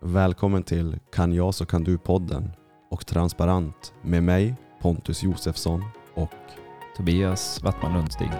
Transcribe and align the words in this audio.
Välkommen 0.00 0.62
till 0.62 0.98
Kan 1.12 1.32
jag 1.32 1.54
så 1.54 1.66
kan 1.66 1.84
du-podden 1.84 2.50
och 2.90 3.06
Transparent 3.06 3.94
med 4.02 4.22
mig 4.22 4.54
Pontus 4.80 5.22
Josefsson 5.22 5.84
och 6.14 6.30
Tobias 6.96 7.62
Wattman 7.62 7.92
Lundstig. 7.92 8.30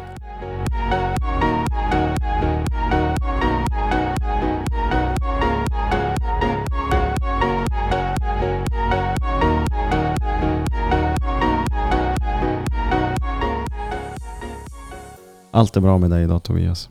Allt 15.50 15.76
är 15.76 15.80
bra 15.80 15.98
med 15.98 16.10
dig 16.10 16.24
idag 16.24 16.42
Tobias. 16.42 16.88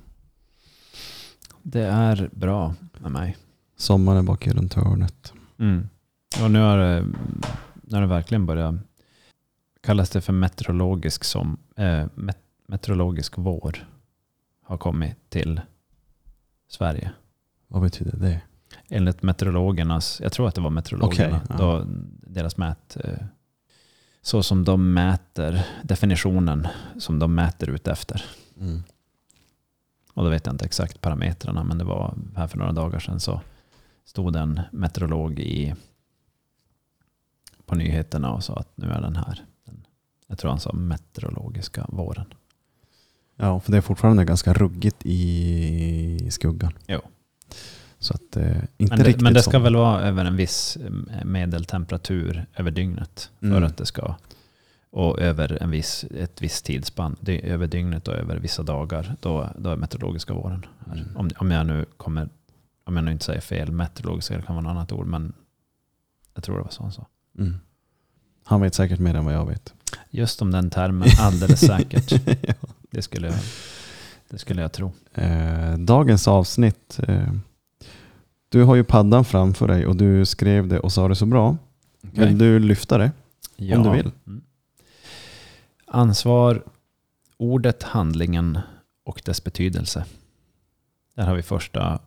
Det 1.62 1.86
är 1.86 2.30
bra 2.34 2.74
med 3.00 3.12
mig. 3.12 3.38
Sommaren 3.78 4.26
bak 4.26 4.48
i 4.48 4.52
runt 4.52 4.74
hörnet. 4.74 5.34
Mm. 5.60 5.90
Och 6.44 6.52
nu 6.52 6.60
har, 6.60 6.78
det, 6.78 7.06
har 7.92 8.02
det 8.02 8.08
verkligen 8.08 8.46
börjat, 8.46 8.76
kallas 9.82 10.10
det 10.10 10.22
för 10.22 10.34
meteorologisk, 10.34 11.24
som, 11.24 11.58
eh, 11.76 12.06
met, 12.16 12.38
meteorologisk 12.68 13.34
vår, 13.38 13.88
har 14.64 14.78
kommit 14.78 15.30
till 15.30 15.62
Sverige. 16.68 17.12
Vad 17.68 17.82
betyder 17.82 18.18
det? 18.18 18.42
Enligt 18.90 19.24
meteorologernas, 19.24 20.22
jag 20.24 20.32
tror 20.32 20.48
att 20.48 20.56
det 20.56 20.62
var 20.62 20.70
meteorologerna, 20.70 21.42
ja. 21.50 21.56
då, 21.58 21.86
deras 22.22 22.58
mät, 22.58 22.98
eh, 23.04 23.18
så 24.22 24.44
som 24.44 24.64
de 24.64 24.94
mäter, 24.94 25.66
definitionen 25.84 26.68
som 27.00 27.20
de 27.20 27.36
mäter 27.36 27.70
ut 27.70 27.88
efter. 27.88 28.26
Mm. 28.60 28.84
Och 30.14 30.24
då 30.24 30.30
vet 30.30 30.46
jag 30.46 30.54
inte 30.54 30.66
exakt 30.66 31.02
parametrarna, 31.02 31.64
men 31.64 31.78
det 31.78 31.84
var 31.84 32.14
här 32.36 32.48
för 32.48 32.58
några 32.58 32.72
dagar 32.72 33.00
sedan 33.00 33.20
så 33.20 33.42
stod 34.08 34.36
en 34.36 34.62
meteorolog 34.72 35.40
i, 35.40 35.76
på 37.66 37.76
nyheterna 37.76 38.32
och 38.32 38.44
sa 38.44 38.56
att 38.56 38.78
nu 38.78 38.88
är 38.88 39.02
den 39.02 39.16
här. 39.16 39.46
Jag 40.28 40.38
tror 40.38 40.50
han 40.50 40.60
sa 40.60 40.74
meteorologiska 40.74 41.86
våren. 41.90 42.26
Ja, 43.36 43.60
för 43.60 43.72
det 43.72 43.78
är 43.78 43.82
fortfarande 43.82 44.26
ganska 44.26 44.54
ruggigt 44.54 44.98
i 45.06 46.28
skuggan. 46.32 46.74
Jo. 46.88 47.02
Så 48.00 48.14
att 48.14 48.38
eh, 48.38 48.48
inte 48.78 48.96
Men 48.96 48.98
det, 48.98 49.04
riktigt 49.04 49.22
men 49.22 49.34
det 49.34 49.44
ska 49.44 49.60
väl 49.60 49.76
vara 49.76 50.02
över 50.02 50.26
en 50.26 50.36
viss 50.36 50.78
eh, 50.78 51.26
medeltemperatur 51.26 52.46
över 52.56 52.72
dygnet 52.72 53.32
för 53.40 53.48
Mm. 53.48 53.64
att 53.64 53.78
det 53.78 53.86
ska 53.86 54.16
och 54.90 55.20
över 55.20 55.64
en 55.64 55.72
viss, 55.72 56.04
ett 56.04 56.42
visst 56.42 56.66
tidsspann, 56.66 57.16
över 57.28 57.68
dygnet 57.68 58.08
och 58.08 58.14
över 58.14 58.38
vissa 58.38 58.64
dagar, 58.64 59.16
då, 59.20 59.50
då 59.58 59.70
är 59.70 59.76
meteorologiska 59.76 60.34
våren. 60.34 60.66
här. 60.88 60.94
Mm. 60.96 61.18
Om, 61.18 61.30
om 61.38 61.52
jag 61.52 61.66
nu 61.66 61.86
kommer, 61.98 62.24
om 62.24 62.30
jag 62.96 63.04
nu 63.04 63.12
inte 63.12 63.26
säger 63.26 63.42
fel, 63.42 63.72
meteorologiska 63.72 64.38
det 64.38 64.42
kan 64.42 64.56
vara 64.56 64.64
något 64.64 64.72
annat 64.72 64.92
ord, 64.92 65.08
men 65.08 65.34
jag 66.34 66.44
tror 66.44 66.58
det 66.58 66.64
var 66.64 66.72
så 66.72 66.84
han 66.84 66.92
sa. 66.92 67.08
Mm. 67.38 67.56
Han 68.44 68.62
vet 68.62 68.76
säkert 68.76 69.00
mer 69.00 69.16
än 69.16 69.26
vad 69.26 69.34
jag 69.34 69.46
vet. 69.46 69.74
Just 70.10 70.42
om 70.42 70.52
den 70.52 70.70
termen, 70.70 71.10
alldeles 71.20 71.60
säkert. 71.60 72.12
ja. 72.42 72.54
Det 72.92 73.02
skulle 73.02 73.28
jag, 73.28 73.36
det 74.30 74.38
skulle 74.38 74.62
jag 74.62 74.72
tro. 74.72 74.92
eh, 75.14 75.78
dagens 75.78 76.28
avsnitt. 76.28 77.00
Eh, 77.08 77.34
du 78.50 78.64
har 78.64 78.76
ju 78.76 78.84
paddan 78.84 79.26
framför 79.26 79.68
dig 79.68 79.86
och 79.86 79.96
du 79.96 80.26
skrev 80.26 80.68
det 80.68 80.80
och 80.80 80.94
sa 80.94 81.08
det 81.08 81.16
så 81.16 81.26
bra. 81.26 81.58
Vill 82.02 82.38
du 82.38 82.60
lyfta 82.60 82.98
det? 82.98 83.12
Ja. 83.56 83.78
Om 83.78 83.84
du 83.84 83.90
vill. 83.90 84.12
Mm. 84.28 84.42
Ansvar, 85.88 86.64
ordet, 87.38 87.84
handlingen 87.84 88.60
och 89.04 89.22
dess 89.26 89.44
betydelse. 89.44 90.06
Där 91.16 91.26
har 91.26 91.36
vi 91.36 91.42
första 91.42 92.00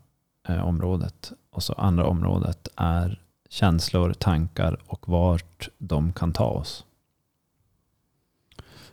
eh, 0.49 0.67
området. 0.67 1.33
Och 1.51 1.63
så 1.63 1.73
andra 1.73 2.07
området 2.07 2.69
är 2.77 3.21
känslor, 3.49 4.13
tankar 4.13 4.79
och 4.87 5.09
vart 5.09 5.69
de 5.79 6.13
kan 6.13 6.33
ta 6.33 6.45
oss. 6.47 6.85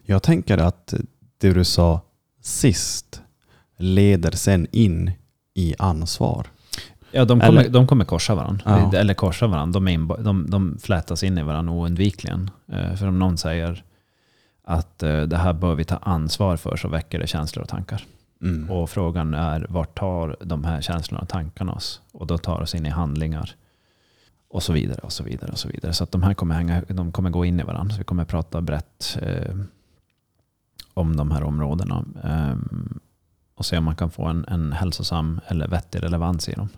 Jag 0.04 0.24
tänker 0.24 0.58
att 0.58 0.94
det 1.38 1.54
du 1.54 1.66
sa 1.66 2.02
sist 2.42 3.22
leder 3.78 4.32
sen 4.32 4.68
in 4.72 5.12
i 5.54 5.76
ansvar. 5.80 6.48
Ja, 7.12 7.26
de 7.26 7.40
kommer, 7.40 7.60
Eller- 7.62 7.70
de 7.70 7.88
kommer 7.88 8.06
korsa 8.06 8.36
varandra. 8.36 8.90
Ja. 8.94 8.98
Eller 9.00 9.14
korsa 9.14 9.48
varandra. 9.48 9.80
De, 9.80 9.88
inba- 9.90 10.22
de, 10.24 10.50
de 10.50 10.78
flätas 10.82 11.24
in 11.24 11.38
i 11.38 11.44
varandra 11.44 11.74
oundvikligen. 11.74 12.52
Eh, 12.72 12.96
för 12.96 13.08
om 13.08 13.20
någon 13.20 13.38
säger 13.38 13.84
att 14.64 15.04
eh, 15.04 15.22
det 15.22 15.38
här 15.38 15.54
bör 15.54 15.76
vi 15.76 15.84
ta 15.84 15.96
ansvar 15.98 16.58
för 16.58 16.78
så 16.78 16.88
väcker 16.88 17.20
det 17.20 17.28
känslor 17.28 17.64
och 17.64 17.70
tankar. 17.70 18.06
Mm. 18.42 18.72
Och 18.72 18.90
frågan 18.90 19.34
är 19.34 19.66
vart 19.70 20.00
tar 20.00 20.36
de 20.40 20.64
här 20.64 20.82
känslorna 20.82 21.22
och 21.22 21.30
tankarna 21.30 21.74
oss? 21.74 22.02
Och 22.12 22.28
då 22.28 22.38
tar 22.38 22.62
oss 22.62 22.76
in 22.76 22.86
i 22.86 22.90
handlingar. 22.90 23.56
Och 24.50 24.64
så 24.64 24.74
vidare 24.74 25.00
och 25.04 25.12
så 25.12 25.24
vidare 25.24 25.52
och 25.52 25.58
så 25.58 25.68
vidare. 25.68 25.94
Så 25.94 26.04
att 26.04 26.12
de 26.12 26.24
här 26.24 26.34
kommer, 26.34 26.56
hänga, 26.56 26.84
de 26.88 27.12
kommer 27.12 27.30
gå 27.30 27.46
in 27.46 27.60
i 27.60 27.64
varandra. 27.64 27.94
Så 27.94 27.98
vi 27.98 28.04
kommer 28.04 28.26
prata 28.26 28.62
brett 28.62 29.18
eh, 29.22 29.56
om 30.94 31.16
de 31.16 31.32
här 31.32 31.44
områdena. 31.44 32.06
Eh, 32.24 32.56
och 33.56 33.66
se 33.66 33.78
om 33.78 33.84
man 33.84 33.96
kan 33.96 34.12
få 34.12 34.26
en, 34.26 34.46
en 34.48 34.74
hälsosam 34.74 35.40
eller 35.48 35.68
vettig 35.68 36.04
relevans 36.04 36.50
i 36.50 36.54
dem. 36.54 36.70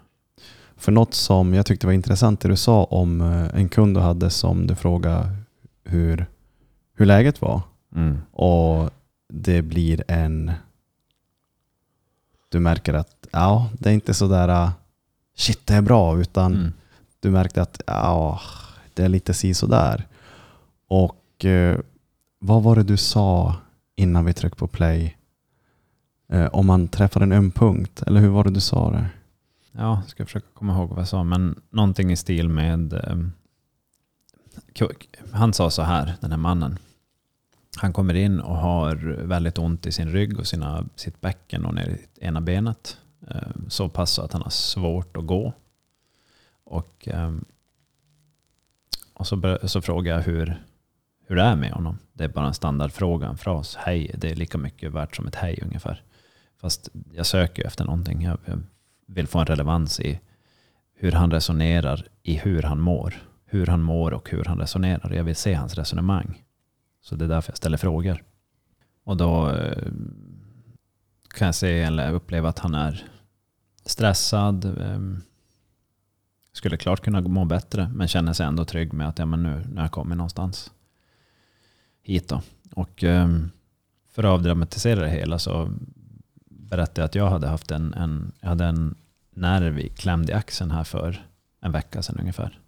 För 0.75 0.91
något 0.91 1.13
som 1.13 1.53
jag 1.53 1.65
tyckte 1.65 1.87
var 1.87 1.93
intressant 1.93 2.39
det 2.39 2.47
du 2.47 2.55
sa 2.55 2.83
om 2.83 3.21
eh, 3.21 3.55
en 3.55 3.69
kund 3.69 3.95
du 3.95 4.01
hade 4.01 4.29
som 4.29 4.67
du 4.67 4.75
frågade 4.75 5.35
hur, 5.83 6.25
hur 6.95 7.05
läget 7.05 7.41
var. 7.41 7.61
Mm. 7.95 8.17
Och 8.31 8.89
det 9.33 9.61
blir 9.61 10.03
en... 10.07 10.51
Du 12.49 12.59
märker 12.59 12.93
att 12.93 13.27
ja, 13.31 13.69
det 13.79 13.89
är 13.89 13.93
inte 13.93 14.13
så 14.13 14.27
där 14.27 14.47
ah, 14.49 14.71
shit 15.37 15.67
det 15.67 15.73
är 15.73 15.81
bra 15.81 16.19
utan 16.19 16.53
Mm. 16.55 16.73
du 17.19 17.29
märkte 17.31 17.61
att 17.61 17.81
ja, 17.87 18.39
det 18.93 19.03
är 19.03 19.09
lite 19.09 19.33
si 19.33 19.53
där. 19.67 20.07
Och 20.87 21.45
eh, 21.45 21.79
vad 22.39 22.63
var 22.63 22.75
det 22.75 22.83
du 22.83 22.97
sa 22.97 23.55
innan 23.95 24.25
vi 24.25 24.33
tryckte 24.33 24.59
på 24.59 24.67
play? 24.67 25.17
Eh, 26.29 26.45
om 26.45 26.65
man 26.67 26.87
träffar 26.87 27.21
en 27.21 27.31
öm 27.31 27.51
punkt, 27.51 28.01
eller 28.07 28.21
hur 28.21 28.29
var 28.29 28.43
det 28.43 28.49
du 28.51 28.59
sa 28.59 28.91
det? 28.91 29.05
Ja, 29.71 29.99
jag 30.01 30.09
ska 30.09 30.25
försöka 30.25 30.47
komma 30.53 30.73
ihåg 30.73 30.89
vad 30.89 30.99
jag 30.99 31.07
sa. 31.07 31.23
Men 31.23 31.61
någonting 31.69 32.11
i 32.11 32.15
stil 32.15 32.49
med... 32.49 32.93
ku- 34.73 34.87
han 35.31 35.53
sa 35.53 35.69
så 35.69 35.81
här, 35.81 36.13
den 36.21 36.31
här 36.31 36.37
mannen. 36.37 36.77
Han 37.77 37.93
kommer 37.93 38.13
in 38.13 38.39
och 38.39 38.55
har 38.55 38.95
väldigt 39.23 39.57
ont 39.57 39.85
i 39.85 39.91
sin 39.91 40.09
rygg 40.09 40.39
och 40.39 40.47
sina, 40.47 40.85
sitt 40.95 41.21
bäcken 41.21 41.65
och 41.65 41.73
ner 41.73 41.89
i 41.89 42.25
ena 42.25 42.41
benet. 42.41 42.97
Eh, 43.27 43.51
så 43.67 43.89
pass 43.89 44.19
att 44.19 44.33
han 44.33 44.41
har 44.41 44.49
svårt 44.49 45.17
att 45.17 45.25
gå. 45.25 45.53
Och, 46.63 47.07
ehm, 47.07 47.45
och 49.13 49.27
så, 49.27 49.57
så 49.63 49.81
frågar 49.81 50.15
jag 50.15 50.23
hur, 50.23 50.63
hur 51.27 51.35
det 51.35 51.41
är 51.41 51.55
med 51.55 51.71
honom. 51.71 51.97
Det 52.13 52.23
är 52.23 52.27
bara 52.27 52.47
en 52.47 52.53
standardfråga, 52.53 53.27
en 53.27 53.37
fras. 53.37 53.75
Hej, 53.75 54.15
det 54.17 54.31
är 54.31 54.35
lika 54.35 54.57
mycket 54.57 54.91
värt 54.91 55.15
som 55.15 55.27
ett 55.27 55.35
hej 55.35 55.59
ungefär. 55.61 56.03
Fast 56.61 56.89
jag 57.13 57.25
söker 57.25 57.67
efter 57.67 57.85
någonting. 57.85 58.21
Jag, 58.21 58.37
jag 58.45 58.61
vill 59.05 59.27
få 59.27 59.39
en 59.39 59.45
relevans 59.45 59.99
i 59.99 60.19
hur 60.95 61.11
han 61.11 61.31
resonerar 61.31 62.07
i 62.23 62.37
hur 62.37 62.63
han 62.63 62.79
mår. 62.79 63.15
Hur 63.45 63.67
han 63.67 63.81
mår 63.81 64.13
och 64.13 64.29
hur 64.29 64.43
han 64.43 64.59
resonerar. 64.59 65.13
Jag 65.13 65.23
vill 65.23 65.35
se 65.35 65.53
hans 65.53 65.75
resonemang. 65.75 66.43
Så 67.01 67.15
det 67.15 67.25
är 67.25 67.29
därför 67.29 67.51
jag 67.51 67.57
ställer 67.57 67.77
frågor. 67.77 68.23
Och 69.03 69.17
då 69.17 69.49
eh, 69.49 69.87
kan 71.29 71.45
jag 71.45 71.55
se 71.55 71.81
eller 71.81 72.13
uppleva 72.13 72.49
att 72.49 72.59
han 72.59 72.75
är 72.75 73.05
stressad. 73.85 74.65
Ehm, 74.65 75.21
skulle 76.53 76.77
klart 76.77 77.01
kunna 77.01 77.21
må 77.21 77.45
bättre 77.45 77.91
men 77.95 78.07
känner 78.07 78.33
sig 78.33 78.45
ändå 78.45 78.65
trygg 78.65 78.93
med 78.93 79.07
att 79.07 79.19
ja, 79.19 79.25
men 79.25 79.43
nu, 79.43 79.49
när 79.49 79.75
har 79.75 79.83
jag 79.83 79.91
kommit 79.91 80.17
någonstans 80.17 80.71
hit. 82.01 82.27
Då. 82.27 82.41
Och 82.71 83.03
ehm, 83.03 83.51
för 84.11 84.23
att 84.23 84.29
avdramatisera 84.29 85.01
det 85.01 85.09
hela 85.09 85.39
så 85.39 85.71
berättade 86.45 87.01
jag 87.01 87.05
att 87.05 87.15
jag 87.15 87.29
hade 87.29 87.47
haft 87.47 87.71
en, 87.71 87.93
en, 87.93 88.31
jag 88.39 88.49
hade 88.49 88.65
en 88.65 88.95
nerv 89.31 89.87
klämd 89.87 90.29
i 90.29 90.33
axeln 90.33 90.71
här 90.71 90.83
för 90.83 91.25
en 91.61 91.71
vecka 91.71 92.01
sedan 92.01 92.19
ungefär. 92.19 92.59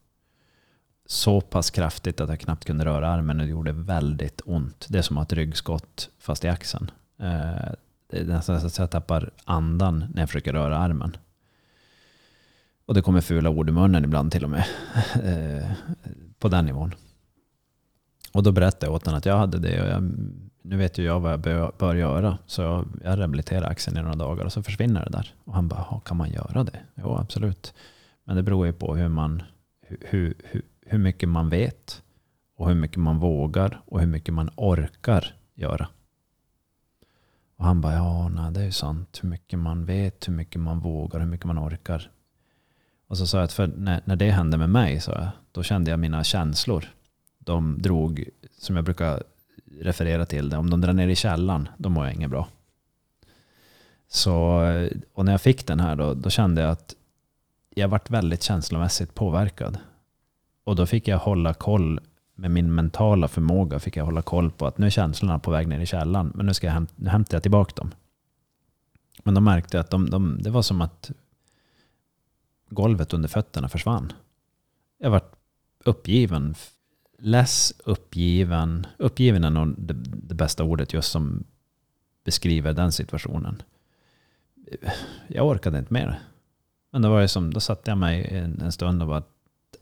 Så 1.11 1.41
pass 1.41 1.69
kraftigt 1.69 2.21
att 2.21 2.29
jag 2.29 2.39
knappt 2.39 2.65
kunde 2.65 2.85
röra 2.85 3.07
armen 3.07 3.39
och 3.39 3.45
det 3.45 3.51
gjorde 3.51 3.71
väldigt 3.71 4.41
ont. 4.45 4.85
Det 4.89 4.97
är 4.97 5.01
som 5.01 5.17
att 5.17 5.33
ryggskott 5.33 6.09
fast 6.19 6.45
i 6.45 6.47
axeln. 6.47 6.91
Eh, 7.19 7.71
det 8.09 8.19
är 8.19 8.25
nästan 8.25 8.61
så 8.61 8.67
att 8.67 8.77
jag 8.77 8.91
tappar 8.91 9.31
andan 9.43 10.05
när 10.13 10.21
jag 10.21 10.29
försöker 10.29 10.53
röra 10.53 10.77
armen. 10.77 11.17
Och 12.85 12.93
det 12.93 13.01
kommer 13.01 13.21
fula 13.21 13.49
ord 13.49 13.69
i 13.69 13.71
munnen 13.71 14.03
ibland 14.03 14.31
till 14.31 14.43
och 14.43 14.49
med. 14.49 14.65
Eh, 15.23 15.71
på 16.39 16.47
den 16.47 16.65
nivån. 16.65 16.95
Och 18.31 18.43
då 18.43 18.51
berättade 18.51 18.85
jag 18.85 18.93
åt 18.93 19.05
honom 19.05 19.17
att 19.17 19.25
jag 19.25 19.37
hade 19.37 19.59
det 19.59 19.81
och 19.81 19.87
jag, 19.87 20.11
nu 20.61 20.77
vet 20.77 20.97
ju 20.97 21.03
jag 21.03 21.19
vad 21.19 21.31
jag 21.31 21.39
bör, 21.39 21.71
bör 21.77 21.95
göra. 21.95 22.37
Så 22.45 22.61
jag, 22.61 22.87
jag 23.03 23.19
rehabiliterar 23.19 23.69
axeln 23.69 23.97
i 23.97 24.01
några 24.01 24.15
dagar 24.15 24.45
och 24.45 24.53
så 24.53 24.63
försvinner 24.63 25.05
det 25.05 25.11
där. 25.11 25.33
Och 25.43 25.53
han 25.53 25.67
bara, 25.67 26.01
kan 26.05 26.17
man 26.17 26.29
göra 26.29 26.63
det? 26.63 26.79
Jo, 26.95 27.17
absolut. 27.17 27.73
Men 28.23 28.35
det 28.35 28.43
beror 28.43 28.65
ju 28.65 28.73
på 28.73 28.95
hur, 28.95 29.09
man, 29.09 29.43
hur, 29.87 30.33
hur, 30.43 30.61
hur, 30.91 30.99
mycket 30.99 31.29
man 31.29 31.49
vet 31.49 32.03
och 32.55 32.67
hur 32.67 32.75
mycket 32.75 32.97
man 32.97 33.19
vågar 33.19 33.81
och 33.85 33.99
hur 33.99 34.07
mycket 34.07 34.33
man 34.33 34.49
orkar 34.55 35.35
göra. 35.53 35.87
Och 37.55 37.65
han 37.65 37.81
bara, 37.81 37.93
ja, 37.93 38.29
nej, 38.29 38.51
det 38.51 38.59
är 38.59 38.65
ju 38.65 38.71
sant. 38.71 39.19
Hur 39.23 39.29
mycket 39.29 39.59
man 39.59 39.85
vet, 39.85 40.27
hur 40.27 40.33
mycket 40.33 40.61
man 40.61 40.79
vågar, 40.79 41.19
hur 41.19 41.27
mycket 41.27 41.45
man 41.45 41.59
orkar. 41.59 42.11
Och 43.07 43.17
så 43.17 43.27
sa 43.27 43.37
jag 43.37 43.43
att 43.43 43.53
för 43.53 43.67
när, 43.67 44.01
när 44.05 44.15
det 44.15 44.31
hände 44.31 44.57
med 44.57 44.69
mig, 44.69 45.01
så 45.01 45.11
jag, 45.11 45.29
då 45.51 45.63
kände 45.63 45.91
jag 45.91 45.99
mina 45.99 46.23
känslor. 46.23 46.85
De 47.39 47.81
drog, 47.81 48.29
som 48.57 48.75
jag 48.75 48.85
brukar 48.85 49.23
referera 49.81 50.25
till 50.25 50.49
det, 50.49 50.57
om 50.57 50.69
de 50.69 50.81
drar 50.81 50.93
ner 50.93 51.07
i 51.07 51.15
källan, 51.15 51.69
då 51.77 51.89
mår 51.89 52.05
jag 52.05 52.13
inget 52.15 52.29
bra. 52.29 52.47
Så, 54.07 54.63
och 55.13 55.25
när 55.25 55.31
jag 55.31 55.41
fick 55.41 55.67
den 55.67 55.79
här 55.79 55.95
då, 55.95 56.13
då 56.13 56.29
kände 56.29 56.61
jag 56.61 56.71
att 56.71 56.95
jag 57.69 57.87
varit 57.87 58.09
väldigt 58.09 58.43
känslomässigt 58.43 59.13
påverkad. 59.13 59.77
Och 60.63 60.75
då 60.75 60.85
fick 60.85 61.07
jag 61.07 61.17
hålla 61.17 61.53
koll 61.53 61.99
med 62.35 62.51
min 62.51 62.75
mentala 62.75 63.27
förmåga 63.27 63.79
fick 63.79 63.95
jag 63.95 64.05
hålla 64.05 64.21
koll 64.21 64.51
på 64.51 64.67
att 64.67 64.77
nu 64.77 64.85
är 64.85 64.89
känslorna 64.89 65.39
på 65.39 65.51
väg 65.51 65.67
ner 65.67 65.79
i 65.79 65.85
källan, 65.85 66.31
men 66.35 66.45
nu, 66.45 66.53
ska 66.53 66.67
jag 66.67 66.73
hämta, 66.73 66.93
nu 66.95 67.09
hämtar 67.09 67.35
jag 67.35 67.41
tillbaka 67.41 67.73
dem. 67.75 67.91
Men 69.23 69.33
då 69.33 69.41
märkte 69.41 69.77
jag 69.77 69.83
att 69.83 69.89
de, 69.89 70.09
de, 70.09 70.37
det 70.41 70.49
var 70.49 70.61
som 70.61 70.81
att 70.81 71.11
golvet 72.69 73.13
under 73.13 73.29
fötterna 73.29 73.69
försvann. 73.69 74.13
Jag 74.97 75.09
var 75.09 75.21
uppgiven. 75.83 76.55
Less, 77.17 77.73
uppgiven. 77.85 78.87
Uppgiven 78.97 79.43
är 79.43 79.49
nog 79.49 79.75
det, 79.77 79.93
det 80.03 80.35
bästa 80.35 80.63
ordet 80.63 80.93
just 80.93 81.11
som 81.11 81.43
beskriver 82.23 82.73
den 82.73 82.91
situationen. 82.91 83.61
Jag 85.27 85.47
orkade 85.47 85.79
inte 85.79 85.93
mer. 85.93 86.19
Men 86.91 87.01
då, 87.01 87.09
var 87.09 87.21
det 87.21 87.27
som, 87.27 87.53
då 87.53 87.59
satte 87.59 87.91
jag 87.91 87.97
mig 87.97 88.27
en, 88.31 88.61
en 88.61 88.71
stund 88.71 89.01
och 89.01 89.07
bara 89.07 89.23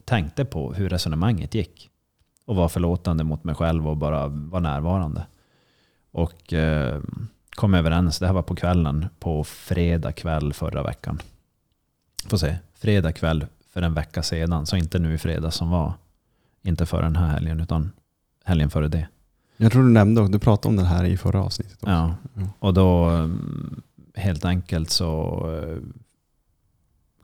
tänkte 0.09 0.45
på 0.45 0.73
hur 0.73 0.89
resonemanget 0.89 1.53
gick. 1.55 1.89
Och 2.45 2.55
var 2.55 2.69
förlåtande 2.69 3.23
mot 3.23 3.43
mig 3.43 3.55
själv 3.55 3.87
och 3.87 3.97
bara 3.97 4.27
var 4.27 4.59
närvarande. 4.59 5.25
Och 6.11 6.53
eh, 6.53 7.01
kom 7.49 7.73
överens, 7.73 8.19
det 8.19 8.27
här 8.27 8.33
var 8.33 8.41
på 8.41 8.55
kvällen, 8.55 9.07
på 9.19 9.43
fredag 9.43 10.11
kväll 10.11 10.53
förra 10.53 10.83
veckan. 10.83 11.21
Får 12.27 12.37
se, 12.37 12.55
fredag 12.73 13.11
kväll 13.11 13.45
för 13.73 13.81
en 13.81 13.93
vecka 13.93 14.23
sedan, 14.23 14.65
så 14.65 14.75
inte 14.75 14.99
nu 14.99 15.13
i 15.13 15.17
fredag 15.17 15.51
som 15.51 15.69
var. 15.69 15.93
Inte 16.61 16.85
för 16.85 17.01
den 17.01 17.15
här 17.15 17.27
helgen, 17.27 17.59
utan 17.59 17.91
helgen 18.43 18.69
före 18.69 18.87
det. 18.87 19.07
Jag 19.57 19.71
tror 19.71 19.83
du 19.83 19.89
nämnde, 19.89 20.27
du 20.27 20.39
pratade 20.39 20.69
om 20.69 20.75
det 20.75 20.89
här 20.89 21.03
i 21.03 21.17
förra 21.17 21.43
avsnittet. 21.43 21.83
Också. 21.83 21.91
Ja, 21.91 22.15
och 22.59 22.73
då 22.73 23.05
mm, 23.05 23.81
helt 24.15 24.45
enkelt 24.45 24.89
så 24.89 25.39
eh, 25.57 25.77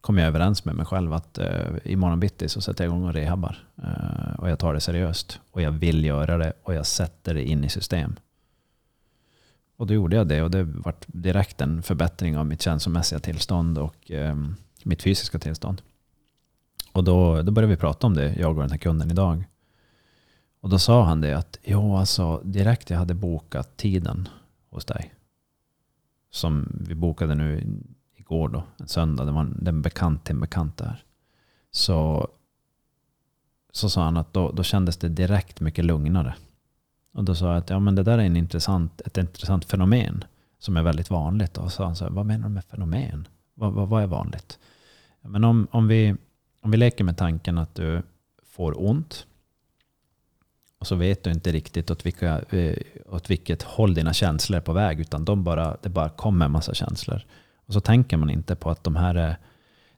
kom 0.06 0.18
jag 0.18 0.28
överens 0.28 0.66
med 0.66 0.76
mig 0.76 0.86
själv 0.86 1.14
att 1.14 1.38
eh, 1.38 1.68
imorgon 1.84 2.20
bitti 2.20 2.50
så 2.50 2.62
sätter 2.62 2.84
jag 2.84 2.92
igång 2.92 3.08
och 3.08 3.14
rehabbar. 3.14 3.68
Eh, 3.84 4.40
och 4.40 4.50
jag 4.50 4.60
tar 4.60 4.74
det 4.74 4.80
seriöst. 4.80 5.40
Och 5.52 5.62
jag 5.62 5.72
vill 5.72 6.06
göra 6.06 6.38
det 6.38 6.54
och 6.64 6.74
jag 6.74 6.86
sätter 6.86 7.34
det 7.34 7.44
in 7.44 7.64
i 7.64 7.70
system. 7.70 8.16
Och 9.78 9.88
då 9.88 9.94
gjorde 9.94 10.16
jag 10.16 10.28
det 10.28 10.42
och 10.42 10.52
det 10.52 10.64
var 10.64 10.94
direkt 11.08 11.62
en 11.62 11.84
förbättring 11.84 12.38
av 12.38 12.46
mitt 12.46 12.62
känslomässiga 12.62 13.20
tillstånd 13.20 13.78
och 13.78 14.12
eh, 14.12 14.36
mitt 14.84 15.04
fysiska 15.04 15.40
tillstånd. 15.40 15.82
Och 16.92 17.04
då, 17.04 17.42
då 17.42 17.52
började 17.52 17.74
vi 17.74 17.80
prata 17.80 18.08
om 18.08 18.14
det, 18.14 18.36
jag 18.36 18.56
och 18.58 18.64
den 18.64 18.72
här 18.72 18.78
kunden 18.78 19.12
idag. 19.12 19.44
Och 20.62 20.70
då 20.70 20.80
sa 20.80 21.04
han 21.04 21.22
det 21.22 21.38
att, 21.38 21.60
jo 21.64 21.98
alltså 21.98 22.42
direkt 22.44 22.90
jag 22.90 22.98
hade 22.98 23.14
bokat 23.14 23.78
tiden 23.78 24.30
hos 24.70 24.86
dig. 24.86 25.14
Som 26.32 26.82
vi 26.88 26.96
bokade 26.96 27.36
nu 27.36 27.64
igår 28.26 28.50
då, 28.50 28.64
en 28.78 28.88
söndag. 28.88 29.26
Det 29.26 29.32
var 29.32 29.42
en, 29.42 29.68
en 29.68 29.82
bekant 29.82 30.24
till 30.24 30.36
en 30.36 30.42
bekant 30.42 30.78
där. 30.78 31.04
Så, 31.72 32.28
så 33.72 33.90
sa 33.90 34.04
han 34.04 34.18
att 34.18 34.34
då, 34.34 34.52
då 34.52 34.64
kändes 34.64 34.98
det 34.98 35.10
direkt 35.10 35.60
mycket 35.60 35.86
lugnare. 35.86 36.36
Och 37.14 37.24
då 37.24 37.36
sa 37.36 37.48
jag 37.48 37.58
att 37.58 37.70
ja, 37.70 37.80
men 37.80 37.96
det 37.96 38.04
där 38.04 38.18
är 38.18 38.24
en 38.24 38.38
intressant, 38.38 39.02
ett 39.02 39.18
intressant 39.18 39.66
fenomen 39.66 40.24
som 40.60 40.78
är 40.78 40.84
väldigt 40.84 41.10
vanligt. 41.10 41.58
Och 41.58 41.64
så 41.64 41.70
sa 41.70 41.86
han 41.86 41.96
så 41.96 42.04
här, 42.06 42.12
vad 42.12 42.26
menar 42.26 42.48
du 42.48 42.54
med 42.54 42.66
fenomen? 42.66 43.28
Vad, 43.54 43.74
vad, 43.74 43.90
vad 43.90 44.04
är 44.04 44.08
vanligt? 44.08 44.60
Men 45.22 45.44
om, 45.44 45.68
om, 45.72 45.88
vi, 45.88 46.16
om 46.62 46.72
vi 46.72 46.78
leker 46.78 47.04
med 47.04 47.18
tanken 47.18 47.58
att 47.58 47.76
du 47.76 48.02
får 48.46 48.86
ont 48.90 49.26
och 50.80 50.88
så 50.88 50.96
vet 50.96 51.24
du 51.24 51.32
inte 51.32 51.52
riktigt 51.52 51.92
åt, 51.92 52.06
vilka, 52.06 52.42
eh, 52.50 52.78
åt 53.06 53.30
vilket 53.30 53.64
håll 53.64 53.94
dina 53.94 54.14
känslor 54.14 54.58
är 54.58 54.62
på 54.62 54.74
väg 54.74 55.00
utan 55.00 55.26
de 55.26 55.44
bara, 55.44 55.78
det 55.82 55.90
bara 55.90 56.10
kommer 56.10 56.46
en 56.46 56.52
massa 56.52 56.74
känslor. 56.74 57.22
Och 57.68 57.74
så 57.74 57.80
tänker 57.80 58.18
man 58.18 58.30
inte 58.30 58.56
på 58.56 58.70
att 58.70 58.84
de 58.84 58.96
här 58.96 59.16
är, 59.16 59.38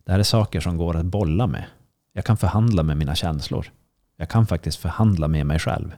det 0.04 0.12
här 0.12 0.20
är 0.20 0.24
saker 0.24 0.60
som 0.60 0.78
går 0.78 0.96
att 0.96 1.06
bolla 1.06 1.48
med. 1.48 1.66
Jag 2.14 2.26
kan 2.26 2.38
förhandla 2.38 2.84
med 2.84 2.98
mina 2.98 3.16
känslor. 3.16 3.72
Jag 4.18 4.30
kan 4.30 4.48
faktiskt 4.48 4.78
förhandla 4.78 5.28
med 5.28 5.46
mig 5.46 5.60
själv. 5.60 5.96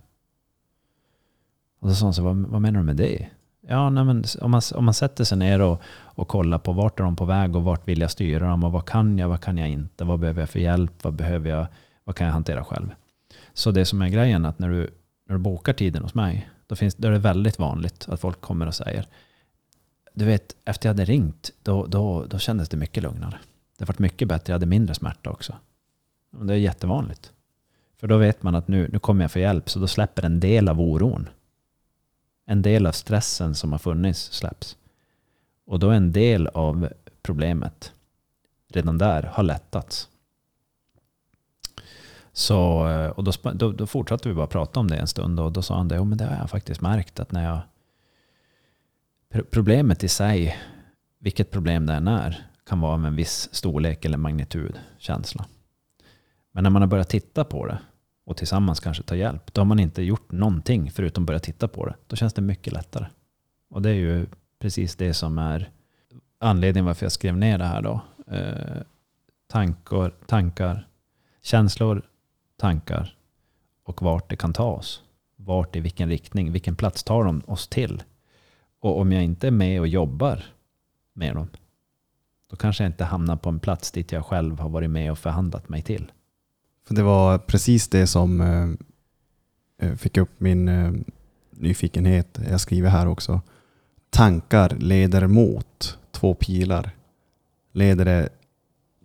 Och 1.80 1.90
så 1.90 1.96
sa 1.96 2.06
han 2.06 2.14
så 2.14 2.24
vad, 2.24 2.36
vad 2.36 2.62
menar 2.62 2.80
du 2.80 2.86
med 2.86 2.96
det? 2.96 3.30
Ja, 3.68 3.90
nej, 3.90 4.04
men 4.04 4.24
om, 4.42 4.52
man, 4.52 4.62
om 4.76 4.86
man 4.86 4.94
sätter 4.94 5.24
sig 5.24 5.38
ner 5.38 5.62
och, 5.62 5.82
och 5.90 6.28
kollar 6.28 6.58
på 6.58 6.74
vart 6.74 7.00
är 7.00 7.04
de 7.04 7.16
på 7.16 7.26
väg 7.26 7.56
och 7.56 7.64
vart 7.64 7.88
vill 7.88 8.02
jag 8.02 8.12
styra 8.12 8.48
dem 8.48 8.64
och 8.64 8.72
vad 8.72 8.86
kan 8.86 9.18
jag, 9.18 9.30
vad 9.30 9.42
kan 9.42 9.58
jag 9.58 9.70
inte, 9.70 10.04
vad 10.04 10.20
behöver 10.20 10.42
jag 10.42 10.50
för 10.50 10.60
hjälp, 10.60 11.04
vad 11.04 11.14
behöver 11.14 11.50
jag, 11.50 11.68
vad 12.04 12.16
kan 12.16 12.28
jag 12.28 12.34
hantera 12.34 12.64
själv? 12.64 12.90
Så 13.54 13.72
det 13.72 13.86
som 13.86 14.02
är 14.02 14.10
grejen 14.10 14.46
är 14.46 14.50
att 14.50 14.60
när 14.60 14.70
du, 14.70 14.90
när 15.28 15.36
du 15.36 15.40
bokar 15.40 15.74
tiden 15.74 16.04
hos 16.04 16.14
mig, 16.14 16.50
då, 16.68 16.76
finns, 16.76 16.96
då 16.96 17.08
är 17.08 17.12
det 17.12 17.20
väldigt 17.20 17.60
vanligt 17.60 18.10
att 18.10 18.20
folk 18.20 18.42
kommer 18.42 18.68
och 18.68 18.76
säger 18.76 19.06
du 20.20 20.26
vet, 20.26 20.56
efter 20.66 20.90
jag 20.90 20.94
hade 20.94 21.06
ringt, 21.06 21.52
då, 21.64 21.86
då, 21.86 22.26
då 22.26 22.40
kändes 22.40 22.70
det 22.70 22.78
mycket 22.78 23.04
lugnare. 23.04 23.40
Det 23.78 23.86
varit 23.86 24.00
mycket 24.00 24.28
bättre, 24.28 24.52
jag 24.52 24.56
hade 24.56 24.66
mindre 24.66 24.96
smärta 24.96 25.30
också. 25.30 25.56
Och 26.38 26.46
det 26.46 26.54
är 26.54 26.58
jättevanligt. 26.58 27.32
För 27.98 28.08
då 28.08 28.18
vet 28.18 28.44
man 28.44 28.56
att 28.56 28.68
nu, 28.68 28.90
nu 28.92 29.00
kommer 29.00 29.24
jag 29.24 29.32
få 29.32 29.40
hjälp, 29.40 29.70
så 29.70 29.80
då 29.80 29.88
släpper 29.88 30.26
en 30.26 30.40
del 30.40 30.70
av 30.70 30.82
oron. 30.82 31.30
En 32.46 32.62
del 32.62 32.86
av 32.86 32.92
stressen 32.92 33.56
som 33.56 33.72
har 33.72 33.80
funnits 33.80 34.32
släpps. 34.32 34.78
Och 35.66 35.80
då 35.80 35.90
är 35.90 35.96
en 35.96 36.12
del 36.12 36.48
av 36.48 36.90
problemet 37.22 37.94
redan 38.68 38.98
där 38.98 39.24
har 39.24 39.44
lättats. 39.44 40.10
Så, 42.34 42.88
eh, 42.88 43.10
och 43.10 43.24
då, 43.24 43.32
då, 43.54 43.72
då 43.72 43.88
fortsatte 43.88 44.30
vi 44.30 44.36
bara 44.36 44.48
prata 44.48 44.80
om 44.80 44.88
det 44.88 44.98
en 44.98 45.08
stund 45.08 45.40
och 45.40 45.52
då 45.52 45.62
sa 45.62 45.78
han 45.78 45.88
det, 45.88 46.00
oh, 46.00 46.06
men 46.06 46.18
det 46.18 46.26
har 46.26 46.36
jag 46.36 46.50
faktiskt 46.50 46.82
märkt 46.82 47.20
att 47.20 47.32
när 47.32 47.46
jag 47.46 47.60
Problemet 49.30 50.04
i 50.04 50.08
sig, 50.08 50.58
vilket 51.20 51.52
problem 51.52 51.86
det 51.86 51.94
än 51.94 52.08
är, 52.08 52.46
kan 52.66 52.80
vara 52.80 52.94
av 52.94 53.06
en 53.06 53.16
viss 53.16 53.50
storlek 53.52 54.06
eller 54.06 54.18
magnitud, 54.18 54.80
känsla. 54.98 55.46
Men 56.52 56.64
när 56.64 56.70
man 56.70 56.82
har 56.82 56.90
börjat 56.90 57.10
titta 57.10 57.44
på 57.44 57.66
det 57.66 57.80
och 58.26 58.38
tillsammans 58.38 58.80
kanske 58.80 59.04
ta 59.04 59.16
hjälp, 59.16 59.54
då 59.54 59.62
har 59.62 59.66
man 59.66 59.80
inte 59.80 60.02
gjort 60.02 60.32
någonting 60.32 60.92
förutom 60.92 61.26
börja 61.26 61.40
titta 61.40 61.68
på 61.68 61.86
det. 61.86 61.96
Då 62.08 62.16
känns 62.16 62.34
det 62.34 62.42
mycket 62.42 62.74
lättare. 62.74 63.06
Och 63.70 63.82
det 63.82 63.90
är 63.90 63.94
ju 63.94 64.28
precis 64.60 64.96
det 64.96 65.14
som 65.14 65.38
är 65.38 65.72
anledningen 66.40 66.86
varför 66.86 67.06
jag 67.06 67.12
skrev 67.12 67.38
ner 67.38 67.58
det 67.58 67.66
här 67.66 67.82
då. 67.82 68.02
Eh, 68.28 68.82
tankar, 69.48 70.14
tankar, 70.26 70.88
känslor, 71.42 72.02
tankar 72.58 73.16
och 73.84 74.02
vart 74.02 74.30
det 74.30 74.36
kan 74.36 74.54
ta 74.54 74.72
oss. 74.72 75.04
Vart 75.36 75.76
i 75.76 75.80
vilken 75.80 76.10
riktning, 76.10 76.52
vilken 76.52 76.76
plats 76.76 77.04
tar 77.04 77.24
de 77.24 77.42
oss 77.46 77.68
till? 77.68 78.04
Och 78.80 79.00
om 79.00 79.12
jag 79.12 79.24
inte 79.24 79.48
är 79.48 79.52
med 79.52 79.80
och 79.80 79.88
jobbar 79.88 80.46
med 81.14 81.36
dem, 81.36 81.48
då 82.50 82.56
kanske 82.56 82.84
jag 82.84 82.90
inte 82.90 83.06
hamnar 83.06 83.36
på 83.36 83.50
en 83.50 83.60
plats 83.60 83.92
dit 83.92 84.12
jag 84.12 84.26
själv 84.26 84.60
har 84.60 84.70
varit 84.70 84.90
med 84.90 85.12
och 85.12 85.20
förhandlat 85.20 85.70
mig 85.70 85.82
till. 85.82 86.12
För 86.88 86.96
det 86.96 87.04
var 87.04 87.38
precis 87.38 87.88
det 87.88 88.08
som 88.08 88.42
eh, 88.42 88.70
eh, 89.88 89.96
fick 89.96 90.18
upp 90.18 90.40
min 90.40 90.68
eh, 90.68 90.92
nyfikenhet. 91.52 92.40
Jag 92.50 92.62
skriver 92.62 92.90
här 92.90 93.08
också. 93.08 93.42
Tankar 94.10 94.70
leder 94.70 95.28
mot 95.28 95.98
två 96.12 96.34
pilar. 96.34 96.92
Leder 97.72 98.06
det, 98.06 98.30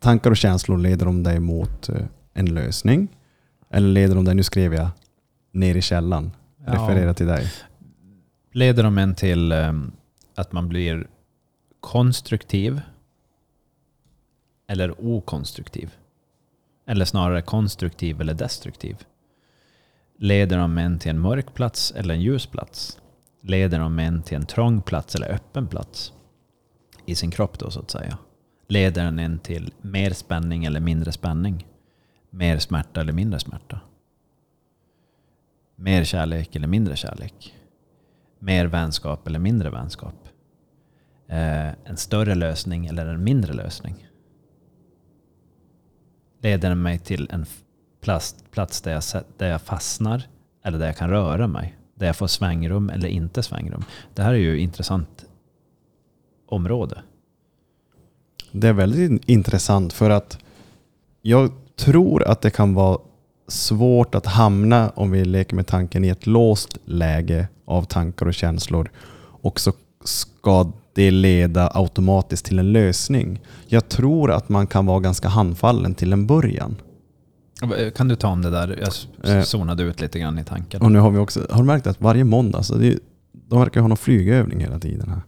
tankar 0.01 0.31
och 0.31 0.37
känslor 0.37 0.79
leder 0.79 1.07
de 1.07 1.23
dig 1.23 1.41
mot 1.41 1.91
en 2.35 2.47
lösning? 2.47 3.09
Eller 3.71 3.89
leder 3.89 4.15
de 4.15 4.25
dig, 4.25 4.35
nu 4.35 4.43
skrev 4.43 4.75
jag, 4.75 4.89
ner 5.53 5.75
i 5.75 5.83
källan? 5.83 6.33
Ja. 6.67 6.73
Referera 6.73 7.15
till 7.15 7.27
dig 7.27 7.51
leder 8.55 8.83
de 8.83 8.99
en 8.99 9.15
till 9.15 9.53
ehm, 9.53 9.93
att 10.35 10.53
man 10.53 10.69
blir 10.69 11.07
konstruktiv 11.81 12.81
eller 14.67 15.05
okonstruktiv? 15.07 15.95
Eller 16.87 17.05
snarare 17.05 17.43
konstruktiv 17.43 18.21
eller 18.21 18.35
destruktiv? 18.35 19.05
Leder 20.19 20.59
de 20.59 20.79
en 20.79 20.99
till 20.99 21.11
en 21.11 21.21
mörk 21.21 21.55
plats 21.55 21.93
eller 21.93 22.15
en 22.15 22.21
ljus 22.21 22.47
plats? 22.47 22.99
Leder 23.41 23.79
de 23.79 23.99
en 23.99 24.23
till 24.23 24.37
en 24.37 24.47
trång 24.47 24.83
plats 24.83 25.15
eller 25.15 25.33
öppen 25.33 25.69
plats? 25.69 26.13
I 27.07 27.15
sin 27.15 27.31
kropp 27.31 27.59
då 27.59 27.71
så 27.71 27.81
att 27.81 27.91
säga. 27.91 28.19
Leder 28.69 29.05
den 29.05 29.19
en 29.19 29.39
till 29.39 29.73
mer 29.81 30.11
spänning 30.11 30.65
eller 30.65 30.81
mindre 30.81 31.13
spänning? 31.13 31.67
Mer 32.31 32.59
smärta 32.59 33.01
eller 33.01 33.13
mindre 33.13 33.41
smärta? 33.41 33.81
Mer 35.77 36.05
kärlek 36.05 36.57
eller 36.57 36.69
mindre 36.69 36.97
kärlek? 36.97 37.55
Mer 38.45 38.67
vänskap 38.67 39.27
eller 39.27 39.39
mindre 39.39 39.71
vänskap? 39.71 40.29
Eh, 41.29 41.69
en 41.85 41.97
större 41.97 42.35
lösning 42.35 42.87
eller 42.87 43.07
en 43.07 43.25
mindre 43.25 43.53
lösning? 43.53 44.09
Leder 46.41 46.69
den 46.69 46.83
mig 46.83 46.99
till 46.99 47.29
en 47.33 47.47
plats, 48.01 48.37
plats 48.51 48.81
där, 48.81 48.93
jag, 48.93 49.03
där 49.37 49.49
jag 49.49 49.63
fastnar 49.63 50.23
eller 50.63 50.79
där 50.79 50.87
jag 50.87 50.97
kan 50.97 51.11
röra 51.11 51.47
mig? 51.47 51.77
Där 51.95 52.07
jag 52.07 52.17
får 52.17 52.27
svängrum 52.27 52.91
eller 52.91 53.09
inte 53.09 53.43
svängrum? 53.43 53.85
Det 54.15 54.23
här 54.23 54.35
är 54.35 54.39
ju 54.39 54.55
ett 54.55 54.61
intressant 54.61 55.25
område. 56.47 57.03
Det 58.53 58.69
är 58.69 58.73
väldigt 58.73 59.29
intressant 59.29 59.93
för 59.93 60.11
att 60.11 60.39
jag 61.23 61.53
tror 61.77 62.25
att 62.25 62.41
det 62.41 62.51
kan 62.51 62.75
vara 62.75 62.99
svårt 63.49 64.15
att 64.15 64.27
hamna, 64.27 64.91
om 64.95 65.11
vi 65.11 65.25
leker 65.25 65.57
med 65.57 65.67
tanken, 65.67 66.05
i 66.05 66.09
ett 66.09 66.27
låst 66.27 66.79
läge 66.85 67.49
av 67.67 67.83
tankar 67.83 68.27
och 68.27 68.35
känslor. 68.35 68.91
Och 69.19 69.61
så 69.61 69.73
ska 70.05 70.73
det 70.95 71.11
leda 71.11 71.71
automatiskt 71.75 72.45
till 72.47 72.59
en 72.59 72.73
lösning. 72.73 73.41
Jag 73.67 73.89
tror 73.89 74.31
att 74.33 74.49
man 74.49 74.67
kan 74.67 74.87
vara 74.87 75.01
ganska 75.01 75.29
handfallen 75.29 75.95
till 75.95 76.13
en 76.13 76.27
början. 76.27 76.77
Kan 77.97 78.09
du 78.09 78.17
ta 78.17 78.29
om 78.29 78.43
det 78.43 78.51
där? 78.51 78.79
Jag 79.23 79.37
Eh. 79.37 79.43
zonade 79.43 79.83
ut 79.83 80.01
lite 80.01 80.19
grann 80.19 80.39
i 80.39 80.45
tanken. 80.45 80.83
Och 80.83 80.93
nu 80.93 80.99
har 80.99 81.11
vi 81.11 81.19
också, 81.19 81.47
har 81.51 81.59
du 81.59 81.67
märkt 81.67 81.87
att 81.87 82.01
varje 82.01 82.25
måndag, 82.25 82.63
så 82.63 82.75
det 82.75 82.99
de 83.49 83.61
verkar 83.61 83.81
ha 83.81 83.89
någon 83.89 83.97
flygövning 83.97 84.61
hela 84.61 84.79
tiden 84.79 85.09
här. 85.09 85.21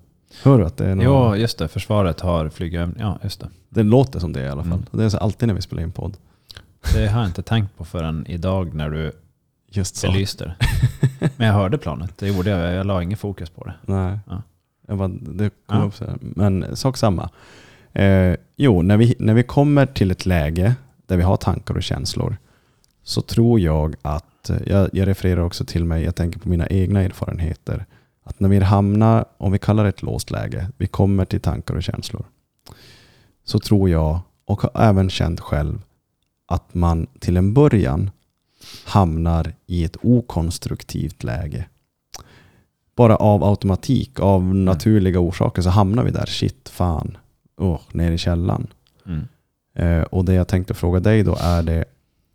Hör 0.43 0.59
du 0.59 0.67
att 0.67 0.77
det 0.77 0.85
är 0.87 0.95
någon, 0.95 1.05
Ja, 1.05 1.37
just 1.37 1.59
det. 1.59 1.69
Försvaret 1.69 2.21
har 2.21 2.49
flygövning. 2.49 2.97
Ja, 3.01 3.19
just 3.23 3.41
det. 3.41 3.49
Det 3.69 3.83
låter 3.83 4.21
som 4.21 4.33
det 4.33 4.41
i 4.45 4.49
alla 4.49 4.63
fall. 4.63 4.73
Mm. 4.73 4.85
Det 4.91 5.05
är 5.05 5.09
så 5.09 5.19
alltid 5.19 5.49
när 5.49 5.55
vi 5.55 5.63
spelar 5.63 5.83
in 5.83 5.93
podd. 5.93 6.17
Det 6.95 7.09
har 7.09 7.21
jag 7.21 7.29
inte 7.29 7.43
tänkt 7.43 7.77
på 7.77 7.85
förrän 7.85 8.27
idag 8.27 8.75
när 8.75 8.91
du 8.91 9.13
Just 9.69 9.97
så. 9.97 10.07
belyste 10.13 10.45
det. 10.45 10.57
Men 11.37 11.47
jag 11.47 11.55
hörde 11.55 11.79
planet. 11.79 12.19
Det 12.19 12.29
gjorde 12.29 12.51
jag. 12.51 12.75
Jag 12.75 12.87
la 12.87 13.03
ingen 13.03 13.19
fokus 13.19 13.51
på 13.51 13.65
det. 13.65 13.75
Nej. 13.85 14.19
Ja. 14.27 14.43
Jag 14.89 14.99
bara, 14.99 15.09
det 15.09 15.51
kom 15.67 15.79
Ja. 15.79 15.85
upp 15.85 15.95
så 15.95 16.05
här. 16.05 16.17
Men 16.21 16.77
sak 16.77 16.97
samma. 16.97 17.31
Eh, 17.93 18.35
jo, 18.57 18.83
när 18.83 18.97
vi, 18.97 19.15
när 19.19 19.35
vi 19.35 19.43
kommer 19.43 19.87
till 19.87 20.11
ett 20.11 20.27
läge 20.27 20.75
där 21.07 21.17
vi 21.17 21.23
har 21.23 21.37
tankar 21.37 21.75
och 21.77 21.83
känslor 21.83 22.37
så 23.03 23.23
tror 23.23 23.61
jag 23.61 23.97
att, 24.03 24.51
eh, 24.51 24.57
jag, 24.67 24.91
jag 24.93 25.09
refererar 25.09 25.41
också 25.41 25.65
till 25.65 25.85
mig, 25.85 26.05
jag 26.05 26.15
tänker 26.15 26.41
på 26.41 26.49
mina 26.49 26.67
egna 26.67 27.03
erfarenheter, 27.03 27.87
att 28.25 28.41
när 28.41 28.49
vi 28.49 28.59
hamnar, 28.61 29.25
om 29.39 29.53
vi 29.53 29.59
kallar 29.59 29.83
det 29.83 29.89
ett 29.89 30.03
låst 30.03 30.31
läge, 30.31 30.69
vi 30.77 30.87
kommer 30.87 31.25
till 31.25 31.41
tankar 31.41 31.75
och 31.75 31.83
känslor, 31.83 32.25
så 33.45 33.59
tror 33.59 33.91
jag, 33.91 34.21
och 34.45 34.61
har 34.63 34.71
även 34.83 35.11
känt 35.11 35.41
själv, 35.41 35.83
att 36.47 36.75
man 36.75 37.07
till 37.19 37.37
en 37.37 37.55
början 37.55 38.11
hamnar 38.85 39.53
i 39.67 39.85
ett 39.85 39.97
okonstruktivt 40.03 41.25
läge 41.25 41.67
bara 42.97 43.17
av 43.17 43.45
automatik, 43.45 44.21
av 44.21 44.55
naturliga 44.55 45.21
orsaker 45.21 45.63
så 45.63 45.71
hamnar 45.71 46.05
vi 46.05 46.11
där. 46.11 46.27
Shit, 46.27 46.69
fan, 46.69 47.17
oh, 47.57 47.81
ner 47.93 48.13
i 48.13 48.19
källan. 48.19 48.67
Mm. 49.07 49.29
Eh, 49.75 50.03
och 50.03 50.25
det 50.25 50.35
jag 50.35 50.49
tänkte 50.49 50.75
fråga 50.75 51.01
dig 51.01 51.23
då, 51.23 51.37
är 51.41 51.63
det, 51.63 51.85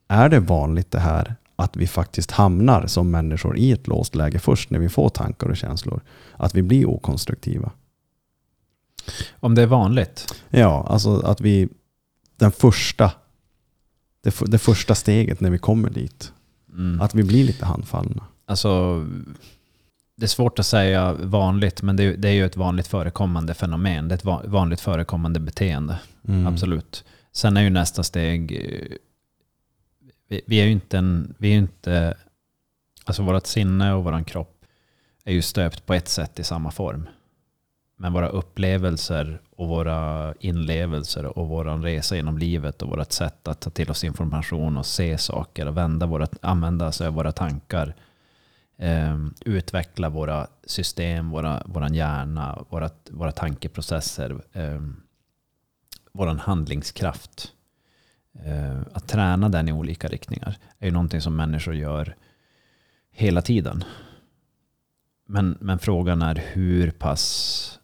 är 0.08 0.30
det 0.30 0.39
vanligt 0.39 0.91
det 0.91 1.00
här 1.00 1.36
att 1.56 1.75
vi 1.75 1.88
faktiskt 1.88 2.32
hamnar 2.32 2.88
som 2.88 3.12
människor 3.12 3.58
i 3.58 3.72
ett 3.72 3.88
låst 3.88 4.15
läge 4.15 4.39
först 4.39 4.70
när 4.70 4.80
vi 4.80 4.89
får 4.89 5.10
tankar 5.10 5.50
och 5.50 5.58
känslor? 5.58 6.01
Att 6.34 6.56
vi 6.56 6.62
blir 6.62 6.89
okonstruktiva? 6.89 7.72
Om 9.39 9.56
det 9.56 9.62
är 9.62 9.68
vanligt. 9.68 10.34
Ja, 10.50 10.86
alltså 10.89 11.20
att 11.20 11.41
vi, 11.41 11.70
den 12.38 12.51
första, 12.51 13.12
det, 14.22 14.36
det 14.46 14.58
första 14.60 14.96
steget 14.96 15.40
när 15.40 15.50
vi 15.50 15.58
kommer 15.58 15.90
dit, 15.90 16.34
Mm. 16.74 17.01
att 17.01 17.16
vi 17.16 17.24
blir 17.24 17.44
lite 17.44 17.66
handfallna. 17.66 18.24
Alltså, 18.46 19.00
det 20.18 20.25
är 20.25 20.28
svårt 20.28 20.60
att 20.60 20.66
säga 20.66 21.13
vanligt, 21.13 21.82
men 21.82 21.96
det 21.96 22.04
är, 22.04 22.18
det 22.18 22.30
är 22.30 22.34
ju 22.34 22.46
ett 22.46 22.58
vanligt 22.58 22.88
förekommande 22.88 23.54
fenomen. 23.54 24.08
Det 24.08 24.13
är 24.13 24.18
ett 24.18 24.25
va- 24.25 24.42
vanligt 24.46 24.82
förekommande 24.82 25.40
beteende. 25.40 26.00
Mm. 26.28 26.48
Absolut. 26.48 27.04
Sen 27.32 27.58
är 27.58 27.62
ju 27.62 27.70
nästa 27.70 28.04
steg, 28.04 28.51
eh, 28.51 28.98
vi, 30.30 30.42
vi 30.48 30.58
är 30.62 30.66
ju 30.66 30.72
inte 30.72 30.98
en, 30.98 31.36
vi 31.38 31.50
är 31.54 31.58
inte, 31.58 32.18
alltså 33.06 33.24
vårt 33.24 33.48
sinne 33.48 33.94
och 33.94 34.04
våran 34.04 34.24
kropp 34.25 34.66
är 35.24 35.34
ju 35.34 35.42
stöpt 35.42 35.86
på 35.86 35.94
ett 35.94 36.08
sätt 36.10 36.40
i 36.40 36.44
samma 36.44 36.72
form. 36.72 37.08
Men 38.01 38.13
våra 38.13 38.27
upplevelser 38.27 39.41
och 39.55 39.67
våra 39.67 40.34
inlevelser 40.39 41.38
och 41.38 41.48
våran 41.48 41.84
resa 41.84 42.15
genom 42.15 42.38
livet 42.38 42.81
och 42.81 42.89
vårt 42.89 43.12
sätt 43.12 43.48
att 43.48 43.60
ta 43.60 43.70
till 43.70 43.91
oss 43.91 44.03
information 44.03 44.77
och 44.77 44.86
se 44.86 45.17
saker 45.17 45.67
och 45.67 45.77
vända 45.77 46.05
våra, 46.05 46.27
använda 46.41 46.91
sig 46.91 47.08
av 47.08 47.13
våra 47.13 47.31
tankar 47.31 47.96
eh, 48.77 49.17
utveckla 49.46 50.10
våra 50.10 50.48
system, 50.63 51.29
våra, 51.29 51.63
våran 51.65 51.93
hjärna, 51.93 52.65
våra, 52.70 52.89
våra 53.10 53.31
tankeprocesser, 53.31 54.41
eh, 54.53 54.81
våran 56.12 56.39
handlingskraft. 56.39 57.51
Eh, 58.46 58.81
att 58.93 59.08
träna 59.08 59.50
den 59.50 59.70
i 59.70 59.74
olika 59.74 60.08
riktningar 60.08 60.58
är 60.79 60.86
ju 60.86 60.91
någonting 60.91 61.22
som 61.22 61.36
människor 61.36 61.75
gör 61.75 62.15
hela 63.12 63.41
tiden. 63.41 63.84
Men, 65.27 65.58
men 65.60 65.79
frågan 65.79 66.22
är 66.22 66.43
hur 66.53 66.91
pass 66.91 67.77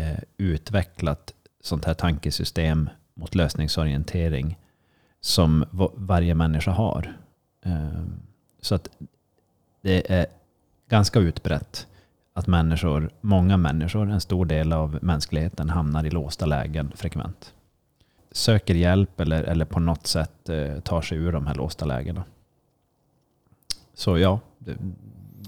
Eh, 0.00 0.18
utvecklat 0.36 1.34
sånt 1.60 1.84
här 1.84 1.94
tankesystem 1.94 2.90
mot 3.14 3.34
lösningsorientering 3.34 4.58
som 5.20 5.64
varje 5.94 6.34
människa 6.34 6.70
har. 6.70 7.16
Eh, 7.64 8.04
så 8.60 8.74
att 8.74 8.88
det 9.80 10.12
är 10.12 10.26
ganska 10.88 11.18
utbrett 11.18 11.86
att 12.32 12.46
människor, 12.46 13.10
många 13.20 13.56
människor, 13.56 14.10
en 14.10 14.20
stor 14.20 14.46
del 14.46 14.72
av 14.72 14.98
mänskligheten 15.02 15.70
hamnar 15.70 16.04
i 16.04 16.10
låsta 16.10 16.46
lägen 16.46 16.92
frekvent. 16.96 17.54
Söker 18.32 18.74
hjälp 18.74 19.20
eller, 19.20 19.42
eller 19.42 19.64
på 19.64 19.80
något 19.80 20.06
sätt 20.06 20.48
eh, 20.48 20.80
tar 20.80 21.02
sig 21.02 21.18
ur 21.18 21.32
de 21.32 21.46
här 21.46 21.54
låsta 21.54 21.84
lägena. 21.84 22.24
Så 23.94 24.18
ja, 24.18 24.40
det, 24.58 24.76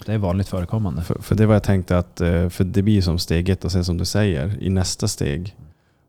det 0.07 0.13
är 0.13 0.19
vanligt 0.19 0.49
förekommande. 0.49 1.03
För, 1.03 1.15
för 1.23 1.35
det 1.35 1.47
var 1.47 1.55
jag 1.55 1.63
tänkte 1.63 1.99
att, 1.99 2.21
eh, 2.21 2.49
för 2.49 2.65
det 2.65 2.83
blir 2.83 3.03
som 3.03 3.19
steg 3.19 3.49
ett 3.49 3.65
och 3.65 3.73
sen 3.73 3.85
som 3.85 3.99
du 3.99 4.05
säger, 4.05 4.63
i 4.63 4.69
nästa 4.71 5.09
steg 5.09 5.57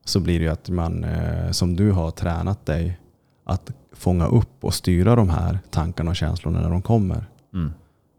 så 0.05 0.19
blir 0.19 0.39
det 0.39 0.45
ju 0.45 0.51
att 0.51 0.69
man, 0.69 1.03
eh, 1.03 1.51
som 1.51 1.75
du 1.75 1.91
har 1.91 2.11
tränat 2.11 2.65
dig, 2.65 2.99
att 3.45 3.71
fånga 3.93 4.25
upp 4.25 4.63
och 4.63 4.73
styra 4.73 5.15
de 5.15 5.29
här 5.29 5.59
tankarna 5.69 6.09
och 6.09 6.15
känslorna 6.15 6.61
när 6.61 6.69
de 6.69 6.81
kommer. 6.81 7.25
Mm. 7.53 7.71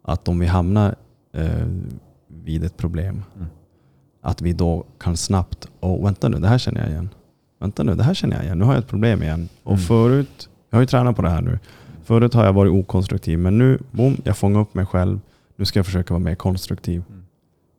Att 0.05 0.29
om 0.29 0.39
vi 0.39 0.47
hamnar 0.47 0.95
eh, 1.33 1.67
vid 2.29 2.65
ett 2.65 2.77
problem, 2.77 3.23
Mm. 3.37 3.47
att 4.23 4.43
vi 4.43 4.53
då 4.53 4.85
kan 4.99 5.17
snabbt, 5.17 5.69
oh, 5.81 6.05
vänta 6.05 6.29
nu, 6.29 6.39
det 6.39 6.49
här 6.49 6.59
känner 6.59 6.81
jag 6.81 6.91
igen. 6.91 7.09
Vänta 7.61 7.83
nu, 7.83 7.95
det 7.95 8.03
här 8.05 8.15
känner 8.15 8.37
jag 8.37 8.45
igen. 8.45 8.59
Nu 8.59 8.65
har 8.65 8.73
jag 8.75 8.83
ett 8.83 8.89
problem 8.89 9.23
igen. 9.23 9.49
Och 9.63 9.73
Mm. 9.73 9.85
förut, 9.85 10.49
jag 10.71 10.77
har 10.77 10.81
ju 10.83 10.87
tränat 10.87 11.17
på 11.17 11.23
det 11.23 11.31
här 11.31 11.43
nu. 11.43 11.59
Förut 12.05 12.35
har 12.35 12.45
jag 12.45 12.53
varit 12.53 12.73
okonstruktiv, 12.73 13.39
men 13.39 13.59
nu, 13.59 13.79
boom, 13.91 14.17
jag 14.25 14.37
fångar 14.37 14.61
upp 14.61 14.75
mig 14.75 14.87
själv. 14.87 15.21
Nu 15.57 15.65
ska 15.65 15.79
jag 15.79 15.87
försöka 15.87 16.15
vara 16.15 16.25
mer 16.25 16.35
konstruktiv. 16.35 17.03
Mm. 17.09 17.25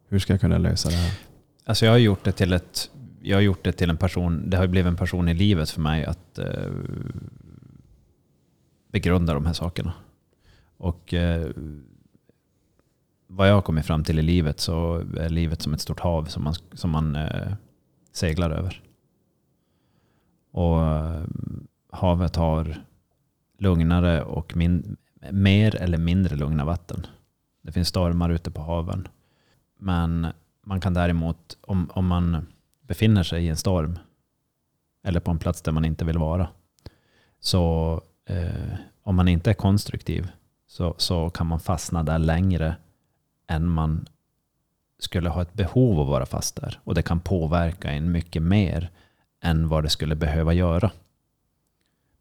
Hur 0.08 0.20
ska 0.20 0.34
jag 0.34 0.42
kunna 0.42 0.58
lösa 0.58 0.90
det 0.90 0.96
här? 0.96 1.20
Alltså 1.66 1.86
jag 1.86 1.92
har 1.92 1.98
gjort 1.98 2.24
det 2.24 2.32
till 2.32 2.54
ett, 2.54 2.92
jag 3.22 3.38
har 3.38 3.42
gjort 3.42 3.64
det 3.64 3.72
till 3.72 3.90
en 3.90 3.98
person, 3.98 4.50
det 4.50 4.58
har 4.58 4.68
blivit 4.68 4.88
en 4.88 4.96
person 4.96 5.28
i 5.30 5.34
livet 5.34 5.70
för 5.70 5.82
mig 5.82 6.06
att 6.06 6.40
eh, 6.40 6.72
begrunda 8.92 9.34
de 9.34 9.46
här 9.46 9.54
sakerna. 9.54 9.94
Och 10.78 11.14
eh, 11.14 11.50
vad 13.28 13.50
jag 13.50 13.54
har 13.54 13.62
kommit 13.62 13.86
fram 13.86 14.04
till 14.04 14.20
i 14.20 14.22
livet 14.22 14.60
så 14.60 14.96
är 15.18 15.30
livet 15.30 15.62
som 15.62 15.74
ett 15.74 15.82
stort 15.82 16.00
hav 16.00 16.26
som 16.26 16.44
man, 16.44 16.54
som 16.74 16.90
man 16.90 17.16
eh, 17.16 17.54
seglar 18.12 18.52
över. 18.52 18.82
Och 20.52 20.82
eh, 20.82 21.24
havet 21.92 22.36
har 22.36 22.76
lugnare 23.58 24.24
och 24.24 24.56
min, 24.56 24.98
mer 25.32 25.76
eller 25.76 25.98
mindre 25.98 26.36
lugna 26.36 26.66
vatten. 26.66 27.06
Det 27.66 27.72
finns 27.72 27.88
stormar 27.88 28.30
ute 28.30 28.52
på 28.52 28.62
haven. 28.62 29.08
Men 29.78 30.28
man 30.64 30.82
kan 30.82 30.94
däremot, 30.94 31.58
om, 31.62 31.90
om 31.94 32.08
man 32.08 32.48
befinner 32.82 33.24
sig 33.24 33.46
i 33.46 33.50
en 33.50 33.58
storm 33.58 34.00
eller 35.04 35.20
på 35.20 35.32
en 35.32 35.40
plats 35.40 35.62
där 35.62 35.72
man 35.72 35.86
inte 35.86 36.06
vill 36.06 36.18
vara, 36.18 36.48
så 37.40 38.02
eh, 38.26 38.74
om 39.04 39.16
man 39.16 39.28
inte 39.28 39.50
är 39.50 39.54
konstruktiv 39.54 40.32
så, 40.68 40.96
så 40.98 41.30
kan 41.30 41.48
man 41.48 41.60
fastna 41.60 42.04
där 42.04 42.20
längre 42.20 42.76
än 43.48 43.70
man 43.70 44.06
skulle 45.00 45.30
ha 45.30 45.42
ett 45.42 45.54
behov 45.54 46.00
av 46.00 46.06
att 46.06 46.12
vara 46.12 46.26
fast 46.26 46.56
där. 46.56 46.80
Och 46.84 46.96
det 46.96 47.02
kan 47.02 47.20
påverka 47.20 47.92
en 47.92 48.12
mycket 48.12 48.42
mer 48.42 48.90
än 49.42 49.68
vad 49.68 49.84
det 49.84 49.90
skulle 49.90 50.16
behöva 50.16 50.54
göra. 50.54 50.92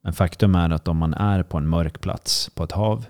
Men 0.00 0.12
faktum 0.12 0.54
är 0.54 0.70
att 0.70 0.88
om 0.88 0.96
man 0.96 1.14
är 1.14 1.42
på 1.42 1.58
en 1.58 1.68
mörk 1.68 2.00
plats 2.00 2.50
på 2.54 2.64
ett 2.64 2.72
hav, 2.72 3.06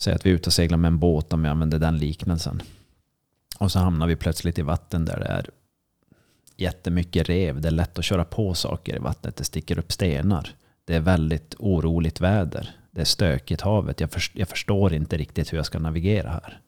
säg 0.00 0.14
att 0.14 0.26
vi 0.26 0.30
är 0.30 0.34
ute 0.34 0.48
och 0.48 0.52
seglar 0.52 0.78
med 0.78 0.88
en 0.88 0.98
båt 0.98 1.32
om 1.32 1.42
vi 1.42 1.48
använder 1.48 1.78
den 1.78 1.98
liknelsen, 1.98 2.62
och 3.58 3.72
så 3.72 3.78
hamnar 3.78 4.06
vi 4.06 4.16
plötsligt 4.16 4.58
i 4.58 4.62
vatten 4.62 5.04
där 5.04 5.20
det 5.20 5.26
är 5.26 5.50
jättemycket 6.56 7.28
rev. 7.28 7.60
Det 7.60 7.68
är 7.68 7.72
lätt 7.72 7.98
att 7.98 8.04
köra 8.04 8.24
på 8.24 8.54
saker 8.54 8.96
i 8.96 8.98
vattnet. 8.98 9.36
Det 9.36 9.44
sticker 9.44 9.78
upp 9.78 9.92
stenar. 9.92 10.54
Det 10.84 10.96
är 10.96 11.00
väldigt 11.00 11.54
oroligt 11.58 12.20
väder. 12.20 12.74
Det 12.90 13.00
är 13.00 13.04
stökigt 13.04 13.60
havet. 13.60 14.00
Jag, 14.00 14.10
förstår, 14.10 14.40
jag 14.40 14.48
förstår 14.48 14.92
inte 14.92 15.16
riktigt 15.16 15.52
hur 15.52 15.58
jag 15.58 15.66
ska 15.66 15.78
navigera 15.78 16.30
här. 16.30 16.60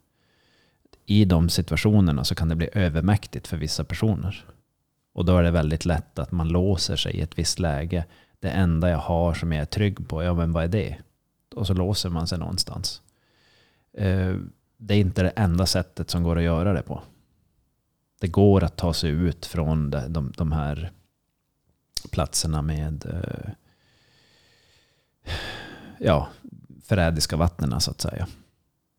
I 1.06 1.24
de 1.24 1.48
situationerna 1.48 2.24
så 2.24 2.34
kan 2.34 2.48
det 2.48 2.54
bli 2.54 2.68
övermäktigt 2.72 3.48
för 3.48 3.56
vissa 3.56 3.84
personer. 3.84 4.44
Och 5.14 5.24
då 5.24 5.36
är 5.38 5.42
det 5.42 5.50
väldigt 5.50 5.84
lätt 5.84 6.18
att 6.18 6.32
man 6.32 6.48
låser 6.48 6.96
sig 6.96 7.12
i 7.12 7.20
ett 7.20 7.38
visst 7.38 7.58
läge. 7.58 8.04
Det 8.40 8.50
enda 8.50 8.90
jag 8.90 8.98
har 8.98 9.34
som 9.34 9.52
jag 9.52 9.62
är 9.62 9.66
trygg 9.66 10.08
på, 10.08 10.22
ja 10.22 10.34
men 10.34 10.52
vad 10.52 10.64
är 10.64 10.68
det? 10.68 10.96
Och 11.54 11.66
så 11.66 11.74
låser 11.74 12.10
man 12.10 12.26
sig 12.28 12.38
någonstans. 12.38 13.00
Eh, 13.92 14.36
det 14.76 14.94
är 14.94 14.98
inte 14.98 15.22
det 15.22 15.30
enda 15.30 15.66
sättet 15.66 16.10
som 16.10 16.22
går 16.22 16.36
att 16.36 16.42
göra 16.42 16.72
det 16.72 16.82
på. 16.82 17.02
Det 18.20 18.28
går 18.28 18.64
att 18.64 18.76
ta 18.76 18.92
sig 18.92 19.10
ut 19.10 19.46
från 19.46 19.90
de, 19.90 20.12
de, 20.12 20.32
de 20.36 20.52
här 20.52 20.92
platserna 22.10 22.62
med, 22.62 23.06
eh, 23.06 23.50
ja, 25.98 26.28
förrädiska 26.82 27.36
vattnen 27.36 27.80
så 27.80 27.90
att 27.90 28.00
säga. 28.00 28.28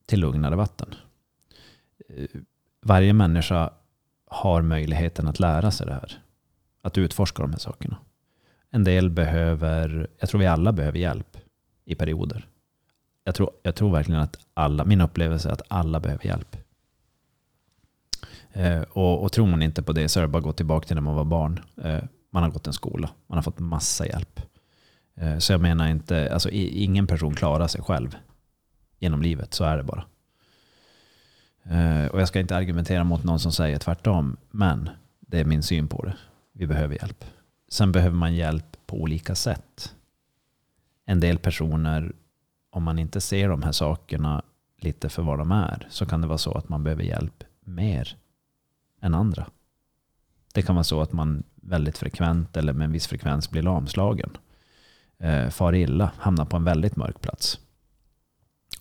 Till 0.06 0.20
lugnare 0.20 0.56
vatten. 0.56 0.96
Eh, 2.10 2.28
varje 2.82 3.14
människa 3.14 3.74
har 4.26 4.62
möjligheten 4.62 5.28
att 5.28 5.40
lära 5.40 5.72
sig 5.72 5.88
det 5.88 5.94
här. 5.94 6.22
Att 6.82 6.98
utforska 6.98 7.42
de 7.42 7.52
här 7.52 7.60
sakerna. 7.60 7.98
En 8.70 8.84
del 8.84 9.10
behöver, 9.10 10.08
jag 10.20 10.30
tror 10.30 10.40
vi 10.40 10.48
alla 10.48 10.72
behöver 10.72 11.00
hjälp 11.00 11.38
i 11.86 11.96
perioder. 11.96 12.48
Jag 13.24 13.36
tror, 13.36 13.52
jag 13.64 13.76
tror 13.76 13.92
verkligen 13.92 14.22
att 14.22 14.38
alla, 14.54 14.86
min 14.86 15.02
upplevelse 15.02 15.50
är 15.50 15.54
att 15.54 15.62
alla 15.68 16.00
behöver 16.00 16.26
hjälp. 16.26 16.58
Eh, 18.52 18.82
och, 18.82 19.24
och 19.24 19.32
tror 19.32 19.48
man 19.48 19.62
inte 19.62 19.84
på 19.84 19.94
det 19.94 20.10
så 20.10 20.20
är 20.20 20.22
det 20.22 20.28
bara 20.28 20.38
att 20.38 20.44
gå 20.44 20.54
tillbaka 20.54 20.88
till 20.88 20.96
när 20.96 21.02
man 21.02 21.16
var 21.16 21.26
barn. 21.26 21.60
Eh, 21.84 22.04
man 22.30 22.44
har 22.44 22.50
gått 22.50 22.68
en 22.68 22.74
skola, 22.74 23.10
man 23.28 23.38
har 23.38 23.44
fått 23.44 23.60
massa 23.60 24.08
hjälp. 24.08 24.42
Eh, 25.16 25.38
så 25.38 25.54
jag 25.54 25.62
menar 25.62 25.88
inte, 25.88 26.34
alltså 26.34 26.50
ingen 26.50 27.08
person 27.08 27.36
klarar 27.36 27.68
sig 27.68 27.82
själv 27.82 28.16
genom 29.00 29.22
livet, 29.22 29.54
så 29.54 29.64
är 29.64 29.78
det 29.78 29.84
bara. 29.84 30.06
Eh, 31.64 32.06
och 32.06 32.22
jag 32.22 32.28
ska 32.28 32.40
inte 32.40 32.56
argumentera 32.56 33.04
mot 33.04 33.24
någon 33.24 33.40
som 33.40 33.52
säger 33.52 33.80
tvärtom, 33.80 34.38
men 34.52 34.90
det 35.20 35.40
är 35.40 35.46
min 35.46 35.64
syn 35.64 35.88
på 35.88 36.06
det. 36.06 36.16
Vi 36.52 36.68
behöver 36.68 36.96
hjälp. 36.96 37.26
Sen 37.70 37.92
behöver 37.92 38.16
man 38.16 38.36
hjälp 38.36 38.78
på 38.86 39.02
olika 39.02 39.36
sätt. 39.36 39.94
En 41.06 41.20
del 41.20 41.38
personer, 41.38 42.14
om 42.74 42.84
man 42.84 43.00
inte 43.00 43.22
ser 43.22 43.50
de 43.50 43.62
här 43.62 43.72
sakerna 43.72 44.44
lite 44.78 45.10
för 45.10 45.24
vad 45.24 45.40
de 45.40 45.52
är, 45.52 45.88
så 45.90 46.06
kan 46.06 46.22
det 46.22 46.28
vara 46.28 46.38
så 46.38 46.52
att 46.52 46.70
man 46.70 46.84
behöver 46.84 47.04
hjälp 47.04 47.44
mer 47.64 48.18
än 49.02 49.14
andra. 49.14 49.48
Det 50.54 50.62
kan 50.62 50.76
vara 50.76 50.84
så 50.84 51.02
att 51.02 51.14
man 51.14 51.44
väldigt 51.56 51.98
frekvent 51.98 52.58
eller 52.58 52.74
med 52.74 52.86
en 52.86 52.92
viss 52.92 53.08
frekvens 53.08 53.52
blir 53.52 53.62
lamslagen. 53.62 54.38
Eh, 55.20 55.50
far 55.50 55.76
illa, 55.76 56.12
hamnar 56.18 56.46
på 56.46 56.58
en 56.58 56.64
väldigt 56.64 56.96
mörk 56.96 57.22
plats. 57.22 57.60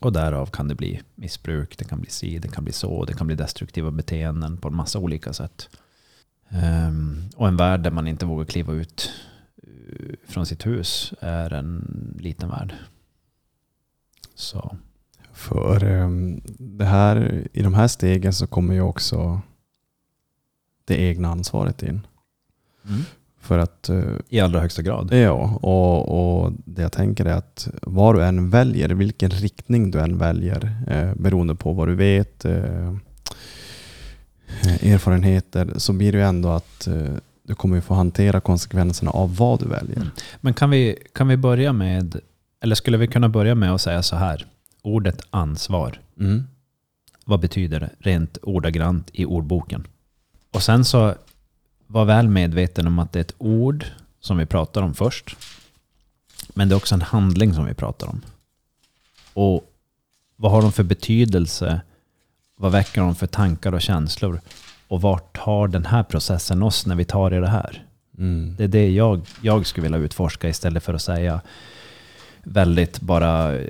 Och 0.00 0.12
därav 0.12 0.46
kan 0.46 0.68
det 0.68 0.74
bli 0.74 1.02
missbruk, 1.14 1.78
det 1.78 1.84
kan 1.84 2.00
bli 2.00 2.10
si, 2.10 2.38
det 2.38 2.48
kan 2.48 2.64
bli 2.64 2.72
så, 2.72 3.04
det 3.04 3.14
kan 3.14 3.26
bli 3.26 3.36
destruktiva 3.36 3.90
beteenden 3.90 4.56
på 4.56 4.68
en 4.68 4.76
massa 4.76 4.98
olika 4.98 5.32
sätt. 5.32 5.68
Um, 6.88 7.30
och 7.36 7.48
en 7.48 7.56
värld 7.56 7.80
där 7.80 7.90
man 7.90 8.06
inte 8.06 8.26
vågar 8.26 8.44
kliva 8.44 8.72
ut 8.72 9.12
eh, 9.62 10.14
från 10.28 10.46
sitt 10.46 10.66
hus 10.66 11.14
är 11.20 11.52
en 11.52 12.16
liten 12.20 12.48
värld. 12.48 12.74
Så. 14.34 14.76
För 15.32 15.84
um, 15.84 16.40
det 16.58 16.84
här, 16.84 17.48
i 17.52 17.62
de 17.62 17.74
här 17.74 17.88
stegen 17.88 18.32
så 18.32 18.46
kommer 18.46 18.74
ju 18.74 18.80
också 18.80 19.40
det 20.84 21.00
egna 21.00 21.28
ansvaret 21.28 21.82
in. 21.82 22.06
Mm. 22.88 23.02
För 23.40 23.58
att, 23.58 23.90
uh, 23.90 24.16
I 24.28 24.40
allra 24.40 24.60
högsta 24.60 24.82
grad. 24.82 25.12
Ja, 25.12 25.58
och, 25.62 26.42
och 26.42 26.52
det 26.64 26.82
jag 26.82 26.92
tänker 26.92 27.24
är 27.24 27.34
att 27.34 27.68
vad 27.82 28.14
du 28.14 28.24
än 28.24 28.50
väljer, 28.50 28.88
vilken 28.88 29.30
riktning 29.30 29.90
du 29.90 30.00
än 30.00 30.18
väljer, 30.18 30.76
eh, 30.86 31.14
beroende 31.14 31.54
på 31.54 31.72
vad 31.72 31.88
du 31.88 31.94
vet, 31.94 32.44
eh, 32.44 32.94
erfarenheter, 34.82 35.72
så 35.76 35.92
blir 35.92 36.12
det 36.12 36.18
ju 36.18 36.24
ändå 36.24 36.48
att 36.48 36.86
eh, 36.86 37.14
du 37.42 37.54
kommer 37.54 37.80
få 37.80 37.94
hantera 37.94 38.40
konsekvenserna 38.40 39.10
av 39.10 39.36
vad 39.36 39.60
du 39.60 39.68
väljer. 39.68 39.96
Mm. 39.96 40.08
Men 40.40 40.54
kan 40.54 40.70
vi, 40.70 40.96
kan 41.12 41.28
vi 41.28 41.36
börja 41.36 41.72
med, 41.72 42.20
eller 42.62 42.74
skulle 42.74 42.96
vi 42.96 43.06
kunna 43.06 43.28
börja 43.28 43.54
med 43.54 43.72
att 43.72 43.80
säga 43.80 44.02
så 44.02 44.16
här, 44.16 44.46
ordet 44.82 45.22
ansvar. 45.30 46.00
Mm. 46.20 46.46
Vad 47.24 47.40
betyder 47.40 47.80
det 47.80 47.90
rent 47.98 48.38
ordagrant 48.42 49.10
i 49.12 49.24
ordboken? 49.24 49.86
Och 50.50 50.62
sen 50.62 50.84
så 50.84 51.14
var 51.86 52.04
väl 52.04 52.28
medveten 52.28 52.86
om 52.86 52.98
att 52.98 53.12
det 53.12 53.18
är 53.18 53.20
ett 53.20 53.34
ord 53.38 53.84
som 54.20 54.38
vi 54.38 54.46
pratar 54.46 54.82
om 54.82 54.94
först. 54.94 55.36
Men 56.54 56.68
det 56.68 56.72
är 56.74 56.76
också 56.76 56.94
en 56.94 57.02
handling 57.02 57.54
som 57.54 57.64
vi 57.64 57.74
pratar 57.74 58.06
om. 58.06 58.22
Och 59.34 59.72
vad 60.36 60.52
har 60.52 60.62
de 60.62 60.72
för 60.72 60.82
betydelse? 60.82 61.80
Vad 62.56 62.72
väcker 62.72 63.00
de 63.00 63.14
för 63.14 63.26
tankar 63.26 63.72
och 63.72 63.82
känslor? 63.82 64.40
Och 64.88 65.02
vart 65.02 65.36
tar 65.44 65.68
den 65.68 65.86
här 65.86 66.02
processen 66.02 66.62
oss 66.62 66.86
när 66.86 66.94
vi 66.94 67.04
tar 67.04 67.34
i 67.34 67.40
det 67.40 67.48
här? 67.48 67.86
Mm. 68.18 68.54
Det 68.58 68.64
är 68.64 68.68
det 68.68 68.90
jag, 68.90 69.20
jag 69.40 69.66
skulle 69.66 69.82
vilja 69.82 69.98
utforska 69.98 70.48
istället 70.48 70.82
för 70.82 70.94
att 70.94 71.02
säga 71.02 71.40
väldigt 72.42 73.00
bara 73.00 73.54
uh, 73.54 73.66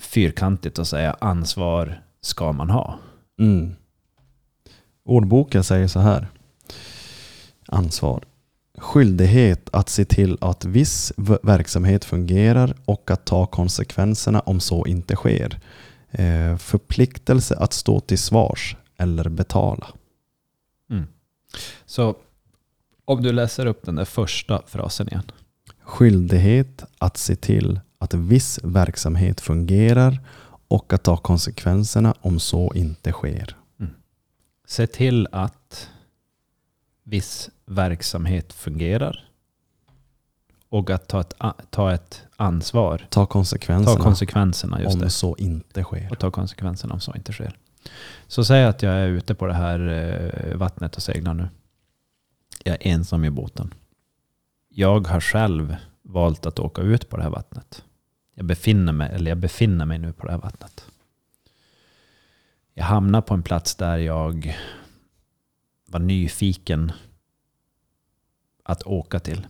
fyrkantigt 0.00 0.78
och 0.78 0.88
säga 0.88 1.16
ansvar 1.20 2.02
ska 2.20 2.52
man 2.52 2.70
ha. 2.70 2.98
Mm. 3.38 3.74
Ordboken 5.04 5.64
säger 5.64 5.86
så 5.86 6.00
här 6.00 6.28
ansvar. 7.66 8.24
Skyldighet 8.78 9.68
att 9.72 9.88
se 9.88 10.04
till 10.04 10.38
att 10.40 10.64
viss 10.64 11.12
verksamhet 11.42 12.04
fungerar 12.04 12.74
och 12.84 13.10
att 13.10 13.24
ta 13.24 13.46
konsekvenserna 13.46 14.40
om 14.40 14.60
så 14.60 14.86
inte 14.86 15.16
sker. 15.16 15.60
Eh, 16.10 16.56
förpliktelse 16.56 17.56
att 17.56 17.72
stå 17.72 18.00
till 18.00 18.18
svars 18.18 18.76
eller 18.96 19.28
betala. 19.28 19.86
Mm. 20.90 21.06
Så 21.86 22.16
om 23.04 23.22
du 23.22 23.32
läser 23.32 23.66
upp 23.66 23.86
den 23.86 23.94
där 23.94 24.04
första 24.04 24.62
frasen 24.66 25.08
igen. 25.08 25.30
Skyldighet 25.90 26.84
att 26.98 27.16
se 27.16 27.36
till 27.36 27.80
att 27.98 28.14
viss 28.14 28.60
verksamhet 28.62 29.40
fungerar 29.40 30.20
och 30.68 30.92
att 30.92 31.02
ta 31.02 31.16
konsekvenserna 31.16 32.14
om 32.20 32.40
så 32.40 32.72
inte 32.74 33.12
sker. 33.12 33.56
Mm. 33.80 33.92
Se 34.66 34.86
till 34.86 35.28
att 35.32 35.88
viss 37.04 37.50
verksamhet 37.66 38.52
fungerar. 38.52 39.28
Och 40.68 40.90
att 40.90 41.08
ta 41.08 41.20
ett, 41.20 41.34
ta 41.70 41.92
ett 41.92 42.22
ansvar. 42.36 43.06
Ta 43.08 43.26
konsekvenserna. 43.26 43.96
Ta 43.96 44.02
konsekvenserna 44.02 44.76
om 44.86 44.98
det. 44.98 45.10
så 45.10 45.36
inte 45.36 45.82
sker. 45.82 46.08
Och 46.10 46.18
ta 46.18 46.30
konsekvenserna 46.30 46.94
om 46.94 47.00
så 47.00 47.14
inte 47.14 47.32
sker. 47.32 47.58
Så 48.26 48.44
säg 48.44 48.64
att 48.64 48.82
jag 48.82 48.94
är 48.94 49.08
ute 49.08 49.34
på 49.34 49.46
det 49.46 49.54
här 49.54 49.88
eh, 49.88 50.56
vattnet 50.56 50.96
och 50.96 51.02
seglar 51.02 51.34
nu. 51.34 51.48
Jag 52.64 52.74
är 52.74 52.92
ensam 52.92 53.24
i 53.24 53.30
båten. 53.30 53.74
Jag 54.80 55.06
har 55.06 55.20
själv 55.20 55.76
valt 56.02 56.46
att 56.46 56.58
åka 56.58 56.82
ut 56.82 57.08
på 57.08 57.16
det 57.16 57.22
här 57.22 57.30
vattnet. 57.30 57.84
Jag 58.34 58.46
befinner 58.46 58.92
mig, 58.92 59.10
eller 59.12 59.30
jag 59.30 59.38
befinner 59.38 59.86
mig 59.86 59.98
nu 59.98 60.12
på 60.12 60.26
det 60.26 60.32
här 60.32 60.38
vattnet. 60.38 60.86
Jag 62.74 62.84
hamnar 62.84 63.20
på 63.20 63.34
en 63.34 63.42
plats 63.42 63.74
där 63.74 63.98
jag 63.98 64.56
var 65.86 66.00
nyfiken 66.00 66.92
att 68.62 68.82
åka 68.82 69.20
till. 69.20 69.46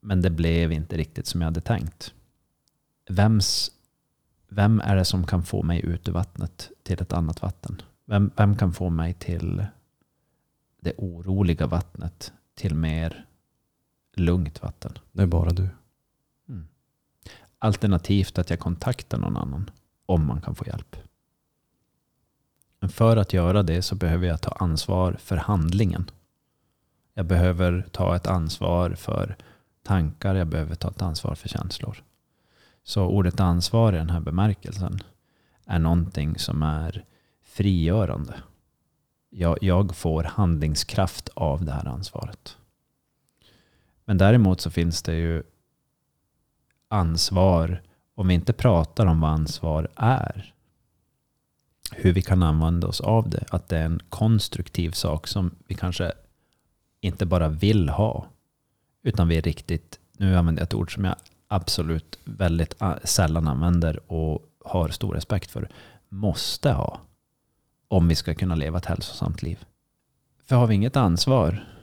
Men 0.00 0.22
det 0.22 0.30
blev 0.30 0.72
inte 0.72 0.96
riktigt 0.96 1.26
som 1.26 1.40
jag 1.40 1.46
hade 1.46 1.60
tänkt. 1.60 2.14
Vems, 3.08 3.70
vem 4.48 4.80
är 4.80 4.96
det 4.96 5.04
som 5.04 5.26
kan 5.26 5.42
få 5.42 5.62
mig 5.62 5.84
ut 5.84 6.08
ur 6.08 6.12
vattnet 6.12 6.70
till 6.82 7.02
ett 7.02 7.12
annat 7.12 7.42
vatten? 7.42 7.82
Vem, 8.04 8.30
vem 8.36 8.56
kan 8.56 8.72
få 8.72 8.90
mig 8.90 9.14
till 9.14 9.66
det 10.80 10.92
oroliga 10.96 11.66
vattnet 11.66 12.32
till 12.54 12.74
mer 12.74 13.27
lugnt 14.18 14.62
vatten? 14.62 14.98
Det 15.12 15.22
är 15.22 15.26
bara 15.26 15.50
du. 15.50 15.68
Mm. 16.48 16.68
Alternativt 17.58 18.38
att 18.38 18.50
jag 18.50 18.58
kontaktar 18.58 19.18
någon 19.18 19.36
annan 19.36 19.70
om 20.06 20.26
man 20.26 20.40
kan 20.40 20.54
få 20.54 20.66
hjälp. 20.66 20.96
Men 22.80 22.90
för 22.90 23.16
att 23.16 23.32
göra 23.32 23.62
det 23.62 23.82
så 23.82 23.94
behöver 23.94 24.26
jag 24.26 24.40
ta 24.40 24.50
ansvar 24.50 25.16
för 25.20 25.36
handlingen. 25.36 26.10
Jag 27.14 27.26
behöver 27.26 27.86
ta 27.92 28.16
ett 28.16 28.26
ansvar 28.26 28.90
för 28.90 29.36
tankar, 29.82 30.34
jag 30.34 30.46
behöver 30.46 30.74
ta 30.74 30.88
ett 30.88 31.02
ansvar 31.02 31.34
för 31.34 31.48
känslor. 31.48 32.02
Så 32.82 33.04
ordet 33.04 33.40
ansvar 33.40 33.92
i 33.92 33.96
den 33.96 34.10
här 34.10 34.20
bemärkelsen 34.20 34.98
är 35.66 35.78
någonting 35.78 36.38
som 36.38 36.62
är 36.62 37.04
frigörande. 37.42 38.34
Jag, 39.30 39.58
jag 39.60 39.96
får 39.96 40.24
handlingskraft 40.24 41.28
av 41.34 41.64
det 41.64 41.72
här 41.72 41.86
ansvaret. 41.86 42.57
Men 44.08 44.18
däremot 44.18 44.60
så 44.60 44.70
finns 44.70 45.02
det 45.02 45.14
ju 45.14 45.42
ansvar, 46.88 47.82
om 48.14 48.28
vi 48.28 48.34
inte 48.34 48.52
pratar 48.52 49.06
om 49.06 49.20
vad 49.20 49.30
ansvar 49.30 49.88
är, 49.96 50.54
hur 51.92 52.12
vi 52.12 52.22
kan 52.22 52.42
använda 52.42 52.86
oss 52.86 53.00
av 53.00 53.30
det. 53.30 53.44
Att 53.50 53.68
det 53.68 53.78
är 53.78 53.84
en 53.84 54.00
konstruktiv 54.08 54.90
sak 54.90 55.26
som 55.26 55.54
vi 55.66 55.74
kanske 55.74 56.12
inte 57.00 57.26
bara 57.26 57.48
vill 57.48 57.88
ha, 57.88 58.26
utan 59.02 59.28
vi 59.28 59.36
är 59.36 59.42
riktigt, 59.42 59.98
nu 60.12 60.36
använder 60.36 60.60
jag 60.60 60.66
ett 60.66 60.74
ord 60.74 60.94
som 60.94 61.04
jag 61.04 61.16
absolut 61.48 62.18
väldigt 62.24 62.74
ah, 62.78 62.94
sällan 63.04 63.48
använder 63.48 64.12
och 64.12 64.42
har 64.64 64.88
stor 64.88 65.14
respekt 65.14 65.50
för, 65.50 65.68
måste 66.08 66.72
ha 66.72 67.00
om 67.88 68.08
vi 68.08 68.14
ska 68.14 68.34
kunna 68.34 68.54
leva 68.54 68.78
ett 68.78 68.86
hälsosamt 68.86 69.42
liv. 69.42 69.64
För 70.46 70.56
har 70.56 70.66
vi 70.66 70.74
inget 70.74 70.96
ansvar, 70.96 71.77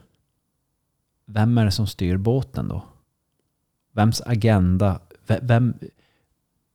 vem 1.25 1.57
är 1.57 1.65
det 1.65 1.71
som 1.71 1.87
styr 1.87 2.17
båten 2.17 2.67
då? 2.67 2.83
Vems 3.93 4.21
agenda? 4.21 4.99
Vem, 5.27 5.73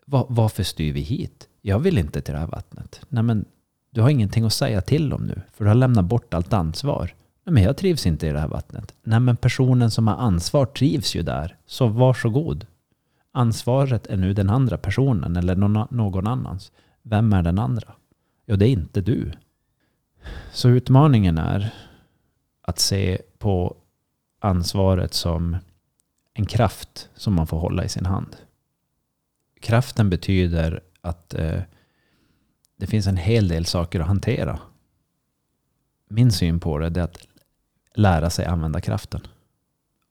var, 0.07 0.27
varför 0.29 0.63
styr 0.63 0.93
vi 0.93 1.01
hit? 1.01 1.49
Jag 1.61 1.79
vill 1.79 1.99
inte 1.99 2.21
till 2.21 2.35
det 2.35 2.41
här 2.41 2.47
vattnet. 2.47 3.01
Nej 3.09 3.23
men, 3.23 3.45
du 3.91 4.01
har 4.01 4.11
ingenting 4.11 4.45
att 4.45 4.53
säga 4.53 4.81
till 4.81 5.13
om 5.13 5.27
nu, 5.27 5.43
för 5.53 5.65
du 5.65 5.71
har 5.71 5.75
lämnat 5.75 6.05
bort 6.05 6.35
allt 6.35 6.53
ansvar. 6.53 7.15
Nej 7.45 7.55
men 7.55 7.63
jag 7.63 7.77
trivs 7.77 8.07
inte 8.07 8.27
i 8.27 8.31
det 8.31 8.41
här 8.41 8.49
vattnet. 8.49 8.95
Nej 9.03 9.21
men 9.21 9.37
personen 9.37 9.91
som 9.91 10.07
har 10.07 10.15
ansvar 10.17 10.67
trivs 10.67 11.17
ju 11.17 11.23
där, 11.23 11.57
så 11.67 11.87
varsågod. 11.87 12.67
Ansvaret 13.33 14.07
är 14.07 14.17
nu 14.17 14.35
den 14.35 14.51
andra 14.51 14.79
personen 14.79 15.37
eller 15.37 15.57
någon, 15.91 16.27
annans. 16.27 16.73
Vem 17.03 17.33
är 17.33 17.43
den 17.43 17.59
andra? 17.59 17.95
Ja, 18.47 18.57
det 18.57 18.69
är 18.69 18.73
inte 18.73 19.01
du. 19.01 19.33
Så 20.53 20.69
utmaningen 20.69 21.39
är 21.39 21.75
att 22.63 22.79
se 22.79 23.19
på 23.39 23.77
ansvaret 24.41 25.15
som 25.15 25.57
en 26.35 26.47
kraft 26.47 27.11
som 27.15 27.35
man 27.35 27.47
får 27.47 27.59
hålla 27.59 27.85
i 27.85 27.89
sin 27.89 28.07
hand. 28.07 28.37
Kraften 29.61 30.11
betyder 30.11 30.81
att 31.01 31.35
eh, 31.35 31.63
det 32.77 32.87
finns 32.87 33.07
en 33.07 33.17
hel 33.17 33.49
del 33.49 33.67
saker 33.67 34.01
att 34.01 34.07
hantera. 34.07 34.61
Min 36.09 36.33
syn 36.33 36.61
på 36.61 36.79
det 36.79 37.01
är 37.01 37.05
att 37.05 37.27
lära 37.95 38.31
sig 38.31 38.47
använda 38.47 38.81
kraften. 38.81 39.21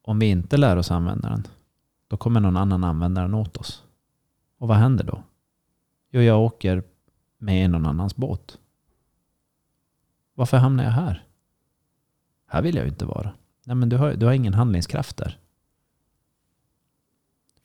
Om 0.02 0.20
vi 0.20 0.26
inte 0.26 0.58
lär 0.58 0.78
oss 0.78 0.92
använda 0.92 1.30
den, 1.30 1.48
då 2.08 2.18
kommer 2.18 2.39
någon 2.39 2.58
annan 2.58 2.84
använda 2.84 3.22
den 3.22 3.34
åt 3.34 3.58
oss. 3.58 3.84
Och 4.58 4.68
vad 4.68 4.78
händer 4.78 5.04
då? 5.04 5.24
Jo, 6.12 6.22
jag 6.22 6.42
åker 6.42 6.84
med 7.38 7.70
någon 7.70 7.86
annans 7.86 8.15
båt. 8.15 8.58
Varför 10.34 10.58
hamnar 10.58 10.84
jag 10.84 10.92
här? 10.92 11.24
Här 12.48 12.62
vill 12.62 12.76
jag 12.76 12.86
ju 12.86 12.89
inte 12.89 13.06
vara. 13.06 13.34
Nej, 13.69 13.75
men 13.75 13.89
du 13.89 13.97
har, 13.97 14.13
du 14.13 14.25
har 14.25 14.34
ingen 14.34 14.53
handlingskraft 14.53 15.17
där. 15.17 15.38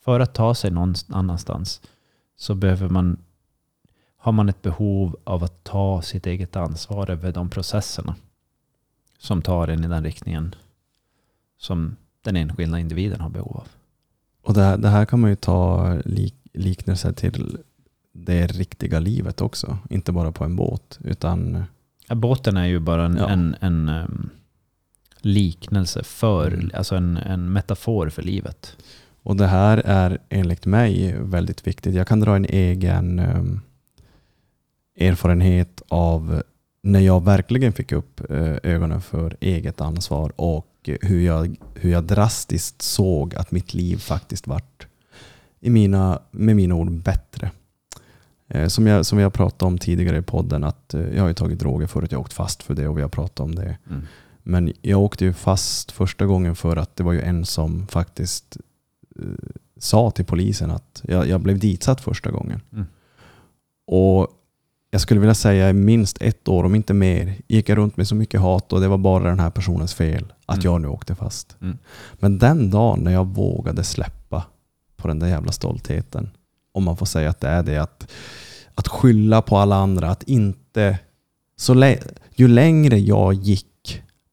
För 0.01 0.21
att 0.21 0.35
ta 0.35 0.55
sig 0.55 0.71
någon 0.71 0.95
annanstans 1.09 1.83
så 2.37 2.55
behöver 2.55 2.89
man, 2.89 3.19
har 4.17 4.33
man 4.33 4.49
ett 4.49 4.63
behov 4.63 5.17
av 5.25 5.45
att 5.45 5.65
ta 5.65 6.03
sitt 6.03 6.27
eget 6.27 6.57
ansvar 6.57 7.11
över 7.11 7.33
de 7.33 7.51
processerna 7.51 8.15
som 9.19 9.43
tar 9.43 9.69
en 9.69 9.85
i 9.85 9.89
den 9.89 10.05
riktningen 10.05 10.55
som 11.59 11.97
den 12.23 12.37
enskilda 12.37 12.79
individen 12.79 13.21
har 13.21 13.31
behov 13.31 13.57
av. 13.57 13.69
Och 14.43 14.55
det 14.55 14.63
här, 14.63 14.77
det 14.77 14.89
här 14.89 15.05
kan 15.05 15.21
man 15.21 15.31
ju 15.31 15.37
ta 15.37 15.93
lik, 16.05 16.35
liknelse 16.53 17.13
till 17.13 17.59
det 18.13 18.47
riktiga 18.47 19.01
livet 19.01 19.41
också. 19.41 19.79
Inte 19.91 20.13
bara 20.13 20.33
på 20.33 20.45
en 20.45 20.57
båt. 20.57 20.99
Utan, 21.05 21.65
Ja, 22.09 22.15
båten 22.15 22.57
är 22.57 22.67
ju 22.67 22.79
bara 22.79 23.05
en, 23.05 23.17
Ja. 23.17 23.29
en, 23.29 23.57
en 23.61 23.89
em, 23.89 24.31
liknelse 25.25 26.03
för, 26.05 26.47
Mm. 26.51 26.71
alltså 26.75 26.97
en, 26.97 27.17
en 27.17 27.53
metafor 27.53 28.09
för 28.09 28.23
livet. 28.23 28.77
och 29.23 29.37
det 29.37 29.47
här 29.47 29.83
är 29.85 30.19
enligt 30.29 30.67
mig 30.67 31.15
väldigt 31.19 31.67
viktigt. 31.67 31.95
Jag 31.95 32.07
kan 32.09 32.21
dra 32.21 32.37
en 32.37 32.45
egen 32.45 33.19
um, 33.19 33.61
erfarenhet 34.99 35.83
av 35.89 36.43
när 36.83 37.01
jag 37.01 37.25
verkligen 37.25 37.73
fick 37.73 37.93
upp 37.93 38.31
eh, 38.31 38.55
ögonen 38.63 39.01
för 39.01 39.37
eget 39.41 39.81
ansvar 39.81 40.33
och 40.37 40.67
hur 41.03 41.21
jag, 41.21 41.57
hur 41.75 41.91
jag 41.91 42.05
drastiskt 42.05 42.83
såg 42.83 43.35
att 43.35 43.51
mitt 43.51 43.75
liv 43.75 43.97
faktiskt 43.97 44.47
vart, 44.47 44.87
i 45.61 45.71
mina, 45.71 46.19
med 46.31 46.57
mina 46.57 46.75
ord, 46.75 46.91
bättre. 46.93 47.51
Eh, 48.49 48.69
Som 48.69 48.87
jag, 48.87 49.07
som 49.07 49.19
jag 49.19 49.33
pratade 49.33 49.67
om 49.67 49.79
tidigare 49.79 50.19
i 50.19 50.23
podden, 50.23 50.65
att 50.65 50.95
eh, 50.95 51.01
jag 51.15 51.21
har 51.23 51.29
ju 51.29 51.35
tagit 51.35 51.59
droger 51.59 51.87
förut, 51.87 52.13
jag 52.13 52.19
har 52.19 52.25
åkt 52.25 52.33
fast 52.33 52.63
för 52.63 52.75
det 52.75 52.89
och 52.89 52.99
vi 52.99 53.03
har 53.03 53.09
pratat 53.09 53.41
om 53.41 53.55
det. 53.55 53.79
Mm. 53.91 54.03
Men 54.47 54.73
jag 54.83 55.01
åkte 55.01 55.25
ju 55.25 55.33
fast 55.33 55.93
första 55.93 56.27
gången 56.27 56.57
för 56.57 56.77
att 56.77 56.97
det 56.97 57.03
var 57.03 57.13
ju 57.13 57.21
en 57.21 57.45
som 57.45 57.87
faktiskt 57.87 58.57
eh, 59.21 59.25
sa 59.79 60.11
till 60.11 60.25
polisen 60.25 60.71
att 60.71 61.03
jag, 61.05 61.29
jag 61.29 61.41
blev 61.41 61.59
ditsatt 61.59 62.01
första 62.01 62.31
gången. 62.31 62.61
Mm. 62.73 62.87
Och 63.87 64.29
jag 64.91 65.01
skulle 65.01 65.21
vilja 65.21 65.35
säga 65.35 65.71
i 65.71 65.73
minst 65.73 66.23
ett 66.23 66.49
år, 66.49 66.65
om 66.65 66.75
inte 66.75 66.95
mer, 66.95 67.35
gick 67.49 67.69
jag 67.69 67.79
runt 67.79 67.97
med 67.97 68.09
så 68.09 68.15
mycket 68.15 68.41
hat 68.41 68.73
och 68.73 68.81
det 68.81 68.89
var 68.89 68.99
bara 68.99 69.25
den 69.25 69.41
här 69.41 69.51
personens 69.51 69.95
fel 69.95 70.33
att 70.47 70.57
Mm. 70.57 70.65
jag 70.65 70.81
nu 70.81 70.89
åkte 70.89 71.15
fast. 71.15 71.57
Mm. 71.61 71.79
Men 72.13 72.39
den 72.39 72.71
dagen 72.71 73.01
när 73.01 73.13
jag 73.13 73.27
vågade 73.27 73.85
släppa 73.85 74.45
på 74.97 75.09
den 75.09 75.19
där 75.19 75.27
jävla 75.27 75.53
stoltheten, 75.53 76.31
om 76.73 76.85
man 76.85 76.97
får 76.97 77.07
säga 77.07 77.31
att 77.31 77.41
det 77.41 77.49
är 77.49 77.63
det, 77.63 77.79
att, 77.79 78.11
att 78.75 78.89
skylla 78.89 79.43
på 79.43 79.57
alla 79.57 79.77
andra, 79.77 80.11
att 80.11 80.23
inte... 80.23 80.99
Så 81.57 81.97
ju 82.35 82.49
längre 82.49 82.99
jag 82.99 83.35
gick 83.35 83.67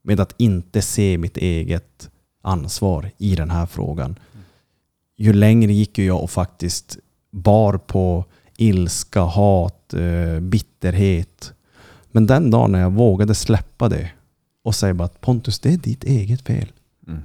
med 0.04 0.20
att 0.20 0.36
inte 0.38 0.82
se 0.82 1.18
mitt 1.18 1.38
eget 1.38 2.10
ansvar 2.42 3.12
i 3.18 3.36
den 3.36 3.50
här 3.50 3.66
frågan, 3.66 4.20
ju 5.18 5.34
längre 5.34 5.74
gick 5.74 5.98
jag 5.98 6.24
och 6.24 6.32
faktiskt 6.32 6.98
bar 7.32 7.78
på 7.78 8.26
ilska, 8.58 9.22
hat, 9.22 9.94
eh, 9.94 10.40
bitterhet. 10.40 11.54
Men 12.12 12.28
den 12.28 12.52
dagen 12.52 12.72
när 12.72 12.80
jag 12.80 12.92
vågade 12.92 13.36
släppa 13.36 13.90
det 13.90 14.12
och 14.64 14.76
säga 14.76 14.94
bara 14.94 15.06
att 15.06 15.22
Pontus, 15.22 15.60
det 15.60 15.74
är 15.74 15.78
ditt 15.78 16.04
eget 16.04 16.42
fel. 16.42 16.72
Mm. 17.08 17.22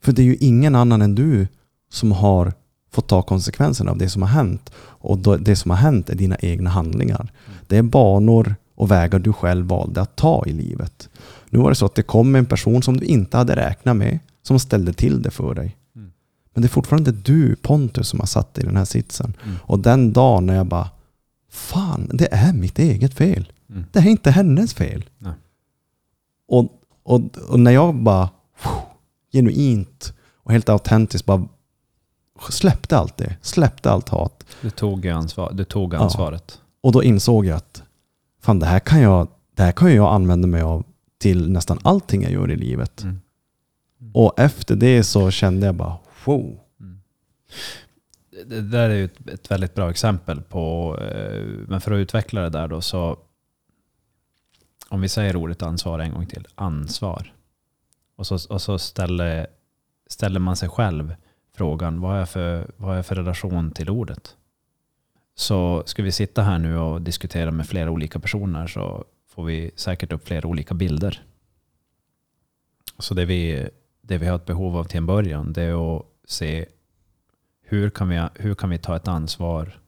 För 0.00 0.12
det 0.12 0.22
är 0.22 0.26
ju 0.26 0.36
ingen 0.36 0.74
annan 0.74 1.02
än 1.02 1.14
du 1.14 1.48
som 1.90 2.12
har 2.12 2.52
fått 2.90 3.08
ta 3.08 3.22
konsekvenserna 3.22 3.90
av 3.90 3.98
det 3.98 4.08
som 4.08 4.22
har 4.22 4.28
hänt. 4.28 4.70
Och 4.76 5.18
det 5.18 5.56
som 5.56 5.70
har 5.70 5.78
hänt 5.78 6.10
är 6.10 6.14
dina 6.14 6.36
egna 6.36 6.70
handlingar. 6.70 7.32
Det 7.66 7.76
är 7.76 7.82
banor 7.82 8.54
och 8.74 8.90
vägar 8.90 9.18
du 9.18 9.32
själv 9.32 9.66
valde 9.66 10.00
att 10.00 10.16
ta 10.16 10.44
i 10.46 10.52
livet. 10.52 11.08
Nu 11.52 11.58
var 11.58 11.68
det 11.68 11.74
så 11.74 11.86
att 11.86 11.94
det 11.94 12.02
kom 12.02 12.34
en 12.34 12.46
person 12.46 12.82
som 12.82 12.96
du 12.96 13.06
inte 13.06 13.36
hade 13.36 13.56
räknat 13.56 13.96
med, 13.96 14.18
som 14.42 14.58
ställde 14.58 14.92
till 14.92 15.22
det 15.22 15.30
för 15.30 15.54
dig. 15.54 15.76
Mm. 15.96 16.12
Men 16.54 16.62
det 16.62 16.66
är 16.66 16.70
fortfarande 16.70 17.12
du, 17.12 17.56
Pontus, 17.56 18.08
som 18.08 18.20
har 18.20 18.26
satt 18.26 18.54
dig 18.54 18.64
i 18.64 18.66
den 18.66 18.76
här 18.76 18.84
sitsen. 18.84 19.36
Mm. 19.44 19.56
Och 19.62 19.78
den 19.78 20.12
dagen 20.12 20.46
när 20.46 20.54
jag 20.54 20.66
bara, 20.66 20.90
fan, 21.50 22.10
det 22.12 22.28
är 22.34 22.52
mitt 22.52 22.78
eget 22.78 23.14
fel. 23.14 23.52
Mm. 23.70 23.84
Det 23.92 23.98
är 23.98 24.06
inte 24.08 24.30
hennes 24.30 24.74
fel. 24.74 25.04
Nej. 25.18 25.32
Och, 26.48 26.72
och, 27.02 27.20
och 27.48 27.60
när 27.60 27.70
jag 27.70 27.94
bara 27.94 28.28
genuint 29.32 30.12
och 30.34 30.52
helt 30.52 30.68
autentiskt 30.68 31.26
bara 31.26 31.48
släppte 32.50 32.98
allt 32.98 33.16
det, 33.16 33.36
släppte 33.42 33.90
allt 33.90 34.08
hat. 34.08 34.44
Du 34.60 34.70
tog, 34.70 35.08
ansvar, 35.08 35.52
du 35.52 35.64
tog 35.64 35.94
Ja. 35.94 35.98
ansvaret. 35.98 36.60
Och 36.80 36.92
då 36.92 37.02
insåg 37.02 37.46
jag 37.46 37.56
att 37.56 37.82
fan, 38.40 38.58
det 38.58 38.66
här 38.66 38.78
kan 38.80 39.00
jag, 39.00 39.28
det 39.56 39.62
här 39.62 39.72
kan 39.72 39.94
jag 39.94 40.14
använda 40.14 40.48
mig 40.48 40.62
av 40.62 40.84
till 41.22 41.50
nästan 41.50 41.78
allting 41.82 42.22
jag 42.22 42.32
gör 42.32 42.50
i 42.50 42.56
livet. 42.56 43.02
Mm. 43.02 43.20
Och 44.14 44.40
efter 44.40 44.76
det 44.76 45.04
så 45.04 45.30
kände 45.30 45.66
jag 45.66 45.74
bara 45.74 45.98
wow. 46.24 46.60
Mm. 46.80 47.00
Det 48.46 48.60
där 48.60 48.90
är 48.90 48.94
ju 48.94 49.04
ett, 49.04 49.28
ett 49.28 49.50
väldigt 49.50 49.74
bra 49.74 49.90
exempel 49.90 50.40
på, 50.40 50.96
eh, 51.00 51.44
men 51.68 51.80
för 51.80 51.92
att 51.92 51.96
utveckla 51.96 52.40
det 52.40 52.48
där 52.48 52.68
då 52.68 52.80
så, 52.80 53.18
om 54.88 55.00
vi 55.00 55.08
säger 55.08 55.36
ordet 55.36 55.62
ansvar 55.62 55.98
en 55.98 56.12
gång 56.12 56.26
till, 56.26 56.46
ansvar. 56.54 57.32
Och 58.16 58.26
så, 58.26 58.38
och 58.54 58.62
så 58.62 58.78
ställer, 58.78 59.46
ställer 60.06 60.40
man 60.40 60.56
sig 60.56 60.68
själv 60.68 61.14
frågan, 61.54 62.00
vad 62.00 62.20
jag 62.20 62.28
för, 62.28 62.70
vad 62.76 62.98
jag 62.98 63.06
för 63.06 63.14
relation 63.14 63.70
till 63.70 63.90
ordet? 63.90 64.36
Så 65.34 65.82
ska 65.86 66.02
vi 66.02 66.12
sitta 66.12 66.42
här 66.42 66.58
nu 66.58 66.78
och 66.78 67.02
diskutera 67.02 67.50
med 67.50 67.66
flera 67.66 67.90
olika 67.90 68.20
personer 68.20 68.66
så 68.66 69.04
får 69.34 69.44
vi 69.44 69.70
säkert 69.76 70.12
upp 70.12 70.26
flera 70.26 70.48
olika 70.48 70.74
bilder. 70.74 71.22
Så 72.98 73.14
det 73.14 73.24
vi, 73.24 73.68
det 74.00 74.18
vi 74.18 74.26
har 74.26 74.36
ett 74.36 74.46
behov 74.46 74.76
av 74.76 74.84
till 74.84 74.98
en 74.98 75.06
början 75.06 75.52
det 75.52 75.62
är 75.62 75.96
att 75.96 76.06
se 76.24 76.66
hur 77.62 77.90
kan 77.90 78.08
vi, 78.08 78.28
hur 78.34 78.54
kan 78.54 78.70
vi 78.70 78.78
ta 78.78 78.96
ett 78.96 79.08
ansvar 79.08 79.80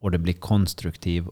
och 0.00 0.10
det 0.10 0.18
blir 0.18 0.34
konstruktiv, 0.34 1.28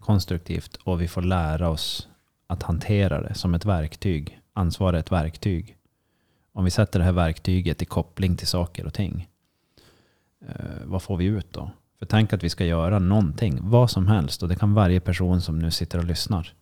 konstruktivt 0.00 0.76
och 0.76 1.00
vi 1.00 1.08
får 1.08 1.22
lära 1.22 1.68
oss 1.68 2.08
att 2.46 2.62
hantera 2.62 3.20
det 3.20 3.34
som 3.34 3.54
ett 3.54 3.64
verktyg. 3.64 4.40
Ansvar 4.52 4.92
är 4.92 4.98
ett 4.98 5.12
verktyg. 5.12 5.76
Om 6.52 6.64
vi 6.64 6.70
sätter 6.70 6.98
det 6.98 7.04
här 7.04 7.12
verktyget 7.12 7.82
i 7.82 7.84
koppling 7.84 8.36
till 8.36 8.46
saker 8.46 8.86
och 8.86 8.94
ting, 8.94 9.28
eh, 10.48 10.84
vad 10.84 11.02
får 11.02 11.16
vi 11.16 11.24
ut 11.24 11.52
då? 11.52 11.70
För 11.98 12.06
tänk 12.06 12.32
att 12.32 12.44
vi 12.44 12.50
ska 12.50 12.64
göra 12.64 12.98
någonting, 12.98 13.58
vad 13.62 13.90
som 13.90 14.08
helst, 14.08 14.42
och 14.42 14.48
det 14.48 14.56
kan 14.56 14.74
varje 14.74 15.00
person 15.00 15.40
som 15.40 15.58
nu 15.58 15.70
sitter 15.70 15.98
och 15.98 16.04
lyssnar. 16.04 16.54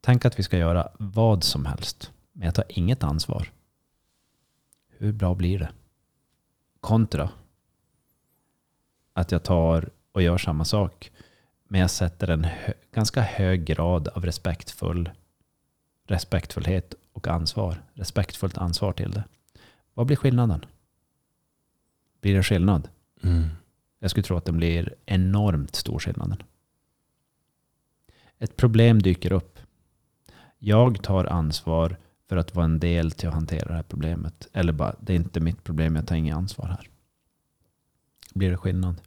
Tänk 0.00 0.24
att 0.24 0.38
vi 0.38 0.42
ska 0.42 0.58
göra 0.58 0.88
vad 0.98 1.44
som 1.44 1.66
helst, 1.66 2.12
men 2.32 2.44
jag 2.44 2.54
tar 2.54 2.64
inget 2.68 3.02
ansvar. 3.02 3.52
Hur 4.88 5.12
bra 5.12 5.34
blir 5.34 5.58
det? 5.58 5.70
Kontra 6.80 7.30
att 9.12 9.32
jag 9.32 9.42
tar 9.42 9.90
och 10.12 10.22
gör 10.22 10.38
samma 10.38 10.64
sak, 10.64 11.12
men 11.68 11.80
jag 11.80 11.90
sätter 11.90 12.30
en 12.30 12.44
hö- 12.44 12.72
ganska 12.92 13.20
hög 13.22 13.64
grad 13.64 14.08
av 14.08 14.24
respektfull 14.24 15.10
respektfullhet 16.04 16.94
och 17.12 17.28
ansvar. 17.28 17.82
Respektfullt 17.94 18.58
ansvar 18.58 18.92
till 18.92 19.10
det. 19.10 19.24
Vad 19.94 20.06
blir 20.06 20.16
skillnaden? 20.16 20.64
Blir 22.20 22.34
det 22.34 22.42
skillnad? 22.42 22.88
Jag 23.98 24.10
skulle 24.10 24.24
tro 24.24 24.36
att 24.36 24.44
det 24.44 24.52
blir 24.52 24.94
enormt 25.06 25.74
stor 25.74 25.98
skillnad. 25.98 26.44
Ett 28.38 28.56
problem 28.56 29.02
dyker 29.02 29.32
upp. 29.32 29.58
Jag 30.62 31.02
tar 31.02 31.24
ansvar 31.24 31.96
för 32.28 32.36
att 32.36 32.54
vara 32.54 32.64
en 32.64 32.80
del 32.80 33.10
till 33.10 33.28
att 33.28 33.34
hantera 33.34 33.68
det 33.68 33.74
här 33.74 33.82
problemet. 33.82 34.48
Eller 34.52 34.72
bara, 34.72 34.94
det 35.00 35.12
är 35.12 35.16
inte 35.16 35.40
mitt 35.40 35.64
problem, 35.64 35.96
jag 35.96 36.06
tar 36.06 36.16
inget 36.16 36.36
ansvar 36.36 36.66
här. 36.66 36.88
Blir 38.34 38.50
det 38.50 38.56
skillnad? 38.56 39.00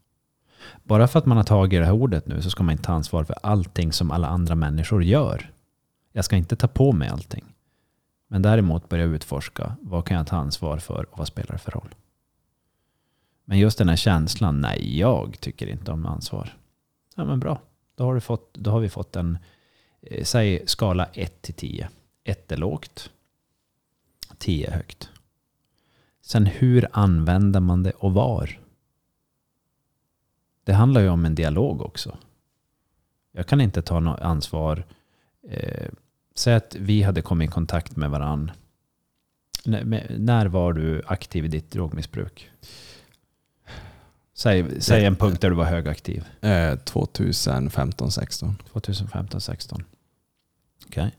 Bara 0.83 1.07
för 1.07 1.19
att 1.19 1.25
man 1.25 1.37
har 1.37 1.43
tagit 1.43 1.81
det 1.81 1.85
här 1.85 1.93
ordet 1.93 2.27
nu 2.27 2.41
så 2.41 2.49
ska 2.49 2.63
man 2.63 2.71
inte 2.71 2.83
ta 2.83 2.93
ansvar 2.93 3.23
för 3.23 3.35
allting 3.43 3.93
som 3.93 4.11
alla 4.11 4.27
andra 4.27 4.55
människor 4.55 5.03
gör. 5.03 5.51
Jag 6.11 6.25
ska 6.25 6.35
inte 6.35 6.55
ta 6.55 6.67
på 6.67 6.91
mig 6.91 7.09
allting. 7.09 7.45
Men 8.27 8.41
däremot 8.41 8.89
börja 8.89 9.03
utforska 9.03 9.75
vad 9.81 10.05
kan 10.05 10.17
jag 10.17 10.27
ta 10.27 10.35
ansvar 10.35 10.77
för 10.77 11.05
och 11.11 11.17
vad 11.17 11.27
spelar 11.27 11.51
det 11.51 11.57
för 11.57 11.71
roll? 11.71 11.95
Men 13.45 13.59
just 13.59 13.77
den 13.77 13.89
här 13.89 13.95
känslan, 13.95 14.61
nej 14.61 14.99
jag 14.99 15.39
tycker 15.39 15.67
inte 15.67 15.91
om 15.91 16.05
ansvar. 16.05 16.57
Ja 17.15 17.25
men 17.25 17.39
bra, 17.39 17.61
då 17.95 18.03
har, 18.03 18.13
du 18.13 18.21
fått, 18.21 18.53
då 18.53 18.71
har 18.71 18.79
vi 18.79 18.89
fått 18.89 19.15
en, 19.15 19.37
säg 20.23 20.63
skala 20.65 21.05
1 21.13 21.41
till 21.41 21.53
10. 21.53 21.89
1 22.23 22.51
är 22.51 22.57
lågt, 22.57 23.11
10 24.37 24.67
är 24.67 24.71
högt. 24.71 25.09
Sen 26.21 26.45
hur 26.45 26.87
använder 26.91 27.59
man 27.59 27.83
det 27.83 27.91
och 27.91 28.13
var? 28.13 28.59
Det 30.63 30.73
handlar 30.73 31.01
ju 31.01 31.09
om 31.09 31.25
en 31.25 31.35
dialog 31.35 31.81
också. 31.81 32.17
Jag 33.31 33.47
kan 33.47 33.61
inte 33.61 33.81
ta 33.81 33.99
något 33.99 34.19
ansvar. 34.19 34.85
Eh, 35.49 35.89
säg 36.35 36.53
att 36.53 36.75
vi 36.75 37.01
hade 37.01 37.21
kommit 37.21 37.49
i 37.49 37.51
kontakt 37.51 37.95
med 37.95 38.09
varandra. 38.09 38.53
När, 39.65 40.45
var 40.45 40.73
du 40.73 41.01
aktiv 41.05 41.45
i 41.45 41.47
ditt 41.47 41.71
drogmissbruk? 41.71 42.49
Säg, 44.33 44.81
säg 44.81 45.05
en 45.05 45.15
punkt 45.15 45.41
där 45.41 45.49
du 45.49 45.55
var 45.55 45.65
högaktiv. 45.65 46.25
Eh, 46.41 46.75
2015, 46.75 48.11
16. 48.11 48.55
2015, 50.93 51.01
16. 51.01 51.03
Okej. 51.07 51.11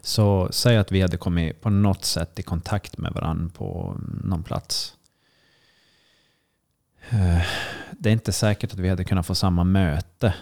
Så 0.00 0.48
säg 0.52 0.76
att 0.76 0.92
vi 0.92 1.00
hade 1.00 1.16
kommit 1.16 1.60
på 1.60 1.70
något 1.70 2.04
sätt 2.04 2.38
i 2.38 2.42
kontakt 2.42 2.98
med 2.98 3.12
varandra 3.12 3.50
på 3.54 3.96
någon 4.24 4.42
plats. 4.42 4.96
Eh, 7.10 7.42
Det 7.98 8.08
är 8.08 8.12
inte 8.12 8.32
säkert 8.32 8.72
att 8.72 8.78
vi 8.78 8.88
hade 8.88 9.04
kunnat 9.04 9.26
få 9.26 9.34
samma 9.34 9.64
möte 9.64 10.34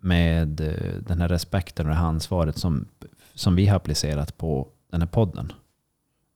med 0.00 0.60
eh, 0.60 0.94
den 1.02 1.20
här 1.20 1.28
respekten 1.28 1.86
och 1.86 1.90
det 1.90 1.96
här 1.98 2.06
ansvaret 2.06 2.58
som, 2.58 2.88
som 3.34 3.54
vi 3.56 3.66
har 3.66 3.76
applicerat 3.76 4.36
på 4.38 4.68
den 4.90 5.00
här 5.02 5.08
podden. 5.08 5.52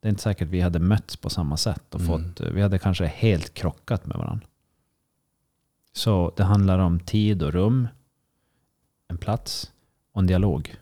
Det 0.01 0.09
är 0.09 0.11
inte 0.11 0.23
säkert 0.23 0.49
att 0.49 0.53
vi 0.53 0.61
hade 0.61 0.79
mötts 0.79 1.17
på 1.17 1.31
samma 1.31 1.57
sätt 1.57 1.95
och 1.95 2.01
Mm. 2.01 2.35
fått, 2.35 2.41
vi 2.41 2.63
hade 2.63 2.79
kanske 2.79 3.07
helt 3.07 3.55
krockat 3.55 4.07
med 4.07 4.17
varandra. 4.17 4.47
Så 5.93 6.33
det 6.37 6.45
handlar 6.45 6.79
om 6.79 7.01
tid 7.01 7.43
och 7.43 7.53
rum, 7.53 7.89
en 9.09 9.19
plats 9.19 9.73
och 10.13 10.21
en 10.21 10.27
dialog 10.27 10.77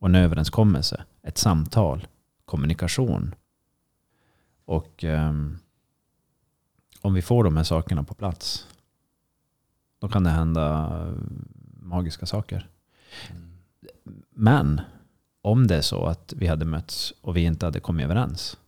och 0.00 0.08
en 0.08 0.14
överenskommelse, 0.14 1.04
ett 1.22 1.38
samtal, 1.38 2.06
kommunikation. 2.44 3.34
Och 4.64 5.04
ehm, 5.04 5.58
om 7.00 7.14
vi 7.14 7.22
får 7.22 7.44
de 7.44 7.56
här 7.56 7.64
sakerna 7.64 8.02
på 8.04 8.14
plats, 8.14 8.66
då 9.98 10.08
kan 10.08 10.24
det 10.24 10.30
hända 10.30 10.92
eh, 11.00 11.12
magiska 11.82 12.26
saker. 12.26 12.68
Men 14.30 14.80
om 15.42 15.66
det 15.66 15.76
är 15.76 15.82
så 15.82 16.06
att 16.06 16.32
vi 16.36 16.46
hade 16.46 16.64
mötts 16.64 17.12
och 17.20 17.36
vi 17.36 17.40
inte 17.40 17.66
hade 17.66 17.80
kommit 17.80 18.04
överens, 18.04 18.58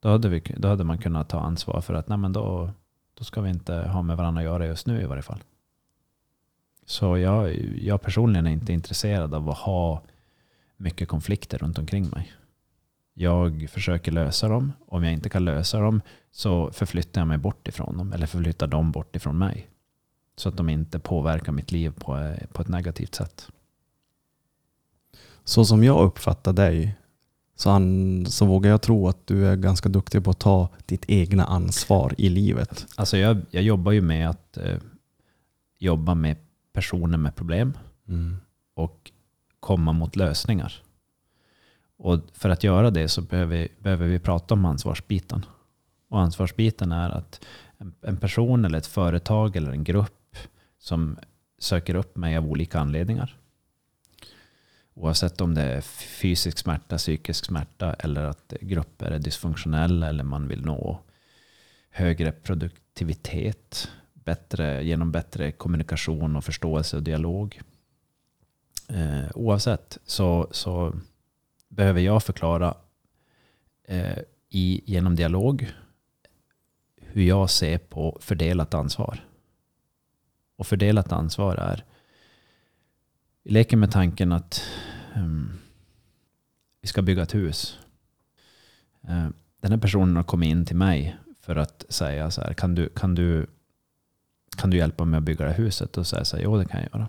då 0.00 0.08
hade, 0.08 0.28
vi, 0.28 0.42
då 0.56 0.68
hade 0.68 0.84
man 0.84 0.98
kunnat 0.98 1.28
ta 1.28 1.40
ansvar 1.40 1.80
för 1.80 1.94
att 1.94 2.08
nej 2.08 2.18
men 2.18 2.32
då, 2.32 2.70
då 3.14 3.24
ska 3.24 3.40
vi 3.40 3.50
inte 3.50 3.74
ha 3.74 4.02
med 4.02 4.16
varandra 4.16 4.40
att 4.40 4.44
göra 4.44 4.66
just 4.66 4.86
nu 4.86 5.02
i 5.02 5.06
varje 5.06 5.22
fall. 5.22 5.42
Så 6.86 7.18
jag, 7.18 7.54
jag 7.82 8.02
personligen 8.02 8.46
är 8.46 8.50
inte 8.50 8.72
intresserad 8.72 9.34
av 9.34 9.50
att 9.50 9.58
ha 9.58 10.02
mycket 10.76 11.08
konflikter 11.08 11.58
runt 11.58 11.78
omkring 11.78 12.08
mig. 12.08 12.32
Jag 13.14 13.66
försöker 13.70 14.12
lösa 14.12 14.48
dem. 14.48 14.72
Om 14.86 15.04
jag 15.04 15.12
inte 15.12 15.28
kan 15.28 15.44
lösa 15.44 15.80
dem 15.80 16.00
så 16.30 16.70
förflyttar 16.72 17.20
jag 17.20 17.28
mig 17.28 17.38
bort 17.38 17.68
ifrån 17.68 17.98
dem. 17.98 18.12
Eller 18.12 18.26
förflyttar 18.26 18.66
dem 18.66 18.92
bort 18.92 19.16
ifrån 19.16 19.38
mig. 19.38 19.70
Så 20.36 20.48
att 20.48 20.56
de 20.56 20.68
inte 20.68 20.98
påverkar 20.98 21.52
mitt 21.52 21.72
liv 21.72 21.92
på, 21.98 22.36
på 22.52 22.62
ett 22.62 22.68
negativt 22.68 23.14
sätt. 23.14 23.48
Så 25.44 25.64
som 25.64 25.84
jag 25.84 26.04
uppfattar 26.04 26.52
dig 26.52 26.96
så, 27.56 27.70
an, 27.70 28.26
så 28.26 28.46
vågar 28.46 28.70
jag 28.70 28.82
tro 28.82 29.08
att 29.08 29.26
du 29.26 29.46
är 29.46 29.56
ganska 29.56 29.88
duktig 29.88 30.24
på 30.24 30.30
att 30.30 30.38
ta 30.38 30.68
ditt 30.86 31.04
egna 31.08 31.44
ansvar 31.44 32.14
i 32.18 32.28
livet. 32.28 32.86
Alltså 32.96 33.16
jag, 33.16 33.40
jag 33.50 33.62
jobbar 33.62 33.92
ju 33.92 34.00
med 34.00 34.30
att 34.30 34.56
eh, 34.56 34.78
jobba 35.78 36.14
med 36.14 36.36
personer 36.72 37.18
med 37.18 37.36
problem. 37.36 37.78
Mm. 38.08 38.36
och 38.74 39.10
komma 39.60 39.92
mot 39.92 40.16
lösningar. 40.16 40.82
Och 41.96 42.20
för 42.32 42.48
att 42.48 42.64
göra 42.64 42.90
det 42.90 43.08
så 43.08 43.22
behöver 43.22 43.56
vi, 43.56 43.68
behöver 43.78 44.06
vi 44.06 44.18
prata 44.18 44.54
om 44.54 44.64
ansvarsbiten. 44.64 45.44
Och 46.08 46.20
ansvarsbiten 46.20 46.92
är 46.92 47.10
att 47.10 47.44
en, 47.78 47.94
en 48.00 48.16
person 48.16 48.64
eller 48.64 48.78
ett 48.78 48.86
företag 48.86 49.56
eller 49.56 49.70
en 49.70 49.84
grupp 49.84 50.36
som 50.78 51.18
söker 51.58 51.94
upp 51.94 52.16
mig 52.16 52.36
av 52.36 52.46
olika 52.46 52.80
anledningar. 52.80 53.36
Oavsett 54.94 55.40
om 55.40 55.54
det 55.54 55.62
är 55.62 55.80
fysisk 56.20 56.58
smärta, 56.58 56.96
psykisk 56.96 57.44
smärta 57.44 57.94
eller 57.94 58.24
att 58.24 58.52
grupper 58.60 59.10
är 59.10 59.18
dysfunktionella 59.18 60.08
eller 60.08 60.24
man 60.24 60.48
vill 60.48 60.64
nå 60.64 61.00
högre 61.90 62.32
produktivitet 62.32 63.90
bättre, 64.12 64.84
genom 64.84 65.12
bättre 65.12 65.52
kommunikation 65.52 66.36
och 66.36 66.44
förståelse 66.44 66.96
och 66.96 67.02
dialog. 67.02 67.60
Eh, 68.88 69.30
oavsett 69.34 69.98
så, 70.04 70.48
så 70.50 70.92
behöver 71.68 72.00
jag 72.00 72.22
förklara 72.22 72.74
eh, 73.84 74.18
i, 74.48 74.80
genom 74.84 75.16
dialog 75.16 75.72
hur 76.96 77.22
jag 77.22 77.50
ser 77.50 77.78
på 77.78 78.18
fördelat 78.20 78.74
ansvar. 78.74 79.24
Och 80.56 80.66
fördelat 80.66 81.12
ansvar 81.12 81.56
är, 81.56 81.84
vi 83.42 83.50
leker 83.50 83.76
med 83.76 83.92
tanken 83.92 84.32
att 84.32 84.62
um, 85.16 85.58
vi 86.80 86.88
ska 86.88 87.02
bygga 87.02 87.22
ett 87.22 87.34
hus. 87.34 87.78
Uh, 89.08 89.28
den 89.60 89.72
här 89.72 89.78
personen 89.78 90.16
har 90.16 90.22
kommit 90.22 90.48
in 90.48 90.64
till 90.64 90.76
mig 90.76 91.16
för 91.40 91.56
att 91.56 91.84
säga 91.88 92.30
så 92.30 92.40
här, 92.40 92.54
kan 92.54 92.74
du, 92.74 92.88
kan 92.88 93.14
du, 93.14 93.46
kan 94.56 94.70
du 94.70 94.76
hjälpa 94.76 95.04
mig 95.04 95.18
att 95.18 95.24
bygga 95.24 95.44
det 95.44 95.50
här 95.50 95.58
huset? 95.58 95.98
Och 95.98 96.06
säga 96.06 96.24
så 96.24 96.36
här, 96.36 96.44
jo 96.44 96.58
det 96.58 96.64
kan 96.64 96.80
jag 96.80 96.90
göra. 96.92 97.08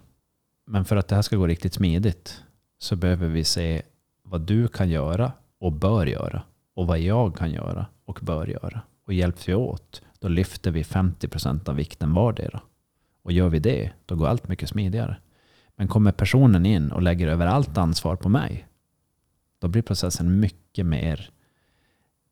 Men 0.69 0.85
för 0.85 0.95
att 0.95 1.07
det 1.07 1.15
här 1.15 1.21
ska 1.21 1.35
gå 1.35 1.47
riktigt 1.47 1.73
smidigt 1.73 2.43
så 2.77 2.95
behöver 2.95 3.27
vi 3.27 3.43
se 3.43 3.81
vad 4.23 4.41
du 4.41 4.67
kan 4.67 4.89
göra 4.89 5.31
och 5.59 5.71
bör 5.71 6.05
göra. 6.05 6.43
Och 6.73 6.87
vad 6.87 6.99
jag 6.99 7.37
kan 7.37 7.51
göra 7.51 7.85
och 8.05 8.19
bör 8.21 8.47
göra. 8.47 8.81
Och 9.05 9.13
hjälps 9.13 9.49
vi 9.49 9.53
åt, 9.53 10.01
då 10.19 10.27
lyfter 10.27 10.71
vi 10.71 10.83
50 10.83 11.27
procent 11.27 11.69
av 11.69 11.75
vikten 11.75 12.13
vardera. 12.13 12.61
Och 13.23 13.31
gör 13.31 13.49
vi 13.49 13.59
det, 13.59 13.91
då 14.05 14.15
går 14.15 14.27
allt 14.27 14.47
mycket 14.47 14.69
smidigare. 14.69 15.17
Men 15.75 15.87
kommer 15.87 16.11
personen 16.11 16.65
in 16.65 16.91
och 16.91 17.01
lägger 17.01 17.27
över 17.27 17.47
allt 17.47 17.77
ansvar 17.77 18.15
på 18.15 18.29
mig, 18.29 18.67
då 19.59 19.67
blir 19.67 19.81
processen 19.81 20.39
mycket 20.39 20.85
mer 20.85 21.29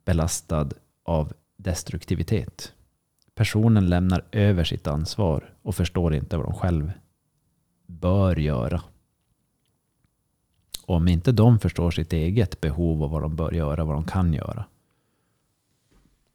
belastad 0.05 0.69
av 1.03 1.33
destruktivitet. 1.57 2.73
Personen 3.35 3.89
lämnar 3.89 4.25
över 4.31 4.63
sitt 4.63 4.87
ansvar 4.87 5.53
och 5.61 5.75
förstår 5.75 6.15
inte 6.15 6.37
vad 6.37 6.45
de 6.45 6.53
själv 6.53 6.91
bör 7.85 8.35
göra. 8.35 8.81
Om 10.85 11.07
inte 11.07 11.31
de 11.31 11.59
förstår 11.59 11.91
sitt 11.91 12.13
eget 12.13 12.61
behov 12.61 13.03
och 13.03 13.09
vad 13.09 13.21
de 13.21 13.35
bör 13.35 13.51
göra, 13.51 13.83
vad 13.83 13.95
de 13.95 14.03
kan 14.03 14.33
göra, 14.33 14.65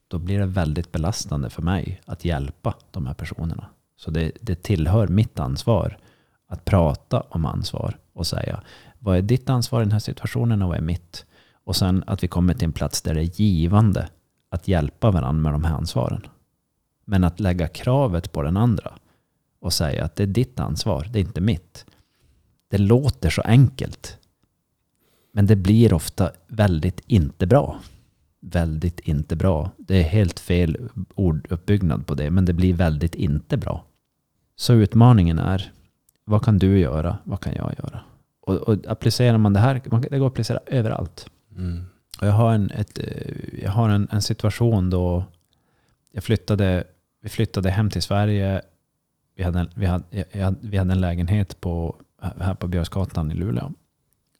då 0.08 0.18
blir 0.18 0.38
det 0.38 0.46
väldigt 0.46 0.92
belastande 0.92 1.50
för 1.50 1.62
mig 1.62 2.00
att 2.04 2.24
hjälpa 2.24 2.74
de 2.90 3.06
här 3.06 3.14
personerna. 3.14 3.66
Så 3.96 4.10
det, 4.10 4.32
det 4.40 4.62
tillhör 4.62 5.08
mitt 5.08 5.38
ansvar 5.38 5.96
att 6.46 6.64
prata 6.64 7.20
om 7.20 7.44
ansvar 7.46 7.98
och 8.12 8.26
säga 8.26 8.62
vad 8.98 9.16
är 9.16 9.22
ditt 9.22 9.50
ansvar 9.50 9.80
i 9.80 9.84
den 9.84 9.92
här 9.92 9.98
situationen 9.98 10.62
och 10.62 10.68
vad 10.68 10.76
är 10.76 10.82
mitt? 10.82 11.26
Och 11.64 11.76
sen 11.76 12.04
att 12.06 12.22
vi 12.22 12.28
kommer 12.28 12.54
till 12.54 12.64
en 12.64 12.72
plats 12.72 13.02
där 13.02 13.14
det 13.14 13.20
är 13.20 13.40
givande 13.40 14.08
att 14.48 14.68
hjälpa 14.68 15.10
varandra 15.10 15.42
med 15.42 15.52
de 15.52 15.64
här 15.64 15.74
ansvaren. 15.74 16.26
Men 17.04 17.24
att 17.24 17.40
lägga 17.40 17.68
kravet 17.68 18.32
på 18.32 18.42
den 18.42 18.56
andra 18.56 18.94
och 19.60 19.72
säga 19.72 20.04
att 20.04 20.16
det 20.16 20.22
är 20.22 20.26
ditt 20.26 20.60
ansvar, 20.60 21.08
det 21.12 21.18
är 21.18 21.20
inte 21.20 21.40
mitt. 21.40 21.84
Det 22.68 22.78
låter 22.78 23.30
så 23.30 23.42
enkelt. 23.42 24.18
Men 25.32 25.46
det 25.46 25.56
blir 25.56 25.92
ofta 25.92 26.30
väldigt 26.46 27.00
inte 27.06 27.46
bra. 27.46 27.80
Väldigt 28.40 29.00
inte 29.00 29.36
bra. 29.36 29.70
Det 29.78 29.96
är 29.96 30.02
helt 30.02 30.40
fel 30.40 30.88
orduppbyggnad 31.14 32.06
på 32.06 32.14
det, 32.14 32.30
men 32.30 32.44
det 32.44 32.52
blir 32.52 32.74
väldigt 32.74 33.14
inte 33.14 33.56
bra. 33.56 33.84
Så 34.56 34.72
utmaningen 34.72 35.38
är, 35.38 35.72
vad 36.24 36.44
kan 36.44 36.58
du 36.58 36.78
göra? 36.78 37.18
Vad 37.24 37.40
kan 37.40 37.54
jag 37.54 37.74
göra? 37.78 38.00
Och, 38.40 38.56
och 38.56 38.76
applicerar 38.86 39.38
man 39.38 39.52
det 39.52 39.60
här, 39.60 39.80
det 40.10 40.18
går 40.18 40.26
att 40.26 40.32
applicera 40.32 40.60
överallt. 40.66 41.30
Mm. 41.56 41.84
Och 42.20 42.26
jag 42.26 42.32
har, 42.32 42.52
en, 42.52 42.70
ett, 42.70 42.98
eh, 42.98 43.62
jag 43.62 43.70
har 43.70 43.88
en, 43.88 44.08
en 44.10 44.22
situation 44.22 44.90
då 44.90 45.24
jag 46.12 46.24
flyttade, 46.24 46.84
vi 47.22 47.28
flyttade 47.28 47.70
hem 47.70 47.90
till 47.90 48.02
Sverige. 48.02 48.62
Vi 49.34 49.42
hade, 49.42 49.58
en- 49.60 49.70
vi 49.74 49.86
hade, 49.86 50.04
hade, 50.42 50.56
vi 50.60 50.76
hade 50.76 50.92
en 50.92 51.00
lägenhet 51.00 51.60
på, 51.60 51.96
här 52.18 52.54
på 52.54 52.66
Björksgatan 52.68 53.32
i 53.32 53.34
Luleå. 53.34 53.72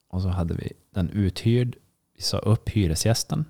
Och 0.08 0.22
så 0.22 0.28
hade 0.28 0.54
vi 0.54 0.72
den 0.94 1.10
uthyrd. 1.10 1.76
Vi 2.16 2.22
sa 2.22 2.38
upp 2.38 2.68
hyresgästen. 2.68 3.44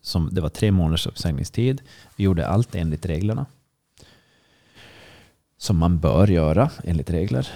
Som, 0.00 0.28
det 0.32 0.40
var 0.40 0.48
tre 0.48 0.70
månaders 0.72 1.06
uppsägningstid. 1.06 1.82
Vi 2.16 2.24
gjorde 2.24 2.46
allt 2.48 2.74
enligt 2.74 3.06
reglerna. 3.06 3.46
Som 5.58 5.76
man 5.76 5.98
bör 5.98 6.26
göra 6.26 6.70
enligt 6.84 7.10
regler. 7.10 7.48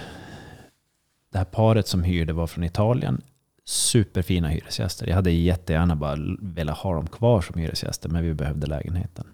Det 1.31 1.37
här 1.37 1.45
paret 1.45 1.87
som 1.87 2.03
hyrde 2.03 2.33
var 2.33 2.47
från 2.47 2.63
Italien 2.63 3.21
superfina 3.65 4.47
hyresgäster. 4.47 5.07
Jag 5.07 5.15
hade 5.15 5.31
jättegärna 5.31 5.95
bara 5.95 6.17
velat 6.41 6.77
ha 6.77 6.93
dem 6.95 7.07
kvar 7.07 7.41
som 7.41 7.61
hyresgäster, 7.61 8.09
men 8.09 8.23
vi 8.23 8.33
behövde 8.33 8.67
lägenheten. 8.67 9.27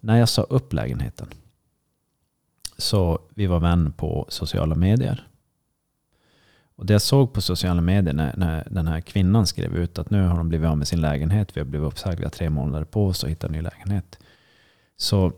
När 0.00 0.18
jag 0.18 0.28
sa 0.28 0.42
upp 0.42 0.72
lägenheten. 0.72 1.28
Så 2.78 3.20
vi 3.34 3.46
var 3.46 3.60
vän 3.60 3.92
på 3.92 4.26
sociala 4.28 4.74
medier. 4.74 5.28
Och 6.76 6.86
det 6.86 6.92
jag 6.92 7.02
såg 7.02 7.32
på 7.32 7.40
sociala 7.40 7.80
medier 7.80 8.14
när, 8.14 8.34
när 8.36 8.68
den 8.70 8.86
här 8.86 9.00
kvinnan 9.00 9.46
skrev 9.46 9.76
ut 9.76 9.98
att 9.98 10.10
nu 10.10 10.26
har 10.26 10.36
de 10.36 10.48
blivit 10.48 10.68
av 10.68 10.78
med 10.78 10.88
sin 10.88 11.00
lägenhet. 11.00 11.56
Vi 11.56 11.60
har 11.60 11.66
blivit 11.66 11.86
uppsagda, 11.86 12.30
tre 12.30 12.50
månader 12.50 12.84
på 12.84 13.06
oss 13.06 13.24
och 13.24 13.30
hittat 13.30 13.50
en 13.50 13.52
ny 13.52 13.62
lägenhet. 13.62 14.18
Så 14.96 15.32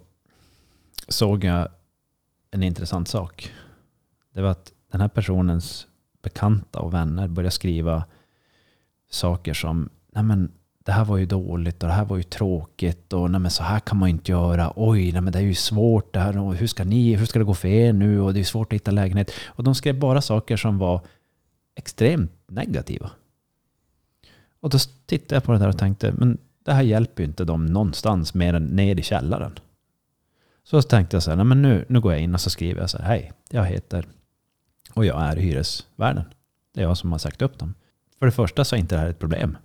såg 1.09 1.45
jag 1.45 1.69
en 2.51 2.63
intressant 2.63 3.09
sak. 3.09 3.53
Det 4.35 4.43
var 4.43 4.51
att 4.51 4.73
den 4.93 5.01
här 5.01 5.09
personens 5.09 5.87
bekanta 6.23 6.81
och 6.81 6.95
vänner 6.95 7.29
började 7.29 7.51
skriva 7.51 8.05
saker 9.11 9.55
som 9.55 9.89
nej 10.13 10.25
men, 10.25 10.53
det 10.89 10.93
här 10.93 11.05
var 11.05 11.17
ju 11.17 11.27
dåligt 11.27 11.83
och 11.83 11.89
det 11.89 11.95
här 11.95 12.05
var 12.05 12.17
ju 12.17 12.23
tråkigt 12.23 13.13
och 13.13 13.31
nej 13.31 13.41
men 13.41 13.51
så 13.51 13.63
här 13.63 13.81
kan 13.81 13.99
man 13.99 14.09
ju 14.09 14.13
inte 14.13 14.33
göra. 14.33 14.73
Oj, 14.77 15.13
nej 15.13 15.21
men 15.21 15.33
det 15.33 15.39
är 15.39 15.43
ju 15.43 15.55
svårt 15.55 16.13
det 16.13 16.21
här 16.21 16.39
och 16.39 16.55
hur 16.55 16.67
ska 16.67 16.85
ni, 16.85 17.15
hur 17.15 17.27
ska 17.27 17.39
det 17.39 17.45
gå 17.45 17.55
för 17.55 17.69
er 17.69 17.93
nu 17.93 18.21
och 18.21 18.35
det 18.35 18.41
är 18.41 18.45
svårt 18.45 18.73
att 18.73 18.75
hitta 18.75 18.91
lägenhet. 18.91 19.31
Och 19.47 19.65
de 19.65 19.75
skrev 19.75 19.99
bara 19.99 20.21
saker 20.21 20.57
som 20.57 20.79
var 20.79 21.01
extremt 21.77 22.33
negativa. 22.47 23.11
Och 24.61 24.71
då 24.71 24.79
tittade 25.07 25.35
jag 25.35 25.45
på 25.45 25.53
det 25.53 25.59
där 25.59 25.69
och 25.69 25.79
tänkte, 25.79 26.13
men 26.13 26.39
det 26.65 26.73
här 26.73 26.83
hjälper 26.83 27.23
ju 27.23 27.29
inte 27.29 27.45
dem 27.45 27.67
någonstans 27.67 28.35
mer 28.35 28.55
än 28.55 28.67
ner 28.67 28.99
i 28.99 29.03
källaren. 29.03 29.59
Så 30.65 30.83
tänkte 30.83 31.17
jag 31.17 31.23
så 31.23 31.31
här, 31.31 31.37
nej 31.37 31.47
men 31.47 31.63
nu, 31.63 31.85
nu 31.89 32.01
går 32.01 32.13
jag 32.13 32.23
in 32.23 32.35
och 32.35 32.41
så 32.41 32.51
skriver 32.51 32.81
jag 32.81 32.91
så 32.91 32.99
här, 32.99 33.05
hej, 33.05 33.33
jag 33.51 33.65
heter 33.65 34.07
och 34.95 35.05
jag 35.05 35.23
är 35.23 35.37
hyresvärden. 35.37 36.25
Det 36.75 36.81
är 36.81 36.85
jag 36.85 36.99
som 36.99 37.13
har 37.13 37.19
sagt 37.19 37.43
upp 37.43 37.59
dem. 37.59 37.75
För 38.19 38.27
det 38.27 38.33
första 38.33 38.65
så 38.65 38.77
är 38.77 38.81
inte 38.81 38.95
det 38.95 39.01
här 39.01 39.11
ett 39.11 39.19
problem. 39.19 39.57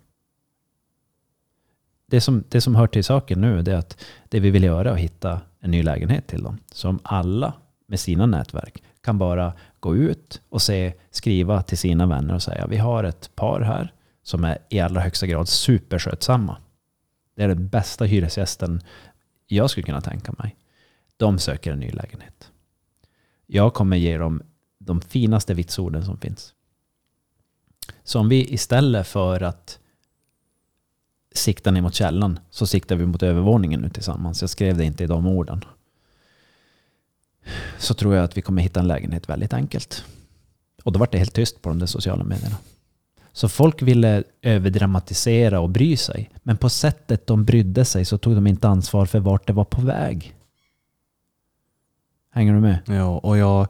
Det 2.14 2.22
som, 2.22 2.44
det 2.50 2.62
som 2.62 2.76
hör 2.76 2.88
till 2.88 3.04
saken 3.04 3.42
nu 3.42 3.60
är 3.60 3.74
att 3.74 4.06
det 4.30 4.40
vi 4.40 4.52
vill 4.52 4.64
göra 4.64 4.90
är 4.90 4.94
att 4.94 5.00
hitta 5.00 5.42
en 5.60 5.72
ny 5.72 5.84
lägenhet 5.84 6.28
till 6.28 6.44
dem. 6.44 6.58
Som 6.72 7.00
alla 7.04 7.54
med 7.88 8.00
sina 8.00 8.26
nätverk 8.26 8.84
kan 9.02 9.18
bara 9.18 9.54
gå 9.80 9.96
ut 9.96 10.42
och 10.50 10.62
se, 10.62 10.94
skriva 11.12 11.62
till 11.62 11.78
sina 11.78 12.06
vänner 12.06 12.36
och 12.36 12.44
säga 12.44 12.68
vi 12.68 12.78
har 12.78 13.04
ett 13.04 13.36
par 13.36 13.62
här 13.62 13.94
som 14.24 14.44
är 14.44 14.58
i 14.70 14.80
allra 14.80 15.02
högsta 15.02 15.28
grad 15.28 15.48
superskötsamma. 15.48 16.58
Det 17.36 17.44
är 17.44 17.48
den 17.48 17.68
bästa 17.68 18.06
hyresgästen 18.06 18.82
jag 19.48 19.70
skulle 19.70 19.86
kunna 19.86 20.02
tänka 20.02 20.34
mig. 20.38 20.56
De 21.18 21.40
söker 21.40 21.72
en 21.72 21.80
ny 21.80 21.92
lägenhet. 21.92 22.52
Jag 23.46 23.74
kommer 23.74 23.98
ge 23.98 24.18
dem 24.18 24.42
de 24.80 25.02
finaste 25.02 25.54
vitsorden 25.54 26.06
som 26.06 26.18
finns. 26.18 26.54
Så 28.04 28.20
om 28.20 28.30
vi 28.30 28.54
istället 28.54 29.08
för 29.08 29.44
att 29.44 29.80
sikta 31.34 31.72
ner 31.72 31.82
mot 31.82 31.94
källan 31.94 32.40
så 32.50 32.68
siktar 32.68 32.96
vi 32.96 33.06
mot 33.06 33.24
övervåningen 33.24 33.82
nu 33.82 33.90
tillsammans. 33.90 34.42
Jag 34.42 34.50
skrev 34.50 34.78
det 34.78 34.86
inte 34.86 35.04
i 35.04 35.08
de 35.08 35.28
orden. 35.28 35.66
Så 37.78 37.94
tror 37.94 38.16
jag 38.16 38.24
att 38.24 38.38
vi 38.38 38.42
kommer 38.42 38.62
hitta 38.62 38.80
en 38.80 38.88
lägenhet 38.88 39.30
väldigt 39.30 39.54
enkelt. 39.54 40.04
Och 40.84 40.92
då 40.92 41.00
var 41.00 41.08
det 41.12 41.18
helt 41.18 41.34
tyst 41.34 41.62
på 41.62 41.70
de 41.70 41.80
där 41.80 41.86
sociala 41.86 42.24
medierna. 42.24 42.56
Så 43.34 43.50
folk 43.50 43.82
ville 43.82 44.24
överdramatisera 44.42 45.60
och 45.60 45.70
bry 45.70 45.98
sig. 45.98 46.30
Men 46.44 46.58
på 46.58 46.70
sättet 46.70 47.28
de 47.28 47.46
brydde 47.46 47.86
sig 47.86 48.06
så 48.06 48.18
tog 48.18 48.36
de 48.36 48.48
inte 48.48 48.68
ansvar 48.68 49.06
för 49.06 49.20
vart 49.20 49.48
det 49.48 49.54
var 49.54 49.66
på 49.66 49.82
väg. 49.82 50.36
Hänger 52.32 52.54
du 52.54 52.60
med? 52.60 52.80
Ja, 52.86 53.18
och 53.18 53.38
jag, 53.38 53.68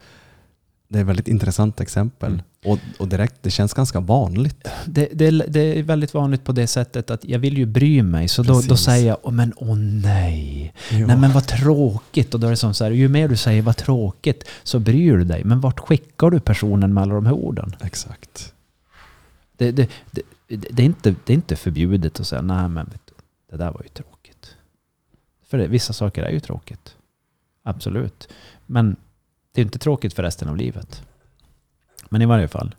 det 0.94 1.00
är 1.00 1.02
ett 1.02 1.08
väldigt 1.08 1.28
intressant 1.28 1.82
exempel. 1.82 2.32
Mm. 2.32 2.44
Och, 2.66 2.80
och 3.00 3.08
direkt, 3.08 3.36
det 3.42 3.50
känns 3.50 3.74
ganska 3.74 4.00
vanligt. 4.00 4.68
Det, 4.86 5.10
det, 5.14 5.32
det, 5.32 5.60
är 5.60 5.84
väldigt 5.84 6.14
vanligt 6.14 6.44
på 6.44 6.52
det 6.52 6.68
sättet 6.68 7.12
att 7.12 7.26
jag 7.26 7.40
vill 7.40 7.58
ju 7.58 7.66
bry 7.66 8.04
mig. 8.04 8.28
Så 8.28 8.44
då, 8.44 8.62
då, 8.62 8.78
säger 8.78 9.08
jag, 9.08 9.18
oh, 9.24 9.32
men 9.32 9.54
åh 9.56 9.72
oh, 9.72 9.78
nej. 9.78 10.74
Jo. 10.92 11.08
Nej 11.08 11.18
men 11.18 11.32
vad 11.32 11.48
tråkigt. 11.48 12.34
Och 12.34 12.40
då 12.40 12.48
är 12.48 12.52
det 12.52 12.58
som 12.58 12.74
så 12.74 12.84
här, 12.84 12.92
ju 12.92 13.08
mer 13.08 13.28
du 13.28 13.38
säger 13.38 13.62
vad 13.62 13.78
tråkigt 13.78 14.50
så 14.64 14.80
bryr 14.80 15.18
du 15.18 15.24
dig. 15.24 15.44
Men 15.44 15.62
vart 15.62 15.80
skickar 15.80 16.30
du 16.30 16.40
personen 16.40 16.94
med 16.94 17.04
alla 17.04 17.14
de 17.14 17.26
här 17.26 17.34
orden? 17.34 17.76
Exakt. 17.82 18.54
Det, 19.58 19.72
det, 19.72 19.90
är, 20.84 20.86
inte, 20.86 21.16
det 21.26 21.34
är 21.34 21.36
inte 21.36 21.56
förbjudet 21.56 22.20
att 22.20 22.28
säga, 22.28 22.42
nej 22.42 22.70
men 22.70 22.86
vet 22.86 23.02
du, 23.06 23.14
det 23.52 23.58
där 23.58 23.72
var 23.72 23.82
ju 23.84 23.90
tråkigt. 23.90 24.56
För 25.50 25.58
det, 25.58 25.68
vissa 25.68 25.94
saker 25.94 26.24
är 26.24 26.32
ju 26.32 26.40
tråkigt. 26.40 26.96
Absolut. 27.64 28.28
Men 28.66 28.96
det 29.54 29.62
är 29.62 29.66
inte 29.66 29.80
tråkigt 29.80 30.14
för 30.14 30.24
resten 30.24 30.50
av 30.50 30.58
livet. 30.58 31.02
Men 32.10 32.22
i 32.22 32.26
varje 32.26 32.48
fall, 32.48 32.76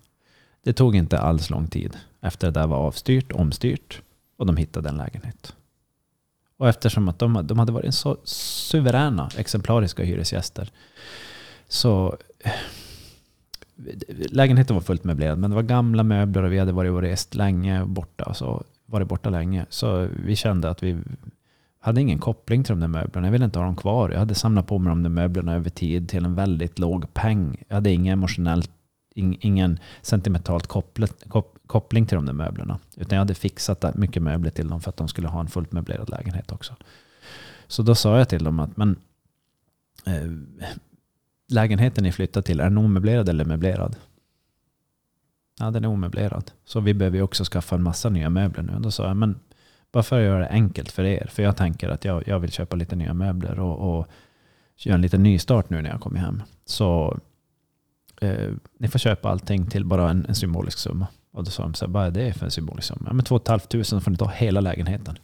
det 0.62 0.72
tog 0.72 0.96
inte 0.96 1.18
alls 1.18 1.50
lång 1.50 1.66
tid 1.66 1.96
efter 2.20 2.46
det 2.46 2.60
där 2.60 2.66
var 2.66 2.76
avstyrt, 2.76 3.32
omstyrt 3.32 4.02
och 4.36 4.46
de 4.46 4.56
hittade 4.56 4.88
en 4.88 4.96
lägenhet. 4.96 5.54
Och 6.56 6.68
eftersom 6.68 7.08
att 7.08 7.18
de, 7.18 7.46
de 7.46 7.58
hade 7.58 7.72
varit 7.72 7.94
så 7.94 8.16
suveräna, 8.24 9.30
exemplariska 9.36 10.04
hyresgäster 10.04 10.70
så 11.68 12.16
eh, 12.38 12.52
lägenheten 14.30 14.76
var 14.76 14.80
fullt 14.80 15.04
möblerad 15.04 15.38
men 15.38 15.50
det 15.50 15.56
var 15.56 15.62
gamla 15.62 16.02
möbler 16.02 16.42
och 16.42 16.52
vi 16.52 16.58
hade 16.58 16.72
varit 16.72 16.92
och 16.92 17.02
rest 17.02 17.34
länge 17.34 17.84
borta. 17.84 18.34
Så 18.34 18.64
var 18.86 19.00
det 19.00 19.06
borta 19.06 19.30
länge. 19.30 19.66
Så 19.68 20.08
vi 20.24 20.36
kände 20.36 20.70
att 20.70 20.82
vi 20.82 20.98
hade 21.84 22.00
ingen 22.00 22.18
koppling 22.18 22.64
till 22.64 22.72
de 22.72 22.80
där 22.80 22.88
möblerna. 22.88 23.26
Jag 23.26 23.32
ville 23.32 23.44
inte 23.44 23.58
ha 23.58 23.66
dem 23.66 23.76
kvar. 23.76 24.10
Jag 24.10 24.18
hade 24.18 24.34
samlat 24.34 24.66
på 24.66 24.78
mig 24.78 24.90
de 24.90 25.02
där 25.02 25.10
möblerna 25.10 25.54
över 25.54 25.70
tid 25.70 26.08
till 26.08 26.24
en 26.24 26.34
väldigt 26.34 26.78
låg 26.78 27.14
peng. 27.14 27.64
Jag 27.68 27.74
hade 27.74 27.90
ingen 27.90 28.12
emotionellt, 28.12 28.70
ingen 29.14 29.78
sentimentalt 30.02 30.66
kopplet, 30.66 31.24
koppling 31.66 32.06
till 32.06 32.16
de 32.16 32.26
där 32.26 32.32
möblerna. 32.32 32.78
Utan 32.96 33.16
jag 33.16 33.20
hade 33.20 33.34
fixat 33.34 33.94
mycket 33.94 34.22
möbler 34.22 34.50
till 34.50 34.68
dem 34.68 34.80
för 34.80 34.90
att 34.90 34.96
de 34.96 35.08
skulle 35.08 35.28
ha 35.28 35.40
en 35.40 35.48
fullt 35.48 35.72
möblerad 35.72 36.10
lägenhet 36.10 36.52
också. 36.52 36.76
Så 37.66 37.82
då 37.82 37.94
sa 37.94 38.18
jag 38.18 38.28
till 38.28 38.44
dem 38.44 38.60
att 38.60 38.76
men, 38.76 38.96
eh, 40.06 40.30
lägenheten 41.48 42.04
ni 42.04 42.12
flyttar 42.12 42.42
till, 42.42 42.60
är 42.60 42.64
den 42.64 42.78
omöblerad 42.78 43.28
eller 43.28 43.44
möblerad? 43.44 43.96
Ja, 45.60 45.70
den 45.70 45.84
är 45.84 45.88
omöblerad. 45.88 46.50
Så 46.64 46.80
vi 46.80 46.94
behöver 46.94 47.16
ju 47.16 47.22
också 47.22 47.44
skaffa 47.44 47.76
en 47.76 47.82
massa 47.82 48.08
nya 48.08 48.30
möbler 48.30 48.62
nu. 48.62 48.78
Då 48.80 48.90
sa 48.90 49.06
jag, 49.06 49.16
men 49.16 49.38
bara 49.94 50.02
för 50.02 50.18
att 50.18 50.24
göra 50.24 50.38
det 50.38 50.48
enkelt 50.48 50.92
för 50.92 51.04
er. 51.04 51.26
För 51.30 51.42
jag 51.42 51.56
tänker 51.56 51.88
att 51.88 52.04
jag, 52.04 52.28
jag 52.28 52.38
vill 52.38 52.52
köpa 52.52 52.76
lite 52.76 52.96
nya 52.96 53.14
möbler 53.14 53.58
och, 53.60 53.98
och 53.98 54.06
göra 54.76 54.94
en 54.94 55.00
liten 55.00 55.22
nystart 55.22 55.70
nu 55.70 55.82
när 55.82 55.90
jag 55.90 56.00
kommer 56.00 56.20
hem. 56.20 56.42
Så 56.64 57.18
eh, 58.20 58.50
ni 58.78 58.88
får 58.88 58.98
köpa 58.98 59.28
allting 59.28 59.66
till 59.66 59.84
bara 59.84 60.10
en, 60.10 60.26
en 60.28 60.34
symbolisk 60.34 60.78
summa. 60.78 61.06
Och 61.32 61.44
då 61.44 61.50
sa 61.50 61.62
de 61.62 61.74
så 61.74 61.86
här, 61.86 61.92
vad 61.92 62.06
är 62.06 62.10
det 62.10 62.32
för 62.32 62.44
en 62.44 62.50
symbolisk 62.50 62.88
summa? 62.88 63.02
Ja, 63.06 63.12
men 63.12 63.24
2 63.24 63.40
500 63.46 64.00
får 64.00 64.10
ni 64.10 64.16
ta 64.16 64.28
hela 64.28 64.60
lägenheten. 64.60 65.18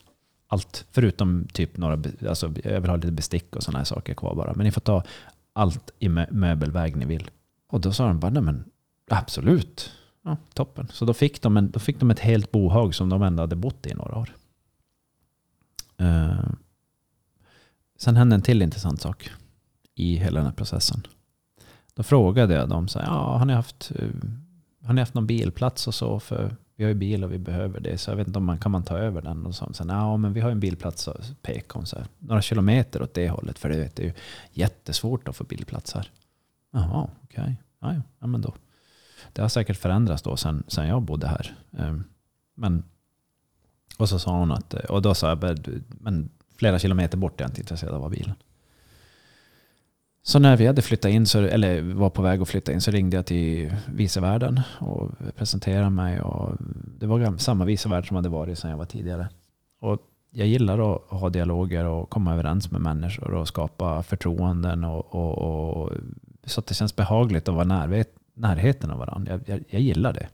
Allt, 0.49 0.87
förutom 0.93 1.47
typ 1.53 1.77
några, 1.77 2.03
alltså 2.29 2.53
jag 2.65 2.81
vill 2.81 2.91
ha 2.91 2.97
lite 2.97 3.13
bestick 3.13 3.57
och 3.57 3.63
sådana 3.63 3.79
här 3.79 3.85
saker 3.85 4.15
kvar 4.15 4.35
bara. 4.35 4.53
Men 4.55 4.65
ni 4.65 4.73
får 4.73 4.81
ta 4.81 5.03
allt 5.53 5.91
i 5.99 6.09
möbelväg 6.09 6.97
ni 6.97 7.05
vill. 7.05 7.31
Och 7.69 7.81
då 7.81 7.93
sa 7.93 8.07
de 8.07 8.21
bara, 8.21 8.31
nej 8.31 8.43
men 8.43 8.65
absolut. 9.11 9.93
Ja, 10.23 10.37
toppen. 10.55 10.89
Så 10.93 11.05
då 11.05 11.15
fick, 11.15 11.43
de 11.43 11.57
en, 11.57 11.71
då 11.71 11.79
fick 11.79 12.01
de 12.01 12.11
ett 12.11 12.19
helt 12.19 12.51
bohag 12.51 12.95
som 12.95 13.09
de 13.09 13.23
ändå 13.23 13.43
hade 13.43 13.57
bott 13.57 13.87
i 13.87 13.95
några 13.95 14.19
år. 14.19 14.35
Eh, 16.01 16.51
sen 17.99 18.17
hände 18.17 18.35
en 18.35 18.43
till 18.43 18.63
intressant 18.63 19.01
sak 19.01 19.31
i 19.95 20.17
hela 20.17 20.39
den 20.39 20.47
här 20.47 20.55
processen. 20.55 21.07
Då 21.95 22.03
frågade 22.03 22.55
jag 22.55 22.69
dem, 22.69 22.89
så 22.89 22.99
här, 22.99 23.07
ja, 23.07 23.37
har, 23.39 23.45
ni 23.45 23.53
haft, 23.53 23.93
eh, 23.95 24.09
har 24.85 24.95
ni 24.95 25.01
haft 25.01 25.15
någon 25.15 25.27
bilplats 25.27 25.87
och 25.87 25.95
så? 25.95 26.21
För 26.21 26.57
vi 26.77 26.85
har 26.85 26.89
ju 26.89 26.95
bil 26.95 27.25
och 27.25 27.33
vi 27.33 27.39
behöver 27.39 27.81
det. 27.81 27.99
Så 27.99 28.11
jag 28.11 28.17
vet 28.17 28.27
inte 28.27 28.39
om 28.39 28.45
man 28.45 28.59
kan 28.59 28.73
man 28.73 28.83
ta 28.83 28.99
över 28.99 29.23
den. 29.23 29.47
Och 29.47 29.55
så, 29.55 29.73
så 29.73 29.85
ja, 29.89 30.17
men 30.17 30.33
vi 30.33 30.41
har 30.41 30.51
en 30.51 30.61
bilplats, 30.61 31.03
så 31.03 31.17
pekade 31.43 31.79
hon 31.79 31.87
så 31.87 31.97
här, 31.97 32.07
några 32.19 32.43
kilometer 32.43 33.03
åt 33.03 33.15
det 33.15 33.29
hållet. 33.29 33.59
För 33.59 33.69
det, 33.69 33.79
vet, 33.79 33.97
det 33.97 34.03
är 34.03 34.07
ju 34.07 34.13
jättesvårt 34.53 35.29
att 35.29 35.37
få 35.37 35.45
bilplats 35.45 35.95
här. 35.95 36.11
Jaha, 36.73 37.09
okej. 37.23 37.43
Okay. 37.43 37.55
Ja, 37.81 38.03
ja, 38.19 38.27
men 38.27 38.41
då. 38.41 38.55
Det 39.33 39.43
har 39.43 39.49
säkert 39.49 39.77
förändrats 39.77 40.23
då 40.23 40.37
sen, 40.37 40.65
sen 40.67 40.87
jag 40.87 41.03
bodde 41.03 41.27
här. 41.27 41.57
Eh, 41.79 41.97
men 42.55 42.85
och 44.01 44.09
så 44.09 44.19
sa 44.19 44.39
hon 44.39 44.53
att, 44.53 44.75
och 44.75 45.03
då 45.03 45.15
sa 45.15 45.29
jag, 45.29 45.59
men 45.89 46.31
flera 46.57 46.79
kilometer 46.79 47.19
bort 47.19 47.41
är 47.41 47.45
jag 47.45 47.51
inte 47.51 47.61
intresserad 47.61 47.95
av 47.95 48.11
bilen. 48.11 48.35
Så 50.23 50.39
när 50.39 50.57
vi 50.57 50.67
hade 50.67 50.83
flyttat 50.83 51.11
in, 51.11 51.27
så, 51.27 51.39
eller 51.39 51.83
var 51.83 52.11
på 52.11 52.23
väg 52.23 52.43
att 52.43 52.49
flytta 52.49 52.73
in, 52.73 52.81
så 52.81 52.91
ringde 52.91 53.17
jag 53.17 53.27
till 53.27 53.75
vicevärden 53.95 54.61
och 54.79 55.11
presenterade 55.37 55.91
mig. 55.91 56.21
Och 56.21 56.57
det 56.99 57.07
var 57.07 57.39
samma 57.39 57.65
vicevärd 57.65 58.09
som 58.09 58.17
hade 58.17 58.29
varit 58.29 58.59
sedan 58.59 58.71
jag 58.71 58.79
var 58.79 58.85
tidigare. 58.85 59.29
Och 59.81 59.99
jag 60.31 60.47
gillar 60.47 60.95
att 60.95 61.03
ha 61.03 61.29
dialoger 61.29 61.85
och 61.85 62.11
komma 62.11 62.33
överens 62.33 62.71
med 62.71 62.81
människor 62.81 63.35
och 63.35 63.49
skapa 63.49 64.03
förtroenden. 64.03 64.85
Och, 64.85 65.15
och, 65.15 65.39
och 65.39 65.93
så 66.45 66.61
att 66.61 66.67
det 66.67 66.75
känns 66.75 66.97
behagligt 66.97 67.49
att 67.49 67.55
vara 67.55 67.65
närhet, 67.65 68.15
närheten 68.35 68.91
av 68.91 68.99
varandra. 68.99 69.33
Jag, 69.33 69.43
jag, 69.47 69.65
jag 69.69 69.81
gillar 69.81 70.13
det. 70.13 70.29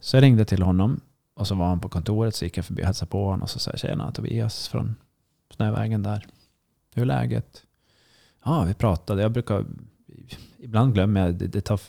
Så 0.00 0.16
jag 0.16 0.22
ringde 0.22 0.44
till 0.44 0.62
honom 0.62 1.00
och 1.34 1.46
så 1.46 1.54
var 1.54 1.66
han 1.66 1.80
på 1.80 1.88
kontoret 1.88 2.34
så 2.34 2.44
gick 2.44 2.56
jag 2.56 2.64
förbi 2.64 2.82
och 2.82 2.86
hälsade 2.86 3.10
på 3.10 3.24
honom 3.24 3.42
och 3.42 3.50
så 3.50 3.58
sa 3.58 3.70
jag 3.70 3.80
tjena 3.80 4.12
Tobias 4.12 4.68
från 4.68 4.94
Snövägen 5.54 6.02
där. 6.02 6.26
Hur 6.94 7.02
är 7.02 7.06
läget? 7.06 7.62
Ja, 8.44 8.64
vi 8.64 8.74
pratade. 8.74 9.22
Jag 9.22 9.32
brukar, 9.32 9.64
ibland 10.58 10.94
glömmer 10.94 11.26
jag, 11.26 11.34
det, 11.34 11.46
det 11.46 11.60
tar, 11.60 11.80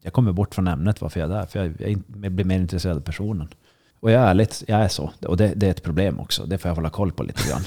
jag 0.00 0.12
kommer 0.12 0.32
bort 0.32 0.54
från 0.54 0.68
ämnet 0.68 1.00
varför 1.00 1.20
jag 1.20 1.30
är 1.30 1.34
där. 1.34 1.46
För 1.46 1.58
jag, 1.58 1.80
jag, 1.80 2.02
jag 2.22 2.32
blir 2.32 2.44
mer 2.44 2.58
intresserad 2.58 2.96
av 2.96 3.00
personen. 3.00 3.48
Och 4.00 4.10
jag 4.10 4.22
är 4.22 4.26
ärligt, 4.26 4.64
jag 4.68 4.80
är 4.80 4.88
så. 4.88 5.10
Och 5.26 5.36
det, 5.36 5.52
det, 5.56 5.66
är 5.66 5.70
ett 5.70 5.82
problem 5.82 6.20
också. 6.20 6.46
Det 6.46 6.58
får 6.58 6.68
jag 6.68 6.76
hålla 6.76 6.90
koll 6.90 7.12
på 7.12 7.22
lite 7.22 7.48
grann. 7.48 7.62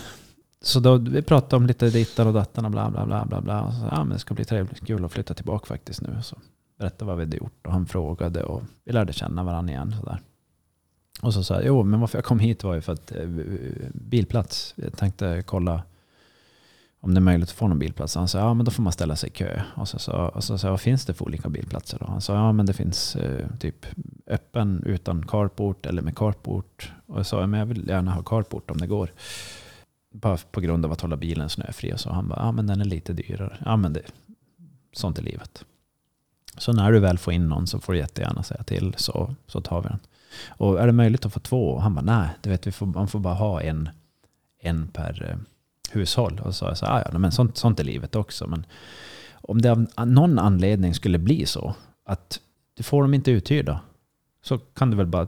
så 0.61 0.79
då, 0.79 0.97
vi 0.97 1.21
pratade 1.21 1.55
om 1.55 1.67
lite 1.67 1.89
dittan 1.89 2.27
och 2.27 2.33
dattan 2.33 2.65
och 2.65 2.71
bla 2.71 2.91
bla 2.91 3.05
bla 3.05 3.25
bla. 3.25 3.41
bla. 3.41 3.61
Och 3.61 3.73
så, 3.73 3.87
ja, 3.91 4.03
men 4.03 4.09
det 4.09 4.19
ska 4.19 4.33
bli 4.33 4.45
trevligt, 4.45 4.87
kul 4.87 5.05
att 5.05 5.11
flytta 5.11 5.33
tillbaka 5.33 5.65
faktiskt 5.65 6.01
nu. 6.01 6.17
Så 6.21 6.37
berättade 6.79 7.05
vad 7.05 7.17
vi 7.17 7.23
hade 7.23 7.37
gjort 7.37 7.67
och 7.67 7.73
han 7.73 7.85
frågade 7.85 8.43
och 8.43 8.63
vi 8.83 8.91
lärde 8.91 9.13
känna 9.13 9.43
varandra 9.43 9.73
igen. 9.73 9.95
Så 9.99 10.05
där. 10.05 10.19
Och 11.21 11.33
så 11.33 11.43
sa 11.43 11.53
jag, 11.53 11.65
jo 11.65 11.83
men 11.83 11.99
varför 11.99 12.17
jag 12.17 12.25
kom 12.25 12.39
hit 12.39 12.63
var 12.63 12.75
ju 12.75 12.81
för 12.81 12.93
att 12.93 13.11
eh, 13.11 13.27
bilplats. 13.93 14.73
Jag 14.77 14.97
tänkte 14.97 15.43
kolla 15.45 15.81
om 17.03 17.13
det 17.13 17.17
är 17.17 17.21
möjligt 17.21 17.49
att 17.49 17.55
få 17.55 17.67
någon 17.67 17.79
bilplats. 17.79 18.15
Han 18.15 18.27
sa, 18.27 18.39
ja 18.39 18.53
men 18.53 18.65
då 18.65 18.71
får 18.71 18.83
man 18.83 18.93
ställa 18.93 19.15
sig 19.15 19.29
i 19.29 19.33
kö. 19.33 19.61
Och 19.75 19.87
så 19.87 19.99
sa 19.99 20.29
och 20.29 20.43
så, 20.43 20.57
så, 20.57 20.69
vad 20.69 20.81
finns 20.81 21.05
det 21.05 21.13
för 21.13 21.25
olika 21.25 21.49
bilplatser 21.49 21.97
då? 21.99 22.05
Han 22.05 22.21
sa, 22.21 22.35
ja 22.35 22.51
men 22.51 22.65
det 22.65 22.73
finns 22.73 23.15
eh, 23.15 23.47
typ 23.59 23.85
öppen 24.27 24.83
utan 24.85 25.25
carport 25.27 25.85
eller 25.85 26.01
med 26.01 26.17
carport. 26.17 26.91
Och 27.05 27.19
jag 27.19 27.25
sa, 27.25 27.47
men 27.47 27.59
jag 27.59 27.65
vill 27.65 27.87
gärna 27.87 28.11
ha 28.11 28.23
carport 28.23 28.71
om 28.71 28.77
det 28.77 28.87
går. 28.87 29.11
Bara 30.13 30.37
på 30.37 30.61
grund 30.61 30.85
av 30.85 30.91
att 30.91 31.01
hålla 31.01 31.17
bilen 31.17 31.49
snöfri. 31.49 31.93
Och 31.93 31.99
så 31.99 32.09
han 32.11 32.27
bara, 32.27 32.39
ja 32.39 32.51
men 32.51 32.67
den 32.67 32.81
är 32.81 32.85
lite 32.85 33.13
dyrare. 33.13 33.57
Ja 33.65 33.77
men 33.77 33.93
det, 33.93 34.01
sånt 34.93 35.17
är 35.17 35.23
livet. 35.23 35.65
Så 36.57 36.73
när 36.73 36.91
du 36.91 36.99
väl 36.99 37.17
får 37.17 37.33
in 37.33 37.49
någon 37.49 37.67
så 37.67 37.79
får 37.79 37.93
du 37.93 37.99
jättegärna 37.99 38.43
säga 38.43 38.63
till 38.63 38.93
så, 38.97 39.35
så 39.47 39.61
tar 39.61 39.81
vi 39.81 39.89
den. 39.89 39.99
Och 40.47 40.81
är 40.81 40.87
det 40.87 40.93
möjligt 40.93 41.25
att 41.25 41.33
få 41.33 41.39
två? 41.39 41.69
Och 41.69 41.81
han 41.81 41.95
bara, 41.95 42.01
nej, 42.01 42.29
du 42.41 42.49
vet, 42.49 42.67
vi 42.67 42.71
får, 42.71 42.85
man 42.85 43.07
får 43.07 43.19
bara 43.19 43.33
ha 43.33 43.61
en, 43.61 43.89
en 44.61 44.87
per 44.87 45.29
eh, 45.29 45.37
hushåll. 45.93 46.41
Och 46.43 46.55
så 46.55 46.59
sa 46.59 46.67
jag 46.67 46.77
så 46.77 46.85
ah, 46.85 47.03
ja, 47.11 47.19
men 47.19 47.31
sånt, 47.31 47.57
sånt 47.57 47.79
är 47.79 47.83
livet 47.83 48.15
också. 48.15 48.47
Men 48.47 48.65
om 49.33 49.61
det 49.61 49.71
av 49.71 50.07
någon 50.07 50.39
anledning 50.39 50.93
skulle 50.93 51.17
bli 51.17 51.45
så 51.45 51.75
att 52.05 52.39
du 52.73 52.83
får 52.83 53.01
dem 53.01 53.13
inte 53.13 53.31
uthyrda 53.31 53.79
så 54.43 54.57
kan 54.57 54.91
du 54.91 54.97
väl 54.97 55.07
bara 55.07 55.27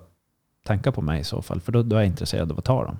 tänka 0.66 0.92
på 0.92 1.02
mig 1.02 1.20
i 1.20 1.24
så 1.24 1.42
fall. 1.42 1.62
För 1.62 1.72
då, 1.72 1.84
då 1.84 1.96
är 1.96 2.00
jag 2.00 2.08
intresserad 2.08 2.52
av 2.52 2.60
att 2.60 2.66
ta 2.66 2.86
dem. 2.86 2.98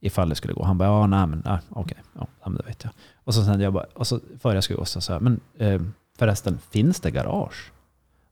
Ifall 0.00 0.28
det 0.28 0.34
skulle 0.34 0.54
gå. 0.54 0.64
Han 0.64 0.78
bara, 0.78 0.88
ja, 0.88 1.06
nej, 1.06 1.26
men 1.26 1.42
nej, 1.44 1.58
okej, 1.68 1.98
ja, 2.12 2.26
men 2.44 2.54
det 2.54 2.62
vet 2.66 2.84
jag. 2.84 2.92
Och 3.24 3.34
så 3.34 3.44
sen 3.44 3.60
jag 3.60 3.72
bara, 3.72 3.86
och 3.94 4.06
så 4.06 4.20
före 4.40 4.54
jag 4.54 4.64
skulle 4.64 4.78
gå 4.78 4.84
så 4.84 5.00
sa 5.00 5.12
jag, 5.12 5.22
men 5.22 5.40
eh, 5.58 5.80
förresten, 6.18 6.58
finns 6.70 7.00
det 7.00 7.10
garage? 7.10 7.72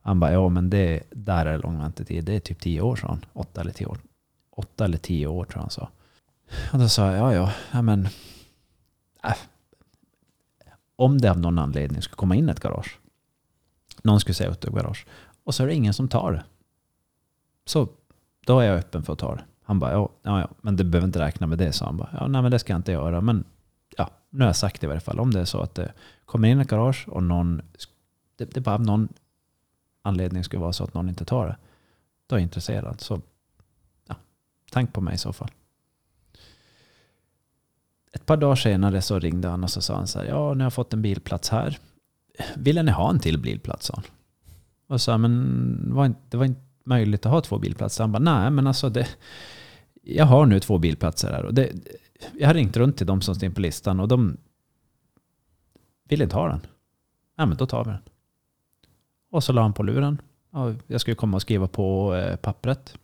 Han 0.07 0.21
bara, 0.21 0.33
ja 0.33 0.49
men 0.49 0.71
det, 0.71 1.03
där 1.11 1.47
är 1.47 1.59
lång 1.59 1.79
väntetid. 1.79 2.25
Det 2.25 2.37
är 2.37 2.41
typ 2.41 2.61
tio 2.61 2.81
år 2.81 2.97
sa 2.97 3.09
han. 3.09 3.25
Åtta 3.33 3.61
eller 3.61 3.73
tio 3.73 3.87
år. 3.87 3.99
Åtta 4.51 4.85
eller 4.85 4.99
tio 4.99 5.27
år 5.27 5.45
tror 5.45 5.57
jag 5.57 5.61
han 5.61 5.71
sa. 5.71 5.89
Och 6.73 6.79
då 6.79 6.89
sa 6.89 7.13
jag, 7.13 7.19
ja 7.19 7.35
ja, 7.35 7.53
ja 7.73 7.83
men. 7.83 8.09
Äh, 9.25 9.37
om 10.97 11.21
det 11.21 11.31
av 11.31 11.39
någon 11.39 11.59
anledning 11.59 12.03
skulle 12.03 12.17
komma 12.17 12.37
in 12.37 12.49
ett 12.49 12.61
garage. 12.61 12.99
Någon 14.03 14.21
skulle 14.21 14.35
säga 14.35 14.51
ut 14.51 14.65
ett 14.65 14.75
garage. 14.75 15.07
Och 15.45 15.55
så 15.55 15.63
är 15.63 15.67
det 15.67 15.75
ingen 15.75 15.95
som 15.95 16.09
tar 16.09 16.33
det. 16.33 16.45
Så 17.67 17.89
då 18.47 18.61
är 18.61 18.67
jag 18.67 18.79
öppen 18.79 19.03
för 19.03 19.13
att 19.13 19.19
ta 19.19 19.35
det. 19.35 19.45
Han 19.63 19.79
bara, 19.79 19.93
ja, 19.93 20.11
ja, 20.23 20.41
ja 20.41 20.49
men 20.61 20.77
du 20.77 20.85
behöver 20.85 21.07
inte 21.07 21.19
räkna 21.19 21.47
med 21.47 21.59
det, 21.59 21.73
sa 21.73 21.85
han 21.85 21.97
bara. 21.97 22.11
Ja, 22.13 22.27
nej 22.27 22.43
men 22.43 22.51
det 22.51 22.59
ska 22.59 22.73
jag 22.73 22.79
inte 22.79 22.93
göra. 22.93 23.21
Men 23.21 23.45
ja, 23.97 24.11
nu 24.31 24.41
har 24.41 24.49
jag 24.49 24.57
sagt 24.57 24.81
det 24.81 24.85
i 24.85 24.89
varje 24.89 25.01
fall. 25.01 25.21
Om 25.21 25.31
det 25.31 25.41
är 25.41 25.45
så 25.45 25.61
att 25.61 25.75
det 25.75 25.93
kommer 26.25 26.49
in 26.49 26.61
ett 26.61 26.71
garage 26.71 27.09
och 27.09 27.23
någon, 27.23 27.63
det, 28.37 28.45
det 28.45 28.57
är 28.57 28.61
bara 28.61 28.79
någon 28.79 29.09
anledning 30.05 30.45
skulle 30.45 30.61
vara 30.61 30.73
så 30.73 30.85
att 30.85 30.95
någon 30.95 31.09
inte 31.09 31.25
tar 31.25 31.47
det. 31.47 31.57
Då 32.27 32.37
är 32.37 32.39
jag 32.39 32.43
intresserad. 32.43 33.01
Så 33.01 33.21
ja, 34.09 34.15
tänk 34.73 34.93
på 34.93 35.01
mig 35.01 35.15
i 35.15 35.19
så 35.19 35.33
fall. 35.33 35.51
Ett 38.13 38.27
par 38.27 38.37
dagar 38.37 38.57
senare 38.57 39.03
så 39.03 39.19
ringde 39.19 39.49
han 39.49 39.65
och 39.65 39.71
så 39.71 39.81
sa 39.81 39.97
han 39.97 40.07
så 40.07 40.19
här. 40.19 40.27
Ja, 40.27 40.55
nu 40.55 40.61
har 40.61 40.67
jag 40.67 40.73
fått 40.73 40.93
en 40.93 41.03
bilplats 41.03 41.49
här. 41.49 41.79
Ville 42.57 42.83
ni 42.83 42.91
ha 42.91 43.11
en 43.11 43.19
till 43.19 43.39
bilplats? 43.39 43.87
Sa 43.87 43.95
han. 43.95 44.05
Och 44.87 45.01
sa 45.01 45.19
men 45.19 45.89
det 45.89 45.95
var, 45.95 46.07
inte, 46.07 46.21
det 46.29 46.37
var 46.37 46.45
inte 46.45 46.61
möjligt 46.85 47.27
att 47.27 47.33
ha 47.33 47.41
två 47.41 47.59
bilplatser. 47.59 48.05
Han 48.05 48.13
bara, 48.13 48.19
nej 48.19 48.51
men 48.51 48.67
alltså 48.67 48.89
det, 48.89 49.09
jag 50.03 50.27
har 50.27 50.47
nu 50.47 50.61
två 50.61 50.79
bilplatser 50.79 51.33
här. 51.33 51.45
Och 51.45 51.55
det, 51.55 51.73
jag 52.39 52.47
har 52.47 52.55
ringt 52.55 52.77
runt 52.77 52.97
till 52.97 53.07
de 53.07 53.21
som 53.21 53.35
står 53.35 53.51
på 53.51 53.61
listan 53.61 54.01
och 54.01 54.09
de 54.09 54.37
vill 56.09 56.23
inte 56.23 56.37
ha 56.37 56.49
den. 56.49 56.61
Ja 57.37 57.47
men 57.47 57.57
då 57.57 57.67
tar 57.67 57.85
vi 57.85 57.91
den. 57.91 58.03
Och 59.35 59.45
så 59.45 59.53
la 59.53 59.63
han 59.63 59.73
på 59.73 59.83
luren. 59.83 60.21
Jag 60.87 61.01
skulle 61.01 61.15
komma 61.15 61.37
och 61.37 61.43
skriva 61.43 61.69
på 61.69 62.15
eh, 62.15 62.37
pappret. 62.37 62.99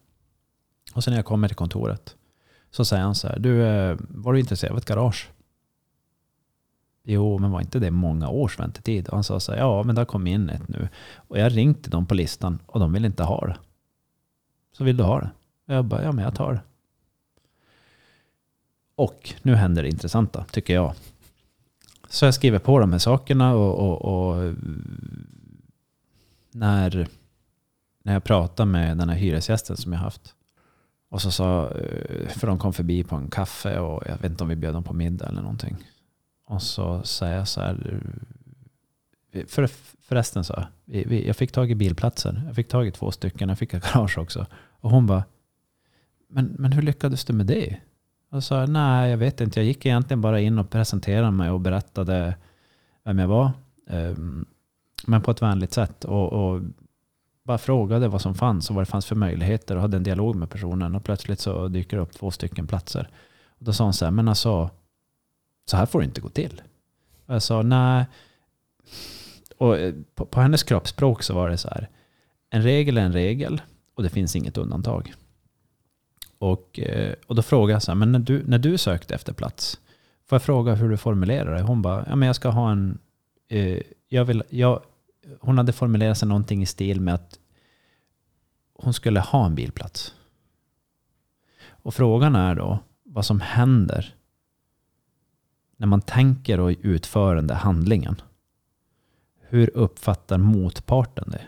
Och 0.94 1.04
sen 1.04 1.12
när 1.12 1.18
jag 1.18 1.24
kommer 1.24 1.48
till 1.48 1.56
kontoret 1.56 2.16
så 2.70 2.84
säger 2.84 3.02
han 3.02 3.14
så 3.14 3.28
här. 3.28 3.38
Du, 3.38 3.62
eh, 3.62 3.96
var 4.08 4.32
du 4.32 4.40
intresserad 4.40 4.72
av 4.72 4.78
ett 4.78 4.84
garage? 4.84 5.30
Jo, 7.02 7.38
men 7.38 7.50
var 7.50 7.60
inte 7.60 7.78
det 7.78 7.90
många 7.90 8.28
års 8.28 8.58
väntetid? 8.58 9.08
Och 9.08 9.14
han 9.14 9.24
sa 9.24 9.40
så 9.40 9.52
här. 9.52 9.58
Ja, 9.58 9.82
men 9.82 9.94
det 9.94 10.00
har 10.00 10.06
kommit 10.06 10.30
in 10.30 10.48
ett 10.48 10.68
nu. 10.68 10.88
Och 11.16 11.38
jag 11.38 11.56
ringde 11.56 11.90
dem 11.90 12.06
på 12.06 12.14
listan 12.14 12.58
och 12.66 12.80
de 12.80 12.92
vill 12.92 13.04
inte 13.04 13.22
ha 13.22 13.46
det. 13.46 13.56
Så 14.72 14.84
vill 14.84 14.96
du 14.96 15.04
ha 15.04 15.20
det? 15.20 15.30
Och 15.66 15.74
jag 15.74 15.84
bara, 15.84 16.02
ja 16.02 16.12
men 16.12 16.24
jag 16.24 16.34
tar 16.34 16.52
det. 16.52 16.60
Och 18.94 19.34
nu 19.42 19.54
händer 19.54 19.82
det 19.82 19.88
intressanta, 19.88 20.44
tycker 20.44 20.74
jag. 20.74 20.94
Så 22.08 22.24
jag 22.24 22.34
skriver 22.34 22.58
på 22.58 22.78
de 22.78 22.92
här 22.92 22.98
sakerna 22.98 23.54
och, 23.54 23.78
och, 23.78 24.04
och 24.04 24.54
när, 26.50 27.08
när 28.02 28.12
jag 28.12 28.24
pratade 28.24 28.70
med 28.70 28.96
den 28.96 29.08
här 29.08 29.16
hyresgästen 29.16 29.76
som 29.76 29.92
jag 29.92 30.00
haft. 30.00 30.34
Och 31.08 31.22
så 31.22 31.30
sa, 31.30 31.70
eh, 31.70 32.28
för 32.28 32.46
de 32.46 32.58
kom 32.58 32.72
förbi 32.72 33.04
på 33.04 33.16
en 33.16 33.30
kaffe 33.30 33.78
och 33.78 34.02
jag 34.06 34.16
vet 34.18 34.30
inte 34.30 34.44
om 34.44 34.48
vi 34.48 34.56
bjöd 34.56 34.74
dem 34.74 34.84
på 34.84 34.94
middag 34.94 35.28
eller 35.28 35.42
någonting. 35.42 35.76
Och 36.46 36.62
så 36.62 37.02
säger 37.02 37.36
jag 37.36 37.48
så 37.48 37.60
här, 37.60 38.00
för, 39.46 39.66
förresten 40.00 40.44
så, 40.44 40.64
jag 41.24 41.36
fick 41.36 41.52
tag 41.52 41.70
i 41.70 41.74
bilplatser. 41.74 42.42
Jag 42.46 42.54
fick 42.54 42.68
tag 42.68 42.86
i 42.86 42.90
två 42.90 43.10
stycken, 43.10 43.48
jag 43.48 43.58
fick 43.58 43.74
ett 43.74 43.92
garage 43.92 44.18
också. 44.18 44.46
Och 44.80 44.90
hon 44.90 45.06
bara, 45.06 45.24
men, 46.28 46.54
men 46.58 46.72
hur 46.72 46.82
lyckades 46.82 47.24
du 47.24 47.32
med 47.32 47.46
det? 47.46 47.76
Och 48.30 48.44
sa, 48.44 48.66
nej 48.66 49.10
jag 49.10 49.18
vet 49.18 49.40
inte, 49.40 49.60
jag 49.60 49.66
gick 49.66 49.86
egentligen 49.86 50.20
bara 50.20 50.40
in 50.40 50.58
och 50.58 50.70
presenterade 50.70 51.30
mig 51.30 51.50
och 51.50 51.60
berättade 51.60 52.36
vem 53.04 53.18
jag 53.18 53.28
var. 53.28 53.50
Um, 53.86 54.46
men 55.06 55.22
på 55.22 55.30
ett 55.30 55.42
vänligt 55.42 55.72
sätt. 55.72 56.04
Och, 56.04 56.32
och, 56.32 56.62
bara 57.42 57.58
frågade 57.58 58.08
vad 58.08 58.20
som 58.20 58.34
fanns 58.34 58.70
och 58.70 58.76
vad 58.76 58.82
det 58.82 58.90
fanns 58.90 59.06
för 59.06 59.16
möjligheter 59.16 59.74
och 59.74 59.80
hade 59.80 59.96
en 59.96 60.02
dialog 60.02 60.36
med 60.36 60.50
personen. 60.50 60.94
Och 60.94 61.04
plötsligt 61.04 61.40
så 61.40 61.68
dyker 61.68 61.96
det 61.96 62.02
upp 62.02 62.12
två 62.12 62.30
stycken 62.30 62.66
platser. 62.66 63.08
Och 63.46 63.64
då 63.64 63.72
sa 63.72 63.84
hon 63.84 63.92
så 63.92 64.04
här, 64.04 64.12
men 64.12 64.28
alltså, 64.28 64.70
så 65.64 65.76
här 65.76 65.86
får 65.86 65.98
det 65.98 66.04
inte 66.04 66.20
gå 66.20 66.28
till. 66.28 66.62
Och 67.26 67.34
jag 67.34 67.42
sa, 67.42 67.62
nej. 67.62 68.04
Och 69.58 69.78
eh, 69.78 69.94
på, 70.14 70.24
på 70.24 70.40
hennes 70.40 70.62
kroppsspråk 70.62 71.22
så 71.22 71.34
var 71.34 71.48
det 71.48 71.58
så 71.58 71.68
här, 71.68 71.88
en 72.50 72.62
regel 72.62 72.98
är 72.98 73.02
en 73.02 73.12
regel 73.12 73.62
och 73.94 74.02
det 74.02 74.08
finns 74.08 74.36
inget 74.36 74.58
undantag. 74.58 75.14
Och, 76.38 76.80
eh, 76.80 77.14
och 77.26 77.34
då 77.34 77.42
frågade 77.42 77.72
jag 77.72 77.82
så 77.82 77.90
här, 77.90 77.96
men 77.96 78.12
när 78.12 78.18
du, 78.18 78.44
när 78.46 78.58
du 78.58 78.78
sökte 78.78 79.14
efter 79.14 79.32
plats, 79.32 79.80
får 80.28 80.36
jag 80.36 80.42
fråga 80.42 80.74
hur 80.74 80.88
du 80.88 80.96
formulerar 80.96 81.54
det? 81.54 81.62
Hon 81.62 81.82
bara, 81.82 82.04
ja 82.08 82.16
men 82.16 82.26
jag 82.26 82.36
ska 82.36 82.48
ha 82.48 82.70
en, 82.70 82.98
eh, 83.48 83.82
jag 84.08 84.24
vill, 84.24 84.42
jag, 84.48 84.82
hon 85.40 85.58
hade 85.58 85.72
formulerat 85.72 86.18
sig 86.18 86.28
någonting 86.28 86.62
i 86.62 86.66
stil 86.66 87.00
med 87.00 87.14
att 87.14 87.38
hon 88.74 88.92
skulle 88.92 89.20
ha 89.20 89.46
en 89.46 89.54
bilplats. 89.54 90.14
Och 91.68 91.94
frågan 91.94 92.36
är 92.36 92.54
då 92.54 92.78
vad 93.04 93.26
som 93.26 93.40
händer 93.40 94.14
när 95.76 95.86
man 95.86 96.00
tänker 96.00 96.60
och 96.60 96.74
utför 96.82 97.34
den 97.34 97.46
där 97.46 97.54
handlingen. 97.54 98.20
Hur 99.40 99.76
uppfattar 99.76 100.38
motparten 100.38 101.30
det? 101.30 101.46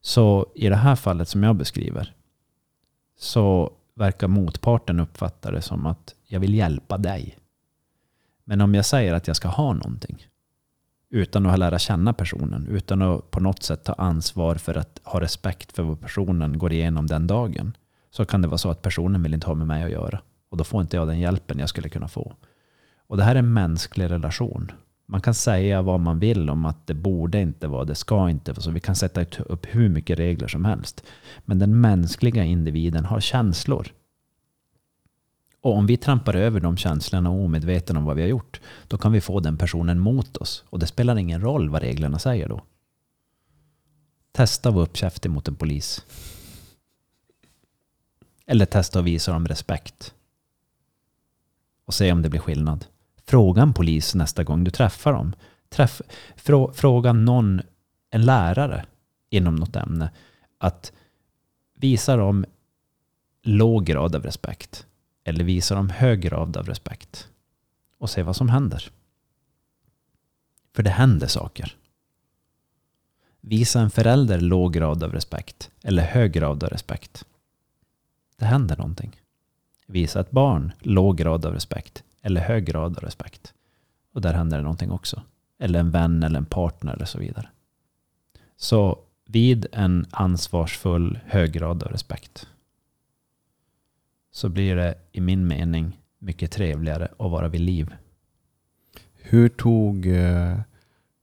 Så 0.00 0.52
i 0.54 0.68
det 0.68 0.76
här 0.76 0.96
fallet 0.96 1.28
som 1.28 1.42
jag 1.42 1.56
beskriver 1.56 2.14
så 3.18 3.72
verkar 3.94 4.28
motparten 4.28 5.00
uppfatta 5.00 5.50
det 5.50 5.62
som 5.62 5.86
att 5.86 6.14
jag 6.26 6.40
vill 6.40 6.54
hjälpa 6.54 6.98
dig. 6.98 7.38
Men 8.44 8.60
om 8.60 8.74
jag 8.74 8.84
säger 8.84 9.14
att 9.14 9.26
jag 9.26 9.36
ska 9.36 9.48
ha 9.48 9.72
någonting 9.72 10.26
utan 11.12 11.46
att 11.46 11.58
lära 11.58 11.78
känna 11.78 12.12
personen, 12.12 12.66
utan 12.70 13.02
att 13.02 13.30
på 13.30 13.40
något 13.40 13.62
sätt 13.62 13.84
ta 13.84 13.92
ansvar 13.92 14.54
för 14.54 14.74
att 14.74 15.00
ha 15.04 15.20
respekt 15.20 15.72
för 15.72 15.82
vad 15.82 16.00
personen 16.00 16.58
går 16.58 16.72
igenom 16.72 17.06
den 17.06 17.26
dagen, 17.26 17.76
så 18.10 18.24
kan 18.24 18.42
det 18.42 18.48
vara 18.48 18.58
så 18.58 18.70
att 18.70 18.82
personen 18.82 19.22
vill 19.22 19.34
inte 19.34 19.46
ha 19.46 19.54
med 19.54 19.66
mig 19.66 19.82
att 19.82 19.90
göra. 19.90 20.20
Och 20.50 20.56
då 20.56 20.64
får 20.64 20.80
inte 20.80 20.96
jag 20.96 21.08
den 21.08 21.20
hjälpen 21.20 21.58
jag 21.58 21.68
skulle 21.68 21.88
kunna 21.88 22.08
få. 22.08 22.32
Och 23.06 23.16
det 23.16 23.24
här 23.24 23.34
är 23.34 23.38
en 23.38 23.52
mänsklig 23.52 24.10
relation. 24.10 24.72
Man 25.06 25.20
kan 25.20 25.34
säga 25.34 25.82
vad 25.82 26.00
man 26.00 26.18
vill 26.18 26.50
om 26.50 26.64
att 26.64 26.86
det 26.86 26.94
borde 26.94 27.40
inte 27.40 27.68
vara, 27.68 27.84
det 27.84 27.94
ska 27.94 28.30
inte 28.30 28.52
vara 28.52 28.60
så. 28.60 28.70
Vi 28.70 28.80
kan 28.80 28.96
sätta 28.96 29.24
upp 29.46 29.66
hur 29.70 29.88
mycket 29.88 30.18
regler 30.18 30.48
som 30.48 30.64
helst. 30.64 31.04
Men 31.44 31.58
den 31.58 31.80
mänskliga 31.80 32.44
individen 32.44 33.04
har 33.04 33.20
känslor. 33.20 33.88
Och 35.62 35.76
om 35.76 35.86
vi 35.86 35.96
trampar 35.96 36.34
över 36.34 36.60
de 36.60 36.76
känslorna 36.76 37.30
och 37.30 37.44
omedveten 37.44 37.96
om 37.96 38.04
vad 38.04 38.16
vi 38.16 38.22
har 38.22 38.28
gjort, 38.28 38.60
då 38.88 38.98
kan 38.98 39.12
vi 39.12 39.20
få 39.20 39.40
den 39.40 39.58
personen 39.58 39.98
mot 39.98 40.36
oss. 40.36 40.64
Och 40.70 40.78
det 40.78 40.86
spelar 40.86 41.16
ingen 41.16 41.40
roll 41.40 41.70
vad 41.70 41.82
reglerna 41.82 42.18
säger 42.18 42.48
då. 42.48 42.64
Testa 44.32 44.68
att 44.68 44.74
vara 44.74 44.84
uppkäftig 44.84 45.30
mot 45.30 45.48
en 45.48 45.54
polis. 45.54 46.06
Eller 48.46 48.66
testa 48.66 48.98
att 48.98 49.04
visa 49.04 49.32
dem 49.32 49.48
respekt. 49.48 50.14
Och 51.84 51.94
se 51.94 52.12
om 52.12 52.22
det 52.22 52.28
blir 52.28 52.40
skillnad. 52.40 52.86
Fråga 53.26 53.62
en 53.62 53.74
polis 53.74 54.14
nästa 54.14 54.44
gång 54.44 54.64
du 54.64 54.70
träffar 54.70 55.12
dem. 55.12 55.32
Träff, 55.68 56.02
fråga 56.74 57.12
någon, 57.12 57.62
en 58.10 58.24
lärare 58.24 58.84
inom 59.30 59.56
något 59.56 59.76
ämne, 59.76 60.10
att 60.58 60.92
visa 61.74 62.16
dem 62.16 62.44
låg 63.42 63.84
grad 63.84 64.16
av 64.16 64.22
respekt 64.22 64.86
eller 65.24 65.44
visar 65.44 65.76
de 65.76 65.90
hög 65.90 66.20
grad 66.20 66.56
av 66.56 66.66
respekt? 66.66 67.28
Och 67.98 68.10
se 68.10 68.22
vad 68.22 68.36
som 68.36 68.48
händer. 68.48 68.90
För 70.74 70.82
det 70.82 70.90
händer 70.90 71.26
saker. 71.26 71.76
Visa 73.40 73.80
en 73.80 73.90
förälder 73.90 74.40
låg 74.40 74.72
grad 74.72 75.02
av 75.02 75.12
respekt 75.12 75.70
eller 75.82 76.02
hög 76.02 76.32
grad 76.32 76.64
av 76.64 76.70
respekt. 76.70 77.24
Det 78.36 78.44
händer 78.44 78.76
någonting. 78.76 79.20
Visa 79.86 80.20
ett 80.20 80.30
barn 80.30 80.72
låg 80.80 81.16
grad 81.16 81.46
av 81.46 81.52
respekt 81.52 82.04
eller 82.22 82.40
hög 82.40 82.64
grad 82.64 82.96
av 82.98 83.04
respekt. 83.04 83.54
Och 84.12 84.20
där 84.20 84.34
händer 84.34 84.56
det 84.56 84.62
någonting 84.62 84.90
också. 84.90 85.22
Eller 85.58 85.80
en 85.80 85.90
vän 85.90 86.22
eller 86.22 86.38
en 86.38 86.44
partner 86.44 86.92
eller 86.92 87.04
så 87.04 87.18
vidare. 87.18 87.48
Så 88.56 88.98
vid 89.26 89.66
en 89.72 90.06
ansvarsfull 90.10 91.18
hög 91.26 91.52
grad 91.52 91.82
av 91.82 91.88
respekt 91.92 92.48
så 94.32 94.48
blir 94.48 94.76
det 94.76 94.94
i 95.12 95.20
min 95.20 95.46
mening 95.46 96.00
mycket 96.18 96.50
trevligare 96.50 97.08
att 97.18 97.30
vara 97.30 97.48
vid 97.48 97.60
liv. 97.60 97.94
Hur 99.14 99.48
tog 99.48 100.06
eh, 100.06 100.58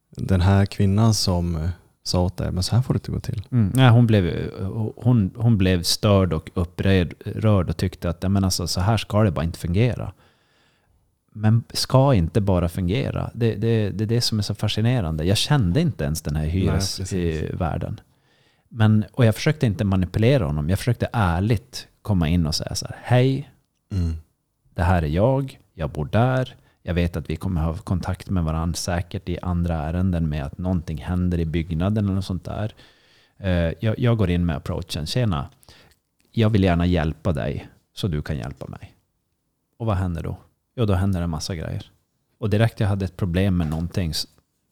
den 0.10 0.42
här 0.42 0.66
kvinnan 0.66 1.14
som 1.14 1.56
eh, 1.56 1.70
sa 2.04 2.22
åt 2.22 2.38
dig, 2.38 2.52
men 2.52 2.64
så 2.64 2.76
här 2.76 2.82
får 2.82 2.94
det 2.94 2.98
inte 2.98 3.12
gå 3.12 3.20
till? 3.20 3.44
Mm. 3.52 3.72
Nej, 3.76 3.90
hon, 3.90 4.08
blev, 4.08 4.52
hon, 4.96 5.32
hon 5.36 5.58
blev 5.58 5.84
störd 5.84 6.34
och 6.34 6.52
upprörd 6.54 7.70
och 7.70 7.78
tyckte 7.78 8.10
att 8.10 8.32
men 8.32 8.44
alltså, 8.44 8.68
så 8.68 8.82
här 8.82 8.98
ska 8.98 9.24
det 9.24 9.32
bara 9.32 9.46
inte 9.46 9.60
fungera. 9.60 10.14
Men 11.32 11.64
ska 11.74 12.14
inte 12.14 12.42
bara 12.42 12.70
fungera. 12.70 13.32
Det, 13.34 13.56
det, 13.56 13.90
det 13.90 14.04
är 14.04 14.08
det 14.08 14.22
som 14.22 14.40
är 14.40 14.44
så 14.44 14.56
fascinerande. 14.56 15.24
Jag 15.24 15.38
kände 15.38 15.82
inte 15.82 16.04
ens 16.04 16.22
den 16.22 16.36
här 16.36 16.46
hyresvärden. 16.46 18.00
Men, 18.70 19.06
och 19.12 19.26
jag 19.26 19.36
försökte 19.36 19.66
inte 19.66 19.84
manipulera 19.84 20.46
honom. 20.46 20.70
Jag 20.70 20.80
försökte 20.80 21.10
ärligt 21.14 21.88
komma 22.10 22.28
in 22.30 22.46
och 22.46 22.56
säga 22.56 22.76
så 22.76 22.86
här. 22.86 22.96
Hej, 23.04 23.50
Mm. 23.92 24.14
det 24.74 24.84
här 24.84 25.02
är 25.04 25.08
jag. 25.08 25.60
Jag 25.74 25.90
bor 25.90 26.06
där. 26.06 26.56
Jag 26.84 26.94
vet 26.94 27.16
att 27.16 27.30
vi 27.30 27.36
kommer 27.36 27.62
ha 27.62 27.78
kontakt 27.78 28.30
med 28.30 28.44
varandra 28.44 28.76
säkert 28.76 29.30
i 29.30 29.40
andra 29.40 29.76
ärenden 29.76 30.30
med 30.30 30.46
att 30.46 30.58
någonting 30.58 30.98
händer 30.98 31.38
i 31.40 31.46
byggnaden 31.46 32.06
eller 32.06 32.16
något 32.16 32.26
sånt 32.26 32.46
där. 32.46 32.74
Eh, 33.38 33.74
Jag, 33.80 34.00
jag 34.00 34.18
går 34.18 34.30
in 34.30 34.46
med 34.46 34.56
approachen. 34.56 35.06
Tjena, 35.06 35.50
jag 36.32 36.50
vill 36.50 36.64
gärna 36.64 36.86
hjälpa 36.86 37.32
dig 37.32 37.70
så 37.94 38.08
du 38.08 38.22
kan 38.22 38.38
hjälpa 38.38 38.68
mig. 38.68 38.94
Och 39.78 39.86
vad 39.86 39.98
händer 39.98 40.24
då? 40.24 40.38
Jo, 40.76 40.86
då 40.86 40.94
händer 40.94 41.22
en 41.22 41.30
massa 41.30 41.56
grejer. 41.56 41.92
Och 42.38 42.50
direkt 42.50 42.80
jag 42.80 42.88
hade 42.88 43.06
ett 43.06 43.18
problem 43.18 43.58
med 43.58 43.70
någonting, 43.70 44.14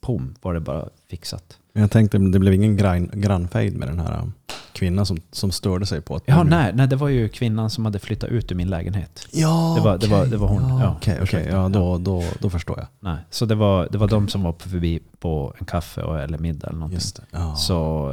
pom, 0.01 0.35
var 0.41 0.53
det 0.53 0.59
bara 0.59 0.89
fixat. 1.09 1.59
Jag 1.77 1.91
tänkte, 1.91 2.17
det 2.17 2.39
blev 2.39 2.53
ingen 2.53 2.77
gran, 2.77 3.09
grannfejd 3.13 3.75
med 3.77 3.87
den 3.87 3.99
här 3.99 4.19
um, 4.21 4.33
kvinnan 4.73 5.05
som, 5.05 5.17
som 5.31 5.51
störde 5.51 5.85
sig 5.85 6.01
på 6.01 6.15
att... 6.15 6.23
Ja, 6.25 6.43
nej, 6.43 6.71
nej, 6.75 6.87
det 6.87 6.95
var 6.95 7.07
ju 7.09 7.29
kvinnan 7.29 7.69
som 7.69 7.85
hade 7.85 7.99
flyttat 7.99 8.29
ut 8.29 8.51
ur 8.51 8.55
min 8.55 8.69
lägenhet. 8.69 9.27
Ja, 9.31 9.73
Det 9.77 9.83
var- 9.83 9.97
det 9.97 10.07
var- 10.07 10.25
det 10.25 10.37
var 10.37 10.47
hon. 10.47 10.69
Ja, 10.69 10.81
Ja, 10.83 10.93
okej. 10.97 11.19
ursäkta. 11.21 11.49
ja, 11.55 11.69
då, 11.69 11.97
då, 11.97 12.23
då 12.39 12.49
förstår 12.49 12.77
jag. 12.79 12.87
Nej, 12.99 13.17
så 13.29 13.45
det 13.45 13.55
var, 13.55 13.87
det 13.91 13.97
var 13.97 14.07
de 14.07 14.27
som 14.27 14.43
var 14.43 14.51
på 14.53 14.69
förbi 14.69 14.99
på 15.19 15.53
en 15.59 15.65
kaffe 15.65 16.01
eller 16.01 16.37
middag 16.37 16.67
eller 16.67 16.79
någonting. 16.79 16.95
Just. 16.97 17.21
Ja. 17.31 17.55
Så, 17.55 18.11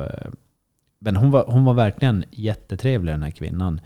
men 0.98 1.16
hon 1.16 1.30
var, 1.30 1.44
hon 1.48 1.64
var 1.64 1.74
verkligen 1.74 2.24
jättetrevlig 2.30 3.14
den 3.14 3.22
här 3.22 3.30
kvinnan. 3.30 3.80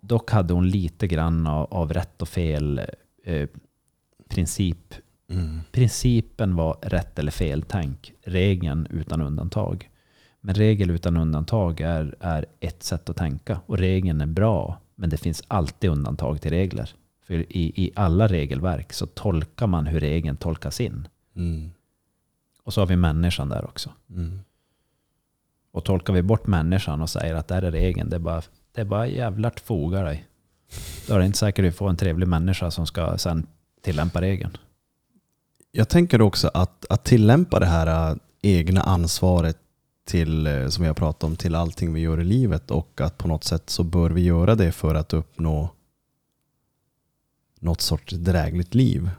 Dock 0.00 0.30
hade 0.30 0.54
hon 0.54 0.68
lite 0.68 1.06
grann 1.06 1.46
av, 1.46 1.66
av 1.74 1.92
rätt 1.92 2.22
och 2.22 2.28
fel 2.28 2.80
eh, 3.24 3.48
princip. 4.30 4.94
Mm. 5.32 5.60
Principen 5.72 6.56
var 6.56 6.76
rätt 6.82 7.18
eller 7.18 7.30
fel 7.30 7.62
tänk. 7.68 8.12
Regeln 8.22 8.86
utan 8.90 9.20
undantag. 9.20 9.90
Men 10.40 10.54
regel 10.54 10.90
utan 10.90 11.16
undantag 11.16 11.80
är, 11.80 12.14
är 12.20 12.46
ett 12.60 12.82
sätt 12.82 13.10
att 13.10 13.16
tänka. 13.16 13.60
Och 13.66 13.78
regeln 13.78 14.20
är 14.20 14.26
bra. 14.26 14.78
Men 14.94 15.10
det 15.10 15.16
finns 15.16 15.42
alltid 15.48 15.90
undantag 15.90 16.40
till 16.40 16.50
regler. 16.50 16.90
För 17.26 17.34
i, 17.34 17.72
i 17.76 17.92
alla 17.94 18.28
regelverk 18.28 18.92
så 18.92 19.06
tolkar 19.06 19.66
man 19.66 19.86
hur 19.86 20.00
regeln 20.00 20.36
tolkas 20.36 20.80
in. 20.80 21.08
Mm. 21.36 21.70
Och 22.64 22.74
så 22.74 22.80
har 22.80 22.86
vi 22.86 22.96
människan 22.96 23.48
där 23.48 23.64
också. 23.64 23.90
Mm. 24.10 24.40
Och 25.72 25.84
tolkar 25.84 26.12
vi 26.12 26.22
bort 26.22 26.46
människan 26.46 27.02
och 27.02 27.10
säger 27.10 27.34
att 27.34 27.48
det 27.48 27.54
här 27.54 27.62
är 27.62 27.70
regeln, 27.70 28.10
det 28.10 28.16
är 28.16 28.20
bara, 28.20 28.42
det 28.72 28.80
är 28.80 28.84
bara 28.84 29.06
jävlar 29.06 29.52
foga 29.64 30.02
dig. 30.02 30.26
Då 31.08 31.14
är 31.14 31.18
det 31.18 31.26
inte 31.26 31.38
säkert 31.38 31.62
att 31.62 31.68
du 31.68 31.72
får 31.72 31.90
en 31.90 31.96
trevlig 31.96 32.28
människa 32.28 32.70
som 32.70 32.86
ska 32.86 33.18
sen 33.18 33.46
tillämpa 33.82 34.20
regeln. 34.20 34.56
Jag 35.74 35.88
tänker 35.88 36.22
också 36.22 36.50
att, 36.54 36.86
att 36.88 37.04
tillämpa 37.04 37.60
det 37.60 37.66
här 37.66 38.10
äh, 38.10 38.16
egna 38.42 38.80
ansvaret 38.80 39.56
till, 40.04 40.46
äh, 40.46 40.68
som 40.68 40.82
vi 40.82 40.88
har 40.88 40.94
pratat 40.94 41.24
om, 41.24 41.36
till 41.36 41.54
allting 41.54 41.92
vi 41.92 42.00
gör 42.00 42.20
i 42.20 42.24
livet 42.24 42.70
och 42.70 43.00
att 43.00 43.18
på 43.18 43.28
något 43.28 43.44
sätt 43.44 43.70
så 43.70 43.82
bör 43.82 44.10
vi 44.10 44.20
göra 44.20 44.54
det 44.54 44.72
för 44.72 44.94
att 44.94 45.12
uppnå 45.12 45.68
något 47.60 47.80
sorts 47.80 48.12
drägligt 48.12 48.74
liv. 48.74 49.10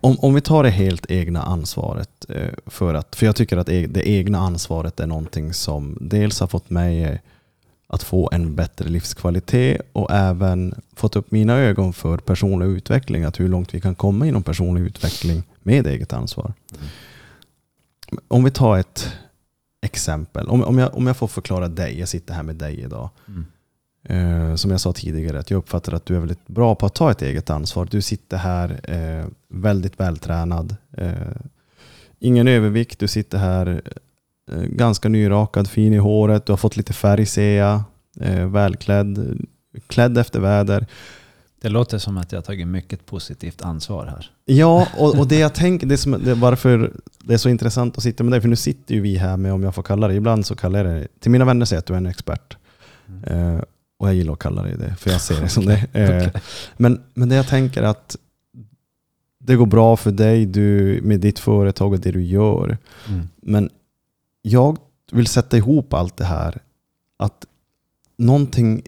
Om, 0.00 0.16
om 0.18 0.34
vi 0.34 0.40
tar 0.40 0.62
det 0.62 0.70
helt 0.70 1.10
egna 1.10 1.42
ansvaret 1.42 2.26
äh, 2.28 2.48
för 2.66 2.94
att, 2.94 3.16
för 3.16 3.26
jag 3.26 3.36
tycker 3.36 3.56
att 3.56 3.66
det 3.66 4.08
egna 4.08 4.38
ansvaret 4.38 5.00
är 5.00 5.06
någonting 5.06 5.52
som 5.52 5.98
dels 6.00 6.40
har 6.40 6.46
fått 6.46 6.70
mig 6.70 7.20
att 7.86 8.02
få 8.02 8.30
en 8.32 8.54
bättre 8.54 8.88
livskvalitet 8.88 9.80
och 9.92 10.10
även 10.10 10.74
fått 10.96 11.16
upp 11.16 11.30
mina 11.30 11.54
ögon 11.54 11.92
för 11.92 12.18
personlig 12.18 12.66
utveckling, 12.66 13.24
att 13.24 13.40
hur 13.40 13.48
långt 13.48 13.74
vi 13.74 13.80
kan 13.80 13.94
komma 13.94 14.26
inom 14.26 14.42
personlig 14.42 14.82
utveckling 14.82 15.42
med 15.62 15.86
eget 15.86 16.12
ansvar. 16.12 16.52
Om 18.28 18.44
vi 18.44 18.50
tar 18.50 18.78
ett 18.78 19.12
exempel, 19.82 20.48
om, 20.48 20.64
om, 20.64 20.78
jag, 20.78 20.94
om 20.94 21.06
jag 21.06 21.16
får 21.16 21.28
förklara 21.28 21.68
dig, 21.68 21.98
jag 21.98 22.08
sitter 22.08 22.34
här 22.34 22.42
med 22.42 22.56
dig 22.56 22.80
idag. 22.80 23.10
Mm. 23.28 23.44
Eh, 24.04 24.54
som 24.54 24.70
jag 24.70 24.80
sa 24.80 24.92
tidigare, 24.92 25.38
att 25.38 25.50
jag 25.50 25.58
uppfattar 25.58 25.92
att 25.92 26.06
du 26.06 26.16
är 26.16 26.18
väldigt 26.18 26.46
bra 26.46 26.74
på 26.74 26.86
att 26.86 26.94
ta 26.94 27.10
ett 27.10 27.22
eget 27.22 27.50
ansvar. 27.50 27.88
Du 27.90 28.00
sitter 28.00 28.36
här 28.36 28.80
eh, 28.84 29.26
väldigt 29.48 30.00
vältränad. 30.00 30.76
Eh, 30.96 31.12
ingen 32.18 32.48
övervikt, 32.48 32.98
du 32.98 33.08
sitter 33.08 33.38
här 33.38 33.82
eh, 34.52 34.62
ganska 34.62 35.08
nyrakad, 35.08 35.68
fin 35.68 35.92
i 35.92 35.96
håret. 35.96 36.46
Du 36.46 36.52
har 36.52 36.56
fått 36.56 36.76
lite 36.76 36.92
färg 36.92 37.26
ser 37.26 37.58
jag. 37.58 37.82
Eh, 38.20 38.46
välklädd, 38.46 39.40
klädd 39.86 40.18
efter 40.18 40.40
väder. 40.40 40.86
Det 41.62 41.68
låter 41.68 41.98
som 41.98 42.16
att 42.16 42.32
jag 42.32 42.36
har 42.38 42.42
tagit 42.42 42.68
mycket 42.68 43.06
positivt 43.06 43.62
ansvar 43.62 44.06
här. 44.06 44.30
Ja, 44.44 44.88
och, 44.98 45.18
och 45.18 45.28
det 45.28 45.38
jag 45.38 45.54
tänker, 45.54 45.86
det 45.86 45.96
som, 45.96 46.12
det, 46.24 46.34
varför 46.34 46.92
det 47.18 47.34
är 47.34 47.38
så 47.38 47.48
intressant 47.48 47.96
att 47.96 48.02
sitta 48.02 48.24
med 48.24 48.32
dig, 48.32 48.40
för 48.40 48.48
nu 48.48 48.56
sitter 48.56 48.94
ju 48.94 49.00
vi 49.00 49.16
här 49.16 49.36
med, 49.36 49.52
om 49.52 49.62
jag 49.62 49.74
får 49.74 49.82
kalla 49.82 50.08
det, 50.08 50.14
ibland 50.14 50.46
så 50.46 50.56
kallar 50.56 50.84
jag 50.84 50.96
det, 50.96 51.08
till 51.20 51.30
mina 51.30 51.44
vänner 51.44 51.66
säger 51.66 51.76
jag 51.76 51.82
att 51.82 51.86
du 51.86 51.92
är 51.92 51.96
en 51.96 52.06
expert. 52.06 52.56
Eh, 53.26 53.58
och 53.98 54.08
jag 54.08 54.14
gillar 54.14 54.32
att 54.32 54.38
kalla 54.38 54.62
dig 54.62 54.76
det, 54.78 54.96
för 54.96 55.10
jag 55.10 55.20
ser 55.20 55.40
det 55.40 55.48
som 55.48 55.66
det. 55.66 55.86
Eh, 55.92 56.40
men, 56.76 57.02
men 57.14 57.28
det 57.28 57.34
jag 57.34 57.48
tänker 57.48 57.82
att 57.82 58.16
det 59.38 59.56
går 59.56 59.66
bra 59.66 59.96
för 59.96 60.10
dig 60.10 60.46
du, 60.46 61.00
med 61.02 61.20
ditt 61.20 61.38
företag 61.38 61.92
och 61.92 62.00
det 62.00 62.10
du 62.10 62.22
gör. 62.22 62.78
Mm. 63.08 63.28
Men 63.36 63.70
jag 64.42 64.78
vill 65.12 65.26
sätta 65.26 65.56
ihop 65.56 65.92
allt 65.92 66.16
det 66.16 66.24
här. 66.24 66.60
Att 67.16 67.46
någonting, 68.16 68.82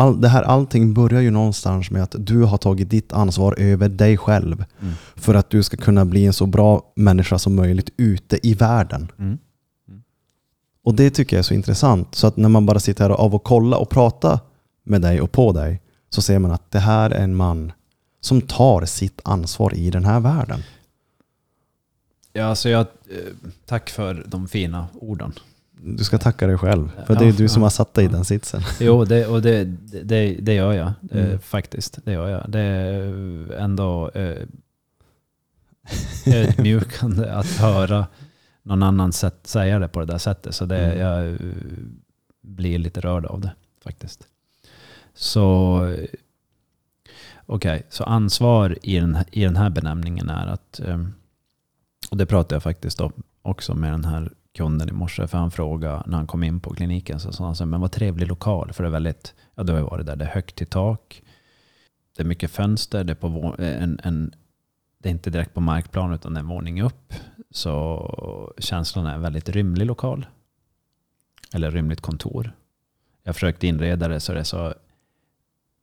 all, 0.00 0.20
det 0.20 0.28
här, 0.28 0.42
allting 0.42 0.94
börjar 0.94 1.20
ju 1.20 1.30
någonstans 1.30 1.90
med 1.90 2.02
att 2.02 2.14
du 2.18 2.42
har 2.42 2.58
tagit 2.58 2.90
ditt 2.90 3.12
ansvar 3.12 3.54
över 3.58 3.88
dig 3.88 4.16
själv. 4.16 4.64
Mm. 4.80 4.94
För 5.16 5.34
att 5.34 5.50
du 5.50 5.62
ska 5.62 5.76
kunna 5.76 6.04
bli 6.04 6.26
en 6.26 6.32
så 6.32 6.46
bra 6.46 6.92
människa 6.96 7.38
som 7.38 7.54
möjligt 7.54 7.90
ute 7.96 8.48
i 8.48 8.54
världen. 8.54 9.12
Mm. 9.18 9.38
Och 10.84 10.94
det 10.94 11.10
tycker 11.10 11.36
jag 11.36 11.38
är 11.38 11.42
så 11.42 11.54
intressant. 11.54 12.14
Så 12.14 12.26
att 12.26 12.36
när 12.36 12.48
man 12.48 12.66
bara 12.66 12.80
sitter 12.80 13.04
här 13.04 13.10
och 13.10 13.20
av 13.20 13.34
och 13.34 13.44
kolla 13.44 13.76
och 13.76 13.90
prata 13.90 14.40
med 14.84 15.02
dig 15.02 15.20
och 15.20 15.32
på 15.32 15.52
dig 15.52 15.80
så 16.10 16.22
ser 16.22 16.38
man 16.38 16.50
att 16.50 16.70
det 16.70 16.78
här 16.78 17.10
är 17.10 17.24
en 17.24 17.34
man 17.34 17.72
som 18.20 18.40
tar 18.40 18.84
sitt 18.84 19.20
ansvar 19.24 19.74
i 19.74 19.90
den 19.90 20.04
här 20.04 20.20
världen. 20.20 20.62
Ja, 22.32 22.44
alltså 22.44 22.68
jag, 22.68 22.80
eh, 22.80 23.50
tack 23.66 23.90
för 23.90 24.24
de 24.26 24.48
fina 24.48 24.86
orden. 24.94 25.32
Du 25.82 26.04
ska 26.04 26.18
tacka 26.18 26.46
dig 26.46 26.58
själv. 26.58 26.90
För 27.06 27.14
det 27.14 27.24
är 27.24 27.26
Ja, 27.30 27.34
du 27.36 27.48
som 27.48 27.62
ja, 27.62 27.64
har 27.66 27.70
satt 27.70 27.94
dig 27.94 28.04
i 28.04 28.08
den 28.08 28.24
sitsen. 28.24 28.60
Jo, 28.80 29.04
det, 29.04 29.26
och 29.26 29.42
det, 29.42 29.64
det, 30.04 30.32
det 30.40 30.54
gör 30.54 30.72
jag 30.72 30.92
eh, 31.10 31.24
Mm. 31.26 31.38
faktiskt. 31.38 31.98
Det 32.04 32.12
gör 32.12 32.28
jag. 32.28 32.50
Det 32.50 32.60
är 32.60 33.52
ändå 33.52 34.10
eh, 34.14 34.46
ödmjukande 36.26 37.30
att 37.32 37.46
höra 37.46 38.06
någon 38.62 38.82
annan 38.82 39.12
sätt, 39.12 39.46
säga 39.46 39.78
det 39.78 39.88
på 39.88 40.00
det 40.00 40.06
där 40.06 40.18
sättet. 40.18 40.54
Så 40.54 40.64
det, 40.66 40.78
Mm. 40.78 40.98
jag 40.98 41.28
eh, 41.32 41.38
blir 42.42 42.78
lite 42.78 43.00
rörd 43.00 43.26
av 43.26 43.40
det 43.40 43.52
faktiskt. 43.84 44.26
Så 45.14 45.76
eh, 45.86 46.04
okej, 47.46 47.82
så 47.88 48.04
ansvar 48.04 48.78
i 48.82 49.00
den, 49.00 49.18
i 49.32 49.44
den 49.44 49.56
här 49.56 49.70
benämningen 49.70 50.28
är 50.30 50.46
att, 50.46 50.80
eh, 50.80 51.04
och 52.10 52.16
det 52.16 52.26
pratade 52.26 52.54
jag 52.54 52.62
faktiskt 52.62 53.00
om 53.00 53.12
också 53.42 53.74
med 53.74 53.92
den 53.92 54.04
här 54.04 54.30
kunden 54.52 54.88
i 54.88 54.92
morse, 54.92 55.26
för 55.26 55.38
han 55.38 55.50
frågade 55.50 56.02
när 56.06 56.16
han 56.16 56.26
kom 56.26 56.42
in 56.42 56.60
på 56.60 56.74
kliniken, 56.74 57.20
så 57.20 57.32
sa 57.32 57.44
han 57.44 57.56
så 57.56 57.64
här, 57.64 57.68
men 57.68 57.80
vad 57.80 57.92
trevlig 57.92 58.28
lokal, 58.28 58.72
för 58.72 58.82
det 58.82 58.88
är 58.88 58.92
väldigt, 58.92 59.34
ja 59.54 59.62
du 59.62 59.72
har 59.72 59.80
ju 59.80 59.84
varit 59.84 60.06
där, 60.06 60.16
det 60.16 60.24
är 60.24 60.28
högt 60.28 60.62
i 60.62 60.66
tak, 60.66 61.22
det 62.16 62.22
är 62.22 62.26
mycket 62.26 62.50
fönster, 62.50 63.04
det 63.04 63.12
är, 63.12 63.14
på 63.14 63.54
eh, 63.58 63.82
en, 63.82 64.00
en, 64.04 64.34
det 64.98 65.08
är 65.08 65.10
inte 65.10 65.30
direkt 65.30 65.54
på 65.54 65.60
markplan 65.60 66.12
utan 66.12 66.34
det 66.34 66.38
är 66.38 66.42
en 66.42 66.48
våning 66.48 66.82
upp, 66.82 67.14
så 67.50 68.54
känslan 68.58 69.06
är 69.06 69.14
en 69.14 69.22
väldigt 69.22 69.48
rymlig 69.48 69.86
lokal, 69.86 70.26
eller 71.54 71.70
rymligt 71.70 72.00
kontor. 72.00 72.52
Jag 73.22 73.34
försökte 73.34 73.66
inreda 73.66 74.08
det 74.08 74.20
så 74.20 74.32
det 74.32 74.40
är 74.40 74.44
så 74.44 74.74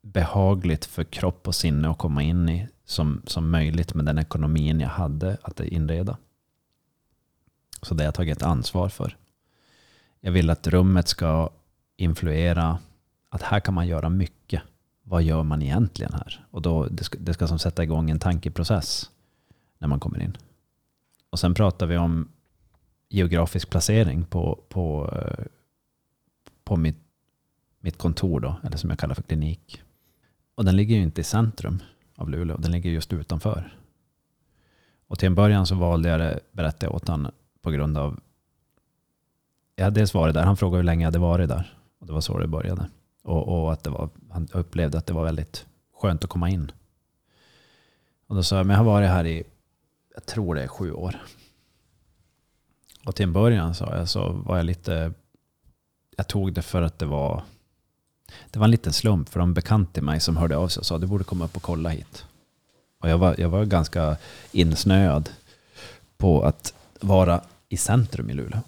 behagligt 0.01 0.85
för 0.85 1.03
kropp 1.03 1.47
och 1.47 1.55
sinne 1.55 1.89
att 1.89 1.97
komma 1.97 2.23
in 2.23 2.49
i 2.49 2.67
som, 2.85 3.21
som 3.25 3.49
möjligt 3.49 3.93
med 3.93 4.05
den 4.05 4.17
ekonomin 4.17 4.79
jag 4.79 4.89
hade 4.89 5.37
att 5.41 5.59
inreda. 5.59 6.17
Så 7.81 7.93
det 7.93 8.03
har 8.03 8.07
jag 8.07 8.15
tagit 8.15 8.43
ansvar 8.43 8.89
för. 8.89 9.17
Jag 10.19 10.31
vill 10.31 10.49
att 10.49 10.67
rummet 10.67 11.07
ska 11.07 11.49
influera 11.97 12.79
att 13.29 13.41
här 13.41 13.59
kan 13.59 13.73
man 13.73 13.87
göra 13.87 14.09
mycket. 14.09 14.61
Vad 15.03 15.23
gör 15.23 15.43
man 15.43 15.61
egentligen 15.61 16.13
här? 16.13 16.45
Och 16.51 16.61
då, 16.61 16.85
det 16.85 17.03
ska, 17.03 17.17
det 17.19 17.33
ska 17.33 17.47
som 17.47 17.59
sätta 17.59 17.83
igång 17.83 18.09
en 18.09 18.19
tankeprocess 18.19 19.09
när 19.77 19.87
man 19.87 19.99
kommer 19.99 20.21
in. 20.21 20.37
Och 21.29 21.39
sen 21.39 21.53
pratar 21.53 21.85
vi 21.85 21.97
om 21.97 22.27
geografisk 23.09 23.69
placering 23.69 24.25
på, 24.25 24.59
på, 24.69 25.13
på 26.63 26.75
mitt, 26.75 26.97
mitt 27.79 27.97
kontor, 27.97 28.39
då, 28.39 28.55
eller 28.63 28.77
som 28.77 28.89
jag 28.89 28.99
kallar 28.99 29.15
för 29.15 29.23
klinik. 29.23 29.83
Och 30.55 30.65
den 30.65 30.75
ligger 30.75 30.95
ju 30.95 31.01
inte 31.01 31.21
i 31.21 31.23
centrum 31.23 31.79
av 32.15 32.29
Luleå, 32.29 32.57
den 32.57 32.71
ligger 32.71 32.89
just 32.89 33.13
utanför. 33.13 33.77
Och 35.07 35.19
till 35.19 35.27
en 35.27 35.35
början 35.35 35.67
så 35.67 35.75
valde 35.75 36.09
jag 36.09 36.19
det, 36.19 36.39
berättade 36.51 36.85
jag 36.85 36.95
åt 36.95 37.07
honom, 37.07 37.31
på 37.67 37.71
grund 37.71 37.97
av... 37.97 38.19
Jag 39.75 39.83
hade 39.83 39.99
dels 39.99 40.13
varit 40.13 40.33
där, 40.33 40.43
han 40.43 40.57
frågade 40.57 40.77
hur 40.77 40.83
länge 40.83 41.03
jag 41.03 41.07
hade 41.07 41.19
varit 41.19 41.49
där. 41.49 41.77
Och 41.99 42.07
det 42.07 42.13
var 42.13 42.21
så 42.21 42.37
det 42.37 42.47
började. 42.47 42.89
Och, 43.23 43.47
och 43.47 43.73
att 43.73 43.83
det 43.83 43.89
var, 43.89 44.09
han 44.29 44.47
upplevde 44.53 44.97
att 44.97 45.05
det 45.05 45.13
var 45.13 45.23
väldigt 45.23 45.65
skönt 45.93 46.23
att 46.23 46.29
komma 46.29 46.49
in. 46.49 46.71
Och 48.27 48.35
då 48.35 48.43
sa 48.43 48.57
jag, 48.57 48.65
men 48.65 48.73
jag 48.73 48.83
har 48.83 48.91
varit 48.91 49.09
här 49.09 49.25
i, 49.25 49.43
jag 50.13 50.25
tror 50.25 50.55
det 50.55 50.63
är 50.63 50.67
sju 50.67 50.91
år. 50.91 51.15
Och 53.05 53.15
till 53.15 53.23
en 53.23 53.33
början 53.33 53.75
sa 53.75 53.95
jag, 53.95 54.09
så 54.09 54.31
var 54.31 54.57
jag 54.57 54.65
lite, 54.65 55.13
jag 56.17 56.27
tog 56.27 56.53
det 56.53 56.61
för 56.61 56.81
att 56.81 56.99
det 56.99 57.05
var, 57.05 57.43
det 58.51 58.59
var 58.59 58.65
en 58.65 58.71
liten 58.71 58.93
slump 58.93 59.29
för 59.29 59.39
de 59.39 59.53
bekant 59.53 59.93
till 59.93 60.03
mig 60.03 60.19
som 60.19 60.37
hörde 60.37 60.57
av 60.57 60.67
sig 60.67 60.79
och 60.79 60.85
sa, 60.85 60.97
du 60.97 61.07
borde 61.07 61.23
komma 61.23 61.45
upp 61.45 61.55
och 61.55 61.63
kolla 61.63 61.89
hit. 61.89 62.25
Och 62.99 63.09
jag 63.09 63.17
var, 63.17 63.35
jag 63.37 63.49
var 63.49 63.65
ganska 63.65 64.17
insnöad 64.51 65.29
på 66.17 66.41
att 66.41 66.73
vara 66.99 67.41
i 67.69 67.77
centrum 67.77 68.29
i 68.29 68.33
Luleå. 68.33 68.59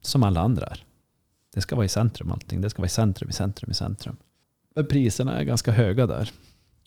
Som 0.00 0.22
alla 0.22 0.40
andra 0.40 0.66
är. 0.66 0.84
Det 1.54 1.60
ska 1.60 1.76
vara 1.76 1.86
i 1.86 1.88
centrum 1.88 2.32
allting. 2.32 2.60
Det 2.60 2.70
ska 2.70 2.82
vara 2.82 2.86
i 2.86 2.90
centrum, 2.90 3.30
i 3.30 3.32
centrum, 3.32 3.70
i 3.70 3.74
centrum. 3.74 4.16
Men 4.74 4.86
priserna 4.86 5.38
är 5.38 5.44
ganska 5.44 5.72
höga 5.72 6.06
där. 6.06 6.32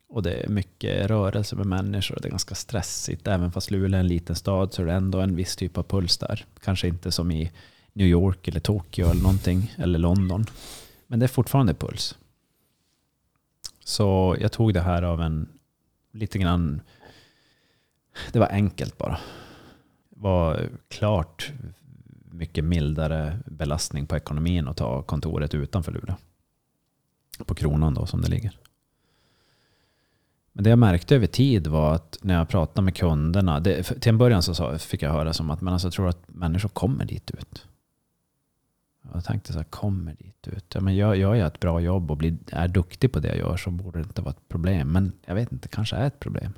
Och 0.07 0.23
det 0.23 0.33
är 0.33 0.49
mycket 0.49 1.07
rörelse 1.07 1.55
med 1.55 1.65
människor 1.65 2.15
och 2.15 2.21
det 2.21 2.27
är 2.27 2.31
ganska 2.31 2.55
stressigt. 2.55 3.27
Även 3.27 3.51
fast 3.51 3.71
Luleå 3.71 3.97
är 3.97 3.99
en 3.99 4.07
liten 4.07 4.35
stad 4.35 4.73
så 4.73 4.81
är 4.81 4.85
det 4.85 4.93
ändå 4.93 5.19
en 5.19 5.35
viss 5.35 5.55
typ 5.55 5.77
av 5.77 5.83
puls 5.83 6.17
där. 6.17 6.45
Kanske 6.63 6.87
inte 6.87 7.11
som 7.11 7.31
i 7.31 7.51
New 7.93 8.07
York 8.07 8.47
eller 8.47 8.59
Tokyo 8.59 9.09
eller 9.09 9.21
någonting. 9.21 9.75
Eller 9.77 9.99
London. 9.99 10.45
Men 11.07 11.19
det 11.19 11.25
är 11.25 11.27
fortfarande 11.27 11.73
puls. 11.73 12.17
Så 13.83 14.37
jag 14.39 14.51
tog 14.51 14.73
det 14.73 14.81
här 14.81 15.01
av 15.03 15.21
en 15.21 15.47
lite 16.11 16.37
grann... 16.39 16.81
Det 18.31 18.39
var 18.39 18.47
enkelt 18.47 18.97
bara. 18.97 19.19
Det 20.25 20.29
var 20.29 20.69
klart 20.87 21.51
mycket 22.31 22.63
mildare 22.63 23.39
belastning 23.45 24.07
på 24.07 24.15
ekonomin 24.15 24.67
att 24.67 24.77
ta 24.77 25.01
kontoret 25.01 25.53
utanför 25.55 25.91
Luleå. 25.91 26.15
På 27.45 27.55
kronan 27.55 27.93
då 27.93 28.05
som 28.05 28.21
det 28.21 28.29
ligger. 28.29 28.59
Men 30.51 30.63
det 30.63 30.69
jag 30.69 30.79
märkte 30.79 31.15
över 31.15 31.27
tid 31.27 31.67
var 31.67 31.95
att 31.95 32.17
när 32.21 32.33
jag 32.37 32.49
pratade 32.49 32.85
med 32.85 32.95
kunderna, 32.95 33.59
det, 33.59 33.83
till 33.83 34.09
en 34.09 34.17
början 34.17 34.43
så 34.43 34.77
fick 34.77 35.01
jag 35.01 35.11
höra 35.11 35.33
som 35.33 35.49
att 35.49 35.61
men 35.61 35.73
alltså, 35.73 35.87
jag 35.87 35.93
tror 35.93 36.09
att 36.09 36.23
människor 36.27 36.69
kommer 36.69 37.05
dit 37.05 37.31
ut. 37.31 37.65
Jag 39.13 39.25
tänkte 39.25 39.53
så 39.53 39.59
här, 39.59 39.65
kommer 39.65 40.15
dit 40.15 40.47
ut? 40.47 40.75
Ja, 40.75 40.81
men 40.81 40.95
jag, 40.95 41.17
jag 41.17 41.37
gör 41.37 41.47
ett 41.47 41.59
bra 41.59 41.79
jobb 41.79 42.11
och 42.11 42.17
blir, 42.17 42.37
är 42.51 42.67
duktig 42.67 43.11
på 43.11 43.19
det 43.19 43.27
jag 43.27 43.37
gör 43.37 43.57
så 43.57 43.71
borde 43.71 43.99
det 43.99 44.03
inte 44.03 44.21
vara 44.21 44.31
ett 44.31 44.47
problem. 44.47 44.91
Men 44.91 45.11
jag 45.25 45.35
vet 45.35 45.51
inte, 45.51 45.67
kanske 45.67 45.95
är 45.95 46.07
ett 46.07 46.19
problem. 46.19 46.53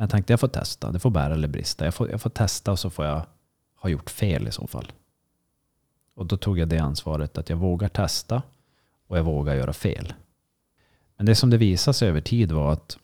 Men 0.00 0.04
jag 0.04 0.10
tänkte 0.10 0.32
jag 0.32 0.40
får 0.40 0.48
testa, 0.48 0.92
det 0.92 0.98
får 0.98 1.10
bära 1.10 1.34
eller 1.34 1.48
brista. 1.48 1.84
Jag 1.84 1.94
får, 1.94 2.10
jag 2.10 2.20
får 2.20 2.30
testa 2.30 2.72
och 2.72 2.78
så 2.78 2.90
får 2.90 3.04
jag 3.04 3.26
ha 3.76 3.90
gjort 3.90 4.10
fel 4.10 4.48
i 4.48 4.52
så 4.52 4.66
fall. 4.66 4.92
Och 6.14 6.26
då 6.26 6.36
tog 6.36 6.58
jag 6.58 6.68
det 6.68 6.78
ansvaret 6.78 7.38
att 7.38 7.50
jag 7.50 7.56
vågar 7.56 7.88
testa 7.88 8.42
och 9.06 9.18
jag 9.18 9.24
vågar 9.24 9.54
göra 9.54 9.72
fel. 9.72 10.14
Men 11.16 11.26
det 11.26 11.34
som 11.34 11.50
det 11.50 11.56
visade 11.56 11.94
sig 11.94 12.08
över 12.08 12.20
tid 12.20 12.52
var 12.52 12.72
att 12.72 12.98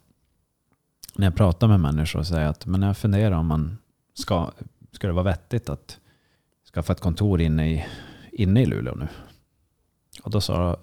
när 1.15 1.27
jag 1.27 1.37
pratar 1.37 1.69
med 1.69 1.81
människor 1.81 2.19
och 2.19 2.27
säger 2.27 2.49
att 2.49 2.67
men 2.67 2.83
jag 2.83 2.97
funderar 2.97 3.37
om 3.37 3.47
man 3.47 3.79
ska, 4.15 4.51
ska 4.93 5.07
det 5.07 5.13
vara 5.13 5.25
vettigt 5.25 5.69
att 5.69 5.99
skaffa 6.75 6.93
ett 6.93 7.01
kontor 7.01 7.41
inne 7.41 7.73
i, 7.73 7.87
inne 8.33 8.63
i 8.63 8.67
Luleå 8.67 8.95
nu. 8.95 9.09
Och 10.23 10.31
då 10.31 10.41
sa 10.41 10.77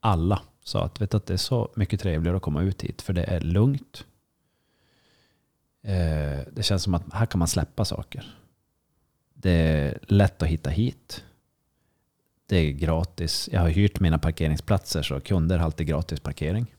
alla 0.00 0.42
sa 0.64 0.84
att, 0.84 1.00
vet 1.00 1.14
att 1.14 1.26
det 1.26 1.34
är 1.34 1.38
så 1.38 1.72
mycket 1.74 2.00
trevligare 2.00 2.36
att 2.36 2.42
komma 2.42 2.62
ut 2.62 2.82
hit 2.82 3.02
för 3.02 3.12
det 3.12 3.24
är 3.24 3.40
lugnt. 3.40 4.04
Eh, 5.84 6.38
det 6.52 6.62
känns 6.62 6.82
som 6.82 6.94
att 6.94 7.12
här 7.12 7.26
kan 7.26 7.38
man 7.38 7.48
släppa 7.48 7.84
saker. 7.84 8.34
Det 9.34 9.50
är 9.50 9.98
lätt 10.02 10.42
att 10.42 10.48
hitta 10.48 10.70
hit. 10.70 11.24
Det 12.46 12.56
är 12.56 12.72
gratis. 12.72 13.48
Jag 13.52 13.60
har 13.60 13.68
hyrt 13.68 14.00
mina 14.00 14.18
parkeringsplatser 14.18 15.02
så 15.02 15.20
kunder 15.20 15.58
har 15.58 15.64
alltid 15.64 15.86
gratis 15.86 16.20
parkering. 16.20 16.74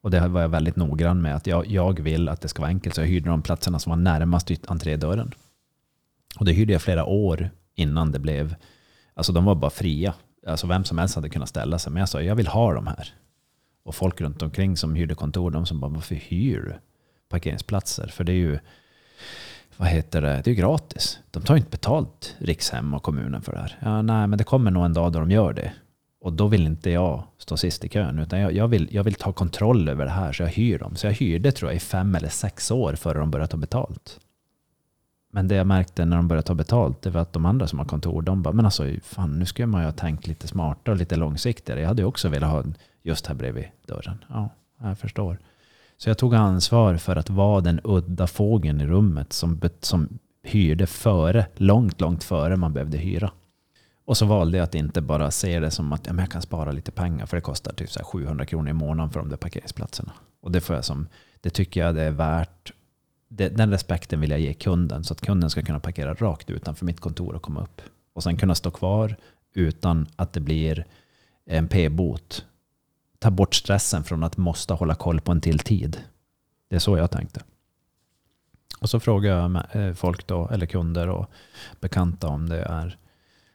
Och 0.00 0.10
det 0.10 0.28
var 0.28 0.40
jag 0.40 0.48
väldigt 0.48 0.76
noggrann 0.76 1.22
med. 1.22 1.34
att 1.34 1.46
jag, 1.46 1.66
jag 1.66 2.00
vill 2.00 2.28
att 2.28 2.40
det 2.40 2.48
ska 2.48 2.62
vara 2.62 2.68
enkelt. 2.70 2.94
Så 2.94 3.00
jag 3.00 3.08
hyrde 3.08 3.30
de 3.30 3.42
platserna 3.42 3.78
som 3.78 3.90
var 3.90 3.96
närmast 3.96 4.50
entrédörren. 4.66 5.32
Och 6.38 6.44
det 6.44 6.52
hyrde 6.52 6.72
jag 6.72 6.82
flera 6.82 7.04
år 7.04 7.50
innan 7.74 8.12
det 8.12 8.18
blev... 8.18 8.54
Alltså 9.14 9.32
de 9.32 9.44
var 9.44 9.54
bara 9.54 9.70
fria. 9.70 10.14
Alltså 10.46 10.66
vem 10.66 10.84
som 10.84 10.98
helst 10.98 11.14
hade 11.14 11.28
kunnat 11.28 11.48
ställa 11.48 11.78
sig. 11.78 11.92
Men 11.92 12.00
jag 12.00 12.08
sa 12.08 12.22
jag 12.22 12.34
vill 12.34 12.46
ha 12.46 12.74
de 12.74 12.86
här. 12.86 13.14
Och 13.82 13.94
folk 13.94 14.20
runt 14.20 14.42
omkring 14.42 14.76
som 14.76 14.94
hyrde 14.94 15.14
kontor, 15.14 15.50
de 15.50 15.66
som 15.66 15.80
bara 15.80 15.90
varför 15.90 16.14
hyr 16.14 16.60
du 16.60 16.74
parkeringsplatser? 17.28 18.06
För 18.06 18.24
det 18.24 18.32
är 18.32 18.36
ju 18.36 18.58
vad 19.76 19.88
heter 19.88 20.22
det, 20.22 20.28
det 20.28 20.50
är 20.50 20.54
ju 20.54 20.54
gratis. 20.54 21.18
De 21.30 21.42
tar 21.42 21.56
inte 21.56 21.70
betalt, 21.70 22.34
Rikshem 22.38 22.94
och 22.94 23.02
kommunen 23.02 23.42
för 23.42 23.52
det 23.52 23.58
här. 23.58 23.78
Ja, 23.80 24.02
nej, 24.02 24.26
men 24.26 24.38
det 24.38 24.44
kommer 24.44 24.70
nog 24.70 24.84
en 24.84 24.94
dag 24.94 25.12
då 25.12 25.18
de 25.18 25.30
gör 25.30 25.52
det. 25.52 25.72
Och 26.20 26.32
då 26.32 26.46
vill 26.46 26.66
inte 26.66 26.90
jag 26.90 27.22
stå 27.38 27.56
sist 27.56 27.84
i 27.84 27.88
kön, 27.88 28.18
utan 28.18 28.40
jag, 28.40 28.52
jag, 28.52 28.68
vill, 28.68 28.88
jag 28.90 29.04
vill 29.04 29.14
ta 29.14 29.32
kontroll 29.32 29.88
över 29.88 30.04
det 30.04 30.10
här, 30.10 30.32
så 30.32 30.42
jag 30.42 30.50
hyr 30.50 30.78
dem. 30.78 30.96
Så 30.96 31.06
jag 31.06 31.12
hyrde 31.12 31.52
tror 31.52 31.70
jag 31.70 31.76
i 31.76 31.80
fem 31.80 32.14
eller 32.14 32.28
sex 32.28 32.70
år 32.70 32.94
före 32.94 33.18
de 33.18 33.30
började 33.30 33.50
ta 33.50 33.56
betalt. 33.56 34.20
Men 35.32 35.48
det 35.48 35.54
jag 35.54 35.66
märkte 35.66 36.04
när 36.04 36.16
de 36.16 36.28
började 36.28 36.46
ta 36.46 36.54
betalt, 36.54 37.02
det 37.02 37.10
var 37.10 37.20
att 37.20 37.32
de 37.32 37.46
andra 37.46 37.66
som 37.66 37.78
har 37.78 37.86
kontor, 37.86 38.22
de 38.22 38.42
bara, 38.42 38.54
men 38.54 38.64
alltså 38.64 38.84
fan, 39.02 39.38
nu 39.38 39.46
skulle 39.46 39.66
man 39.66 39.80
ju 39.80 39.86
ha 39.86 39.92
tänkt 39.92 40.26
lite 40.26 40.48
smartare 40.48 40.92
och 40.92 40.98
lite 40.98 41.16
långsiktigare. 41.16 41.80
Jag 41.80 41.88
hade 41.88 42.02
ju 42.02 42.06
också 42.08 42.28
velat 42.28 42.50
ha 42.50 42.64
just 43.02 43.26
här 43.26 43.34
bredvid 43.34 43.64
dörren. 43.86 44.24
Ja, 44.28 44.50
jag 44.82 44.98
förstår. 44.98 45.38
Så 45.96 46.10
jag 46.10 46.18
tog 46.18 46.34
ansvar 46.34 46.96
för 46.96 47.16
att 47.16 47.30
vara 47.30 47.60
den 47.60 47.80
udda 47.84 48.26
fågeln 48.26 48.80
i 48.80 48.86
rummet 48.86 49.32
som, 49.32 49.60
som 49.80 50.18
hyrde 50.42 50.86
före, 50.86 51.46
långt, 51.54 52.00
långt 52.00 52.24
före 52.24 52.56
man 52.56 52.72
behövde 52.72 52.98
hyra. 52.98 53.30
Och 54.04 54.16
så 54.16 54.26
valde 54.26 54.58
jag 54.58 54.64
att 54.64 54.74
inte 54.74 55.00
bara 55.00 55.30
se 55.30 55.60
det 55.60 55.70
som 55.70 55.92
att 55.92 56.06
ja, 56.06 56.14
jag 56.18 56.30
kan 56.30 56.42
spara 56.42 56.72
lite 56.72 56.90
pengar 56.90 57.26
för 57.26 57.36
det 57.36 57.40
kostar 57.40 57.72
typ 57.72 57.90
så 57.90 58.04
700 58.04 58.46
kronor 58.46 58.68
i 58.70 58.72
månaden 58.72 59.12
för 59.12 59.20
de 59.20 59.28
där 59.28 59.36
parkeringsplatserna. 59.36 60.12
Och 60.40 60.52
det, 60.52 60.60
får 60.60 60.76
jag 60.76 60.84
som, 60.84 61.08
det 61.40 61.50
tycker 61.50 61.80
jag 61.80 61.94
det 61.94 62.02
är 62.02 62.10
värt. 62.10 62.72
Det, 63.28 63.48
den 63.48 63.70
respekten 63.70 64.20
vill 64.20 64.30
jag 64.30 64.40
ge 64.40 64.54
kunden 64.54 65.04
så 65.04 65.12
att 65.12 65.20
kunden 65.20 65.50
ska 65.50 65.62
kunna 65.62 65.80
parkera 65.80 66.14
rakt 66.14 66.50
utanför 66.50 66.86
mitt 66.86 67.00
kontor 67.00 67.34
och 67.34 67.42
komma 67.42 67.62
upp. 67.62 67.80
Och 68.12 68.22
sen 68.22 68.36
kunna 68.36 68.54
stå 68.54 68.70
kvar 68.70 69.16
utan 69.54 70.06
att 70.16 70.32
det 70.32 70.40
blir 70.40 70.84
en 71.46 71.68
p-bot 71.68 72.44
ta 73.18 73.30
bort 73.30 73.54
stressen 73.54 74.04
från 74.04 74.22
att 74.22 74.36
måste 74.36 74.74
hålla 74.74 74.94
koll 74.94 75.20
på 75.20 75.32
en 75.32 75.40
till 75.40 75.58
tid. 75.58 76.00
Det 76.68 76.76
är 76.76 76.80
så 76.80 76.96
jag 76.96 77.10
tänkte. 77.10 77.42
Och 78.80 78.90
så 78.90 79.00
frågar 79.00 79.30
jag 79.30 79.62
eh, 79.72 79.94
folk 79.94 80.26
då, 80.26 80.48
eller 80.48 80.66
kunder 80.66 81.08
och 81.08 81.30
bekanta 81.80 82.28
om 82.28 82.48
det 82.48 82.62
är 82.62 82.98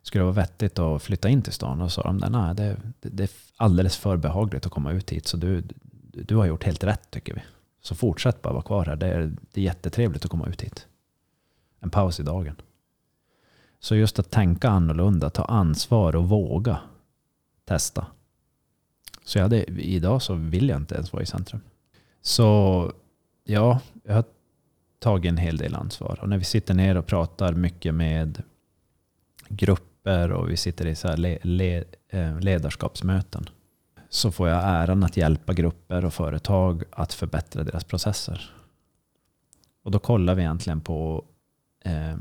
skulle 0.03 0.21
det 0.21 0.25
vara 0.25 0.35
vettigt 0.35 0.79
att 0.79 1.03
flytta 1.03 1.29
in 1.29 1.41
till 1.41 1.53
stan? 1.53 1.81
Och 1.81 1.91
sa 1.91 2.03
de 2.03 2.17
nej, 2.17 2.55
det, 2.55 2.77
det 2.99 3.23
är 3.23 3.29
alldeles 3.57 3.97
för 3.97 4.17
behagligt 4.17 4.65
att 4.65 4.71
komma 4.71 4.91
ut 4.91 5.09
hit. 5.09 5.27
Så 5.27 5.37
du, 5.37 5.63
du 6.11 6.35
har 6.35 6.45
gjort 6.45 6.63
helt 6.63 6.83
rätt 6.83 7.11
tycker 7.11 7.33
vi. 7.33 7.41
Så 7.81 7.95
fortsätt 7.95 8.41
bara 8.41 8.53
vara 8.53 8.63
kvar 8.63 8.85
här. 8.85 8.95
Det 8.95 9.07
är, 9.07 9.31
det 9.51 9.61
är 9.61 9.65
jättetrevligt 9.65 10.25
att 10.25 10.31
komma 10.31 10.47
ut 10.47 10.61
hit. 10.61 10.87
En 11.79 11.89
paus 11.89 12.19
i 12.19 12.23
dagen. 12.23 12.55
Så 13.79 13.95
just 13.95 14.19
att 14.19 14.31
tänka 14.31 14.69
annorlunda, 14.69 15.29
ta 15.29 15.43
ansvar 15.43 16.15
och 16.15 16.29
våga 16.29 16.79
testa. 17.65 18.05
Så 19.25 19.37
jag 19.37 19.43
hade, 19.43 19.63
idag 19.81 20.21
så 20.21 20.33
vill 20.33 20.69
jag 20.69 20.77
inte 20.77 20.95
ens 20.95 21.13
vara 21.13 21.23
i 21.23 21.25
centrum. 21.25 21.61
Så 22.21 22.91
ja, 23.43 23.79
jag 24.03 24.13
har 24.13 24.23
tagit 24.99 25.29
en 25.29 25.37
hel 25.37 25.57
del 25.57 25.75
ansvar. 25.75 26.19
Och 26.21 26.29
när 26.29 26.37
vi 26.37 26.43
sitter 26.43 26.73
ner 26.73 26.97
och 26.97 27.05
pratar 27.05 27.53
mycket 27.53 27.93
med 27.93 28.43
grupper 29.49 30.31
och 30.31 30.49
vi 30.49 30.57
sitter 30.57 30.87
i 30.87 30.95
så 30.95 31.07
här 31.07 31.17
le, 31.17 31.39
le, 31.41 31.83
eh, 32.09 32.39
ledarskapsmöten 32.39 33.49
så 34.09 34.31
får 34.31 34.49
jag 34.49 34.61
äran 34.63 35.03
att 35.03 35.17
hjälpa 35.17 35.53
grupper 35.53 36.05
och 36.05 36.13
företag 36.13 36.83
att 36.91 37.13
förbättra 37.13 37.63
deras 37.63 37.83
processer. 37.83 38.55
Och 39.83 39.91
då 39.91 39.99
kollar 39.99 40.35
vi 40.35 40.41
egentligen 40.41 40.81
på 40.81 41.25
eh, 41.85 42.17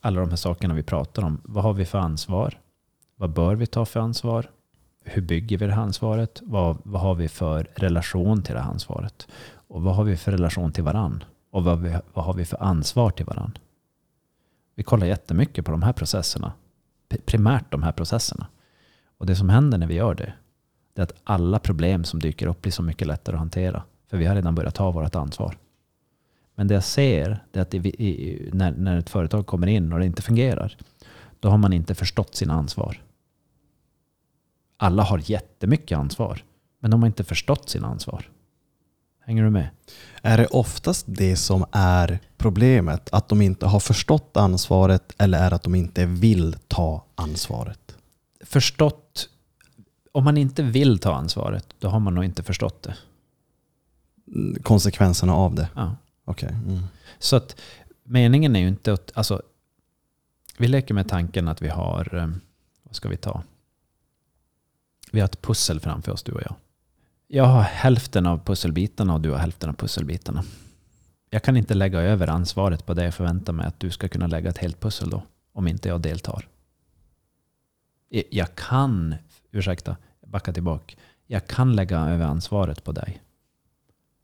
alla 0.00 0.20
de 0.20 0.28
här 0.28 0.36
sakerna 0.36 0.74
vi 0.74 0.82
pratar 0.82 1.24
om. 1.24 1.40
Vad 1.44 1.64
har 1.64 1.72
vi 1.72 1.84
för 1.84 1.98
ansvar? 1.98 2.60
Vad 3.16 3.30
bör 3.30 3.54
vi 3.54 3.66
ta 3.66 3.84
för 3.84 4.00
ansvar? 4.00 4.50
Hur 5.04 5.22
bygger 5.22 5.58
vi 5.58 5.66
det 5.66 5.72
här 5.72 5.82
ansvaret? 5.82 6.40
Vad, 6.44 6.76
vad 6.82 7.02
har 7.02 7.14
vi 7.14 7.28
för 7.28 7.68
relation 7.74 8.42
till 8.42 8.54
det 8.54 8.60
här 8.60 8.70
ansvaret? 8.70 9.28
Och 9.52 9.82
vad 9.82 9.96
har 9.96 10.04
vi 10.04 10.16
för 10.16 10.32
relation 10.32 10.72
till 10.72 10.84
varann? 10.84 11.24
Och 11.50 11.64
vad, 11.64 11.80
vi, 11.80 11.96
vad 12.12 12.24
har 12.24 12.34
vi 12.34 12.44
för 12.44 12.62
ansvar 12.62 13.10
till 13.10 13.26
varann? 13.26 13.58
Vi 14.74 14.82
kollar 14.82 15.06
jättemycket 15.06 15.64
på 15.64 15.70
de 15.70 15.82
här 15.82 15.92
processerna. 15.92 16.52
Primärt 17.24 17.72
de 17.72 17.82
här 17.82 17.92
processerna. 17.92 18.46
Och 19.18 19.26
det 19.26 19.36
som 19.36 19.48
händer 19.48 19.78
när 19.78 19.86
vi 19.86 19.94
gör 19.94 20.14
det, 20.14 20.32
det 20.94 21.00
är 21.00 21.04
att 21.04 21.20
alla 21.24 21.58
problem 21.58 22.04
som 22.04 22.20
dyker 22.20 22.46
upp 22.46 22.62
blir 22.62 22.72
så 22.72 22.82
mycket 22.82 23.06
lättare 23.06 23.36
att 23.36 23.40
hantera. 23.40 23.82
För 24.10 24.16
vi 24.16 24.26
har 24.26 24.34
redan 24.34 24.54
börjat 24.54 24.74
ta 24.74 24.90
vårt 24.90 25.14
ansvar. 25.14 25.56
Men 26.54 26.68
det 26.68 26.74
jag 26.74 26.84
ser, 26.84 27.44
det 27.50 27.58
är 27.58 27.62
att 27.62 27.74
i, 27.74 28.50
när, 28.52 28.72
när 28.72 28.98
ett 28.98 29.10
företag 29.10 29.46
kommer 29.46 29.66
in 29.66 29.92
och 29.92 29.98
det 29.98 30.06
inte 30.06 30.22
fungerar, 30.22 30.76
då 31.40 31.48
har 31.48 31.58
man 31.58 31.72
inte 31.72 31.94
förstått 31.94 32.34
sina 32.34 32.54
ansvar. 32.54 33.02
Alla 34.82 35.02
har 35.02 35.22
jättemycket 35.24 35.98
ansvar, 35.98 36.44
men 36.78 36.90
de 36.90 37.02
har 37.02 37.06
inte 37.06 37.24
förstått 37.24 37.68
sina 37.68 37.88
ansvar. 37.88 38.30
Hänger 39.20 39.44
du 39.44 39.50
med? 39.50 39.68
Är 40.22 40.38
det 40.38 40.46
oftast 40.46 41.04
det 41.08 41.36
som 41.36 41.64
är 41.72 42.18
problemet? 42.36 43.08
Att 43.12 43.28
de 43.28 43.42
inte 43.42 43.66
har 43.66 43.80
förstått 43.80 44.36
ansvaret 44.36 45.14
eller 45.18 45.38
är 45.38 45.54
att 45.54 45.62
de 45.62 45.74
inte 45.74 46.06
vill 46.06 46.56
ta 46.68 47.04
ansvaret? 47.14 47.96
Förstått. 48.44 49.28
Om 50.12 50.24
man 50.24 50.36
inte 50.36 50.62
vill 50.62 50.98
ta 50.98 51.14
ansvaret, 51.14 51.66
då 51.78 51.88
har 51.88 52.00
man 52.00 52.14
nog 52.14 52.24
inte 52.24 52.42
förstått 52.42 52.82
det. 52.82 52.96
Konsekvenserna 54.62 55.34
av 55.34 55.54
det? 55.54 55.68
Ja. 55.74 55.96
Okej. 56.24 56.48
Okay. 56.48 56.74
Mm. 56.74 56.82
Så 57.18 57.36
att 57.36 57.60
meningen 58.04 58.56
är 58.56 58.60
ju 58.60 58.68
inte 58.68 58.92
att, 58.92 59.12
alltså, 59.14 59.42
vi 60.58 60.68
leker 60.68 60.94
med 60.94 61.08
tanken 61.08 61.48
att 61.48 61.62
vi 61.62 61.68
har, 61.68 62.14
eh, 62.14 62.28
vad 62.82 62.94
ska 62.94 63.08
vi 63.08 63.16
ta? 63.16 63.42
Vi 65.12 65.20
har 65.20 65.24
ett 65.24 65.42
pussel 65.42 65.80
framför 65.80 66.12
oss 66.12 66.22
du 66.22 66.32
och 66.32 66.42
jag. 66.42 66.54
Jag 67.26 67.44
har 67.44 67.62
hälften 67.62 68.26
av 68.26 68.44
pusselbitarna 68.44 69.14
och 69.14 69.20
du 69.20 69.30
har 69.30 69.38
hälften 69.38 69.70
av 69.70 69.74
pusselbitarna. 69.74 70.44
Jag 71.30 71.42
kan 71.42 71.56
inte 71.56 71.74
lägga 71.74 72.00
över 72.00 72.28
ansvaret 72.28 72.86
på 72.86 72.94
dig 72.94 73.08
och 73.08 73.14
förvänta 73.14 73.52
mig 73.52 73.66
att 73.66 73.80
du 73.80 73.90
ska 73.90 74.08
kunna 74.08 74.26
lägga 74.26 74.50
ett 74.50 74.58
helt 74.58 74.80
pussel 74.80 75.10
då, 75.10 75.22
om 75.52 75.68
inte 75.68 75.88
jag 75.88 76.00
deltar. 76.00 76.48
Jag 78.30 78.54
kan, 78.54 79.14
ursäkta, 79.50 79.96
backa 80.26 80.52
tillbaka. 80.52 80.96
Jag 81.26 81.46
kan 81.46 81.76
lägga 81.76 81.98
över 81.98 82.24
ansvaret 82.24 82.84
på 82.84 82.92
dig. 82.92 83.22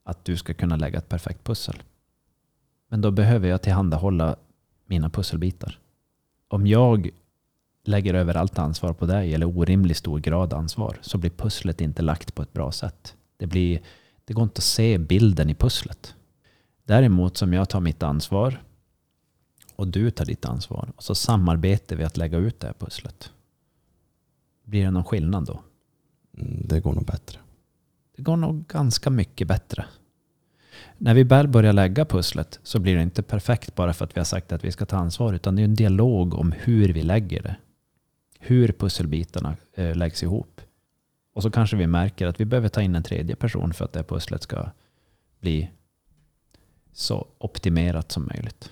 Att 0.04 0.24
du 0.24 0.36
ska 0.36 0.54
kunna 0.54 0.76
lägga 0.76 0.98
ett 0.98 1.08
perfekt 1.08 1.44
pussel. 1.44 1.82
Men 2.88 3.00
då 3.00 3.10
behöver 3.10 3.48
jag 3.48 3.62
tillhandahålla 3.62 4.36
mina 4.86 5.10
pusselbitar. 5.10 5.78
Om 6.48 6.66
jag 6.66 7.10
lägger 7.88 8.14
över 8.14 8.34
allt 8.34 8.58
ansvar 8.58 8.92
på 8.92 9.06
dig, 9.06 9.34
eller 9.34 9.46
orimligt 9.46 9.96
stor 9.96 10.18
grad 10.18 10.52
ansvar, 10.52 10.98
så 11.00 11.18
blir 11.18 11.30
pusslet 11.30 11.80
inte 11.80 12.02
lagt 12.02 12.34
på 12.34 12.42
ett 12.42 12.52
bra 12.52 12.72
sätt. 12.72 13.14
Det, 13.36 13.46
blir, 13.46 13.80
det 14.24 14.34
går 14.34 14.44
inte 14.44 14.58
att 14.58 14.64
se 14.64 14.98
bilden 14.98 15.50
i 15.50 15.54
pusslet. 15.54 16.14
Däremot 16.84 17.36
som 17.36 17.52
jag 17.52 17.68
tar 17.68 17.80
mitt 17.80 18.02
ansvar 18.02 18.62
och 19.76 19.88
du 19.88 20.10
tar 20.10 20.24
ditt 20.24 20.44
ansvar 20.44 20.92
och 20.96 21.02
så 21.02 21.14
samarbetar 21.14 21.96
vi 21.96 22.04
att 22.04 22.16
lägga 22.16 22.38
ut 22.38 22.60
det 22.60 22.66
här 22.66 22.74
pusslet. 22.78 23.30
Blir 24.64 24.84
det 24.84 24.90
någon 24.90 25.04
skillnad 25.04 25.46
då? 25.46 25.60
Mm, 26.38 26.62
det 26.66 26.80
går 26.80 26.92
nog 26.92 27.06
bättre. 27.06 27.38
Det 28.16 28.22
går 28.22 28.36
nog 28.36 28.66
ganska 28.66 29.10
mycket 29.10 29.48
bättre. 29.48 29.84
När 30.98 31.14
vi 31.14 31.22
väl 31.22 31.48
börjar 31.48 31.72
lägga 31.72 32.04
pusslet 32.04 32.60
så 32.62 32.78
blir 32.78 32.96
det 32.96 33.02
inte 33.02 33.22
perfekt 33.22 33.74
bara 33.74 33.92
för 33.92 34.04
att 34.04 34.16
vi 34.16 34.20
har 34.20 34.24
sagt 34.24 34.52
att 34.52 34.64
vi 34.64 34.72
ska 34.72 34.86
ta 34.86 34.96
ansvar, 34.96 35.32
utan 35.32 35.56
det 35.56 35.62
är 35.62 35.64
en 35.64 35.74
dialog 35.74 36.34
om 36.34 36.52
hur 36.52 36.92
vi 36.92 37.02
lägger 37.02 37.42
det 37.42 37.56
hur 38.38 38.72
pusselbitarna 38.72 39.56
eh, 39.74 39.96
läggs 39.96 40.22
ihop. 40.22 40.60
Och 41.32 41.42
så 41.42 41.50
kanske 41.50 41.76
vi 41.76 41.86
märker 41.86 42.26
att 42.26 42.40
vi 42.40 42.44
behöver 42.44 42.68
ta 42.68 42.82
in 42.82 42.94
en 42.94 43.02
tredje 43.02 43.36
person 43.36 43.72
för 43.72 43.84
att 43.84 43.92
det 43.92 43.98
här 43.98 44.04
pusslet 44.04 44.42
ska 44.42 44.70
bli 45.40 45.70
så 46.92 47.26
optimerat 47.38 48.12
som 48.12 48.26
möjligt. 48.26 48.70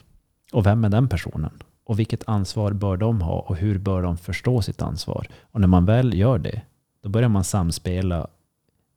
Och 0.52 0.66
vem 0.66 0.84
är 0.84 0.88
den 0.88 1.08
personen? 1.08 1.62
Och 1.84 1.98
vilket 1.98 2.28
ansvar 2.28 2.72
bör 2.72 2.96
de 2.96 3.20
ha 3.20 3.40
och 3.40 3.56
hur 3.56 3.78
bör 3.78 4.02
de 4.02 4.16
förstå 4.16 4.62
sitt 4.62 4.82
ansvar? 4.82 5.28
Och 5.42 5.60
när 5.60 5.68
man 5.68 5.84
väl 5.84 6.14
gör 6.14 6.38
det, 6.38 6.62
då 7.02 7.08
börjar 7.08 7.28
man 7.28 7.44
samspela 7.44 8.26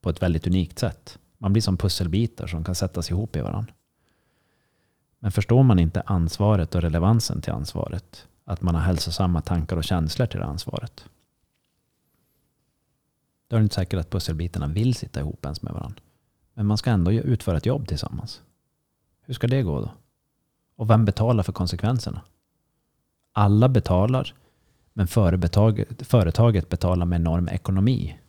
på 0.02 0.10
ett 0.10 0.22
väldigt 0.22 0.48
unikt 0.48 0.80
sätt. 0.80 1.20
Man 1.38 1.54
blir 1.54 1.62
som 1.62 1.78
pusselbitar 1.78 2.48
som 2.48 2.64
kan 2.64 2.76
sättas 2.76 3.12
ihop 3.12 3.36
i 3.36 3.42
varandra. 3.42 3.74
Men 5.20 5.32
förstår 5.32 5.64
man 5.64 5.80
inte 5.80 6.02
ansvaret 6.02 6.76
och 6.76 6.82
relevansen 6.82 7.42
till 7.42 7.54
ansvaret, 7.54 8.27
att 8.48 8.62
man 8.62 8.76
har 8.76 8.82
hälsosamma 8.82 9.42
tankar 9.42 9.78
och 9.78 9.84
känslor 9.84 10.26
till 10.26 10.40
det 10.40 10.46
ansvaret. 10.46 11.06
Då 13.48 13.56
är 13.56 13.60
det 13.60 13.64
inte 13.64 13.76
säkert 13.76 14.00
att 14.00 14.10
pusselbitarna 14.10 14.68
vill 14.68 14.96
sitta 14.96 15.20
ihop 15.20 15.46
ens 15.46 15.62
med 15.62 15.74
varandra. 15.74 16.02
Men 16.54 16.66
man 16.66 16.78
ska 16.78 16.90
ändå 16.90 17.12
utföra 17.12 17.58
ett 17.58 17.66
jobb 17.66 17.88
tillsammans. 17.88 18.42
Hur 19.22 19.34
ska 19.34 19.48
det 19.48 19.62
gå 19.62 19.82
då? 19.82 19.92
Och 20.76 20.90
vem 20.90 21.06
betalar 21.06 21.44
för 21.44 21.54
konsekvenserna? 21.54 22.22
Alla 23.32 23.70
betalar, 23.70 24.34
men 24.94 25.08
företaget 25.08 26.70
betalar 26.70 27.06
med 27.06 27.22
enorm 27.22 27.50
ekonomi 27.50 28.20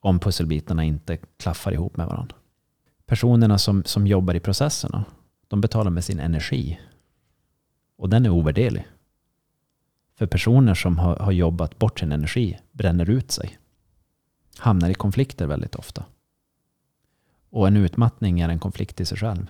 om 0.00 0.18
pusselbitarna 0.18 0.84
inte 0.84 1.16
klaffar 1.16 1.72
ihop 1.72 1.96
med 1.96 2.06
varandra. 2.06 2.36
Personerna 3.06 3.58
som, 3.58 3.84
som 3.84 4.06
jobbar 4.06 4.34
i 4.34 4.40
processerna, 4.40 5.04
de 5.48 5.60
betalar 5.60 5.90
med 5.90 6.04
sin 6.04 6.20
energi. 6.20 6.80
Och 7.96 8.08
den 8.08 8.26
är 8.26 8.30
ovärderlig. 8.30 8.86
För 10.16 10.26
personer 10.26 10.74
som 10.74 10.98
har, 10.98 11.16
har 11.16 11.32
jobbat 11.32 11.78
bort 11.78 11.98
sin 11.98 12.12
energi 12.12 12.58
bränner 12.72 13.10
ut 13.10 13.30
sig. 13.30 13.58
Hamnar 14.58 14.90
i 14.90 14.94
konflikter 14.94 15.46
väldigt 15.46 15.74
ofta. 15.74 16.04
Och 17.50 17.66
en 17.68 17.76
utmattning 17.76 18.40
är 18.40 18.48
en 18.48 18.58
konflikt 18.58 19.00
i 19.00 19.04
sig 19.04 19.18
själv. 19.18 19.46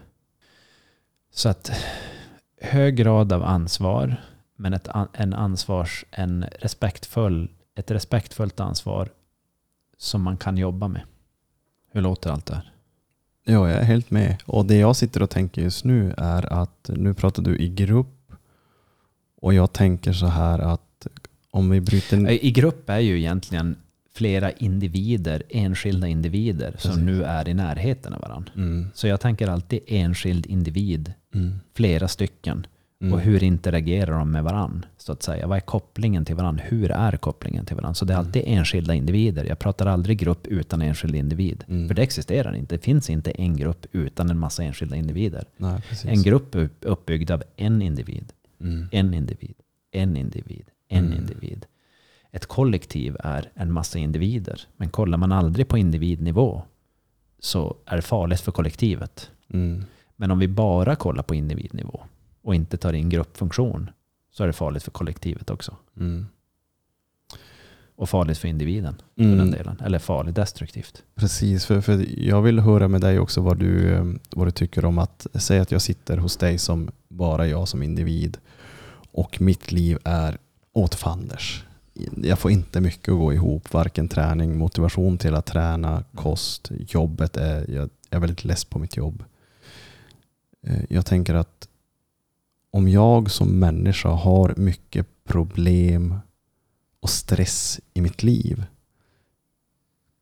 Så 1.31 1.49
att 1.49 1.71
hög 2.61 2.97
grad 2.97 3.33
av 3.33 3.45
ansvar, 3.45 4.17
men 4.57 4.75
ett, 4.75 4.89
en 5.13 5.35
ansvars, 5.35 6.05
en 6.11 6.45
respektfull, 6.61 7.51
ett 7.75 7.91
respektfullt 7.91 8.61
ansvar 8.61 9.09
som 9.99 10.23
man 10.23 10.37
kan 10.37 10.59
jobba 10.59 10.89
med. 10.89 11.03
Hur 11.91 12.01
låter 12.01 12.31
allt 12.31 12.47
det 12.47 12.55
här? 12.55 12.73
Ja, 13.45 13.71
jag 13.71 13.81
är 13.81 13.85
helt 13.85 14.11
med. 14.11 14.43
Och 14.47 14.67
det 14.67 14.77
jag 14.77 14.97
sitter 14.97 15.23
och 15.23 15.31
tänker 15.31 15.63
just 15.63 15.85
nu 15.85 16.15
är 16.17 16.53
att 16.53 16.91
nu 16.95 17.15
pratar 17.15 17.43
du 17.43 17.59
i 17.59 17.69
grupp 17.69 18.24
och 19.45 19.55
jag 19.55 19.73
tänker 19.73 20.13
så 20.13 20.27
här 20.27 20.59
att 20.59 21.07
om 21.51 21.71
vi 21.71 21.81
bryter... 21.81 22.45
I 22.45 22.51
grupp 22.51 22.91
är 22.91 22.99
ju 22.99 23.19
egentligen 23.19 23.77
flera 24.15 24.51
individer, 24.51 25.43
enskilda 25.49 26.09
individer 26.09 26.71
Precis. 26.71 26.93
som 26.93 27.07
nu 27.07 27.25
är 27.25 27.49
i 27.49 27.55
närheten 27.55 28.15
av 28.15 28.21
varandra. 28.21 28.53
Mm. 28.57 28.87
Så 28.95 29.07
jag 29.07 29.21
tänker 29.21 29.49
alltid 29.49 29.81
enskild 29.87 30.47
individ, 30.47 31.13
mm. 31.35 31.61
flera 31.75 32.09
stycken. 32.09 32.67
Mm. 33.01 33.15
Och 33.15 33.21
hur 33.21 33.43
interagerar 33.43 34.19
de 34.19 34.31
med 34.31 34.45
varandra? 34.45 34.89
Så 34.97 35.13
att 35.13 35.23
säga. 35.23 35.47
Vad 35.47 35.57
är 35.57 35.61
kopplingen 35.61 36.25
till 36.25 36.35
varandra? 36.35 36.65
Hur 36.67 36.91
är 36.91 37.17
kopplingen 37.17 37.67
till 37.67 37.77
varandra? 37.77 37.95
Så 37.95 38.05
det 38.05 38.13
är 38.13 38.17
mm. 38.17 38.27
alltid 38.27 38.43
enskilda 38.47 38.95
individer. 38.95 39.45
Jag 39.45 39.59
pratar 39.59 39.87
aldrig 39.87 40.19
grupp 40.19 40.47
utan 40.47 40.83
enskild 40.83 41.15
individ. 41.15 41.65
Mm. 41.69 41.89
För 41.89 41.95
det 41.95 42.03
existerar 42.03 42.55
inte. 42.55 42.75
Det 42.75 42.83
finns 42.83 43.11
inte 43.11 43.31
en 43.31 43.57
grupp 43.57 43.87
utan 43.93 44.31
en 44.31 44.39
massa 44.39 44.63
enskilda 44.63 44.97
individer. 44.97 45.45
Nej, 45.57 45.81
en 46.05 46.23
grupp 46.23 46.55
är 46.55 46.69
uppbyggd 46.81 47.31
av 47.31 47.43
en 47.57 47.83
individ. 47.83 48.33
Mm. 48.65 48.89
En 48.93 49.15
individ, 49.15 49.55
en 49.91 50.17
individ, 50.17 50.71
en 50.89 51.07
mm. 51.07 51.19
individ. 51.19 51.67
Ett 52.31 52.47
kollektiv 52.47 53.17
är 53.21 53.51
en 53.55 53.73
massa 53.73 53.99
individer. 53.99 54.61
Men 54.77 54.89
kollar 54.89 55.19
man 55.19 55.33
aldrig 55.33 55.69
på 55.69 55.79
individnivå 55.79 56.63
så 57.39 57.77
är 57.87 57.97
det 57.97 58.03
farligt 58.03 58.41
för 58.41 58.53
kollektivet. 58.53 59.31
Mm. 59.49 59.85
Men 60.17 60.31
om 60.31 60.39
vi 60.39 60.49
bara 60.49 60.97
kollar 60.97 61.23
på 61.23 61.35
individnivå 61.35 62.05
och 62.43 62.55
inte 62.55 62.77
tar 62.77 62.93
in 62.93 63.09
gruppfunktion 63.09 63.91
så 64.31 64.43
är 64.43 64.47
det 64.47 64.53
farligt 64.53 64.83
för 64.83 64.91
kollektivet 64.91 65.51
också. 65.51 65.77
Mm. 65.97 66.27
Och 67.97 68.09
farligt 68.09 68.39
för 68.39 68.49
individen. 68.49 68.95
För 69.17 69.23
den 69.23 69.33
mm. 69.33 69.51
delen. 69.51 69.81
Eller 69.85 69.99
farligt 69.99 70.35
destruktivt. 70.35 71.03
Precis, 71.15 71.67
för, 71.67 71.81
för 71.81 72.21
jag 72.21 72.43
vill 72.43 72.59
höra 72.59 72.89
med 72.89 73.01
dig 73.01 73.19
också 73.19 73.41
vad 73.41 73.59
du, 73.59 73.93
eh, 73.93 74.05
vad 74.31 74.47
du 74.47 74.51
tycker 74.51 74.85
om 74.85 74.99
att 74.99 75.27
säga 75.35 75.63
att 75.63 75.73
jag 75.73 75.83
sitter 75.83 76.17
hos 76.17 76.37
dig 76.37 76.59
som 76.59 76.91
bara 77.09 77.47
jag 77.47 77.69
som 77.69 77.83
individ 77.83 78.39
och 79.15 79.41
mitt 79.41 79.73
liv 79.73 79.99
är 80.05 80.39
åt 80.73 80.95
fanders. 80.95 81.65
Jag 82.17 82.39
får 82.39 82.51
inte 82.51 82.81
mycket 82.81 83.09
att 83.09 83.19
gå 83.19 83.33
ihop, 83.33 83.73
varken 83.73 84.09
träning, 84.09 84.59
motivation 84.59 85.19
till 85.19 85.35
att 85.35 85.47
träna, 85.47 86.05
kost, 86.15 86.71
jobbet. 86.79 87.37
Är, 87.37 87.71
jag 87.71 87.91
är 88.11 88.19
väldigt 88.19 88.45
less 88.45 88.65
på 88.65 88.79
mitt 88.79 88.97
jobb. 88.97 89.25
Eh, 90.67 90.85
jag 90.89 91.07
tänker 91.07 91.35
att 91.35 91.69
om 92.71 92.89
jag 92.89 93.31
som 93.31 93.59
människa 93.59 94.09
har 94.09 94.55
mycket 94.57 95.07
problem 95.25 96.19
och 97.01 97.11
stress 97.11 97.81
i 97.95 98.01
mitt 98.01 98.23
liv, 98.23 98.65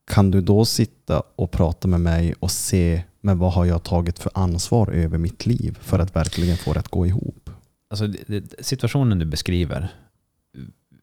kan 0.05 0.31
du 0.31 0.41
då 0.41 0.65
sitta 0.65 1.23
och 1.35 1.51
prata 1.51 1.87
med 1.87 2.01
mig 2.01 2.33
och 2.39 2.51
se 2.51 3.03
men 3.21 3.37
vad 3.37 3.53
har 3.53 3.65
jag 3.65 3.83
tagit 3.83 4.19
för 4.19 4.31
ansvar 4.33 4.91
över 4.91 5.17
mitt 5.17 5.45
liv 5.45 5.77
för 5.81 5.99
att 5.99 6.15
verkligen 6.15 6.57
få 6.57 6.73
det 6.73 6.79
att 6.79 6.89
gå 6.89 7.07
ihop? 7.07 7.42
Alltså, 7.93 8.07
situationen 8.59 9.19
du 9.19 9.25
beskriver 9.25 9.89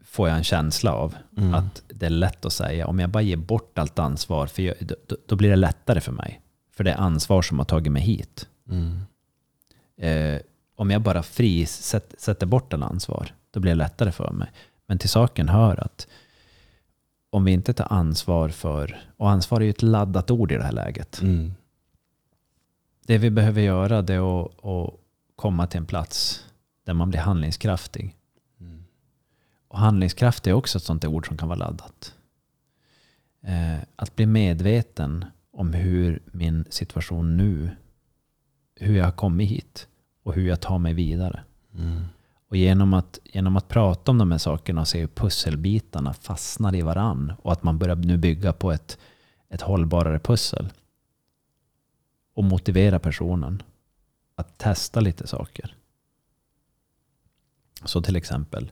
får 0.05 0.29
jag 0.29 0.37
en 0.39 0.45
känsla 0.45 0.93
av. 0.93 1.17
Mm. 1.37 1.55
Att 1.55 1.83
det 1.89 2.07
är 2.07 2.11
lätt 2.11 2.45
att 2.45 2.53
säga, 2.53 2.87
om 2.87 2.99
jag 2.99 3.11
bara 3.11 3.23
ger 3.23 3.37
bort 3.37 3.79
allt 3.79 3.99
ansvar, 3.99 4.47
för 4.47 4.63
jag, 4.63 4.75
då, 4.81 5.17
då 5.27 5.37
blir 5.37 5.51
det 5.51 5.57
lättare 5.57 6.01
för 6.01 6.13
mig. 6.13 6.41
För 6.73 6.85
det 6.85 6.91
är 6.91 6.97
ansvar 6.97 7.43
som 7.43 7.59
har 7.59 7.65
tagit 7.65 7.93
mig 7.93 8.03
hit. 8.03 8.49
Mm. 8.71 9.01
Eh, 9.97 10.41
om 10.77 10.91
jag 10.91 11.03
bara 11.03 11.23
fri 11.23 11.67
sätt, 11.67 12.15
sätter 12.19 12.47
bort 12.47 12.73
all 12.73 12.83
ansvar, 12.83 13.35
då 13.51 13.61
blir 13.61 13.73
det 13.73 13.79
lättare 13.79 14.13
för 14.13 14.33
mig. 14.33 14.51
Men 14.87 14.99
till 14.99 15.09
saken 15.09 15.49
hör 15.49 15.85
att 15.85 16.09
om 17.31 17.45
vi 17.45 17.53
inte 17.53 17.73
tar 17.73 17.93
ansvar 17.93 18.49
för, 18.49 19.01
och 19.17 19.31
ansvar 19.31 19.61
är 19.61 19.65
ju 19.65 19.71
ett 19.71 19.83
laddat 19.83 20.31
ord 20.31 20.53
i 20.53 20.57
det 20.57 20.65
här 20.65 20.73
läget. 20.73 21.21
Mm. 21.23 21.55
Det 23.07 23.19
vi 23.19 23.31
behöver 23.31 23.61
göra 23.61 24.03
det 24.03 24.15
är 24.15 24.43
att, 24.43 24.65
att 24.65 24.95
komma 25.37 25.67
till 25.67 25.79
en 25.79 25.87
plats 25.87 26.45
där 26.85 26.95
man 26.95 27.11
blir 27.11 27.21
handlingskraftig. 27.21 28.17
Mm. 28.61 28.85
Och 29.69 29.79
handlingskraft 29.79 30.47
är 30.47 30.53
också 30.53 30.79
ett 30.79 30.85
sånt 30.85 31.05
ord 31.05 31.27
som 31.27 31.37
kan 31.37 31.49
vara 31.49 31.59
laddat. 31.59 32.15
Eh, 33.43 33.79
att 33.97 34.17
bli 34.17 34.27
medveten 34.27 35.25
om 35.53 35.73
hur 35.73 36.23
min 36.33 36.65
situation 36.71 37.37
nu, 37.37 37.71
hur 38.75 38.97
jag 38.97 39.05
har 39.05 39.13
kommit 39.13 39.51
hit 39.51 39.89
och 40.23 40.35
hur 40.35 40.49
jag 40.49 40.61
tar 40.61 40.79
mig 40.79 40.95
vidare. 40.95 41.45
Mm. 41.75 42.05
Och 42.49 42.57
genom 42.57 42.95
att, 42.95 43.19
genom 43.25 43.57
att 43.57 43.69
prata 43.69 44.11
om 44.11 44.19
de 44.19 44.31
här 44.31 44.39
sakerna 44.39 44.81
och 44.81 44.89
se 44.89 45.01
hur 45.01 45.07
pusselbitarna 45.07 46.13
fastnar 46.15 46.75
i 46.75 46.83
varann 46.83 47.33
och 47.43 47.53
att 47.53 47.63
man 47.63 47.79
börjar 47.79 47.97
nu 47.97 48.17
bygga 48.17 48.53
på 48.53 48.73
ett, 48.73 48.99
ett 49.49 49.61
hållbarare 49.61 50.19
pussel. 50.19 50.69
Och 52.35 52.45
motivera 52.45 52.99
personen 52.99 53.63
att 54.35 54.59
testa 54.59 55.01
lite 55.01 55.27
saker. 55.27 55.75
Så 57.85 58.03
till 58.03 58.17
exempel, 58.17 58.71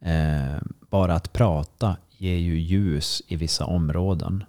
eh, 0.00 0.58
bara 0.90 1.14
att 1.14 1.32
prata 1.32 1.96
ger 2.10 2.36
ju 2.36 2.58
ljus 2.58 3.22
i 3.26 3.36
vissa 3.36 3.64
områden 3.64 4.44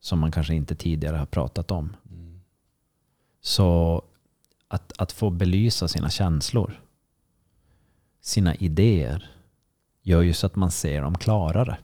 som 0.00 0.18
man 0.18 0.32
kanske 0.32 0.54
inte 0.54 0.74
tidigare 0.74 1.16
har 1.16 1.26
pratat 1.26 1.70
om. 1.70 1.96
Mm. 2.10 2.40
Så 3.40 4.02
att, 4.68 4.92
att 4.98 5.12
få 5.12 5.30
belysa 5.30 5.88
sina 5.88 6.10
känslor, 6.10 6.80
sina 8.20 8.54
idéer, 8.54 9.30
gör 10.02 10.22
ju 10.22 10.32
så 10.32 10.46
att 10.46 10.56
man 10.56 10.70
ser 10.70 11.02
dem 11.02 11.18
klarare. 11.18 11.78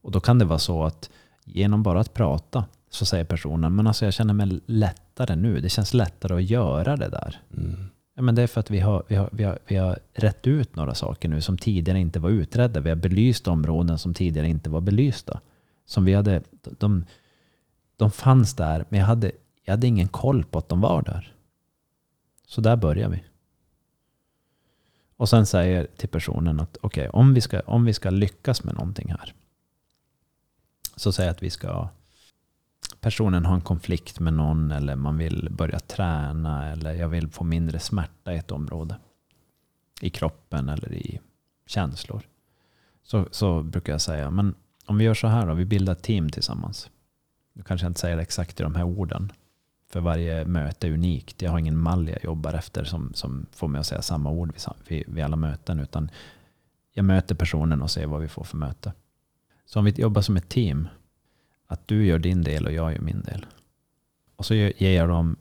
Och 0.00 0.10
då 0.10 0.20
kan 0.20 0.38
det 0.38 0.44
vara 0.44 0.58
så 0.58 0.84
att 0.84 1.10
genom 1.44 1.82
bara 1.82 2.00
att 2.00 2.14
prata 2.14 2.64
så 2.90 3.06
säger 3.06 3.24
personen, 3.24 3.76
men 3.76 3.86
alltså 3.86 4.04
jag 4.04 4.14
känner 4.14 4.34
mig 4.34 4.60
lättare 4.66 5.36
nu. 5.36 5.60
Det 5.60 5.68
känns 5.68 5.94
lättare 5.94 6.34
att 6.36 6.50
göra 6.50 6.96
det 6.96 7.08
där. 7.08 7.40
Mm. 7.56 7.90
Ja, 8.18 8.22
men 8.22 8.34
det 8.34 8.42
är 8.42 8.46
för 8.46 8.60
att 8.60 8.70
vi 8.70 8.80
har, 8.80 9.04
vi, 9.08 9.14
har, 9.14 9.28
vi, 9.32 9.44
har, 9.44 9.58
vi 9.66 9.76
har 9.76 9.98
rätt 10.12 10.46
ut 10.46 10.76
några 10.76 10.94
saker 10.94 11.28
nu 11.28 11.40
som 11.40 11.58
tidigare 11.58 12.00
inte 12.00 12.20
var 12.20 12.30
utredda. 12.30 12.80
Vi 12.80 12.88
har 12.88 12.96
belyst 12.96 13.48
områden 13.48 13.98
som 13.98 14.14
tidigare 14.14 14.48
inte 14.48 14.70
var 14.70 14.80
belysta. 14.80 15.40
Som 15.86 16.04
vi 16.04 16.14
hade, 16.14 16.42
de, 16.78 17.04
de 17.96 18.10
fanns 18.10 18.54
där, 18.54 18.84
men 18.88 19.00
jag 19.00 19.06
hade, 19.06 19.32
jag 19.64 19.72
hade 19.72 19.86
ingen 19.86 20.08
koll 20.08 20.44
på 20.44 20.58
att 20.58 20.68
de 20.68 20.80
var 20.80 21.02
där. 21.02 21.34
Så 22.46 22.60
där 22.60 22.76
börjar 22.76 23.08
vi. 23.08 23.24
Och 25.16 25.28
sen 25.28 25.46
säger 25.46 25.86
till 25.96 26.08
personen 26.08 26.60
att 26.60 26.76
okej, 26.80 27.08
om, 27.08 27.34
vi 27.34 27.40
ska, 27.40 27.60
om 27.60 27.84
vi 27.84 27.92
ska 27.92 28.10
lyckas 28.10 28.64
med 28.64 28.74
någonting 28.74 29.10
här. 29.10 29.34
Så 30.96 31.12
säger 31.12 31.28
jag 31.28 31.34
att 31.34 31.42
vi 31.42 31.50
ska 31.50 31.88
personen 33.00 33.44
har 33.44 33.54
en 33.54 33.60
konflikt 33.60 34.20
med 34.20 34.32
någon 34.32 34.70
eller 34.70 34.96
man 34.96 35.18
vill 35.18 35.48
börja 35.50 35.78
träna 35.78 36.72
eller 36.72 36.94
jag 36.94 37.08
vill 37.08 37.28
få 37.28 37.44
mindre 37.44 37.78
smärta 37.78 38.34
i 38.34 38.36
ett 38.36 38.50
område. 38.50 38.96
I 40.00 40.10
kroppen 40.10 40.68
eller 40.68 40.92
i 40.92 41.20
känslor. 41.66 42.22
Så, 43.02 43.28
så 43.30 43.62
brukar 43.62 43.92
jag 43.92 44.00
säga, 44.00 44.30
men 44.30 44.54
om 44.86 44.98
vi 44.98 45.04
gör 45.04 45.14
så 45.14 45.26
här 45.26 45.46
då, 45.46 45.54
vi 45.54 45.64
bildar 45.64 45.92
ett 45.92 46.02
team 46.02 46.30
tillsammans. 46.30 46.90
Nu 47.52 47.62
kanske 47.62 47.84
jag 47.84 47.90
inte 47.90 48.00
säger 48.00 48.16
det 48.16 48.22
exakt 48.22 48.60
i 48.60 48.62
de 48.62 48.74
här 48.74 48.84
orden. 48.84 49.32
För 49.90 50.00
varje 50.00 50.44
möte 50.44 50.88
är 50.88 50.92
unikt. 50.92 51.42
Jag 51.42 51.50
har 51.50 51.58
ingen 51.58 51.78
mall 51.78 52.08
jag 52.08 52.24
jobbar 52.24 52.54
efter 52.54 52.84
som, 52.84 53.14
som 53.14 53.46
får 53.52 53.68
mig 53.68 53.78
att 53.78 53.86
säga 53.86 54.02
samma 54.02 54.30
ord 54.30 54.52
vid, 54.52 54.62
vid, 54.88 55.14
vid 55.14 55.24
alla 55.24 55.36
möten. 55.36 55.80
Utan 55.80 56.10
jag 56.92 57.04
möter 57.04 57.34
personen 57.34 57.82
och 57.82 57.90
ser 57.90 58.06
vad 58.06 58.20
vi 58.20 58.28
får 58.28 58.44
för 58.44 58.56
möte. 58.56 58.92
Så 59.64 59.78
om 59.78 59.84
vi 59.84 59.90
jobbar 59.90 60.22
som 60.22 60.36
ett 60.36 60.48
team 60.48 60.88
att 61.68 61.88
du 61.88 62.06
gör 62.06 62.18
din 62.18 62.42
del 62.42 62.66
och 62.66 62.72
jag 62.72 62.92
gör 62.92 63.00
min 63.00 63.22
del. 63.22 63.46
Och 64.36 64.46
så 64.46 64.54
ger 64.54 64.96
jag 64.96 65.08
dem, 65.08 65.36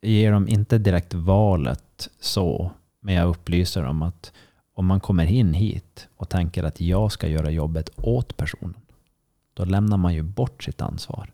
ger 0.00 0.32
dem 0.32 0.48
inte 0.48 0.78
direkt 0.78 1.14
valet 1.14 2.08
så, 2.20 2.70
men 3.00 3.14
jag 3.14 3.28
upplyser 3.28 3.82
dem 3.82 4.02
att 4.02 4.32
om 4.74 4.86
man 4.86 5.00
kommer 5.00 5.26
in 5.26 5.54
hit 5.54 6.08
och 6.16 6.28
tänker 6.28 6.64
att 6.64 6.80
jag 6.80 7.12
ska 7.12 7.28
göra 7.28 7.50
jobbet 7.50 7.90
åt 7.96 8.36
personen, 8.36 8.80
då 9.54 9.64
lämnar 9.64 9.96
man 9.96 10.14
ju 10.14 10.22
bort 10.22 10.62
sitt 10.62 10.80
ansvar. 10.80 11.32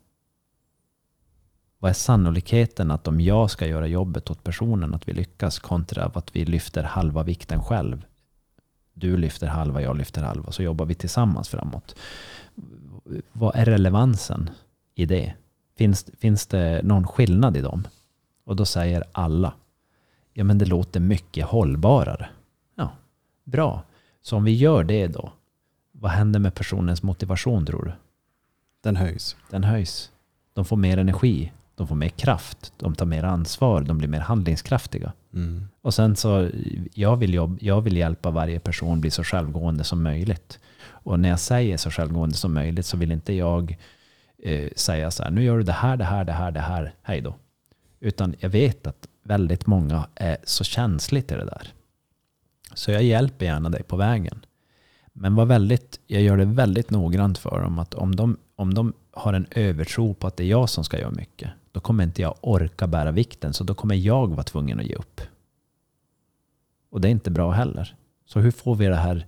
Vad 1.78 1.88
är 1.88 1.94
sannolikheten 1.94 2.90
att 2.90 3.08
om 3.08 3.20
jag 3.20 3.50
ska 3.50 3.66
göra 3.66 3.86
jobbet 3.86 4.30
åt 4.30 4.44
personen, 4.44 4.94
att 4.94 5.08
vi 5.08 5.12
lyckas 5.12 5.58
kontra 5.58 6.04
att 6.04 6.36
vi 6.36 6.44
lyfter 6.44 6.82
halva 6.82 7.22
vikten 7.22 7.62
själv? 7.62 8.04
Du 8.94 9.16
lyfter 9.16 9.46
halva, 9.46 9.82
jag 9.82 9.96
lyfter 9.96 10.22
halva, 10.22 10.52
så 10.52 10.62
jobbar 10.62 10.86
vi 10.86 10.94
tillsammans 10.94 11.48
framåt 11.48 11.96
vad 13.32 13.56
är 13.56 13.64
relevansen 13.64 14.50
i 14.94 15.06
det? 15.06 15.34
Finns, 15.76 16.10
finns 16.18 16.46
det 16.46 16.80
någon 16.84 17.06
skillnad 17.06 17.56
i 17.56 17.60
dem? 17.60 17.86
Och 18.44 18.56
då 18.56 18.64
säger 18.64 19.04
alla, 19.12 19.54
ja 20.32 20.44
men 20.44 20.58
det 20.58 20.64
låter 20.64 21.00
mycket 21.00 21.46
hållbarare. 21.46 22.28
Ja, 22.74 22.92
bra. 23.44 23.82
Så 24.22 24.36
om 24.36 24.44
vi 24.44 24.54
gör 24.54 24.84
det 24.84 25.06
då, 25.06 25.32
vad 25.92 26.10
händer 26.10 26.40
med 26.40 26.54
personens 26.54 27.02
motivation 27.02 27.66
tror 27.66 27.84
du? 27.84 27.92
Den 28.80 28.96
höjs. 28.96 29.36
Den 29.50 29.64
höjs. 29.64 30.12
De 30.52 30.64
får 30.64 30.76
mer 30.76 30.98
energi, 30.98 31.52
de 31.74 31.86
får 31.86 31.94
mer 31.94 32.08
kraft, 32.08 32.72
de 32.76 32.94
tar 32.94 33.06
mer 33.06 33.24
ansvar, 33.24 33.82
de 33.82 33.98
blir 33.98 34.08
mer 34.08 34.20
handlingskraftiga. 34.20 35.12
Mm. 35.34 35.68
Och 35.82 35.94
sen 35.94 36.16
så, 36.16 36.48
jag 36.94 37.16
vill, 37.16 37.34
jobb, 37.34 37.58
jag 37.60 37.80
vill 37.80 37.96
hjälpa 37.96 38.30
varje 38.30 38.60
person 38.60 39.00
bli 39.00 39.10
så 39.10 39.24
självgående 39.24 39.84
som 39.84 40.02
möjligt. 40.02 40.58
Och 40.84 41.20
när 41.20 41.28
jag 41.28 41.40
säger 41.40 41.76
så 41.76 41.90
självgående 41.90 42.34
som 42.34 42.54
möjligt 42.54 42.86
så 42.86 42.96
vill 42.96 43.12
inte 43.12 43.32
jag 43.32 43.78
eh, 44.42 44.68
säga 44.76 45.10
så 45.10 45.22
här, 45.22 45.30
nu 45.30 45.44
gör 45.44 45.58
du 45.58 45.62
det 45.62 45.72
här, 45.72 45.96
det 45.96 46.04
här, 46.04 46.24
det 46.24 46.32
här, 46.32 46.50
det 46.50 46.60
här, 46.60 46.94
hej 47.02 47.20
då. 47.20 47.34
Utan 48.00 48.34
jag 48.38 48.48
vet 48.48 48.86
att 48.86 49.08
väldigt 49.22 49.66
många 49.66 50.06
är 50.14 50.36
så 50.44 50.64
känsligt 50.64 51.32
i 51.32 51.34
det 51.34 51.44
där. 51.44 51.72
Så 52.74 52.90
jag 52.90 53.02
hjälper 53.02 53.46
gärna 53.46 53.68
dig 53.68 53.82
på 53.82 53.96
vägen. 53.96 54.44
Men 55.12 55.34
var 55.34 55.46
väldigt, 55.46 56.00
jag 56.06 56.22
gör 56.22 56.36
det 56.36 56.44
väldigt 56.44 56.90
noggrant 56.90 57.38
för 57.38 57.60
dem 57.60 57.78
att 57.78 57.94
om 57.94 58.16
de, 58.16 58.36
om 58.56 58.74
de 58.74 58.92
har 59.10 59.32
en 59.32 59.46
övertro 59.50 60.14
på 60.14 60.26
att 60.26 60.36
det 60.36 60.44
är 60.44 60.48
jag 60.48 60.68
som 60.68 60.84
ska 60.84 60.98
göra 60.98 61.10
mycket, 61.10 61.50
då 61.72 61.80
kommer 61.80 62.04
inte 62.04 62.22
jag 62.22 62.34
orka 62.40 62.86
bära 62.86 63.10
vikten, 63.10 63.52
så 63.52 63.64
då 63.64 63.74
kommer 63.74 63.94
jag 63.94 64.26
vara 64.26 64.42
tvungen 64.42 64.80
att 64.80 64.86
ge 64.86 64.94
upp. 64.94 65.20
Och 66.90 67.00
det 67.00 67.08
är 67.08 67.12
inte 67.12 67.30
bra 67.30 67.50
heller. 67.50 67.96
Så 68.24 68.40
hur 68.40 68.50
får 68.50 68.74
vi 68.74 68.86
det 68.86 68.96
här 68.96 69.26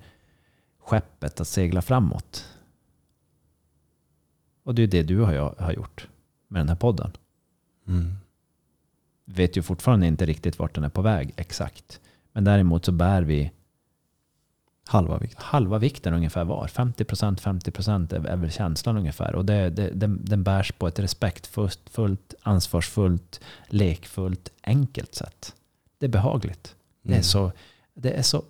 skeppet 0.78 1.40
att 1.40 1.48
segla 1.48 1.82
framåt? 1.82 2.48
Och 4.62 4.74
det 4.74 4.82
är 4.82 4.86
det 4.86 5.02
du 5.02 5.20
har, 5.20 5.54
har 5.58 5.72
gjort 5.72 6.08
med 6.48 6.60
den 6.60 6.68
här 6.68 6.76
podden. 6.76 7.10
Mm. 7.86 8.12
vet 9.24 9.56
ju 9.56 9.62
fortfarande 9.62 10.06
inte 10.06 10.26
riktigt 10.26 10.58
vart 10.58 10.74
den 10.74 10.84
är 10.84 10.88
på 10.88 11.02
väg 11.02 11.32
exakt. 11.36 12.00
Men 12.32 12.44
däremot 12.44 12.84
så 12.84 12.92
bär 12.92 13.22
vi 13.22 13.52
Halva 14.86 15.18
vikt. 15.18 15.42
halva 15.42 15.78
vikten 15.78 16.14
ungefär 16.14 16.44
var. 16.44 16.66
50% 16.66 17.40
50% 17.40 18.14
är, 18.14 18.26
är 18.26 18.36
väl 18.36 18.50
känslan 18.50 18.96
ungefär. 18.96 19.34
Och 19.34 19.44
det, 19.44 19.70
det, 19.70 19.90
den, 19.90 20.20
den 20.24 20.42
bärs 20.42 20.72
på 20.72 20.88
ett 20.88 20.98
respektfullt, 20.98 21.80
fullt, 21.90 22.34
ansvarsfullt, 22.42 23.40
lekfullt, 23.68 24.50
enkelt 24.62 25.14
sätt. 25.14 25.54
Det 25.98 26.06
är 26.06 26.10
behagligt. 26.10 26.74
Det, 27.02 27.08
är 27.08 27.14
Mm. 27.14 27.22
så, 27.22 27.52
det 27.94 28.10
är 28.10 28.22
så 28.22 28.42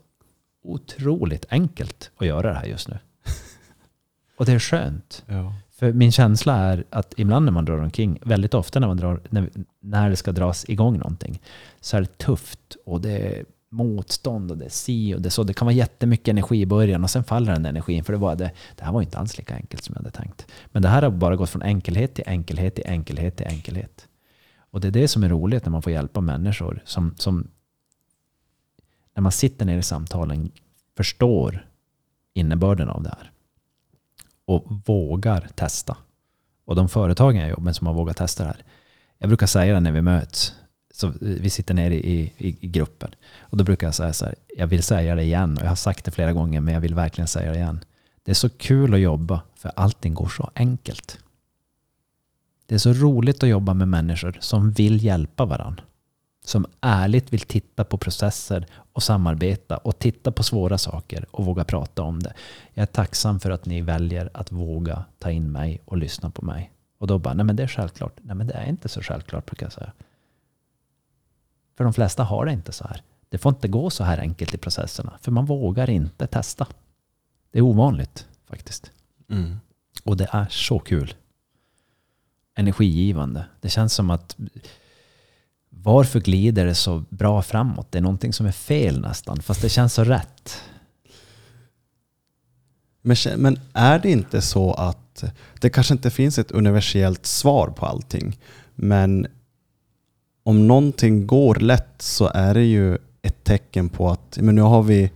otroligt 0.62 1.47
enkelt 1.51 2.11
att 2.16 2.26
göra 2.26 2.53
det 2.53 2.59
här 2.59 2.66
just 2.66 2.89
nu. 2.89 2.99
Och 4.37 4.47
det 4.47 4.53
är 4.53 4.59
skönt. 4.59 5.24
Ja. 5.26 5.55
För 5.70 5.93
min 5.93 6.12
känsla 6.12 6.57
är 6.57 6.85
att 6.91 7.14
ibland 7.16 7.45
när 7.45 7.53
man 7.53 7.64
drar 7.64 7.78
omkring, 7.78 8.18
väldigt 8.22 8.55
ofta 8.55 8.80
när, 8.80 8.87
man 8.87 8.97
drar, 8.97 9.20
när, 9.30 9.51
när 9.80 10.11
det 10.11 10.16
ska 10.16 10.32
dras 10.32 10.64
igång 10.68 10.99
någonting, 10.99 11.43
så 11.80 11.97
är 11.97 12.01
det 12.01 12.18
tufft 12.18 12.76
och 12.87 13.01
det 13.01 13.11
är 13.18 13.45
motstånd 13.75 14.51
och 14.51 14.59
det 14.59 14.64
är 14.64 14.68
si 14.68 15.14
och 15.14 15.22
det 15.22 15.29
är 15.29 15.31
så. 15.31 15.43
Det 15.43 15.55
kan 15.55 15.66
vara 15.66 15.75
jättemycket 15.75 16.29
energi 16.29 16.61
i 16.61 16.66
början 16.66 17.05
och 17.05 17.11
sen 17.11 17.25
faller 17.25 17.53
den 17.53 17.66
energin 17.66 18.05
för 18.05 18.12
det 18.12 18.18
var 18.18 18.37
det, 18.37 18.51
det 18.77 18.85
här 18.85 18.93
var 18.93 19.03
inte 19.03 19.18
alls 19.18 19.39
lika 19.39 19.55
enkelt 19.55 19.85
som 19.85 19.93
jag 19.93 20.03
hade 20.03 20.16
tänkt. 20.16 20.47
Men 20.66 20.83
det 20.83 20.89
här 20.89 21.03
har 21.03 21.11
bara 21.11 21.37
gått 21.37 21.51
från 21.51 21.62
enkelhet 21.62 22.14
till 22.14 22.25
enkelhet 22.27 22.75
till 22.75 22.85
enkelhet 22.87 23.37
till 23.37 23.47
enkelhet. 23.47 24.09
Och 24.70 24.81
det 24.81 24.89
är 24.89 24.93
det 24.93 25.09
som 25.09 25.25
är 25.25 25.29
roligt 25.29 25.64
när 25.64 25.70
man 25.70 25.83
får 25.83 25.93
hjälpa 25.93 26.20
människor 26.20 26.83
som, 26.85 27.14
som 27.18 27.49
när 29.14 29.22
man 29.22 29.33
sitter 29.33 29.66
ner 29.66 29.79
i 29.79 29.83
samtalen 29.83 30.51
förstår 30.97 31.68
innebörden 32.35 32.89
av 32.89 33.03
det 33.03 33.09
här 33.09 33.31
och 34.45 34.66
vågar 34.87 35.49
testa. 35.55 35.97
Och 36.64 36.77
de 36.77 36.89
företagen 36.89 37.41
jag 37.41 37.51
jobbar 37.51 37.64
med 37.64 37.77
som 37.77 37.87
har 37.87 37.95
vågat 37.95 38.16
testa 38.16 38.43
det 38.43 38.49
här. 38.49 38.64
Jag 39.18 39.29
brukar 39.29 39.47
säga 39.47 39.75
det 39.75 39.81
när 39.81 39.93
vi 39.93 40.03
möts 40.03 40.55
så 40.97 41.12
vi 41.20 41.51
sitter 41.51 41.74
nere 41.74 41.95
i, 41.95 42.32
i, 42.38 42.57
i, 42.61 42.68
gruppen. 42.68 43.14
Och 43.40 43.57
då 43.57 43.64
brukar 43.64 43.86
jag 43.86 43.95
säga 43.95 44.12
så 44.12 44.24
här, 44.24 44.34
jag 44.57 44.66
vill 44.66 44.82
säga 44.82 45.14
det 45.14 45.22
igen. 45.22 45.57
Och 45.59 45.64
jag 45.64 45.68
har 45.68 45.76
sagt 45.76 46.05
det 46.05 46.11
flera 46.11 46.32
gånger, 46.32 46.61
men 46.61 46.74
jag 46.74 46.80
vill 46.80 46.95
verkligen 46.95 47.28
säga 47.28 47.53
det 47.53 47.57
igen. 47.59 47.84
Det 48.22 48.30
är 48.32 48.34
så 48.34 48.49
kul 48.49 48.95
att 48.95 49.01
jobba, 49.01 49.42
för 49.57 49.72
allting 49.76 50.14
går 50.14 50.28
så 50.28 50.51
enkelt. 50.55 51.18
Det 52.66 52.74
är 52.74 52.78
så 52.78 52.92
roligt 52.92 53.42
att 53.42 53.49
jobba 53.49 53.74
med 53.74 53.88
människor 53.88 54.36
som 54.40 54.72
vill 54.72 55.05
hjälpa 55.05 55.45
varandra. 55.45 55.84
Som 56.45 56.66
ärligt 56.80 57.32
vill 57.32 57.40
titta 57.40 57.84
på 57.84 57.99
processer 57.99 58.66
och 58.92 59.03
samarbeta 59.03 59.76
och 59.76 59.99
titta 59.99 60.32
på 60.32 60.42
svåra 60.42 60.78
saker 60.78 61.26
och 61.30 61.45
våga 61.45 61.64
prata 61.64 62.03
om 62.03 62.22
det. 62.22 62.32
Jag 62.74 62.82
är 62.82 62.86
tacksam 62.86 63.40
för 63.40 63.51
att 63.51 63.66
ni 63.66 63.80
väljer 63.80 64.30
att 64.34 64.53
våga 64.53 65.05
ta 65.18 65.30
in 65.30 65.53
mig 65.53 65.80
och 65.84 65.97
lyssna 65.97 66.30
på 66.30 66.45
mig. 66.45 66.70
Och 66.99 67.07
då 67.07 67.18
bara, 67.18 67.34
nej 67.34 67.47
men 67.47 67.57
det 67.57 67.62
är 67.62 67.68
självklart. 67.68 68.16
Nej 68.22 68.36
men 68.36 68.47
det 68.47 68.55
är 68.55 68.68
inte 68.68 68.88
så 68.88 69.03
självklart 69.03 69.47
brukar 69.47 69.66
jag 69.66 69.72
säga. 69.72 69.92
För 71.77 71.85
de 71.85 71.93
flesta 71.93 72.22
har 72.22 72.47
det 72.47 72.53
inte 72.53 72.72
så 72.72 72.85
här. 72.85 73.03
Det 73.29 73.39
får 73.39 73.51
inte 73.51 73.68
gå 73.68 73.91
så 73.91 74.05
här 74.05 74.18
enkelt 74.18 74.55
i 74.55 74.59
processerna. 74.59 75.18
För 75.20 75.33
man 75.33 75.47
vågar 75.47 75.91
inte 75.91 76.27
testa. 76.27 76.66
Det 77.51 77.59
är 77.59 77.62
ovanligt 77.62 78.27
faktiskt. 78.49 78.91
Mm. 79.31 79.57
Och 80.05 80.16
det 80.16 80.29
är 80.33 80.47
så 80.51 80.79
kul. 80.79 81.14
Energigivande. 82.55 83.47
Det 83.61 83.68
känns 83.68 83.95
som 83.95 84.11
att 84.11 84.37
varför 85.70 86.20
glider 86.20 86.64
det 86.64 86.75
så 86.75 87.05
bra 87.09 87.43
framåt? 87.43 87.93
Det 87.93 87.99
är 87.99 88.03
någonting 88.03 88.33
som 88.33 88.47
är 88.47 88.53
fel 88.53 89.01
nästan, 89.01 89.43
fast 89.43 89.62
det 89.62 89.68
känns 89.68 89.95
så 89.95 90.05
rätt. 90.05 90.62
Men, 93.03 93.16
men 93.37 93.61
är 93.72 93.99
det 93.99 94.11
inte 94.11 94.43
så 94.43 94.72
att 94.72 95.25
det 95.61 95.70
kanske 95.70 95.95
inte 95.95 96.11
finns 96.11 96.39
ett 96.39 96.51
universellt 96.51 97.27
svar 97.27 97.68
på 97.68 97.87
allting, 97.87 98.39
men 98.75 99.27
om 100.45 100.66
någonting 100.66 101.26
går 101.26 101.55
lätt 101.55 102.03
så 102.03 102.30
är 102.34 102.55
det 102.55 102.64
ju 102.64 102.99
ett 103.22 103.45
tecken 103.45 103.88
på 103.88 104.11
att 104.11 104.38
men 104.40 104.55
nu 104.55 104.62
har 104.62 104.82
vi 104.82 105.11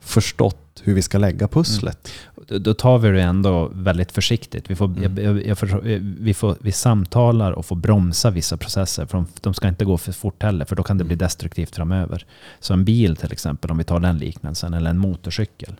förstått 0.00 0.82
hur 0.84 0.94
vi 0.94 1.02
ska 1.02 1.18
lägga 1.18 1.48
pusslet. 1.48 2.08
Mm. 2.50 2.62
Då 2.62 2.74
tar 2.74 2.98
vi 2.98 3.08
det 3.08 3.22
ändå 3.22 3.70
väldigt 3.74 4.12
försiktigt. 4.12 4.70
Vi, 4.70 4.76
får, 4.76 4.84
mm. 4.84 5.02
jag, 5.02 5.18
jag, 5.18 5.46
jag, 5.46 5.56
vi, 6.00 6.34
får, 6.34 6.56
vi 6.60 6.72
samtalar 6.72 7.52
och 7.52 7.66
får 7.66 7.76
bromsa 7.76 8.30
vissa 8.30 8.56
processer. 8.56 9.06
För 9.06 9.18
de, 9.18 9.26
de, 9.40 9.54
ska 9.54 9.68
inte 9.68 9.84
gå 9.84 9.98
för 9.98 10.12
fort 10.12 10.42
heller, 10.42 10.64
för 10.64 10.76
då 10.76 10.82
kan 10.82 10.98
det 10.98 11.04
bli 11.04 11.14
mm. 11.14 11.18
destruktivt 11.18 11.76
framöver. 11.76 12.26
Så 12.60 12.74
en 12.74 12.84
bil 12.84 13.16
till 13.16 13.32
exempel, 13.32 13.70
om 13.70 13.78
vi 13.78 13.84
tar 13.84 14.00
den 14.00 14.18
liknelsen, 14.18 14.74
eller 14.74 14.90
en 14.90 14.98
motorcykel. 14.98 15.74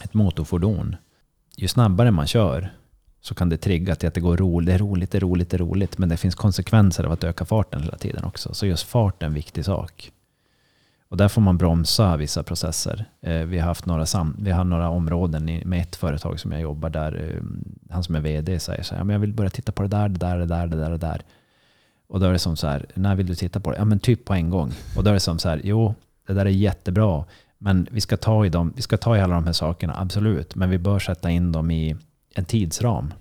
Ett 0.00 0.14
motorfordon. 0.14 0.96
Ju 1.56 1.68
snabbare 1.68 2.10
man 2.10 2.26
kör, 2.26 2.72
så 3.20 3.34
kan 3.34 3.48
det 3.48 3.56
trigga 3.56 3.94
till 3.94 4.08
att 4.08 4.14
det 4.14 4.20
går 4.20 4.36
roligt, 4.36 4.66
det 4.66 4.74
är 4.74 4.78
roligt, 4.78 5.10
det 5.10 5.18
är 5.18 5.20
roligt, 5.20 5.50
det 5.50 5.56
är 5.56 5.58
roligt. 5.58 5.98
Men 5.98 6.08
det 6.08 6.16
finns 6.16 6.34
konsekvenser 6.34 7.04
av 7.04 7.12
att 7.12 7.24
öka 7.24 7.44
farten 7.44 7.82
hela 7.82 7.96
tiden 7.96 8.24
också. 8.24 8.54
Så 8.54 8.66
just 8.66 8.86
fart 8.86 9.22
är 9.22 9.26
en 9.26 9.34
viktig 9.34 9.64
sak. 9.64 10.12
Och 11.08 11.16
där 11.16 11.28
får 11.28 11.40
man 11.40 11.58
bromsa 11.58 12.16
vissa 12.16 12.42
processer. 12.42 13.04
Eh, 13.20 13.42
vi, 13.42 13.58
har 13.58 13.66
haft 13.66 13.86
några 13.86 14.06
sam 14.06 14.36
vi 14.38 14.50
har 14.50 14.64
några 14.64 14.88
områden 14.88 15.62
med 15.64 15.82
ett 15.82 15.96
företag 15.96 16.40
som 16.40 16.52
jag 16.52 16.60
jobbar 16.60 16.90
där. 16.90 17.30
Eh, 17.34 17.42
han 17.90 18.04
som 18.04 18.14
är 18.14 18.20
vd 18.20 18.60
säger 18.60 18.82
så 18.82 18.94
här, 18.94 19.04
men 19.04 19.12
jag 19.12 19.20
vill 19.20 19.32
börja 19.32 19.50
titta 19.50 19.72
på 19.72 19.82
det 19.82 19.88
där, 19.88 20.08
det 20.08 20.18
där, 20.18 20.38
det 20.38 20.46
där, 20.46 20.66
det 20.66 20.76
där, 20.76 20.90
det 20.90 20.96
där. 20.96 21.22
Och 22.08 22.20
då 22.20 22.26
är 22.26 22.32
det 22.32 22.38
som 22.38 22.56
så 22.56 22.66
här, 22.66 22.86
när 22.94 23.14
vill 23.14 23.26
du 23.26 23.34
titta 23.34 23.60
på 23.60 23.70
det? 23.70 23.76
Ja 23.76 23.84
men 23.84 23.98
typ 23.98 24.24
på 24.24 24.34
en 24.34 24.50
gång. 24.50 24.72
Och 24.96 25.04
då 25.04 25.10
är 25.10 25.14
det 25.14 25.20
som 25.20 25.38
så 25.38 25.48
här, 25.48 25.60
jo, 25.64 25.94
det 26.26 26.32
där 26.32 26.46
är 26.46 26.50
jättebra. 26.50 27.24
Men 27.58 27.88
vi 27.90 28.00
ska 28.00 28.16
ta 28.16 28.46
i, 28.46 28.48
dem, 28.48 28.72
vi 28.76 28.82
ska 28.82 28.96
ta 28.96 29.16
i 29.16 29.20
alla 29.20 29.34
de 29.34 29.44
här 29.44 29.52
sakerna, 29.52 29.94
absolut. 29.98 30.54
Men 30.54 30.70
vi 30.70 30.78
bör 30.78 30.98
sätta 30.98 31.30
in 31.30 31.52
dem 31.52 31.70
i 31.70 31.96
en 32.38 32.44
tidsram. 32.44 33.14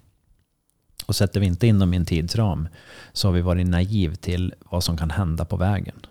Och 1.06 1.16
sätter 1.16 1.40
vi 1.40 1.46
inte 1.46 1.68
in 1.68 1.80
dem 1.80 1.94
i 1.94 1.98
en 1.98 2.06
tidsram 2.06 2.70
så 3.14 3.28
har 3.28 3.34
vi 3.34 3.42
varit 3.42 3.68
naiv 3.68 4.16
till 4.16 4.54
vad 4.60 4.84
som 4.84 4.98
kan 4.98 5.10
hända 5.10 5.46
på 5.46 5.58
vägen. 5.58 6.06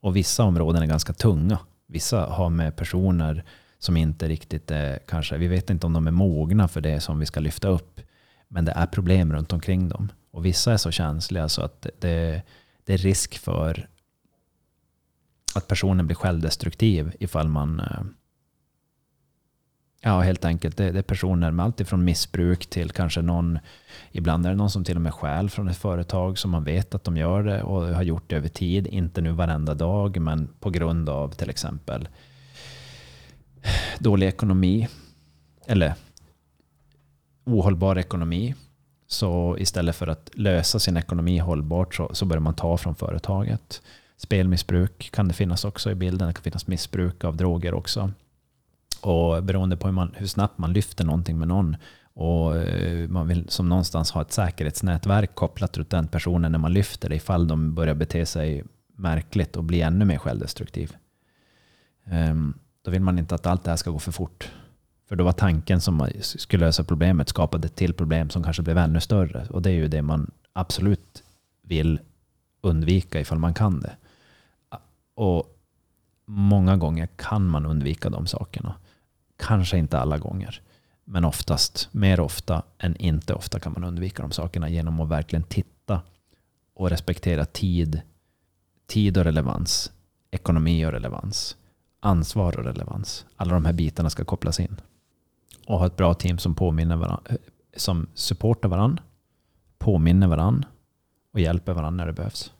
Och 0.00 0.16
vissa 0.16 0.44
områden 0.44 0.82
är 0.82 0.86
ganska 0.86 1.12
tunga. 1.12 1.58
Vissa 1.86 2.26
har 2.26 2.50
med 2.50 2.76
personer 2.76 3.44
som 3.78 3.96
inte 3.96 4.28
riktigt 4.28 4.70
är, 4.70 4.98
kanske, 5.06 5.36
vi 5.36 5.48
vet 5.48 5.70
inte 5.70 5.86
om 5.86 5.92
de 5.92 6.06
är 6.06 6.10
mogna 6.10 6.68
för 6.68 6.80
det 6.80 7.00
som 7.00 7.18
vi 7.18 7.26
ska 7.26 7.40
lyfta 7.40 7.68
upp. 7.68 8.00
Men 8.48 8.64
det 8.64 8.72
är 8.72 8.86
problem 8.86 9.32
runt 9.32 9.52
omkring 9.52 9.88
dem. 9.88 10.12
Och 10.30 10.44
vissa 10.44 10.72
är 10.72 10.76
så 10.76 10.90
känsliga 10.90 11.48
så 11.48 11.62
att 11.62 11.86
det, 11.98 12.42
det 12.84 12.94
är 12.94 12.98
risk 12.98 13.38
för 13.38 13.88
att 15.54 15.68
personen 15.68 16.06
blir 16.06 16.16
självdestruktiv 16.16 17.12
ifall 17.20 17.48
man 17.48 17.80
eh, 17.80 18.02
Ja, 20.06 20.20
helt 20.20 20.44
enkelt. 20.44 20.76
Det, 20.76 20.90
det, 20.90 20.98
är 20.98 21.02
personer 21.02 21.50
med 21.50 21.64
allt 21.64 21.80
ifrån 21.80 22.04
missbruk 22.04 22.66
till 22.66 22.90
kanske 22.90 23.22
någon, 23.22 23.58
ibland 24.12 24.46
är 24.46 24.50
det 24.50 24.56
någon 24.56 24.70
som 24.70 24.84
till 24.84 24.96
och 24.96 25.02
med 25.02 25.14
stjäl 25.14 25.50
från 25.50 25.68
ett 25.68 25.76
företag 25.76 26.38
som 26.38 26.50
man 26.50 26.64
vet 26.64 26.94
att 26.94 27.04
de 27.04 27.16
gör 27.16 27.42
det 27.42 27.62
och 27.62 27.82
har 27.82 28.02
gjort 28.02 28.30
det 28.30 28.36
över 28.36 28.48
tid. 28.48 28.86
Inte 28.86 29.20
nu 29.20 29.30
varenda 29.30 29.74
dag, 29.74 30.20
men 30.20 30.48
på 30.60 30.70
grund 30.70 31.08
av 31.08 31.28
till 31.30 31.50
exempel 31.50 32.08
dålig 33.98 34.26
ekonomi 34.26 34.88
eller 35.66 35.94
ohållbar 37.44 37.98
ekonomi. 37.98 38.54
Så 39.06 39.56
istället 39.58 39.96
för 39.96 40.06
att 40.06 40.30
lösa 40.34 40.78
sin 40.78 40.96
ekonomi 40.96 41.38
hållbart 41.38 41.94
så, 41.94 42.14
så 42.14 42.24
börjar 42.24 42.40
man 42.40 42.54
ta 42.54 42.76
från 42.76 42.94
företaget. 42.94 43.82
Spelmissbruk 44.16 45.10
kan 45.12 45.28
det 45.28 45.34
finnas 45.34 45.64
också 45.64 45.90
i 45.90 45.94
bilden. 45.94 46.28
Det 46.28 46.34
kan 46.34 46.42
finnas 46.42 46.66
missbruk 46.66 47.24
av 47.24 47.36
droger 47.36 47.74
också. 47.74 48.12
Och 49.00 49.42
beroende 49.42 49.76
på 49.76 49.88
hur, 49.88 49.92
man, 49.92 50.12
hur 50.14 50.26
snabbt 50.26 50.58
man 50.58 50.72
lyfter 50.72 51.04
någonting 51.04 51.38
med 51.38 51.48
någon 51.48 51.76
och 52.18 52.56
eh, 52.56 53.08
man 53.08 53.28
vill 53.28 53.48
som 53.48 53.68
någonstans 53.68 54.10
ha 54.10 54.22
ett 54.22 54.32
säkerhetsnätverk 54.32 55.34
kopplat 55.34 55.78
runt 55.78 55.90
den 55.90 56.08
personen 56.08 56.52
när 56.52 56.58
man 56.58 56.72
lyfter 56.72 57.08
det 57.08 57.16
ifall 57.16 57.48
de 57.48 57.74
börjar 57.74 57.94
bete 57.94 58.26
sig 58.26 58.64
märkligt 58.94 59.56
och 59.56 59.64
bli 59.64 59.80
ännu 59.80 60.04
mer 60.04 60.18
självdestruktiv. 60.18 60.96
Ehm, 62.04 62.54
då 62.82 62.90
vill 62.90 63.02
man 63.02 63.18
inte 63.18 63.34
att 63.34 63.46
allt 63.46 63.64
det 63.64 63.70
här 63.70 63.76
ska 63.76 63.90
gå 63.90 63.98
för 63.98 64.12
fort. 64.12 64.52
För 65.08 65.16
då 65.16 65.24
var 65.24 65.32
tanken 65.32 65.80
som 65.80 66.08
skulle 66.20 66.66
lösa 66.66 66.84
problemet 66.84 67.28
skapade 67.28 67.66
ett 67.66 67.76
till 67.76 67.94
problem 67.94 68.30
som 68.30 68.42
kanske 68.42 68.62
blev 68.62 68.78
ännu 68.78 69.00
större. 69.00 69.46
Och 69.50 69.62
det 69.62 69.70
är 69.70 69.74
ju 69.74 69.88
det 69.88 70.02
man 70.02 70.30
absolut 70.52 71.22
vill 71.62 72.00
undvika 72.60 73.20
ifall 73.20 73.38
man 73.38 73.54
kan 73.54 73.80
det. 73.80 73.96
Och 75.14 75.56
många 76.24 76.76
gånger 76.76 77.08
kan 77.16 77.46
man 77.46 77.66
undvika 77.66 78.10
de 78.10 78.26
sakerna. 78.26 78.74
Kanske 79.36 79.78
inte 79.78 79.98
alla 79.98 80.18
gånger. 80.18 80.62
Men 81.04 81.24
oftast, 81.24 81.88
mer 81.92 82.20
ofta 82.20 82.62
än 82.78 82.96
inte 82.96 83.34
ofta 83.34 83.60
kan 83.60 83.72
man 83.72 83.84
undvika 83.84 84.22
de 84.22 84.30
sakerna 84.32 84.68
genom 84.68 85.00
att 85.00 85.08
verkligen 85.08 85.42
titta 85.42 86.00
och 86.74 86.90
respektera 86.90 87.44
tid, 87.44 88.00
tid 88.86 89.18
och 89.18 89.24
relevans, 89.24 89.92
ekonomi 90.30 90.86
och 90.86 90.92
relevans, 90.92 91.56
ansvar 92.00 92.58
och 92.58 92.64
relevans. 92.64 93.26
Alla 93.36 93.54
de 93.54 93.64
här 93.64 93.72
bitarna 93.72 94.10
ska 94.10 94.24
kopplas 94.24 94.60
in. 94.60 94.80
Och 95.66 95.78
ha 95.78 95.86
ett 95.86 95.96
bra 95.96 96.14
team 96.14 96.38
som 96.38 96.54
påminner 96.54 96.96
varandra, 96.96 97.36
som 97.76 98.06
supportar 98.14 98.68
varandra, 98.68 99.02
påminner 99.78 100.26
varandra 100.26 100.68
och 101.32 101.40
hjälper 101.40 101.72
varandra 101.72 102.04
när 102.04 102.06
det 102.06 102.16
behövs. 102.16 102.52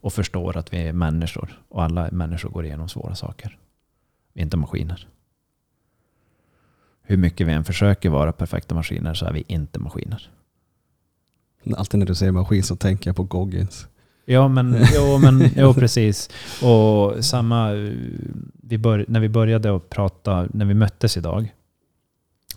Och 0.00 0.12
förstår 0.12 0.56
att 0.56 0.72
vi 0.72 0.78
är 0.78 0.92
människor 0.92 1.62
och 1.68 1.82
alla 1.82 2.08
människor 2.10 2.50
går 2.50 2.64
igenom 2.64 2.88
svåra 2.88 3.14
saker. 3.14 3.58
Vi 4.32 4.40
är 4.40 4.44
inte 4.44 4.56
maskiner 4.56 5.08
hur 7.10 7.16
mycket 7.16 7.46
vi 7.46 7.52
än 7.52 7.64
försöker 7.64 8.10
vara 8.10 8.32
perfekta 8.32 8.74
maskiner 8.74 9.14
så 9.14 9.26
är 9.26 9.32
vi 9.32 9.44
inte 9.46 9.78
maskiner. 9.78 10.30
Alltid 11.76 11.98
när 11.98 12.06
du 12.06 12.14
säger 12.14 12.32
maskin 12.32 12.62
så 12.62 12.76
tänker 12.76 13.08
jag 13.08 13.16
på 13.16 13.22
Goggins. 13.22 13.86
Ja, 14.24 14.48
men, 14.48 14.76
jo, 14.94 15.18
men 15.18 15.50
jo, 15.56 15.74
precis. 15.74 16.30
Och 16.62 17.24
samma, 17.24 17.70
vi 18.62 18.78
bör, 18.78 19.04
när 19.08 19.20
vi 19.20 19.28
började 19.28 19.76
att 19.76 19.90
prata, 19.90 20.48
när 20.52 20.64
vi 20.64 20.74
möttes 20.74 21.16
idag, 21.16 21.54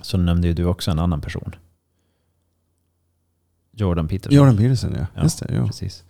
så 0.01 0.17
nämnde 0.17 0.47
ju 0.47 0.53
du 0.53 0.65
också 0.65 0.91
en 0.91 0.99
annan 0.99 1.21
person. 1.21 1.55
Jordan 3.71 4.07
Peterson. 4.07 4.37
Jordan 4.37 4.57
Peterson, 4.57 4.93
ja. 4.97 5.05
ja 5.15 5.29
det, 5.39 5.55
ja. 5.55 5.65
Precis. 5.65 6.03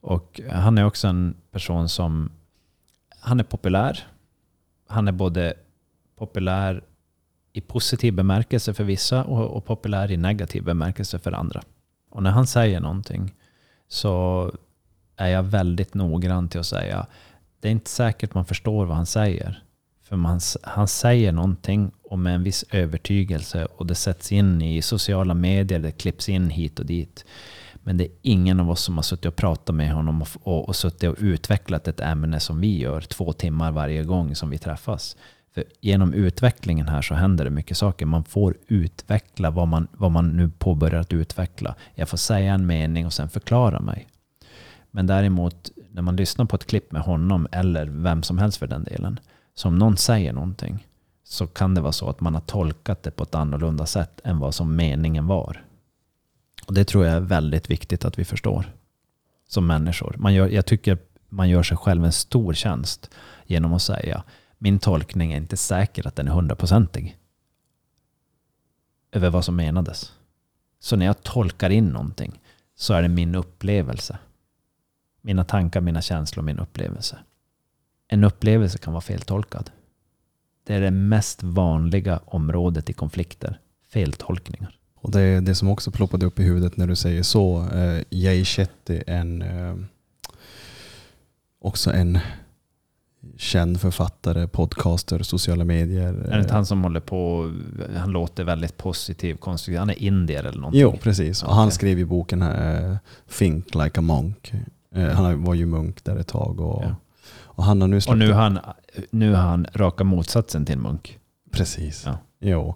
Och 0.00 0.40
han 0.50 0.78
är 0.78 0.84
också 0.84 1.08
en 1.08 1.34
person 1.50 1.88
som, 1.88 2.30
han 3.20 3.40
är 3.40 3.44
populär. 3.44 4.06
Han 4.86 5.08
är 5.08 5.12
både 5.12 5.54
populär 6.18 6.82
i 7.56 7.60
positiv 7.60 8.14
bemärkelse 8.14 8.74
för 8.74 8.84
vissa 8.84 9.24
och, 9.24 9.56
och 9.56 9.64
populär 9.64 10.10
i 10.10 10.16
negativ 10.16 10.64
bemärkelse 10.64 11.18
för 11.18 11.32
andra. 11.32 11.62
Och 12.10 12.22
när 12.22 12.30
han 12.30 12.46
säger 12.46 12.80
någonting 12.80 13.34
så 13.88 14.52
är 15.16 15.28
jag 15.28 15.42
väldigt 15.42 15.94
noggrann 15.94 16.48
till 16.48 16.60
att 16.60 16.66
säga 16.66 17.06
det 17.60 17.68
är 17.68 17.72
inte 17.72 17.90
säkert 17.90 18.34
man 18.34 18.44
förstår 18.44 18.86
vad 18.86 18.96
han 18.96 19.06
säger. 19.06 19.62
För 20.04 20.16
man, 20.16 20.40
han 20.62 20.88
säger 20.88 21.32
någonting 21.32 21.90
och 22.02 22.18
med 22.18 22.34
en 22.34 22.42
viss 22.42 22.64
övertygelse 22.70 23.64
och 23.64 23.86
det 23.86 23.94
sätts 23.94 24.32
in 24.32 24.62
i 24.62 24.82
sociala 24.82 25.34
medier, 25.34 25.78
det 25.78 25.92
klipps 25.92 26.28
in 26.28 26.50
hit 26.50 26.78
och 26.78 26.86
dit. 26.86 27.24
Men 27.74 27.96
det 27.96 28.04
är 28.04 28.10
ingen 28.22 28.60
av 28.60 28.70
oss 28.70 28.82
som 28.82 28.94
har 28.96 29.02
suttit 29.02 29.26
och 29.26 29.36
pratat 29.36 29.74
med 29.74 29.92
honom 29.92 30.22
och, 30.22 30.28
och, 30.42 30.68
och 30.68 30.76
suttit 30.76 31.10
och 31.10 31.16
utvecklat 31.18 31.88
ett 31.88 32.00
ämne 32.00 32.40
som 32.40 32.60
vi 32.60 32.78
gör 32.78 33.00
två 33.00 33.32
timmar 33.32 33.72
varje 33.72 34.04
gång 34.04 34.34
som 34.34 34.50
vi 34.50 34.58
träffas. 34.58 35.16
För 35.56 35.64
genom 35.80 36.14
utvecklingen 36.14 36.88
här 36.88 37.02
så 37.02 37.14
händer 37.14 37.44
det 37.44 37.50
mycket 37.50 37.76
saker. 37.76 38.06
Man 38.06 38.24
får 38.24 38.56
utveckla 38.68 39.50
vad 39.50 39.68
man, 39.68 39.88
vad 39.92 40.10
man 40.10 40.28
nu 40.28 40.50
påbörjar 40.58 41.00
att 41.00 41.12
utveckla. 41.12 41.74
Jag 41.94 42.08
får 42.08 42.16
säga 42.16 42.54
en 42.54 42.66
mening 42.66 43.06
och 43.06 43.12
sen 43.12 43.28
förklara 43.28 43.80
mig. 43.80 44.08
Men 44.90 45.06
däremot 45.06 45.70
när 45.90 46.02
man 46.02 46.16
lyssnar 46.16 46.44
på 46.44 46.56
ett 46.56 46.66
klipp 46.66 46.92
med 46.92 47.02
honom 47.02 47.48
eller 47.52 47.86
vem 47.86 48.22
som 48.22 48.38
helst 48.38 48.58
för 48.58 48.66
den 48.66 48.84
delen. 48.84 49.20
Så 49.54 49.68
om 49.68 49.78
någon 49.78 49.96
säger 49.96 50.32
någonting 50.32 50.86
så 51.24 51.46
kan 51.46 51.74
det 51.74 51.80
vara 51.80 51.92
så 51.92 52.08
att 52.08 52.20
man 52.20 52.34
har 52.34 52.40
tolkat 52.40 53.02
det 53.02 53.10
på 53.10 53.22
ett 53.22 53.34
annorlunda 53.34 53.86
sätt 53.86 54.20
än 54.24 54.38
vad 54.38 54.54
som 54.54 54.76
meningen 54.76 55.26
var. 55.26 55.64
Och 56.66 56.74
det 56.74 56.84
tror 56.84 57.04
jag 57.04 57.14
är 57.14 57.20
väldigt 57.20 57.70
viktigt 57.70 58.04
att 58.04 58.18
vi 58.18 58.24
förstår 58.24 58.66
som 59.48 59.66
människor. 59.66 60.14
Man 60.18 60.34
gör, 60.34 60.48
jag 60.48 60.66
tycker 60.66 60.98
man 61.28 61.48
gör 61.48 61.62
sig 61.62 61.76
själv 61.76 62.04
en 62.04 62.12
stor 62.12 62.54
tjänst 62.54 63.10
genom 63.46 63.72
att 63.72 63.82
säga 63.82 64.22
min 64.58 64.78
tolkning 64.78 65.32
är 65.32 65.36
inte 65.36 65.56
säker 65.56 66.06
att 66.06 66.16
den 66.16 66.28
är 66.28 66.32
hundraprocentig 66.32 67.18
över 69.12 69.30
vad 69.30 69.44
som 69.44 69.56
menades. 69.56 70.12
Så 70.78 70.96
när 70.96 71.06
jag 71.06 71.22
tolkar 71.22 71.70
in 71.70 71.88
någonting 71.88 72.40
så 72.74 72.94
är 72.94 73.02
det 73.02 73.08
min 73.08 73.34
upplevelse. 73.34 74.18
Mina 75.20 75.44
tankar, 75.44 75.80
mina 75.80 76.02
känslor, 76.02 76.42
min 76.42 76.58
upplevelse. 76.58 77.18
En 78.08 78.24
upplevelse 78.24 78.78
kan 78.78 78.92
vara 78.92 79.00
feltolkad. 79.00 79.70
Det 80.64 80.74
är 80.74 80.80
det 80.80 80.90
mest 80.90 81.42
vanliga 81.42 82.20
området 82.24 82.90
i 82.90 82.92
konflikter. 82.92 83.60
Feltolkningar. 83.88 84.78
Och 84.94 85.10
det 85.10 85.20
är 85.20 85.40
det 85.40 85.54
som 85.54 85.68
också 85.68 85.90
ploppade 85.90 86.26
upp 86.26 86.38
i 86.38 86.42
huvudet 86.42 86.76
när 86.76 86.86
du 86.86 86.96
säger 86.96 87.22
så. 87.22 87.68
Eh, 87.68 88.02
Jay 88.10 88.44
Shetty, 88.44 89.02
en, 89.06 89.42
eh, 89.42 89.76
också 91.58 91.92
en 91.92 92.18
känd 93.36 93.80
författare, 93.80 94.46
podcaster, 94.48 95.22
sociala 95.22 95.64
medier. 95.64 96.14
Är 96.14 96.34
det 96.36 96.40
inte 96.40 96.54
han 96.54 96.66
som 96.66 96.82
håller 96.82 97.00
på, 97.00 97.52
han 97.96 98.10
låter 98.10 98.44
väldigt 98.44 98.76
positiv, 98.76 99.34
konstruktiv, 99.36 99.78
han 99.78 99.90
är 99.90 100.02
indier 100.02 100.44
eller 100.44 100.58
någonting? 100.60 100.80
Jo, 100.80 100.96
precis. 101.02 101.42
Och 101.42 101.48
Okej. 101.48 101.56
han 101.58 101.70
skrev 101.70 101.98
i 101.98 102.04
boken 102.04 102.42
här, 102.42 102.98
Think 103.38 103.74
like 103.74 103.98
a 103.98 104.02
monk. 104.02 104.52
Eh, 104.94 105.08
Han 105.08 105.44
var 105.44 105.54
ju 105.54 105.66
munk 105.66 106.04
där 106.04 106.16
ett 106.16 106.28
tag. 106.28 106.60
Och, 106.60 106.82
Ja. 106.84 106.94
och 107.42 107.64
han 107.64 107.80
har 107.80 107.88
nu 107.88 108.00
Och 108.08 108.18
nu 108.18 108.32
har 108.32 108.42
han, 108.42 108.58
nu 109.10 109.34
han 109.34 109.66
raka 109.74 110.04
motsatsen 110.04 110.64
till 110.66 110.78
Munk. 110.78 111.18
Precis. 111.52 112.02
Ja. 112.06 112.18
Jo. 112.40 112.74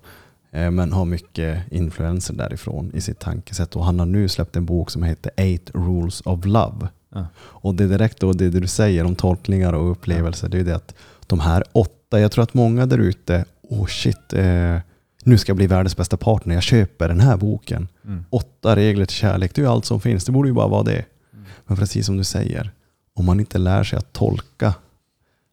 Eh, 0.53 0.71
Men 0.71 0.93
har 0.93 1.05
mycket 1.05 1.73
influenser 1.73 2.35
därifrån 2.35 2.91
i 2.95 3.01
sitt 3.01 3.19
tankesätt. 3.19 3.77
Och 3.77 3.85
han 3.85 3.99
har 3.99 4.07
nu 4.07 4.29
släppt 4.29 4.57
en 4.57 4.65
bok 4.67 4.91
som 4.91 5.03
heter 5.03 5.33
Eight 5.37 5.71
Rules 5.75 6.21
of 6.21 6.45
Love. 6.45 6.89
Ja. 7.15 7.27
Och 7.37 7.75
det 7.75 7.85
är 7.85 7.89
direkt 7.89 8.21
då 8.21 8.33
det 8.33 8.51
du 8.51 8.67
säger 8.67 9.05
om 9.05 9.15
tolkningar 9.15 9.73
och 9.73 9.91
upplevelser. 9.91 10.49
Det 10.49 10.59
är 10.59 10.65
det 10.65 10.77
att 10.77 10.95
de 11.27 11.41
här 11.41 11.65
åtta, 11.73 12.21
jag 12.21 12.33
tror 12.33 12.45
att 12.45 12.55
många 12.55 12.87
där 12.87 12.99
ute, 12.99 13.45
oh 13.63 13.87
shit, 13.87 14.33
eh, 14.33 14.77
nu 15.25 15.39
ska 15.39 15.51
jag 15.51 15.57
bli 15.57 15.67
världens 15.67 15.97
bästa 15.97 16.17
partner, 16.17 16.55
jag 16.55 16.63
köper 16.63 17.09
den 17.09 17.21
här 17.21 17.37
boken. 17.37 17.89
Mm. 18.05 18.25
Åtta 18.31 18.77
regler 18.77 19.07
till 19.07 19.17
kärlek, 19.17 19.55
det 19.55 19.61
är 19.61 19.65
ju 19.65 19.71
allt 19.71 19.85
som 19.85 20.01
finns, 20.01 20.25
det 20.25 20.33
borde 20.33 20.49
ju 20.49 20.55
bara 20.55 20.69
vara 20.69 20.83
det. 20.83 21.05
Mm. 21.33 21.45
Men 21.67 21.77
precis 21.77 22.07
som 22.07 22.17
du 22.17 22.25
säger, 22.25 22.73
om 23.15 23.25
man 23.25 23.41
inte 23.41 23.59
lär 23.59 23.85
sig 23.85 23.99
att 23.99 24.13
tolka 24.13 24.75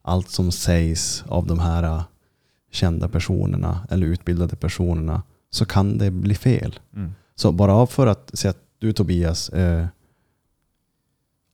allt 0.02 0.30
som 0.30 0.52
sägs 0.52 1.24
av 1.28 1.48
de 1.48 1.60
här 1.60 1.84
eh, 1.84 2.04
kända 2.72 3.10
personerna 3.10 3.88
eller 3.90 4.08
utbildade 4.08 4.56
personerna 4.56 5.22
så 5.50 5.66
kan 5.66 5.98
det 5.98 6.12
bli 6.12 6.36
fel. 6.36 6.80
Mm. 6.96 7.16
Så 7.36 7.52
bara 7.52 7.88
för 7.88 8.08
att 8.08 8.32
säga 8.34 8.50
att 8.50 8.64
du 8.80 8.94
Tobias, 8.94 9.50
eh, 9.50 9.86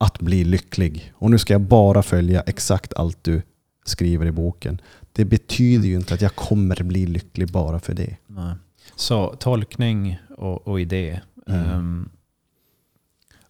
att 0.04 0.18
bli 0.18 0.44
lycklig. 0.44 1.12
Och 1.14 1.30
nu 1.30 1.38
ska 1.38 1.54
jag 1.54 1.60
bara 1.60 2.02
följa 2.02 2.40
exakt 2.40 2.94
allt 2.94 3.24
du 3.24 3.42
skriver 3.84 4.26
i 4.26 4.32
boken. 4.32 4.80
Det 5.12 5.24
betyder 5.24 5.88
ju 5.88 5.94
inte 5.94 6.14
att 6.14 6.20
jag 6.20 6.34
kommer 6.34 6.82
bli 6.82 7.06
lycklig 7.06 7.52
bara 7.52 7.80
för 7.80 7.94
det. 7.94 8.16
Nej. 8.26 8.54
Så 8.96 9.34
tolkning 9.36 10.18
och, 10.36 10.68
och 10.68 10.80
idé. 10.80 11.20
Mm. 11.46 11.70
Ehm, 11.70 12.10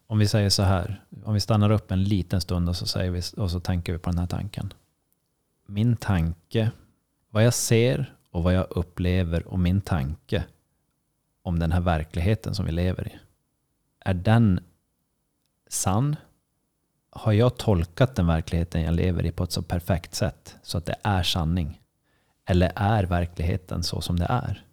om 0.07 0.19
vi 0.19 0.27
säger 0.27 0.49
så 0.49 0.63
här, 0.63 1.03
om 1.23 1.33
vi 1.33 1.39
stannar 1.39 1.69
upp 1.69 1.91
en 1.91 2.03
liten 2.03 2.41
stund 2.41 2.69
och 2.69 2.75
så, 2.75 2.85
säger 2.85 3.11
vi, 3.11 3.21
och 3.37 3.51
så 3.51 3.59
tänker 3.59 3.93
vi 3.93 3.99
på 3.99 4.09
den 4.09 4.19
här 4.19 4.27
tanken. 4.27 4.73
Min 5.67 5.95
tanke, 5.95 6.71
vad 7.29 7.45
jag 7.45 7.53
ser 7.53 8.13
och 8.31 8.43
vad 8.43 8.53
jag 8.53 8.67
upplever 8.69 9.47
och 9.47 9.59
min 9.59 9.81
tanke 9.81 10.43
om 11.41 11.59
den 11.59 11.71
här 11.71 11.81
verkligheten 11.81 12.55
som 12.55 12.65
vi 12.65 12.71
lever 12.71 13.07
i. 13.07 13.19
Är 13.99 14.13
den 14.13 14.59
sann? 15.69 16.15
Har 17.17 17.33
jag 17.33 17.57
tolkat 17.57 18.15
den 18.15 18.27
verkligheten 18.27 18.81
jag 18.81 18.93
lever 18.93 19.25
i 19.25 19.31
på 19.31 19.43
ett 19.43 19.51
så 19.51 19.61
perfekt 19.61 20.15
sätt 20.15 20.55
så 20.63 20.77
att 20.77 20.85
det 20.85 20.95
är 21.03 21.23
sanning? 21.23 21.81
Eller 22.45 22.71
är 22.75 23.03
verkligheten 23.03 23.83
så 23.83 24.01
som 24.01 24.19
det 24.19 24.25
är? 24.25 24.65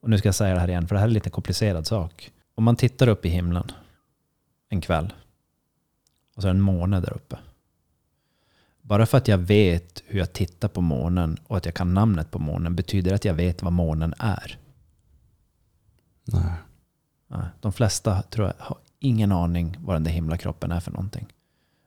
Och 0.00 0.10
nu 0.10 0.18
ska 0.18 0.28
jag 0.28 0.34
säga 0.34 0.54
det 0.54 0.60
här 0.60 0.68
igen, 0.68 0.88
för 0.88 0.94
det 0.94 0.98
här 0.98 1.06
är 1.06 1.10
en 1.10 1.14
lite 1.14 1.30
komplicerad 1.30 1.86
sak. 1.86 2.32
Om 2.54 2.64
man 2.64 2.76
tittar 2.76 3.08
upp 3.08 3.24
i 3.24 3.28
himlen 3.28 3.72
en 4.68 4.80
kväll 4.80 5.12
och 6.36 6.42
så 6.42 6.48
är 6.48 6.52
det 6.52 6.58
en 6.58 6.62
måne 6.62 7.00
där 7.00 7.12
uppe. 7.12 7.38
Bara 8.80 9.06
för 9.06 9.18
att 9.18 9.28
jag 9.28 9.38
vet 9.38 10.02
hur 10.06 10.18
jag 10.18 10.32
tittar 10.32 10.68
på 10.68 10.80
månen 10.80 11.38
och 11.46 11.56
att 11.56 11.64
jag 11.64 11.74
kan 11.74 11.94
namnet 11.94 12.30
på 12.30 12.38
månen 12.38 12.76
betyder 12.76 13.10
det 13.10 13.14
att 13.14 13.24
jag 13.24 13.34
vet 13.34 13.62
vad 13.62 13.72
månen 13.72 14.14
är. 14.18 14.58
Nej. 16.24 16.54
Nej, 17.26 17.46
De 17.60 17.72
flesta 17.72 18.22
tror 18.22 18.46
jag 18.46 18.54
har 18.58 18.78
ingen 19.04 19.32
aning 19.32 19.76
vad 19.80 19.96
den 19.96 20.04
där 20.04 20.10
himlakroppen 20.10 20.72
är 20.72 20.80
för 20.80 20.90
någonting. 20.90 21.26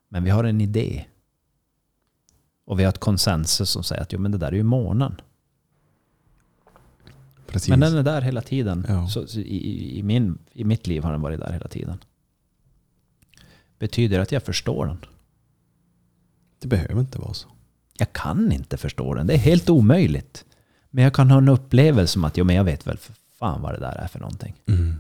Men 0.10 0.24
vi 0.24 0.30
har 0.30 0.44
en 0.44 0.62
idé. 0.62 1.06
Och 2.66 2.80
vi 2.80 2.84
har 2.84 2.90
ett 2.90 3.00
konsensus 3.00 3.70
som 3.70 3.84
säger 3.84 4.02
att 4.02 4.14
jo, 4.14 4.20
men 4.20 4.32
det 4.32 4.38
där 4.38 4.48
är 4.48 4.56
ju 4.56 4.64
månen. 4.64 5.22
Precis. 7.48 7.70
Men 7.70 7.80
den 7.80 7.98
är 7.98 8.04
där 8.04 8.22
hela 8.22 8.42
tiden. 8.42 8.86
Ja. 8.88 9.08
Så, 9.08 9.28
så 9.28 9.40
i, 9.40 10.00
i, 10.00 10.04
min, 10.04 10.38
I 10.54 10.64
mitt 10.64 10.88
liv 10.88 11.04
har 11.04 11.12
den 11.12 11.22
varit 11.22 11.40
där 11.40 11.52
hela 11.52 11.68
tiden. 11.68 11.98
Betyder 13.80 14.18
det 14.18 14.24
att 14.24 14.32
jag 14.32 14.44
förstår 14.44 14.86
den? 14.86 14.98
Det 16.60 16.68
behöver 16.68 17.00
inte 17.00 17.20
vara 17.20 17.34
så. 17.34 17.48
Jag 17.98 18.14
kan 18.14 18.52
inte 18.52 18.78
förstå 18.78 19.14
den. 19.14 19.28
Det 19.28 19.34
är 19.34 19.38
helt 19.38 19.70
omöjligt. 19.70 20.46
Men 20.90 21.04
jag 21.04 21.14
kan 21.14 21.32
ha 21.32 21.38
en 21.38 21.50
upplevelse 21.50 22.20
om 22.20 22.26
att 22.26 22.38
jo, 22.38 22.46
men 22.46 22.56
jag 22.56 22.64
vet 22.64 22.88
väl 22.88 22.98
för 22.98 23.14
fan 23.40 23.62
vad 23.62 23.74
det 23.74 23.80
där 23.80 23.96
är 23.96 24.08
för 24.08 24.20
någonting. 24.20 24.56
Mm. 24.68 24.96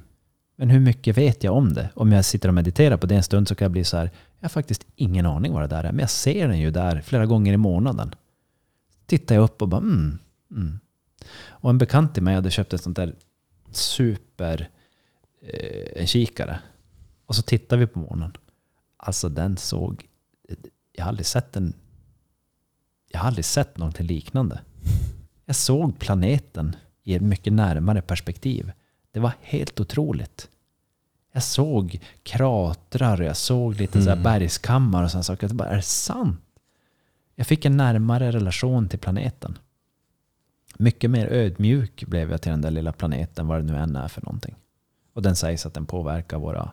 Men 0.56 0.70
hur 0.70 0.80
mycket 0.80 1.18
vet 1.18 1.43
jag 1.43 1.56
om 1.56 1.74
det? 1.74 1.89
Om 1.93 2.12
jag 2.12 2.26
sitter 2.26 2.47
och 2.47 2.53
mediterar 2.53 2.97
på 2.97 3.08
det 3.08 3.16
en 3.16 3.24
stund 3.24 3.47
så 3.47 3.56
kan 3.56 3.66
jag 3.66 3.72
bli 3.72 3.84
så 3.84 3.97
här, 3.97 4.12
jag 4.39 4.43
har 4.43 4.49
faktiskt 4.49 4.86
ingen 4.95 5.26
aning 5.26 5.53
vad 5.53 5.62
det 5.62 5.68
där 5.68 5.84
är. 5.84 5.91
Men 5.91 5.99
jag 5.99 6.10
ser 6.10 6.47
den 6.47 6.60
ju 6.60 6.72
där 6.72 7.01
flera 7.01 7.26
gånger 7.26 7.53
i 7.53 7.58
månaden. 7.58 8.16
Tittar 9.06 9.36
jag 9.36 9.43
upp 9.43 9.62
och 9.62 9.68
bara 9.68 9.82
mm, 9.82 10.20
mm. 10.51 10.80
Och 11.47 11.70
en 11.70 11.78
bekant 11.78 12.14
till 12.14 12.24
mig 12.24 12.36
hade 12.36 12.51
köpt 12.51 12.74
ett 12.74 12.82
sånt 12.82 12.95
där 12.95 13.16
super 13.72 14.70
eh, 15.41 16.01
en 16.01 16.08
kikare. 16.08 16.60
Och 17.26 17.36
så 17.36 17.41
tittar 17.41 17.78
vi 17.78 17.88
på 17.88 17.99
månen. 17.99 18.34
Alltså 18.97 19.30
den 19.30 19.58
såg, 19.58 20.06
jag 20.93 21.03
har 21.03 21.10
aldrig 21.10 21.26
sett 21.26 21.53
den, 21.53 21.74
jag 23.11 23.19
har 23.19 23.27
aldrig 23.27 23.45
sett 23.45 23.77
någonting 23.77 24.07
liknande. 24.07 24.61
Jag 25.45 25.56
såg 25.56 25.99
planeten 25.99 26.76
i 27.03 27.15
ett 27.15 27.22
mycket 27.22 27.53
närmare 27.53 28.02
perspektiv. 28.02 28.72
Det 29.16 29.22
var 29.22 29.34
helt 29.42 29.80
otroligt. 29.80 30.50
Jag 31.32 31.44
såg 31.44 32.00
kratrar, 32.24 33.22
jag 33.22 33.38
såg 33.38 33.76
lite 33.76 34.02
så 34.04 34.10
Mm. 34.12 34.24
bergskammar 34.24 35.04
och 35.04 35.12
sådana 35.12 35.24
saker. 35.24 35.48
Det 35.48 35.54
bara, 35.54 35.70
är 35.70 35.76
det 35.76 35.82
sant? 35.82 36.40
Jag 37.36 37.48
fick 37.48 37.66
en 37.66 37.78
närmare 37.78 38.32
relation 38.32 38.90
till 38.90 39.00
planeten. 39.00 39.58
Mycket 40.78 41.12
mer 41.12 41.28
ödmjuk 41.28 42.04
blev 42.06 42.32
jag 42.32 42.42
till 42.42 42.52
den 42.52 42.62
där 42.62 42.72
lilla 42.72 42.92
planeten, 42.92 43.48
vad 43.48 43.60
det 43.60 43.64
nu 43.74 43.78
än 43.78 43.96
är 43.96 44.08
för 44.08 44.22
någonting. 44.22 44.56
Och 45.14 45.22
den 45.22 45.36
sägs 45.36 45.66
att 45.66 45.74
den 45.74 45.86
påverkar 45.86 46.38
våra, 46.38 46.72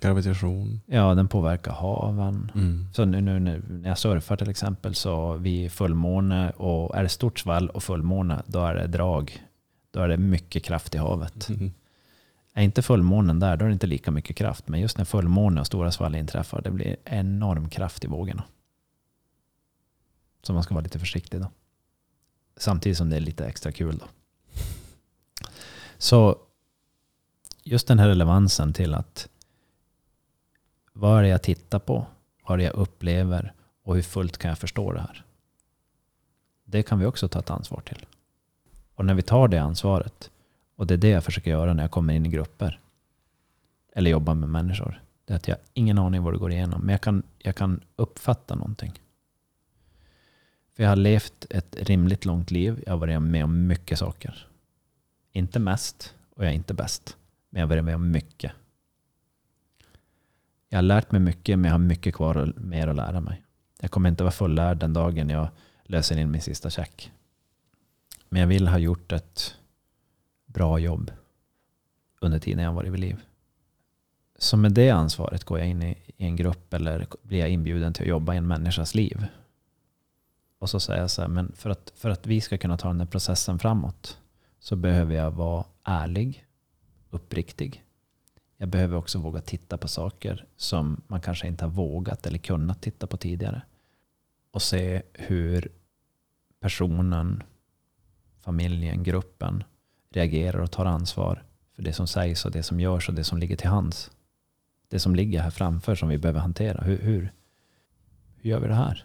Gravitation. 0.00 0.80
ja 0.86 1.14
den 1.14 1.28
påverkar 1.28 1.72
haven. 1.72 2.50
Mm. 2.54 2.86
Så 2.94 3.04
nu, 3.04 3.20
nu 3.20 3.38
när 3.40 3.62
när 3.68 3.88
jag 3.88 3.98
surfar 3.98 4.36
till 4.36 4.50
exempel 4.50 4.94
så 4.94 5.32
vid 5.36 5.72
fullmåne 5.72 6.50
och 6.50 6.96
är 6.96 7.02
det 7.02 7.08
stort 7.08 7.38
svall 7.38 7.68
och 7.70 7.82
fullmåne 7.82 8.42
då 8.46 8.60
är 8.64 8.74
det 8.74 8.86
drag. 8.86 9.42
Då 9.90 10.00
är 10.00 10.08
det 10.08 10.16
mycket 10.16 10.64
kraft 10.64 10.94
i 10.94 10.98
havet. 10.98 11.48
Mm. 11.48 11.72
Är 12.56 12.62
inte 12.62 12.82
fullmånen 12.82 13.40
där 13.40 13.56
då 13.56 13.64
är 13.64 13.68
det 13.68 13.72
inte 13.72 13.86
lika 13.86 14.10
mycket 14.10 14.36
kraft. 14.36 14.68
Men 14.68 14.80
just 14.80 14.98
när 14.98 15.04
fullmåne 15.04 15.60
och 15.60 15.66
stora 15.66 15.92
svall 15.92 16.14
inträffar 16.14 16.62
det 16.62 16.70
blir 16.70 16.96
enorm 17.04 17.70
kraft 17.70 18.04
i 18.04 18.06
vågorna. 18.06 18.44
Så 20.42 20.52
man 20.52 20.62
ska 20.62 20.74
vara 20.74 20.84
lite 20.84 20.98
försiktig 20.98 21.40
då. 21.40 21.50
Samtidigt 22.56 22.98
som 22.98 23.10
det 23.10 23.16
är 23.16 23.20
lite 23.20 23.46
extra 23.46 23.72
kul 23.72 23.98
då. 23.98 24.06
Så 25.98 26.38
just 27.62 27.88
den 27.88 27.98
här 27.98 28.08
relevansen 28.08 28.72
till 28.72 28.94
att 28.94 29.28
vad 30.92 31.18
är 31.18 31.22
det 31.22 31.28
jag 31.28 31.42
tittar 31.42 31.78
på? 31.78 32.06
Vad 32.42 32.54
är 32.54 32.58
det 32.58 32.64
jag 32.64 32.74
upplever? 32.74 33.52
Och 33.82 33.94
hur 33.94 34.02
fullt 34.02 34.38
kan 34.38 34.48
jag 34.48 34.58
förstå 34.58 34.92
det 34.92 35.00
här? 35.00 35.24
Det 36.64 36.82
kan 36.82 36.98
vi 36.98 37.06
också 37.06 37.28
ta 37.28 37.38
ett 37.38 37.50
ansvar 37.50 37.80
till. 37.80 38.06
Och 38.94 39.04
när 39.04 39.14
vi 39.14 39.22
tar 39.22 39.48
det 39.48 39.58
ansvaret, 39.58 40.30
och 40.76 40.86
det 40.86 40.94
är 40.94 40.98
det 40.98 41.08
jag 41.08 41.24
försöker 41.24 41.50
göra 41.50 41.74
när 41.74 41.82
jag 41.82 41.90
kommer 41.90 42.14
in 42.14 42.26
i 42.26 42.28
grupper, 42.28 42.80
eller 43.92 44.10
jobbar 44.10 44.34
med 44.34 44.48
människor, 44.48 45.02
det 45.24 45.32
är 45.32 45.36
att 45.36 45.48
jag 45.48 45.54
har 45.54 45.62
ingen 45.74 45.98
aning 45.98 46.22
vad 46.22 46.34
det 46.34 46.38
går 46.38 46.52
igenom, 46.52 46.80
men 46.80 46.92
jag 46.92 47.00
kan, 47.00 47.22
jag 47.38 47.56
kan 47.56 47.80
uppfatta 47.96 48.54
någonting. 48.54 48.92
För 50.74 50.82
jag 50.82 50.90
har 50.90 50.96
levt 50.96 51.46
ett 51.50 51.76
rimligt 51.80 52.24
långt 52.24 52.50
liv, 52.50 52.82
jag 52.86 52.92
har 52.92 52.98
varit 52.98 53.22
med 53.22 53.44
om 53.44 53.66
mycket 53.66 53.98
saker. 53.98 54.48
Inte 55.32 55.58
mest, 55.58 56.14
och 56.30 56.44
jag 56.44 56.50
är 56.50 56.54
inte 56.54 56.74
bäst, 56.74 57.16
men 57.50 57.60
jag 57.60 57.66
har 57.66 57.74
varit 57.74 57.84
med 57.84 57.94
om 57.94 58.10
mycket. 58.10 58.52
Jag 60.68 60.78
har 60.78 60.82
lärt 60.82 61.12
mig 61.12 61.20
mycket, 61.20 61.58
men 61.58 61.64
jag 61.64 61.74
har 61.74 61.78
mycket 61.78 62.14
kvar 62.14 62.36
och 62.36 62.60
mer 62.60 62.88
att 62.88 62.96
lära 62.96 63.20
mig. 63.20 63.42
Jag 63.80 63.90
kommer 63.90 64.08
inte 64.08 64.24
vara 64.24 64.32
fullärd 64.32 64.76
den 64.76 64.92
dagen 64.92 65.28
jag 65.28 65.48
löser 65.84 66.18
in 66.18 66.30
min 66.30 66.40
sista 66.40 66.70
check. 66.70 67.12
Men 68.28 68.40
jag 68.40 68.48
vill 68.48 68.68
ha 68.68 68.78
gjort 68.78 69.12
ett 69.12 69.56
bra 70.54 70.78
jobb 70.78 71.12
under 72.20 72.38
tiden 72.38 72.64
jag 72.64 72.72
varit 72.72 72.92
vid 72.92 73.00
liv. 73.00 73.20
Så 74.38 74.56
med 74.56 74.72
det 74.72 74.90
ansvaret 74.90 75.44
går 75.44 75.58
jag 75.58 75.68
in 75.68 75.82
i, 75.82 75.96
en 76.16 76.36
grupp 76.36 76.74
eller 76.74 77.06
blir 77.22 77.38
jag 77.38 77.50
inbjuden 77.50 77.92
till 77.92 78.02
att 78.02 78.08
jobba 78.08 78.34
i 78.34 78.36
en 78.36 78.46
människas 78.46 78.94
liv. 78.94 79.26
Och 80.58 80.70
så 80.70 80.80
säger 80.80 81.00
jag 81.00 81.10
så 81.10 81.22
här, 81.22 81.28
men 81.28 81.52
för 81.52 81.70
att, 81.70 81.92
för 81.96 82.10
att 82.10 82.26
vi 82.26 82.40
ska 82.40 82.58
kunna 82.58 82.76
ta 82.76 82.88
den 82.88 83.00
här 83.00 83.06
processen 83.06 83.58
framåt 83.58 84.18
så 84.58 84.76
behöver 84.76 85.14
jag 85.14 85.30
vara 85.30 85.64
ärlig, 85.82 86.46
uppriktig. 87.10 87.84
Jag 88.56 88.68
behöver 88.68 88.96
också 88.96 89.18
våga 89.18 89.40
titta 89.40 89.78
på 89.78 89.88
saker 89.88 90.46
som 90.56 91.00
man 91.06 91.20
kanske 91.20 91.46
inte 91.46 91.64
har 91.64 91.70
vågat 91.70 92.26
eller 92.26 92.38
kunnat 92.38 92.82
titta 92.82 93.06
på 93.06 93.16
tidigare. 93.16 93.62
Och 94.50 94.62
se 94.62 95.02
hur 95.12 95.68
personen, 96.60 97.42
familjen, 98.40 99.02
gruppen 99.02 99.64
reagerar 100.16 100.58
och 100.60 100.70
tar 100.70 100.84
ansvar 100.84 101.44
för 101.76 101.82
det 101.82 101.92
som 101.92 102.06
sägs 102.06 102.44
och 102.44 102.50
det 102.50 102.62
som 102.62 102.80
görs 102.80 103.08
och 103.08 103.14
det 103.14 103.24
som 103.24 103.38
ligger 103.38 103.56
till 103.56 103.68
hands. 103.68 104.10
Det 104.88 104.98
som 104.98 105.14
ligger 105.14 105.40
här 105.40 105.50
framför 105.50 105.94
som 105.94 106.08
vi 106.08 106.18
behöver 106.18 106.40
hantera. 106.40 106.84
Hur, 106.84 106.98
hur, 106.98 107.32
hur 108.36 108.50
gör 108.50 108.60
vi 108.60 108.68
det 108.68 108.74
här? 108.74 109.04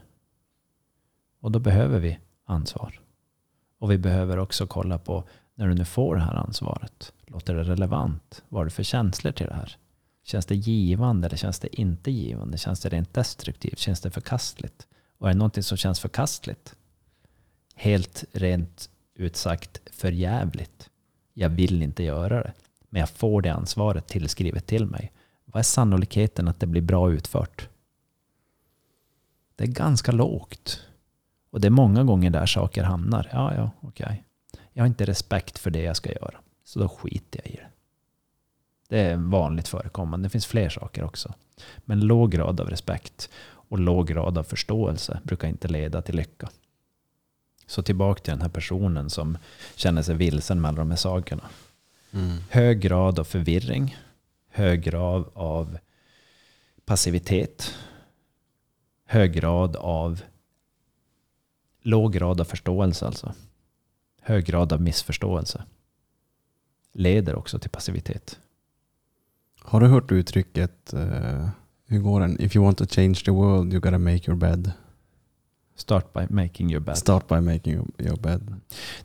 Och 1.39 1.51
då 1.51 1.59
behöver 1.59 1.99
vi 1.99 2.19
ansvar. 2.45 2.99
Och 3.79 3.91
vi 3.91 3.97
behöver 3.97 4.37
också 4.37 4.67
kolla 4.67 4.99
på 4.99 5.23
när 5.55 5.67
du 5.67 5.73
nu 5.73 5.85
får 5.85 6.15
det 6.15 6.21
här 6.21 6.35
ansvaret. 6.35 7.13
Låter 7.27 7.55
det 7.55 7.63
relevant? 7.63 8.43
Vad 8.49 8.59
har 8.59 8.65
du 8.65 8.71
för 8.71 8.83
känslor 8.83 9.31
till 9.31 9.47
det 9.47 9.53
här? 9.53 9.77
Känns 10.23 10.45
det 10.45 10.55
givande 10.55 11.27
eller 11.27 11.37
känns 11.37 11.59
det 11.59 11.81
inte 11.81 12.11
givande? 12.11 12.57
Känns 12.57 12.79
det 12.79 12.89
rent 12.89 13.13
destruktivt? 13.13 13.79
Känns 13.79 14.01
det 14.01 14.11
förkastligt? 14.11 14.87
Och 15.17 15.27
är 15.27 15.33
det 15.33 15.37
någonting 15.37 15.63
som 15.63 15.77
känns 15.77 15.99
förkastligt? 15.99 16.75
Helt 17.75 18.25
rent 18.31 18.89
ut 19.15 19.35
sagt 19.35 19.81
förjävligt. 19.91 20.89
Jag 21.39 21.49
vill 21.49 21.83
inte 21.83 22.03
göra 22.03 22.43
det. 22.43 22.53
Men 22.89 22.99
jag 22.99 23.09
får 23.09 23.41
det 23.41 23.49
ansvaret 23.49 24.07
tillskrivet 24.07 24.67
till 24.67 24.85
mig. 24.85 25.11
Vad 25.45 25.59
är 25.59 25.63
sannolikheten 25.63 26.47
att 26.47 26.59
det 26.59 26.67
blir 26.67 26.81
bra 26.81 27.11
utfört? 27.11 27.69
Det 29.55 29.63
är 29.63 29.67
ganska 29.67 30.11
lågt. 30.11 30.87
Och 31.49 31.61
det 31.61 31.67
är 31.67 31.71
många 31.71 32.03
gånger 32.03 32.29
där 32.29 32.45
saker 32.45 32.83
hamnar. 32.83 33.29
Ja, 33.31 33.55
ja, 33.55 33.71
okej. 33.81 34.05
Okay. 34.05 34.17
Jag 34.73 34.83
har 34.83 34.87
inte 34.87 35.05
respekt 35.05 35.59
för 35.59 35.71
det 35.71 35.81
jag 35.81 35.95
ska 35.95 36.11
göra. 36.11 36.35
Så 36.63 36.79
då 36.79 36.89
skiter 36.89 37.41
jag 37.43 37.53
i 37.53 37.55
det. 37.55 37.67
Det 38.89 38.99
är 38.99 39.15
vanligt 39.15 39.67
förekommande. 39.67 40.25
Det 40.25 40.29
finns 40.29 40.47
fler 40.47 40.69
saker 40.69 41.03
också. 41.03 41.33
Men 41.77 41.99
låg 41.99 42.31
grad 42.31 42.61
av 42.61 42.69
respekt 42.69 43.29
och 43.43 43.79
låg 43.79 44.07
grad 44.07 44.37
av 44.37 44.43
förståelse 44.43 45.19
brukar 45.23 45.47
inte 45.47 45.67
leda 45.67 46.01
till 46.01 46.15
lycka. 46.15 46.49
Så 47.69 47.81
tillbaka 47.81 48.21
till 48.21 48.31
den 48.31 48.41
här 48.41 48.49
personen 48.49 49.09
som 49.09 49.37
känner 49.75 50.01
sig 50.01 50.15
vilsen 50.15 50.61
med 50.61 50.69
alla 50.69 50.77
de 50.77 50.89
här 50.89 50.97
sakerna. 50.97 51.43
Mm. 52.11 52.37
Hög 52.49 52.79
grad 52.79 53.19
av 53.19 53.23
förvirring. 53.23 53.97
Hög 54.49 54.81
grad 54.81 55.29
av 55.33 55.77
passivitet. 56.85 57.75
Hög 59.05 59.33
grad 59.33 59.75
av 59.75 60.21
låg 61.81 62.13
grad 62.13 62.41
av 62.41 62.45
förståelse 62.45 63.05
alltså. 63.05 63.33
Hög 64.21 64.45
grad 64.45 64.73
av 64.73 64.81
missförståelse. 64.81 65.63
Leder 66.93 67.35
också 67.35 67.59
till 67.59 67.69
passivitet. 67.69 68.39
Har 69.59 69.81
du 69.81 69.87
hört 69.87 70.11
uttrycket, 70.11 70.93
uh, 70.93 71.49
hur 71.85 71.99
går 71.99 72.19
den? 72.19 72.41
If 72.41 72.55
you 72.55 72.65
want 72.65 72.77
to 72.77 72.85
change 72.85 73.15
the 73.15 73.31
world 73.31 73.73
you 73.73 73.81
gotta 73.81 73.97
make 73.97 74.31
your 74.31 74.39
bed. 74.39 74.71
Start 75.79 76.13
by 76.13 76.25
making 76.29 76.71
your 76.71 76.81
bed. 76.81 76.97
Start 76.97 77.27
by 77.27 77.39
making 77.39 77.73
your 77.97 78.17
bed. 78.17 78.55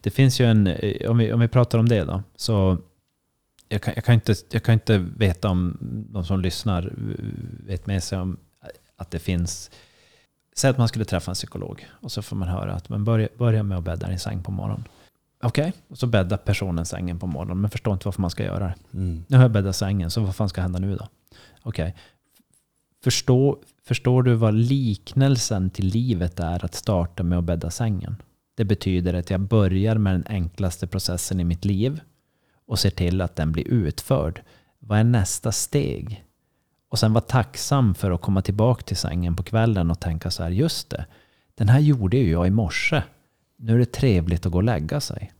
Det 0.00 0.10
finns 0.10 0.40
ju 0.40 0.46
en, 0.46 0.66
eh, 0.66 1.10
om 1.10 1.18
vi, 1.18 1.32
om 1.32 1.40
vi 1.40 1.48
pratar 1.48 1.78
om 1.78 1.88
det 1.88 2.04
då, 2.04 2.22
så 2.36 2.78
jag 3.68 3.82
kan, 3.82 3.94
jag, 3.96 4.04
kan 4.04 4.14
inte, 4.14 4.34
jag 4.50 4.62
kan 4.62 4.72
inte 4.74 4.98
veta 4.98 5.48
om 5.48 5.78
de 6.10 6.24
som 6.24 6.40
lyssnar 6.40 6.92
vet 7.66 7.86
med 7.86 8.02
sig 8.04 8.18
om 8.18 8.36
att 8.96 9.10
det 9.10 9.18
finns 9.18 9.70
Säg 10.56 10.70
att 10.70 10.78
man 10.78 10.88
skulle 10.88 11.04
träffa 11.04 11.30
en 11.30 11.34
psykolog 11.34 11.86
och 11.90 12.12
så 12.12 12.22
får 12.22 12.36
man 12.36 12.48
höra 12.48 12.74
att 12.74 12.88
man 12.88 13.04
börja, 13.04 13.28
börja 13.38 13.62
med 13.62 13.78
att 13.78 13.84
bädda 13.84 14.08
din 14.08 14.18
säng 14.18 14.42
på 14.42 14.52
morgonen. 14.52 14.84
Okej, 15.42 15.68
okay. 15.68 15.80
och 15.88 15.98
så 15.98 16.06
bäddar 16.06 16.36
personen 16.36 16.86
sängen 16.86 17.18
på 17.18 17.26
morgonen 17.26 17.60
men 17.60 17.70
förstår 17.70 17.94
inte 17.94 18.06
varför 18.08 18.20
man 18.20 18.30
ska 18.30 18.44
göra 18.44 18.64
det. 18.64 18.74
Mm. 18.98 19.24
Nu 19.28 19.36
har 19.36 19.44
jag 19.44 19.50
bäddat 19.50 19.76
sängen, 19.76 20.10
så 20.10 20.20
vad 20.20 20.36
fan 20.36 20.48
ska 20.48 20.60
hända 20.60 20.78
nu 20.78 20.96
då? 20.96 21.08
Okej. 21.62 21.88
Okay. 21.88 21.92
Förstår, 23.04 23.58
förstår 23.82 24.22
du 24.22 24.34
vad 24.34 24.54
liknelsen 24.54 25.70
till 25.70 25.86
livet 25.86 26.40
är 26.40 26.64
att 26.64 26.74
starta 26.74 27.22
med 27.22 27.38
att 27.38 27.44
bädda 27.44 27.70
sängen? 27.70 28.16
Det 28.54 28.64
betyder 28.64 29.14
att 29.14 29.30
jag 29.30 29.40
börjar 29.40 29.98
med 29.98 30.14
den 30.14 30.24
enklaste 30.26 30.86
processen 30.86 31.40
i 31.40 31.44
mitt 31.44 31.64
liv 31.64 32.00
och 32.66 32.78
ser 32.78 32.90
till 32.90 33.20
att 33.20 33.36
den 33.36 33.52
blir 33.52 33.68
utförd. 33.68 34.42
Vad 34.78 34.98
är 34.98 35.04
nästa 35.04 35.52
steg? 35.52 36.24
Och 36.88 36.98
sen 36.98 37.12
vara 37.12 37.24
tacksam 37.24 37.94
för 37.94 38.10
att 38.10 38.20
komma 38.20 38.42
tillbaka 38.42 38.82
till 38.82 38.96
sängen 38.96 39.36
på 39.36 39.42
kvällen 39.42 39.90
och 39.90 40.00
tänka 40.00 40.30
så 40.30 40.42
här, 40.42 40.50
just 40.50 40.90
det, 40.90 41.06
den 41.54 41.68
här 41.68 41.80
gjorde 41.80 42.16
ju 42.16 42.30
jag 42.30 42.46
i 42.46 42.50
morse. 42.50 43.02
Nu 43.56 43.74
är 43.74 43.78
det 43.78 43.92
trevligt 43.92 44.46
att 44.46 44.52
gå 44.52 44.58
och 44.58 44.64
lägga 44.64 45.00
sig. 45.00 45.32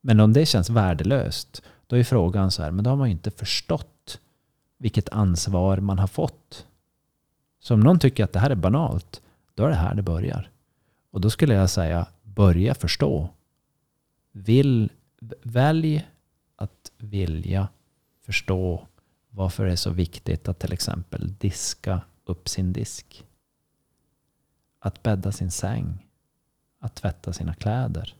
Men 0.00 0.20
om 0.20 0.32
det 0.32 0.46
känns 0.46 0.70
värdelöst, 0.70 1.62
då 1.86 1.96
är 1.96 2.04
frågan 2.04 2.50
så 2.50 2.62
här, 2.62 2.70
men 2.70 2.84
då 2.84 2.90
har 2.90 2.96
man 2.96 3.08
ju 3.08 3.12
inte 3.12 3.30
förstått 3.30 4.20
vilket 4.78 5.08
ansvar 5.08 5.76
man 5.76 5.98
har 5.98 6.06
fått. 6.06 6.66
Så 7.60 7.74
om 7.74 7.80
någon 7.80 7.98
tycker 7.98 8.24
att 8.24 8.32
det 8.32 8.38
här 8.38 8.50
är 8.50 8.54
banalt, 8.54 9.22
då 9.54 9.64
är 9.64 9.68
det 9.68 9.74
här 9.74 9.94
det 9.94 10.02
börjar. 10.02 10.50
Och 11.10 11.20
då 11.20 11.30
skulle 11.30 11.54
jag 11.54 11.70
säga, 11.70 12.06
börja 12.22 12.74
förstå. 12.74 13.28
Vill, 14.32 14.92
välj 15.42 16.08
att 16.56 16.92
vilja 16.98 17.68
förstå 18.22 18.86
varför 19.30 19.64
det 19.64 19.72
är 19.72 19.76
så 19.76 19.90
viktigt 19.90 20.48
att 20.48 20.58
till 20.58 20.72
exempel 20.72 21.34
diska 21.38 22.00
upp 22.24 22.48
sin 22.48 22.72
disk. 22.72 23.24
Att 24.78 25.02
bädda 25.02 25.32
sin 25.32 25.50
säng. 25.50 26.06
Att 26.78 26.94
tvätta 26.94 27.32
sina 27.32 27.54
kläder. 27.54 28.14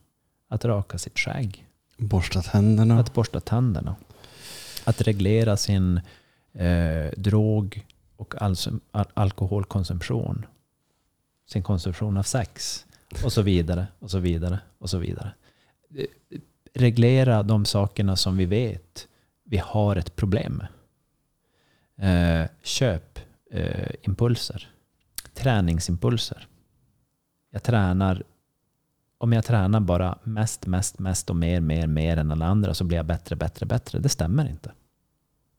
Att 0.48 0.64
raka 0.64 0.98
sitt 0.98 1.18
skägg. 1.18 1.66
Borsta 1.96 2.42
tänderna. 2.42 3.00
Att 3.00 3.14
borsta 3.14 3.40
tänderna. 3.40 3.96
Att 4.84 5.00
reglera 5.00 5.56
sin 5.56 6.00
eh, 6.52 7.10
drog 7.16 7.86
och 8.20 8.42
alltså 8.42 8.70
al 8.90 9.06
alkoholkonsumtion. 9.14 10.46
Sin 11.46 11.62
konsumtion 11.62 12.16
av 12.16 12.22
sex. 12.22 12.86
Och 13.24 13.32
så 13.32 13.42
vidare. 13.42 13.86
Och 13.98 14.10
så 14.10 14.18
vidare. 14.18 14.58
Och 14.78 14.90
så 14.90 14.98
vidare. 14.98 15.32
Reglera 16.74 17.42
de 17.42 17.64
sakerna 17.64 18.16
som 18.16 18.36
vi 18.36 18.46
vet 18.46 19.06
vi 19.50 19.58
har 19.58 19.96
ett 19.96 20.16
problem 20.16 20.62
med 21.94 22.42
eh, 22.42 22.48
köpimpulser. 22.62 24.54
Eh, 24.54 24.60
träningsimpulser. 25.34 26.48
Jag 27.50 27.62
tränar, 27.62 28.22
om 29.18 29.32
jag 29.32 29.44
tränar 29.44 29.80
bara 29.80 30.18
mest, 30.22 30.66
mest, 30.66 30.98
mest 30.98 31.30
och 31.30 31.36
mer, 31.36 31.60
mer, 31.60 31.86
mer 31.86 32.16
än 32.16 32.30
alla 32.30 32.46
andra 32.46 32.74
så 32.74 32.84
blir 32.84 32.96
jag 32.96 33.06
bättre, 33.06 33.36
bättre, 33.36 33.66
bättre. 33.66 33.98
Det 33.98 34.08
stämmer 34.08 34.48
inte. 34.48 34.72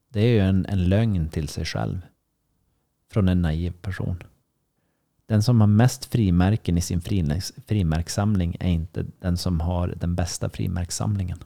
Det 0.09 0.19
är 0.19 0.27
ju 0.27 0.39
en, 0.39 0.65
en 0.65 0.89
lögn 0.89 1.29
till 1.29 1.47
sig 1.47 1.65
själv. 1.65 2.01
Från 3.11 3.29
en 3.29 3.41
naiv 3.41 3.71
person. 3.71 4.23
Den 5.25 5.43
som 5.43 5.61
har 5.61 5.67
mest 5.67 6.05
frimärken 6.05 6.77
i 6.77 6.81
sin 6.81 7.01
frimärkssamling 7.67 8.57
är 8.59 8.69
inte 8.69 9.05
den 9.19 9.38
som 9.38 9.59
har 9.59 9.88
den 9.88 10.15
bästa 10.15 10.49
frimärkssamlingen. 10.49 11.38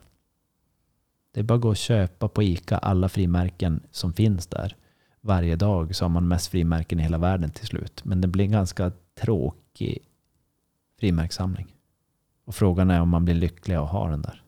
Det 1.32 1.40
är 1.40 1.44
bara 1.44 1.56
att 1.56 1.62
gå 1.62 1.70
och 1.70 1.78
köpa 1.78 2.28
på 2.28 2.44
ICA 2.44 2.78
alla 2.78 3.10
frimärken 3.10 3.84
som 3.92 4.14
finns 4.14 4.48
där 4.48 4.76
varje 5.22 5.56
dag 5.56 5.96
så 5.96 6.06
har 6.06 6.10
man 6.10 6.28
mest 6.28 6.48
frimärken 6.48 7.00
i 7.00 7.04
hela 7.04 7.18
världen 7.18 7.52
till 7.52 7.68
slut. 7.68 8.06
Men 8.06 8.22
det 8.22 8.28
blir 8.28 8.46
en 8.46 8.52
ganska 8.52 8.92
tråkig 9.16 10.00
frimärkssamling. 11.00 11.76
Och 12.46 12.56
frågan 12.56 12.90
är 12.90 13.02
om 13.02 13.10
man 13.10 13.26
blir 13.26 13.36
lycklig 13.36 13.76
att 13.76 13.90
ha 13.90 14.10
den 14.10 14.22
där. 14.22 14.44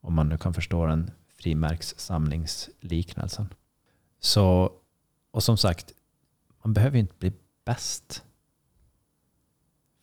Om 0.00 0.14
man 0.14 0.28
nu 0.28 0.38
kan 0.38 0.54
förstå 0.54 0.86
den 0.86 1.10
frimärkssamlingsliknelsen. 1.38 3.54
Så, 4.20 4.72
och 5.30 5.42
som 5.42 5.56
sagt, 5.56 5.92
man 6.66 6.74
behöver 6.74 6.98
inte 6.98 7.14
bli 7.18 7.32
bäst. 7.64 8.24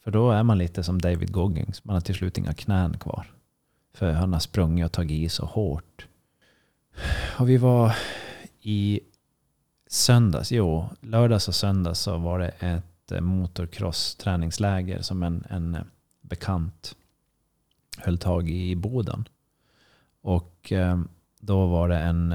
För 0.03 0.11
då 0.11 0.31
är 0.31 0.43
man 0.43 0.57
lite 0.57 0.83
som 0.83 1.01
David 1.01 1.31
Goggins. 1.31 1.83
Man 1.83 1.93
har 1.93 2.01
till 2.01 2.15
slut 2.15 2.37
inga 2.37 2.53
knän 2.53 2.97
kvar. 2.97 3.33
För 3.93 4.11
han 4.11 4.33
har 4.33 4.39
sprungit 4.39 4.85
och 4.85 4.91
tagit 4.91 5.25
i 5.25 5.29
så 5.29 5.45
hårt. 5.45 6.07
Och 7.39 7.49
vi 7.49 7.57
var 7.57 7.95
i 8.61 8.99
söndags, 9.87 10.51
jo, 10.51 10.89
lördags 11.01 11.47
och 11.47 11.55
söndags 11.55 11.99
så 11.99 12.17
var 12.17 12.39
det 12.39 12.49
ett 12.49 13.11
eh, 13.11 13.21
motocross-träningsläger 13.21 15.01
som 15.01 15.23
en, 15.23 15.43
en 15.49 15.75
eh, 15.75 15.81
bekant 16.21 16.95
höll 17.97 18.17
tag 18.17 18.49
i 18.49 18.71
i 18.71 18.75
Boden. 18.75 19.27
Och 20.21 20.71
eh, 20.71 21.01
då 21.39 21.67
var 21.67 21.89
det 21.89 21.99
en, 21.99 22.31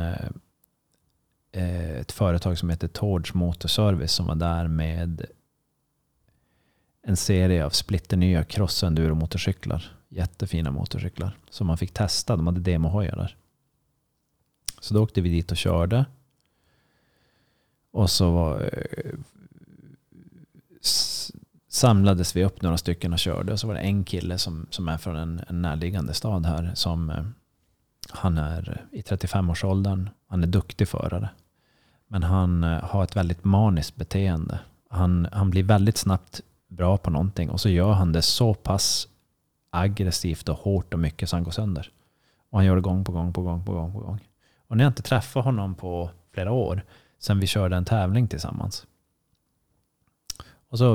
Eh, 1.53 1.91
ett 1.91 2.13
företag 2.13 2.59
som 2.59 2.71
heter 2.71 2.89
Tords 2.89 3.35
Motorservice 3.35 4.13
som 4.13 4.27
var 4.27 4.35
där 4.35 4.69
med 4.69 5.27
en 7.03 7.17
serie 7.17 7.65
av 7.65 7.71
splitternya 7.71 8.45
crossenduro 8.45 9.15
motorcyklar. 9.15 9.97
Jättefina 10.09 10.71
motorcyklar 10.71 11.37
som 11.51 11.67
man 11.67 11.79
fick 11.79 11.95
testa. 11.95 12.37
De 12.37 12.47
hade 12.47 12.61
demohojar 12.61 13.17
där. 13.17 13.37
Så 14.81 14.95
då 14.95 15.03
åkte 15.03 15.21
vi 15.21 15.29
dit 15.29 15.51
och 15.51 15.57
körde. 15.57 16.05
Och 17.91 18.11
så 18.11 18.31
var, 18.33 18.71
eh, 18.73 19.13
samlades 21.69 22.37
vi 22.37 22.45
upp 22.45 22.63
några 22.63 22.79
stycken 22.79 23.13
och 23.13 23.19
körde. 23.19 23.53
Och 23.53 23.61
så 23.61 23.67
var 23.67 23.75
det 23.75 23.81
en 23.81 24.05
kille 24.05 24.39
som, 24.39 24.67
som 24.71 24.89
är 24.89 24.99
från 24.99 25.17
en, 25.17 25.41
en 25.49 25.63
närliggande 25.63 26.15
stad 26.15 26.47
här. 26.47 26.75
Som, 26.75 27.11
eh, 27.11 27.25
han 28.11 28.39
är 28.39 28.87
i 28.91 29.01
35-årsåldern. 29.01 30.11
Han 30.27 30.43
är 30.43 30.47
duktig 30.47 30.89
förare. 30.89 31.29
Men 32.09 32.23
han 32.23 32.65
eh, 32.65 32.83
har 32.83 33.05
ett 33.05 33.17
väldigt 33.17 33.45
maniskt 33.45 33.97
beteende. 33.97 34.59
Han, 34.91 35.29
han 35.33 35.51
blir 35.51 35.63
väldigt 35.63 35.97
snabbt 35.97 36.41
bra 36.69 36.99
på 36.99 37.11
någonting 37.11 37.51
och 37.51 37.61
så 37.61 37.69
gör 37.69 37.93
han 37.93 38.13
det 38.13 38.23
så 38.23 38.55
pass 38.55 39.09
aggressivt 39.71 40.49
och 40.49 40.59
hårt 40.59 40.95
och 40.95 41.01
mycket 41.01 41.29
så 41.29 41.37
han 41.37 41.45
går 41.45 41.51
sönder. 41.51 41.91
Och 42.51 42.59
han 42.59 42.67
gör 42.67 42.75
det 42.75 42.83
gång 42.83 43.05
på 43.05 43.13
gång 43.13 43.33
på 43.33 43.43
gång 43.43 43.65
på 43.65 43.73
gång 43.73 43.93
på 43.93 43.99
gång. 43.99 44.21
Och 44.69 44.77
när 44.77 44.85
jag 44.85 44.91
inte 44.91 45.03
träffat 45.03 45.45
honom 45.45 45.75
på 45.75 46.11
flera 46.33 46.53
år, 46.53 46.83
sen 47.19 47.41
vi 47.41 47.47
körde 47.47 47.77
en 47.77 47.85
tävling 47.85 48.29
tillsammans. 48.29 48.87
Och 50.69 50.79
så, 50.79 50.95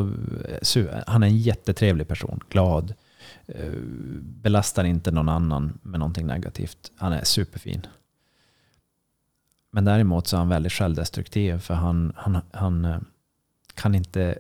eh, 0.75 1.03
han 1.07 1.23
är 1.23 1.27
en 1.27 1.37
jättetrevlig 1.37 2.07
person, 2.07 2.39
glad, 2.49 2.93
Eh, 3.47 3.71
belastar 4.19 4.83
inte 4.83 5.11
någon 5.11 5.29
annan 5.29 5.79
med 5.81 5.99
någonting 5.99 6.27
negativt. 6.27 6.91
Han 6.95 7.13
är 7.13 7.23
superfin. 7.23 7.87
Men 9.71 9.85
däremot 9.85 10.27
så 10.27 10.35
är 10.35 10.37
han 10.37 10.49
väldigt 10.49 10.71
självdestruktiv 10.71 11.59
för 11.59 11.73
han, 11.73 12.13
han, 12.15 12.41
han 12.51 12.85
eh, 12.85 12.97
kan 13.73 13.95
inte 13.95 14.39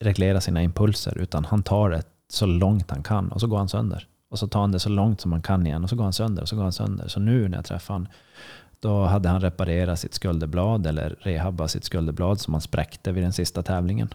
reglera 0.00 0.40
sina 0.40 0.62
impulser 0.62 1.18
utan 1.18 1.44
han 1.44 1.62
tar 1.62 1.90
det 1.90 2.02
så 2.28 2.46
långt 2.46 2.90
han 2.90 3.02
kan 3.02 3.32
och 3.32 3.40
så 3.40 3.46
går 3.46 3.58
han 3.58 3.68
sönder. 3.68 4.08
Och 4.28 4.38
så 4.38 4.48
tar 4.48 4.60
han 4.60 4.72
det 4.72 4.80
så 4.80 4.88
långt 4.88 5.20
som 5.20 5.32
han 5.32 5.42
kan 5.42 5.66
igen 5.66 5.84
och 5.84 5.90
så 5.90 5.96
går 5.96 6.04
han 6.04 6.12
sönder 6.12 6.42
och 6.42 6.48
så 6.48 6.56
går 6.56 6.62
han 6.62 6.72
sönder. 6.72 7.08
Så 7.08 7.20
nu 7.20 7.48
när 7.48 7.58
jag 7.58 7.64
träffade 7.64 7.94
honom 7.94 8.12
då 8.80 9.04
hade 9.04 9.28
han 9.28 9.40
reparerat 9.40 10.00
sitt 10.00 10.14
skulderblad 10.14 10.86
eller 10.86 11.16
rehabbat 11.20 11.70
sitt 11.70 11.84
skulderblad 11.84 12.40
som 12.40 12.54
han 12.54 12.60
spräckte 12.60 13.12
vid 13.12 13.22
den 13.22 13.32
sista 13.32 13.62
tävlingen. 13.62 14.08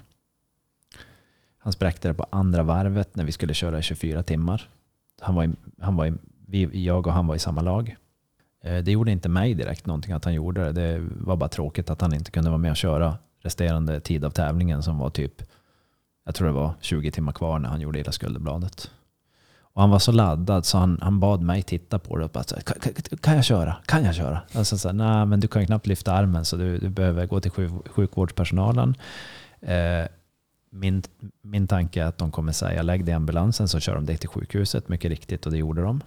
Han 1.63 1.73
spräckte 1.73 2.07
det 2.07 2.13
på 2.13 2.25
andra 2.29 2.63
varvet 2.63 3.15
när 3.15 3.23
vi 3.23 3.31
skulle 3.31 3.53
köra 3.53 3.79
i 3.79 3.81
24 3.81 4.23
timmar. 4.23 4.69
Han 5.21 5.35
var 5.35 5.43
i, 5.43 5.49
han 5.81 5.95
var 5.95 6.05
i, 6.05 6.13
vi, 6.47 6.85
jag 6.85 7.07
och 7.07 7.13
han 7.13 7.27
var 7.27 7.35
i 7.35 7.39
samma 7.39 7.61
lag. 7.61 7.95
Eh, 8.63 8.77
det 8.77 8.91
gjorde 8.91 9.11
inte 9.11 9.29
mig 9.29 9.53
direkt 9.53 9.85
någonting 9.85 10.13
att 10.13 10.25
han 10.25 10.33
gjorde 10.33 10.63
det. 10.63 10.71
Det 10.71 11.07
var 11.19 11.35
bara 11.35 11.49
tråkigt 11.49 11.89
att 11.89 12.01
han 12.01 12.13
inte 12.13 12.31
kunde 12.31 12.49
vara 12.49 12.57
med 12.57 12.71
och 12.71 12.77
köra 12.77 13.17
resterande 13.41 13.99
tid 13.99 14.25
av 14.25 14.29
tävlingen 14.29 14.83
som 14.83 14.97
var 14.97 15.09
typ, 15.09 15.43
jag 16.25 16.35
tror 16.35 16.47
det 16.47 16.53
var 16.53 16.73
20 16.81 17.11
timmar 17.11 17.31
kvar 17.31 17.59
när 17.59 17.69
han 17.69 17.81
gjorde 17.81 17.99
illa 17.99 18.11
skulderbladet. 18.11 18.91
Och 19.73 19.81
han 19.81 19.89
var 19.89 19.99
så 19.99 20.11
laddad 20.11 20.65
så 20.65 20.77
han, 20.77 20.99
han 21.01 21.19
bad 21.19 21.41
mig 21.41 21.61
titta 21.61 21.99
på 21.99 22.17
det 22.17 22.23
och 22.23 22.31
bara 22.31 22.43
så 22.43 22.55
här, 22.55 22.61
kan, 22.61 22.93
kan, 23.17 23.35
jag 23.35 23.45
köra? 23.45 23.75
Kan 23.85 24.03
jag 24.03 24.15
köra? 24.15 24.41
Alltså 24.53 24.77
så 24.77 24.88
här, 24.88 24.93
nej 24.93 25.25
men 25.25 25.39
du 25.39 25.47
kan 25.47 25.61
ju 25.61 25.65
knappt 25.65 25.88
lyfta 25.88 26.13
armen 26.13 26.45
så 26.45 26.55
du, 26.55 26.77
du 26.77 26.89
behöver 26.89 27.25
gå 27.25 27.39
till 27.39 27.51
sjuk, 27.51 27.71
sjukvårdspersonalen. 27.89 28.95
Eh, 29.61 30.05
min, 30.72 31.03
min 31.41 31.68
tanke 31.68 32.02
är 32.02 32.06
att 32.06 32.18
de 32.18 32.31
kommer 32.31 32.52
säga 32.52 32.81
lägg 32.81 33.06
dig 33.06 33.11
i 33.11 33.15
ambulansen 33.15 33.68
så 33.68 33.80
kör 33.80 33.95
de 33.95 34.06
dig 34.06 34.18
till 34.18 34.30
sjukhuset, 34.30 34.89
mycket 34.89 35.10
riktigt 35.10 35.45
och 35.45 35.52
det 35.52 35.57
gjorde 35.57 35.81
de. 35.81 36.03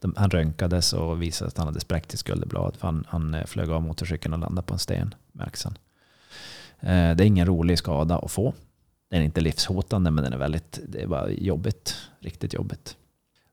de 0.00 0.14
han 0.16 0.30
röntgades 0.30 0.92
och 0.92 1.22
visade 1.22 1.48
att 1.48 1.58
han 1.58 1.66
hade 1.66 1.80
spräckt 1.80 2.14
i 2.14 2.16
skulderblad 2.16 2.76
för 2.76 2.86
han, 2.88 3.04
han 3.08 3.34
eh, 3.34 3.44
flög 3.44 3.70
av 3.70 3.82
motorcykeln 3.82 4.34
och 4.34 4.40
landade 4.40 4.66
på 4.66 4.74
en 4.74 4.78
sten 4.78 5.14
med 5.32 5.46
axeln. 5.46 5.78
Eh, 6.80 7.16
det 7.16 7.24
är 7.24 7.26
ingen 7.26 7.46
rolig 7.46 7.78
skada 7.78 8.18
att 8.18 8.30
få. 8.30 8.54
Den 9.10 9.20
är 9.20 9.24
inte 9.24 9.40
livshotande 9.40 10.10
men 10.10 10.24
den 10.24 10.32
är 10.32 10.38
väldigt, 10.38 10.80
det 10.88 11.02
är 11.02 11.06
bara 11.06 11.30
jobbigt, 11.30 11.94
riktigt 12.20 12.54
jobbigt. 12.54 12.96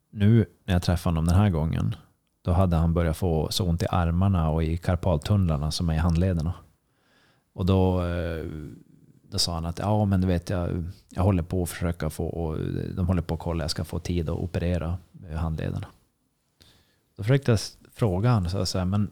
Nu 0.09 0.45
när 0.65 0.73
jag 0.73 0.83
träffade 0.83 1.11
honom 1.11 1.25
den 1.25 1.35
här 1.35 1.49
gången 1.49 1.95
då 2.41 2.51
hade 2.51 2.75
han 2.75 2.93
börjat 2.93 3.17
få 3.17 3.51
så 3.51 3.65
ont 3.65 3.83
i 3.83 3.85
armarna 3.89 4.49
och 4.49 4.63
i 4.63 4.77
karpaltunnlarna 4.77 5.71
som 5.71 5.89
är 5.89 5.93
i 5.93 5.97
handlederna. 5.97 6.53
Och 7.53 7.65
då, 7.65 8.05
eh, 8.05 8.45
då 9.33 9.39
sa 9.39 9.53
han 9.53 9.65
att 9.65 9.79
ja 9.79 10.05
men 10.05 10.21
du 10.21 10.27
vet 10.27 10.49
jag, 10.49 10.83
jag 11.09 11.23
håller 11.23 11.43
på 11.43 11.63
att 11.63 11.69
försöka 11.69 12.09
få, 12.09 12.27
och 12.27 12.59
eh, 12.59 12.65
de 12.95 13.07
håller 13.07 13.21
på 13.21 13.33
att 13.33 13.39
kolla, 13.39 13.63
jag 13.63 13.71
ska 13.71 13.83
få 13.83 13.99
tid 13.99 14.29
att 14.29 14.37
operera 14.37 14.97
eh, 15.29 15.35
handlederna. 15.35 15.87
Då 17.15 17.23
försökte 17.23 17.51
jag 17.51 17.59
fråga 17.91 18.33
honom, 18.33 18.49
så 18.49 18.57
jag 18.57 18.67
sa, 18.67 18.85
men 18.85 19.11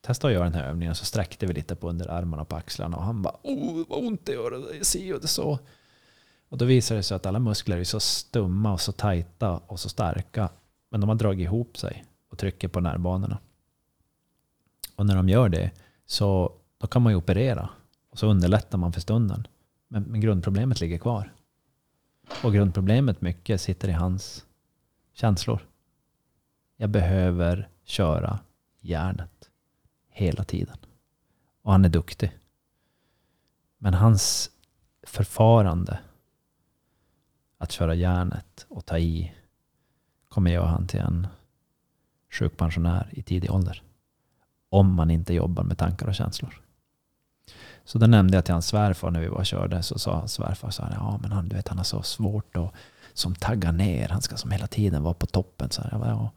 testa 0.00 0.26
att 0.26 0.32
göra 0.32 0.44
den 0.44 0.54
här 0.54 0.68
övningen. 0.68 0.94
Så 0.94 1.04
sträckte 1.04 1.46
vi 1.46 1.52
lite 1.52 1.74
på 1.74 1.88
underarmarna 1.88 2.42
och 2.42 2.48
på 2.48 2.56
axlarna 2.56 2.96
och 2.96 3.02
han 3.02 3.22
bara 3.22 3.34
oh 3.42 3.84
vad 3.88 4.04
ont 4.04 4.26
det 4.26 4.32
gör, 4.32 4.74
jag 4.76 4.86
ser 4.86 5.04
ju 5.04 5.18
det 5.18 5.28
så. 5.28 5.58
Och 6.48 6.58
då 6.58 6.64
visade 6.64 6.98
det 6.98 7.02
sig 7.02 7.14
att 7.14 7.26
alla 7.26 7.38
muskler 7.38 7.78
är 7.78 7.84
så 7.84 8.00
stumma 8.00 8.72
och 8.72 8.80
så 8.80 8.92
tajta 8.92 9.60
och 9.66 9.80
så 9.80 9.88
starka. 9.88 10.48
Men 10.90 11.00
de 11.00 11.08
har 11.08 11.16
dragit 11.16 11.44
ihop 11.44 11.78
sig 11.78 12.04
och 12.30 12.38
trycker 12.38 12.68
på 12.68 12.80
nervbanorna. 12.80 13.38
Och 14.96 15.06
när 15.06 15.16
de 15.16 15.28
gör 15.28 15.48
det 15.48 15.70
så 16.06 16.52
då 16.78 16.86
kan 16.86 17.02
man 17.02 17.12
ju 17.12 17.16
operera. 17.16 17.70
Och 18.14 18.20
så 18.20 18.26
underlättar 18.26 18.78
man 18.78 18.92
för 18.92 19.00
stunden. 19.00 19.46
Men, 19.88 20.02
men 20.02 20.20
grundproblemet 20.20 20.80
ligger 20.80 20.98
kvar. 20.98 21.32
Och 22.44 22.52
grundproblemet 22.52 23.20
mycket 23.20 23.60
sitter 23.60 23.88
i 23.88 23.92
hans 23.92 24.46
känslor. 25.12 25.66
Jag 26.76 26.90
behöver 26.90 27.68
köra 27.84 28.38
järnet 28.80 29.50
hela 30.08 30.44
tiden. 30.44 30.76
Och 31.62 31.72
han 31.72 31.84
är 31.84 31.88
duktig. 31.88 32.38
Men 33.78 33.94
hans 33.94 34.50
förfarande 35.02 35.98
att 37.58 37.72
köra 37.72 37.94
järnet 37.94 38.66
och 38.68 38.86
ta 38.86 38.98
i 38.98 39.34
kommer 40.28 40.50
göra 40.50 40.66
han 40.66 40.86
till 40.86 41.00
en 41.00 41.26
sjukpensionär 42.30 43.08
i 43.12 43.22
tidig 43.22 43.50
ålder. 43.50 43.82
Om 44.68 44.94
man 44.94 45.10
inte 45.10 45.34
jobbar 45.34 45.62
med 45.62 45.78
tankar 45.78 46.06
och 46.06 46.14
känslor. 46.14 46.63
Så 47.84 47.98
då 47.98 48.06
nämnde 48.06 48.36
jag 48.36 48.44
till 48.44 48.54
hans 48.54 48.66
svärfar 48.66 49.10
när 49.10 49.20
vi 49.20 49.28
var 49.28 49.38
och 49.38 49.46
körde. 49.46 49.82
Så 49.82 49.98
sa 49.98 50.14
hans 50.14 50.32
svärfar 50.32 50.70
så 50.70 50.82
här, 50.82 50.92
ja 50.92 51.18
men 51.22 51.32
han, 51.32 51.48
du 51.48 51.56
vet, 51.56 51.68
han 51.68 51.78
har 51.78 51.84
så 51.84 52.02
svårt 52.02 52.56
att 52.56 52.72
som 53.12 53.34
taggar 53.34 53.72
ner. 53.72 54.08
Han 54.08 54.22
ska 54.22 54.36
som 54.36 54.50
hela 54.50 54.66
tiden 54.66 55.02
vara 55.02 55.14
på 55.14 55.26
toppen. 55.26 55.70
Så 55.70 55.82
här, 55.82 55.88
jag, 55.92 56.00
bara, 56.00 56.10
ja. 56.10 56.30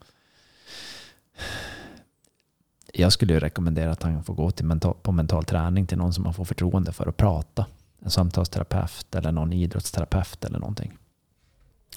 jag 2.92 3.12
skulle 3.12 3.32
ju 3.32 3.40
rekommendera 3.40 3.90
att 3.90 4.02
han 4.02 4.24
får 4.24 4.34
gå 4.34 4.50
till 4.50 4.64
mental, 4.64 4.94
på 5.02 5.12
mental 5.12 5.44
träning 5.44 5.86
till 5.86 5.98
någon 5.98 6.12
som 6.12 6.24
man 6.24 6.34
får 6.34 6.44
förtroende 6.44 6.92
för 6.92 7.06
att 7.06 7.16
prata. 7.16 7.66
En 8.00 8.10
samtalsterapeut 8.10 9.14
eller 9.14 9.32
någon 9.32 9.52
idrottsterapeut 9.52 10.44
eller 10.44 10.58
någonting. 10.58 10.98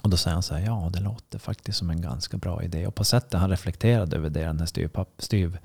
Och 0.02 0.10
då 0.10 0.16
säger 0.16 0.34
han 0.34 0.42
så 0.42 0.54
här, 0.54 0.66
ja 0.66 0.90
det 0.92 1.00
låter 1.00 1.38
faktiskt 1.38 1.78
som 1.78 1.90
en 1.90 2.00
ganska 2.00 2.36
bra 2.36 2.62
idé. 2.62 2.86
Och 2.86 2.94
på 2.94 3.04
sättet 3.04 3.40
han 3.40 3.50
reflekterade 3.50 4.16
över 4.16 4.30
det, 4.30 4.44
den 4.44 4.58
här 4.58 4.66
styrpapp, 4.66 5.08
styv 5.18 5.58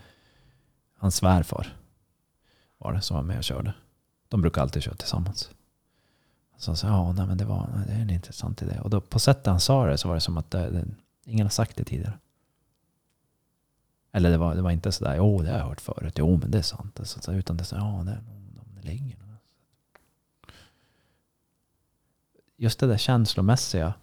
hans 0.97 1.15
svärfar 1.15 1.73
var 2.77 2.93
det 2.93 3.01
som 3.01 3.15
var 3.15 3.23
med 3.23 3.37
och 3.37 3.43
körde. 3.43 3.73
De 4.29 4.41
brukar 4.41 4.61
alltid 4.61 4.83
köra 4.83 4.95
tillsammans. 4.95 5.49
Så 6.57 6.71
han 6.71 6.77
sa, 6.77 6.87
ja 6.87 7.11
nej, 7.11 7.27
men 7.27 7.37
det, 7.37 7.45
var, 7.45 7.69
nej, 7.75 7.85
det 7.87 7.93
är 7.93 8.01
en 8.01 8.09
intressant 8.09 8.61
idé. 8.61 8.79
Och 8.79 8.89
då, 8.89 9.01
på 9.01 9.19
sättet 9.19 9.45
han 9.45 9.59
sa 9.59 9.85
det 9.85 9.97
så 9.97 10.07
var 10.07 10.15
det 10.15 10.21
som 10.21 10.37
att 10.37 10.51
det, 10.51 10.69
det, 10.69 10.85
ingen 11.25 11.45
har 11.45 11.51
sagt 11.51 11.77
det 11.77 11.83
tidigare. 11.83 12.17
Eller 14.11 14.31
det 14.31 14.37
var, 14.37 14.55
det 14.55 14.61
var 14.61 14.71
inte 14.71 14.91
sådär, 14.91 15.15
jo 15.15 15.41
det 15.41 15.51
har 15.51 15.57
jag 15.57 15.65
hört 15.65 15.81
förut, 15.81 16.13
jo 16.17 16.37
men 16.37 16.51
det 16.51 16.57
är 16.57 16.61
sant. 16.61 16.99
Så, 17.03 17.21
så, 17.21 17.33
utan 17.33 17.57
det 17.57 17.63
är 17.63 17.65
så, 17.65 17.75
ja 17.75 18.03
det, 18.05 18.19
det 18.75 18.87
ligger. 18.87 19.17
Just 22.59 22.79
det 22.79 22.87
där 22.87 22.97
känslomässiga 22.97 23.93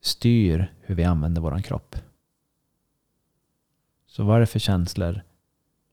styr 0.00 0.74
hur 0.80 0.94
vi 0.94 1.04
använder 1.04 1.40
våran 1.40 1.62
kropp. 1.62 1.96
Så 4.06 4.24
vad 4.24 4.36
är 4.36 4.40
det 4.40 4.46
för 4.46 4.58
känslor 4.58 5.22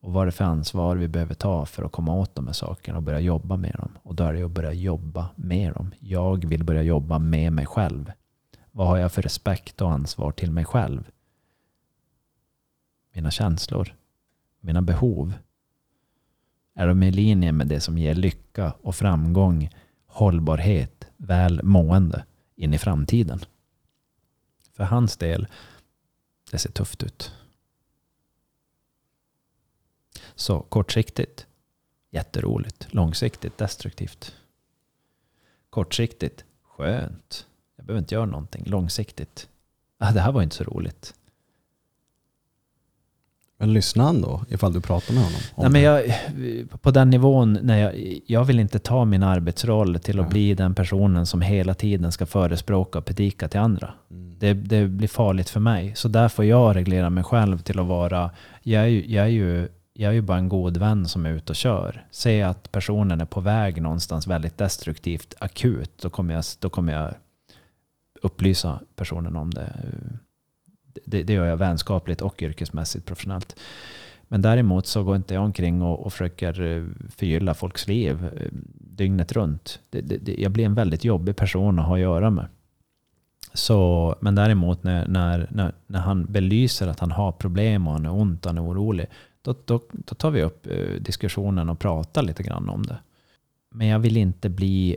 och 0.00 0.12
vad 0.12 0.22
är 0.22 0.26
det 0.26 0.32
för 0.32 0.44
ansvar 0.44 0.96
vi 0.96 1.08
behöver 1.08 1.34
ta 1.34 1.66
för 1.66 1.82
att 1.82 1.92
komma 1.92 2.14
åt 2.14 2.34
de 2.34 2.46
här 2.46 2.52
sakerna 2.52 2.96
och 2.96 3.02
börja 3.02 3.20
jobba 3.20 3.56
med 3.56 3.74
dem? 3.78 3.98
Och 4.02 4.14
då 4.14 4.24
är 4.24 4.32
det 4.32 4.42
att 4.42 4.50
börja 4.50 4.72
jobba 4.72 5.28
med 5.36 5.72
dem. 5.72 5.94
Jag 5.98 6.44
vill 6.44 6.64
börja 6.64 6.82
jobba 6.82 7.18
med 7.18 7.52
mig 7.52 7.66
själv. 7.66 8.12
Vad 8.70 8.86
har 8.86 8.96
jag 8.96 9.12
för 9.12 9.22
respekt 9.22 9.80
och 9.80 9.92
ansvar 9.92 10.32
till 10.32 10.50
mig 10.50 10.64
själv? 10.64 11.10
Mina 13.12 13.30
känslor, 13.30 13.94
mina 14.60 14.82
behov. 14.82 15.34
Är 16.74 16.86
de 16.86 17.02
i 17.02 17.10
linje 17.10 17.52
med 17.52 17.66
det 17.66 17.80
som 17.80 17.98
ger 17.98 18.14
lycka 18.14 18.72
och 18.82 18.94
framgång, 18.94 19.70
hållbarhet, 20.06 21.06
välmående 21.16 22.24
in 22.56 22.74
i 22.74 22.78
framtiden? 22.78 23.40
För 24.72 24.84
hans 24.84 25.16
del, 25.16 25.46
det 26.50 26.58
ser 26.58 26.72
tufft 26.72 27.02
ut. 27.02 27.32
Så 30.40 30.60
kortsiktigt, 30.60 31.46
jätteroligt. 32.10 32.86
Långsiktigt, 32.90 33.58
destruktivt. 33.58 34.34
Kortsiktigt, 35.70 36.44
skönt. 36.64 37.46
Jag 37.76 37.86
behöver 37.86 37.98
inte 37.98 38.14
göra 38.14 38.26
någonting. 38.26 38.62
Långsiktigt, 38.66 39.48
ah, 39.98 40.10
det 40.12 40.20
här 40.20 40.32
var 40.32 40.42
inte 40.42 40.56
så 40.56 40.64
roligt. 40.64 41.14
Men 43.58 43.72
lyssna 43.72 44.04
han 44.04 44.20
då, 44.22 44.44
ifall 44.48 44.72
du 44.72 44.80
pratar 44.80 45.14
med 45.14 45.22
honom? 45.22 45.40
om 45.54 45.62
Nej, 45.62 45.72
men 45.72 45.82
jag, 45.82 46.14
på 46.80 46.90
den 46.90 47.10
nivån, 47.10 47.58
när 47.62 47.78
jag, 47.78 48.20
jag 48.26 48.44
vill 48.44 48.60
inte 48.60 48.78
ta 48.78 49.04
min 49.04 49.22
arbetsroll 49.22 49.98
till 49.98 50.18
att 50.20 50.26
Nej. 50.26 50.30
bli 50.32 50.54
den 50.54 50.74
personen 50.74 51.26
som 51.26 51.40
hela 51.40 51.74
tiden 51.74 52.12
ska 52.12 52.26
förespråka 52.26 52.98
och 52.98 53.04
predika 53.04 53.48
till 53.48 53.60
andra. 53.60 53.92
Mm. 54.10 54.34
Det, 54.38 54.54
det 54.54 54.88
blir 54.88 55.08
farligt 55.08 55.50
för 55.50 55.60
mig. 55.60 55.94
Så 55.96 56.08
där 56.08 56.28
får 56.28 56.44
jag 56.44 56.76
reglera 56.76 57.10
mig 57.10 57.24
själv 57.24 57.58
till 57.58 57.78
att 57.80 57.86
vara, 57.86 58.30
jag 58.62 58.82
är, 58.82 58.86
ju- 58.86 59.06
jag 59.06 59.24
är, 59.24 59.30
ju, 59.30 59.68
jag 60.00 60.10
är 60.10 60.14
ju 60.14 60.20
bara 60.20 60.38
en 60.38 60.48
god 60.48 60.76
vän 60.76 61.08
som 61.08 61.26
är 61.26 61.30
ute 61.30 61.52
och 61.52 61.56
kör. 61.56 62.06
Säg 62.10 62.42
att 62.42 62.72
personen 62.72 63.20
är 63.20 63.24
på 63.24 63.40
väg 63.40 63.82
någonstans 63.82 64.26
väldigt 64.26 64.58
destruktivt, 64.58 65.34
akut, 65.38 65.90
då 66.02 66.10
kommer 66.10 66.34
jag, 66.34 66.44
då 66.58 66.70
kommer 66.70 66.92
jag 66.92 67.14
upplysa 68.22 68.80
personen 68.96 69.36
om 69.36 69.50
det. 69.50 69.72
det. 71.04 71.22
Det 71.22 71.32
gör 71.32 71.46
jag 71.46 71.56
vänskapligt 71.56 72.20
och 72.20 72.42
yrkesmässigt 72.42 73.06
professionellt. 73.06 73.56
Men 74.22 74.42
däremot 74.42 74.86
så 74.86 75.02
går 75.02 75.16
inte 75.16 75.34
jag 75.34 75.44
omkring 75.44 75.82
och, 75.82 76.06
och 76.06 76.12
försöker 76.12 76.62
eh, 76.62 76.84
förgylla 77.16 77.54
folks 77.54 77.88
liv 77.88 78.24
eh, 78.24 78.48
dygnet 78.74 79.32
runt. 79.32 79.80
Det, 79.90 80.00
det, 80.00 80.16
det, 80.16 80.34
jag 80.38 80.52
blir 80.52 80.64
en 80.64 80.74
väldigt 80.74 81.04
jobbig 81.04 81.36
person 81.36 81.78
att 81.78 81.86
ha 81.86 81.94
att 81.94 82.00
göra 82.00 82.30
med. 82.30 82.46
Så, 83.52 84.14
men 84.20 84.34
däremot 84.34 84.82
när, 84.82 85.06
när, 85.06 85.48
när, 85.50 85.72
när 85.86 86.00
han 86.00 86.24
belyser 86.24 86.88
att 86.88 87.00
han 87.00 87.10
har 87.10 87.32
problem 87.32 87.86
och 87.86 87.92
han 87.92 88.06
är 88.06 88.12
ont, 88.12 88.44
han 88.44 88.58
är 88.58 88.64
orolig, 88.64 89.06
då, 89.42 89.54
då, 89.64 89.80
då 89.92 90.14
tar 90.14 90.30
vi 90.30 90.42
upp 90.42 90.66
eh, 90.66 90.94
diskussionen 91.00 91.68
och 91.70 91.78
pratar 91.78 92.22
lite 92.22 92.42
grann 92.42 92.68
om 92.68 92.86
det. 92.86 92.98
Men 93.70 93.86
jag 93.86 93.98
vill 93.98 94.16
inte 94.16 94.48
bli... 94.48 94.96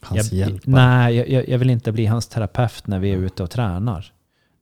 Hans 0.00 0.32
jag, 0.32 0.38
hjälpare? 0.48 0.74
Nej, 0.74 1.14
jag- 1.32 1.48
jag, 1.48 1.58
vill 1.58 1.70
inte 1.70 1.92
bli 1.92 2.06
hans 2.06 2.28
terapeut 2.28 2.86
när 2.86 2.98
vi 2.98 3.08
är 3.10 3.14
Mm. 3.14 3.26
ute 3.26 3.42
och 3.42 3.50
tränar. 3.50 4.12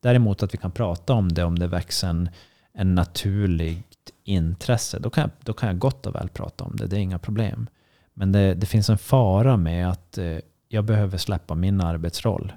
Däremot 0.00 0.42
att 0.42 0.54
vi 0.54 0.58
kan 0.58 0.70
prata 0.70 1.12
om 1.12 1.28
det 1.32 1.44
om 1.44 1.58
det 1.58 1.66
växer 1.66 2.08
en, 2.08 2.28
en 2.72 2.94
naturligt 2.94 4.10
intresse. 4.24 4.98
Då 4.98 5.10
kan, 5.10 5.22
jag, 5.22 5.30
då 5.42 5.52
kan 5.52 5.68
jag 5.68 5.78
gott 5.78 6.06
och 6.06 6.14
väl 6.14 6.28
prata 6.28 6.64
om 6.64 6.76
det. 6.76 6.86
Det 6.86 6.96
är 6.96 7.00
inga 7.00 7.18
problem. 7.18 7.66
Men 8.14 8.32
det, 8.32 8.54
det 8.54 8.66
finns 8.66 8.90
en 8.90 8.98
fara 8.98 9.56
med 9.56 9.90
att 9.90 10.18
eh, 10.18 10.38
jag 10.68 10.84
behöver 10.84 11.18
släppa 11.18 11.54
min 11.54 11.80
arbetsroll. 11.80 12.52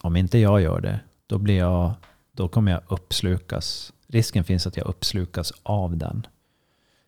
Om 0.00 0.16
inte 0.16 0.38
jag 0.38 0.60
gör 0.60 0.80
det, 0.80 1.00
då, 1.26 1.38
blir 1.38 1.58
jag, 1.58 1.92
då 2.32 2.48
kommer 2.48 2.72
jag 2.72 2.80
uppslukas. 2.88 3.92
Risken 4.12 4.44
finns 4.44 4.66
att 4.66 4.76
jag 4.76 4.86
uppslukas 4.86 5.52
av 5.62 5.96
den. 5.96 6.26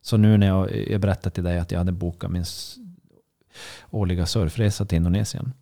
Så 0.01 0.17
nu 0.17 0.37
när 0.37 0.47
jag, 0.47 0.89
jag 0.91 1.01
berättade 1.01 1.35
till 1.35 1.45
dig 1.45 1.59
att 1.59 1.71
jag 1.71 1.79
hade 1.79 1.93
bokat 1.93 2.31
min 2.31 2.45
årliga 3.91 4.27
surfresa 4.27 4.85
till 4.85 4.97
Indonesien. 4.97 5.53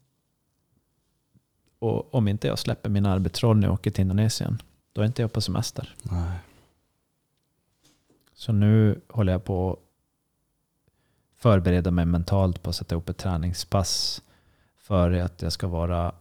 Och 1.78 2.14
om 2.14 2.28
inte 2.28 2.46
jag 2.46 2.58
släpper 2.58 2.90
min 2.90 3.06
arbetsroll 3.06 3.56
när 3.56 3.66
jag 3.66 3.74
åker 3.74 3.90
till 3.90 4.02
Indonesien, 4.02 4.62
då 4.92 5.00
är 5.00 5.06
inte 5.06 5.22
jag 5.22 5.32
på 5.32 5.40
semester. 5.40 5.94
Nej. 6.02 6.38
Så 8.34 8.52
nu 8.52 9.00
håller 9.08 9.32
jag 9.32 9.44
på 9.44 9.72
att 9.72 9.78
förbereda 11.36 11.90
mig 11.90 12.04
mentalt 12.04 12.62
på 12.62 12.70
att 12.70 12.76
sätta 12.76 12.94
upp 12.94 13.08
ett 13.08 13.16
träningspass 13.16 14.22
för 14.78 15.12
att 15.12 15.42
jag 15.42 15.52
ska 15.52 15.68
vara 15.68 16.12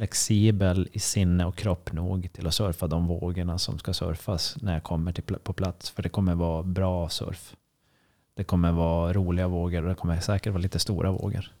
flexibel 0.00 0.88
i 0.92 0.98
sinne 0.98 1.44
och 1.44 1.56
kropp 1.56 1.92
nog 1.92 2.32
till 2.32 2.46
att 2.46 2.54
surfa 2.54 2.86
de 2.86 3.06
vågorna 3.06 3.58
som 3.58 3.78
ska 3.78 3.92
surfas 3.92 4.56
när 4.60 4.72
jag 4.72 4.82
kommer 4.82 5.12
till, 5.12 5.24
på 5.24 5.52
plats. 5.52 5.90
För 5.90 6.02
det 6.02 6.08
kommer 6.08 6.34
vara 6.34 6.62
bra 6.62 7.08
surf. 7.08 7.56
Det 8.34 8.44
kommer 8.44 8.72
vara 8.72 9.12
roliga 9.12 9.48
vågor 9.48 9.82
och 9.82 9.88
det 9.88 9.94
kommer 9.94 10.20
säkert 10.20 10.52
vara 10.52 10.62
lite 10.62 10.78
stora 10.78 11.10
vågor. 11.10 11.52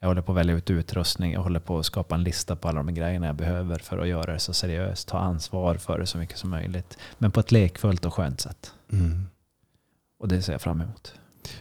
Jag 0.00 0.08
håller 0.08 0.22
på 0.22 0.32
att 0.32 0.38
välja 0.38 0.54
ut 0.54 0.70
utrustning. 0.70 1.32
Jag 1.32 1.40
håller 1.40 1.60
på 1.60 1.78
att 1.78 1.86
skapa 1.86 2.14
en 2.14 2.24
lista 2.24 2.56
på 2.56 2.68
alla 2.68 2.82
de 2.82 2.94
grejerna 2.94 3.26
jag 3.26 3.36
behöver 3.36 3.78
för 3.78 3.98
att 3.98 4.08
göra 4.08 4.32
det 4.32 4.38
så 4.38 4.52
seriöst. 4.52 5.08
Ta 5.08 5.18
ansvar 5.18 5.74
för 5.74 5.98
det 5.98 6.06
så 6.06 6.18
mycket 6.18 6.38
som 6.38 6.50
möjligt. 6.50 6.98
Men 7.18 7.30
på 7.30 7.40
ett 7.40 7.52
lekfullt 7.52 8.04
och 8.04 8.14
skönt 8.14 8.40
sätt. 8.40 8.72
Mm. 8.92 9.26
Och 10.18 10.28
det 10.28 10.42
ser 10.42 10.52
jag 10.52 10.60
fram 10.60 10.80
emot. 10.80 11.14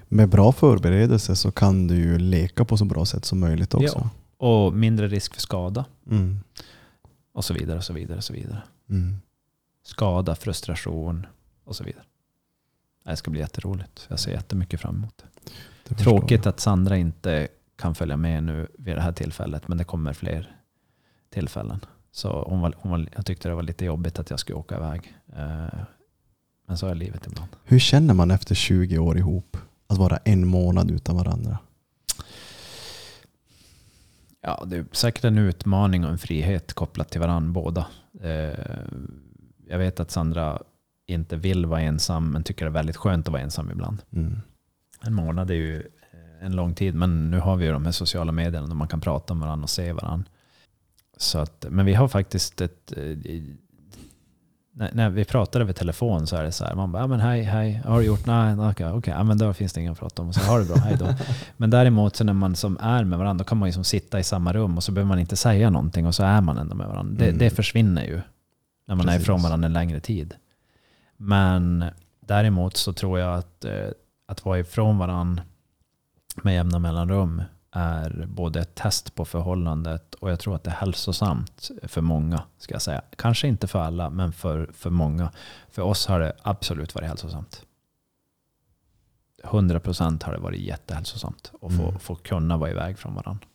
Med 0.08 0.30
bra 0.30 0.52
förberedelse 0.52 1.36
så 1.36 1.52
kan 1.52 1.88
du 1.88 1.96
ju 1.96 2.18
leka 2.18 2.66
på 2.66 2.78
så 2.78 2.86
bra 2.86 3.06
sätt 3.06 3.26
som 3.26 3.40
möjligt 3.40 3.74
också. 3.74 4.10
Och 4.38 4.74
mindre 4.74 5.08
risk 5.08 5.34
för 5.34 5.42
skada. 5.42 5.86
Mm. 6.12 6.40
Och 7.32 7.46
så 7.46 7.54
vidare, 7.54 7.78
och 7.78 7.84
så 7.84 7.94
vidare, 7.94 8.18
och 8.18 8.24
så 8.24 8.34
vidare. 8.34 8.64
Mm. 8.90 9.18
Skada, 9.84 10.36
frustration 10.36 11.28
och 11.64 11.76
så 11.76 11.84
vidare. 11.84 12.04
Det 13.04 13.16
ska 13.16 13.32
bli 13.32 13.40
jätteroligt. 13.40 14.06
Jag 14.10 14.20
ser 14.20 14.32
jättemycket 14.32 14.82
fram 14.82 14.96
emot 14.96 15.18
det. 15.18 15.52
Det 15.90 15.96
Tråkigt 15.96 16.46
att 16.46 16.60
Sandra 16.60 16.98
inte 16.98 17.48
kan 17.76 17.96
följa 17.96 18.18
med 18.18 18.44
nu 18.44 18.68
vid 18.78 18.96
det 18.96 19.02
här 19.02 19.12
tillfället. 19.12 19.68
Men 19.68 19.78
det 19.78 19.84
kommer 19.84 20.14
fler 20.14 20.56
tillfällen. 21.30 21.80
Så 22.12 22.44
hon 22.50 22.62
var, 22.62 22.74
hon 22.78 22.92
var, 22.92 23.10
jag 23.16 23.26
tyckte 23.26 23.50
det 23.50 23.56
var 23.56 23.64
lite 23.64 23.86
jobbigt 23.86 24.20
att 24.20 24.30
jag 24.30 24.40
skulle 24.40 24.56
åka 24.56 24.76
iväg. 24.76 25.16
Eh, 25.36 25.80
Men 26.68 26.78
så 26.78 26.88
är 26.88 26.96
livet 26.96 27.28
ibland. 27.28 27.50
jag. 27.52 27.60
Hur 27.64 27.80
känner 27.80 28.14
man 28.14 28.32
efter 28.32 28.56
20 28.56 28.98
år 28.98 29.18
ihop? 29.18 29.58
Att 29.88 29.98
vara 29.98 30.18
en 30.18 30.48
månad 30.48 30.92
utan 30.92 31.18
varandra? 31.18 31.58
Ja, 34.48 34.64
det 34.68 34.78
är 34.78 34.86
säkert 34.92 35.24
en 35.24 35.38
utmaning 35.38 36.06
och 36.06 36.12
en 36.12 36.18
frihet 36.18 36.74
kopplat 36.74 37.10
till 37.10 37.22
varandra 37.22 37.52
båda. 37.52 37.88
Eh, 38.22 38.60
Jag 39.68 39.78
vet 39.78 40.00
att 40.00 40.12
Sandra 40.12 40.62
inte 41.08 41.36
vill 41.36 41.66
vara 41.66 41.82
ensam 41.82 42.32
men 42.32 42.44
tycker 42.44 42.66
det 42.66 42.70
är 42.70 42.74
väldigt 42.74 42.98
skönt 42.98 43.28
att 43.28 43.32
vara 43.32 43.42
ensam 43.42 43.72
ibland. 43.72 44.02
Mm. 44.12 44.36
En 45.02 45.14
månad 45.14 45.52
är 45.52 45.56
ju 45.56 45.80
eh, 45.80 46.46
en 46.46 46.56
lång 46.56 46.74
tid 46.74 46.96
men 46.96 47.32
nu 47.32 47.40
har 47.40 47.56
vi 47.56 47.66
ju 47.66 47.72
de 47.72 47.86
här 47.86 47.92
sociala 47.92 48.32
medierna 48.32 48.68
där 48.68 48.76
man 48.76 48.88
kan 48.88 49.02
prata 49.02 49.34
med 49.34 49.42
varandra 49.48 49.64
och 49.64 49.70
se 49.70 49.94
varandra. 49.94 50.32
Så 51.18 51.40
att, 51.40 51.66
men 51.70 51.86
vi 51.86 51.94
har 51.94 52.08
faktiskt 52.08 52.62
ett... 52.62 52.94
När, 54.78 54.90
när 54.94 55.10
vi 55.10 55.26
pratar 55.26 55.62
över 55.62 55.74
telefon 55.74 56.28
så 56.28 56.36
är 56.36 56.44
det 56.44 56.52
så 56.52 56.66
här, 56.66 56.76
man 56.76 56.92
bara, 56.92 57.04
ja 57.04 57.08
men 57.08 57.20
hej, 57.20 57.44
hej, 57.44 57.82
har 57.86 58.00
du 58.00 58.06
gjort? 58.06 58.26
Nej, 58.26 58.56
okej, 58.70 58.88
okej, 58.92 59.14
ja, 59.18 59.24
men 59.24 59.38
då 59.38 59.54
finns 59.54 59.74
det 59.74 59.82
inget 59.82 59.92
att 59.92 60.00
prata 60.00 60.22
om. 60.22 60.34
Så 60.34 60.40
har 60.40 60.60
det 60.60 60.66
bra, 60.66 60.76
hej 60.76 60.98
då. 61.00 61.08
Men 61.58 61.70
däremot 61.70 62.16
så 62.16 62.24
när 62.24 62.34
man 62.34 62.56
som 62.56 62.78
är 62.82 63.04
med 63.04 63.20
varandra, 63.20 63.44
då 63.44 63.48
kan 63.48 63.58
man 63.58 63.70
ju 63.70 63.74
som 63.74 63.84
sitta 63.84 64.20
i 64.20 64.24
samma 64.24 64.54
rum 64.54 64.78
och 64.78 64.84
så 64.84 64.92
behöver 64.92 65.08
man 65.08 65.20
inte 65.20 65.36
säga 65.36 65.70
någonting 65.70 66.06
och 66.08 66.16
så 66.16 66.24
är 66.24 66.42
man 66.42 66.58
ändå 66.58 66.76
med 66.76 66.88
varandra. 66.88 67.16
Det, 67.20 67.26
Mm. 67.26 67.38
det 67.38 67.50
försvinner 67.50 68.04
ju 68.04 68.22
när 68.88 68.96
man 68.96 69.06
är 69.08 69.12
Precis. 69.12 69.24
ifrån 69.24 69.42
varandra 69.42 69.66
en 69.66 69.74
längre 69.74 70.00
tid. 70.00 70.34
Men 71.18 71.86
däremot 72.20 72.78
så 72.78 72.94
tror 72.94 73.20
jag 73.20 73.36
att, 73.38 73.66
eh, 73.66 73.90
att 74.28 74.46
vara 74.46 74.60
ifrån 74.60 74.98
varandra 74.98 75.44
med 76.44 76.54
jämna 76.54 76.80
mellanrum 76.80 77.42
är 77.76 78.26
både 78.30 78.60
ett 78.60 78.76
test 78.76 79.16
på 79.16 79.26
förhållandet 79.26 80.14
och 80.16 80.32
jag 80.32 80.40
tror 80.40 80.56
att 80.56 80.64
det 80.64 80.70
är 80.70 80.76
hälsosamt 80.76 81.72
för 81.84 82.02
många. 82.02 82.44
ska 82.58 82.74
jag 82.76 82.82
säga. 82.82 83.02
Kanske 83.16 83.48
inte 83.48 83.68
för 83.68 83.80
alla, 83.80 84.10
men 84.10 84.34
för, 84.34 84.70
för 84.74 84.90
många. 84.90 85.32
För 85.70 85.82
oss 85.82 86.08
har 86.08 86.20
det 86.20 86.34
absolut 86.42 86.96
varit 86.96 87.08
hälsosamt. 87.08 87.62
100% 89.44 90.24
har 90.24 90.34
det 90.34 90.40
varit 90.40 90.60
jättehälsosamt 90.62 91.52
att 91.62 91.74
få, 91.76 91.84
Mm. 91.84 92.00
få 92.00 92.16
kunna 92.16 92.58
vara 92.58 92.72
iväg 92.72 92.98
från 92.98 93.16
varandra. 93.16 93.46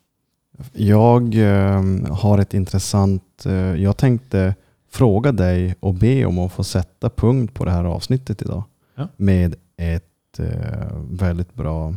Jag 0.73 1.35
eh, 1.35 1.83
har 2.15 2.39
ett 2.39 2.55
intressant... 2.55 3.47
Eh, 3.47 3.53
jag 3.55 3.97
tänkte 3.97 4.55
fråga 4.91 5.33
dig 5.33 5.75
och 5.81 5.95
be 5.95 6.25
om 6.27 6.39
att 6.39 6.53
få 6.53 6.65
sätta 6.65 7.11
punkt 7.11 7.55
på 7.55 7.65
det 7.65 7.71
här 7.71 7.85
avsnittet 7.85 8.43
idag. 8.43 8.63
Ja. 8.95 9.09
Med 9.17 9.55
ett 9.77 10.39
eh, 10.39 10.89
väldigt 11.11 11.55
bra 11.55 11.95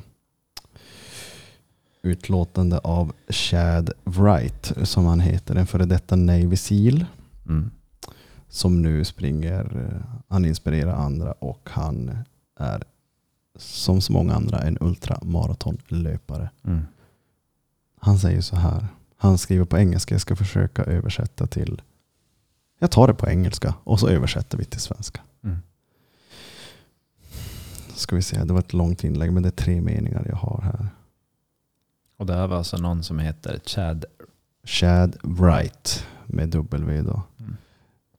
utlåtande 2.04 2.78
av 2.80 3.14
Chad 3.30 3.92
Wright, 4.04 4.74
som 4.84 5.06
han 5.06 5.20
heter, 5.20 5.56
en 5.56 5.68
före 5.68 5.86
detta 5.86 6.16
Navy 6.16 6.56
Seal, 6.56 7.06
Mm. 7.46 7.72
som 8.48 8.82
nu 8.82 9.06
springer, 9.06 9.78
eh, 9.78 10.16
han 10.28 10.46
inspirerar 10.46 10.94
andra 10.94 11.32
och 11.32 11.70
han 11.72 12.18
är 12.60 12.84
som 13.56 14.02
så 14.02 14.14
många 14.14 14.34
andra 14.36 14.60
en 14.60 14.78
ultramaratonlöpare. 14.82 16.50
Mm. 16.64 16.82
Han 18.00 18.20
säger 18.20 18.42
så 18.42 18.56
här. 18.56 18.88
Han 19.18 19.38
skriver 19.38 19.66
på 19.66 19.78
engelska. 19.78 20.14
Jag 20.14 20.22
ska 20.22 20.36
försöka 20.36 20.84
översätta 20.84 21.48
till... 21.48 21.82
Jag 22.80 22.92
tar 22.92 23.08
det 23.08 23.14
på 23.14 23.28
engelska 23.30 23.74
och 23.84 24.00
så 24.00 24.08
översätter 24.08 24.58
vi 24.58 24.66
till 24.66 24.80
svenska. 24.80 25.22
Mm. 25.44 25.58
Ska 27.96 28.16
vi 28.16 28.22
se. 28.22 28.44
Det 28.44 28.54
var 28.54 28.60
ett 28.60 28.74
långt 28.74 29.04
inlägg 29.04 29.34
men 29.34 29.44
det 29.44 29.50
är 29.50 29.52
tre 29.52 29.82
meningar 29.82 30.26
jag 30.30 30.36
har 30.36 30.62
här. 30.62 30.88
Och 32.18 32.26
det 32.26 32.34
här 32.34 32.48
var 32.48 32.58
alltså 32.58 32.78
någon 32.78 33.04
som 33.04 33.20
heter 33.20 33.60
Chad. 33.66 34.06
Chad 34.64 35.18
Wright 35.24 36.06
med 36.28 36.50
W 36.50 37.02
då. 37.02 37.24
Mm. 37.40 37.58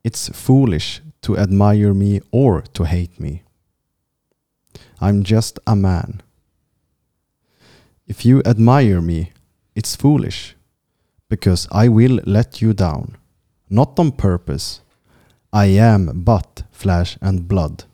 It's 0.02 0.32
foolish 0.32 1.02
to 1.20 1.36
admire 1.36 1.94
me 1.94 2.20
or 2.30 2.60
to 2.60 2.84
hate 2.84 3.12
me. 3.16 3.42
I'm 4.98 5.24
just 5.34 5.58
a 5.64 5.74
man. 5.74 6.22
If 8.06 8.26
you 8.26 8.42
admire 8.44 9.00
me, 9.00 9.32
it's 9.74 9.96
foolish 9.96 10.56
because 11.28 11.68
I 11.72 11.88
will 11.88 12.20
let 12.24 12.62
you 12.62 12.72
down. 12.72 13.16
Not 13.68 13.98
on 13.98 14.12
purpose. 14.12 14.80
I 15.52 15.78
am 15.78 16.24
but 16.24 16.64
flesh 16.72 17.16
and 17.20 17.48
blood. 17.48 17.84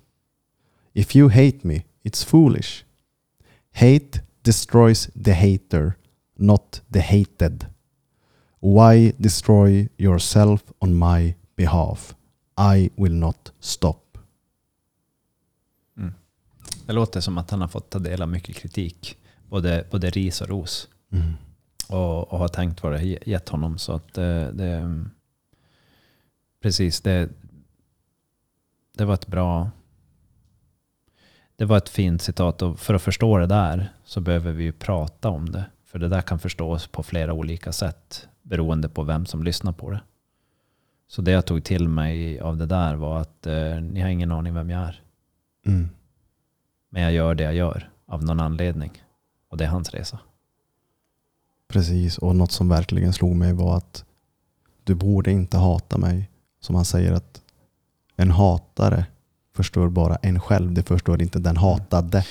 If 0.94 1.14
you 1.14 1.28
hate 1.28 1.64
me, 1.64 1.84
it's 2.04 2.24
foolish. 2.24 2.84
Hate 3.72 4.20
destroys 4.42 5.10
the 5.24 5.32
hater, 5.32 5.92
not 6.34 6.82
the 6.92 7.00
hated. 7.00 7.66
Why 8.60 9.12
destroy 9.16 9.88
yourself 9.96 10.62
on 10.78 10.98
my 10.98 11.34
behalf? 11.56 12.14
I 12.74 12.90
will 12.96 13.14
not 13.14 13.52
stop. 13.60 13.96
Det 16.86 16.92
låter 16.92 17.20
som 17.20 17.38
att 17.38 17.50
han 17.50 17.60
har 17.60 17.68
fått 17.68 17.90
ta 17.90 17.98
del 17.98 18.22
av 18.22 18.28
mycket 18.28 18.56
kritik. 18.56 19.16
Både, 19.48 19.86
både 19.90 20.10
ris 20.10 20.40
och 20.40 20.48
ros. 20.48 20.88
Mm. 21.12 21.32
Och, 21.88 22.32
och 22.32 22.38
har 22.38 22.48
tänkt 22.48 22.82
vad 22.82 22.92
det 22.92 23.02
ge- 23.02 23.18
gett 23.26 23.48
honom. 23.48 23.78
Så 23.78 23.92
att 23.92 24.14
det, 24.14 24.52
det, 24.52 25.04
precis, 26.62 27.00
det, 27.00 27.28
det 28.96 29.04
var 29.04 29.14
ett 29.14 29.26
bra... 29.26 29.70
Det 31.60 31.66
var 31.66 31.76
ett 31.76 31.88
fint 31.88 32.22
citat 32.22 32.62
och 32.62 32.78
för 32.78 32.94
att 32.94 33.02
förstå 33.02 33.38
det 33.38 33.46
där 33.46 33.92
så 34.04 34.20
behöver 34.20 34.52
vi 34.52 34.64
ju 34.64 34.72
prata 34.72 35.28
om 35.28 35.52
det. 35.52 35.64
För 35.84 35.98
det 35.98 36.08
där 36.08 36.22
kan 36.22 36.38
förstås 36.38 36.86
på 36.86 37.02
flera 37.02 37.32
olika 37.32 37.72
sätt 37.72 38.28
beroende 38.42 38.88
på 38.88 39.02
vem 39.02 39.26
som 39.26 39.42
lyssnar 39.42 39.72
på 39.72 39.90
det. 39.90 40.00
Så 41.08 41.22
det 41.22 41.30
jag 41.30 41.46
tog 41.46 41.64
till 41.64 41.88
mig 41.88 42.40
av 42.40 42.56
det 42.56 42.66
där 42.66 42.94
var 42.94 43.20
att 43.20 43.46
eh, 43.46 43.80
ni 43.80 44.00
har 44.00 44.08
ingen 44.08 44.32
aning 44.32 44.54
vem 44.54 44.70
jag 44.70 44.80
är. 44.82 45.02
Mm. 45.66 45.88
Men 46.90 47.02
jag 47.02 47.12
gör 47.12 47.34
det 47.34 47.44
jag 47.44 47.54
gör 47.54 47.90
av 48.06 48.24
någon 48.24 48.40
anledning. 48.40 49.02
Och 49.48 49.56
det 49.56 49.64
är 49.64 49.68
hans 49.68 49.90
resa. 49.90 50.18
Precis, 51.68 52.18
och 52.18 52.36
något 52.36 52.52
som 52.52 52.68
verkligen 52.68 53.12
slog 53.12 53.36
mig 53.36 53.52
var 53.52 53.76
att 53.76 54.04
du 54.84 54.94
borde 54.94 55.30
inte 55.30 55.58
hata 55.58 55.98
mig. 55.98 56.30
Som 56.60 56.74
han 56.74 56.84
säger 56.84 57.12
att 57.12 57.42
en 58.16 58.30
hatare 58.30 59.06
förstår 59.60 59.88
bara 59.88 60.16
en 60.16 60.40
själv, 60.40 60.72
det 60.72 60.82
förstår 60.82 61.22
inte 61.22 61.38
den 61.38 61.56
hatade. 61.56 62.24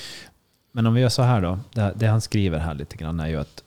Men 0.72 0.86
om 0.86 0.94
vi 0.94 1.02
gör 1.02 1.10
så 1.10 1.22
här 1.22 1.42
då. 1.42 1.60
Det, 1.74 1.94
det 1.96 2.08
han 2.08 2.22
skriver 2.22 2.60
här 2.60 2.74
lite 2.74 2.98
grann 2.98 3.20
är 3.20 3.28
ju 3.28 3.36
att 3.36 3.64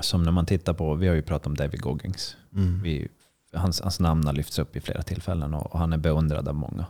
som 0.00 0.22
när 0.22 0.32
man 0.32 0.46
tittar 0.46 0.72
på, 0.72 0.94
vi 0.94 1.08
har 1.08 1.14
ju 1.14 1.22
pratat 1.22 1.46
om 1.46 1.56
David 1.56 1.80
Goggins. 1.80 2.36
Mm. 2.54 2.82
Vi, 2.82 3.08
hans, 3.52 3.80
hans 3.80 4.00
namn 4.00 4.26
har 4.26 4.32
lyfts 4.32 4.58
upp 4.58 4.76
i 4.76 4.80
flera 4.80 5.02
tillfällen 5.02 5.54
och, 5.54 5.72
och 5.72 5.78
han 5.78 5.92
är 5.92 5.98
beundrad 5.98 6.48
av 6.48 6.54
många. 6.54 6.86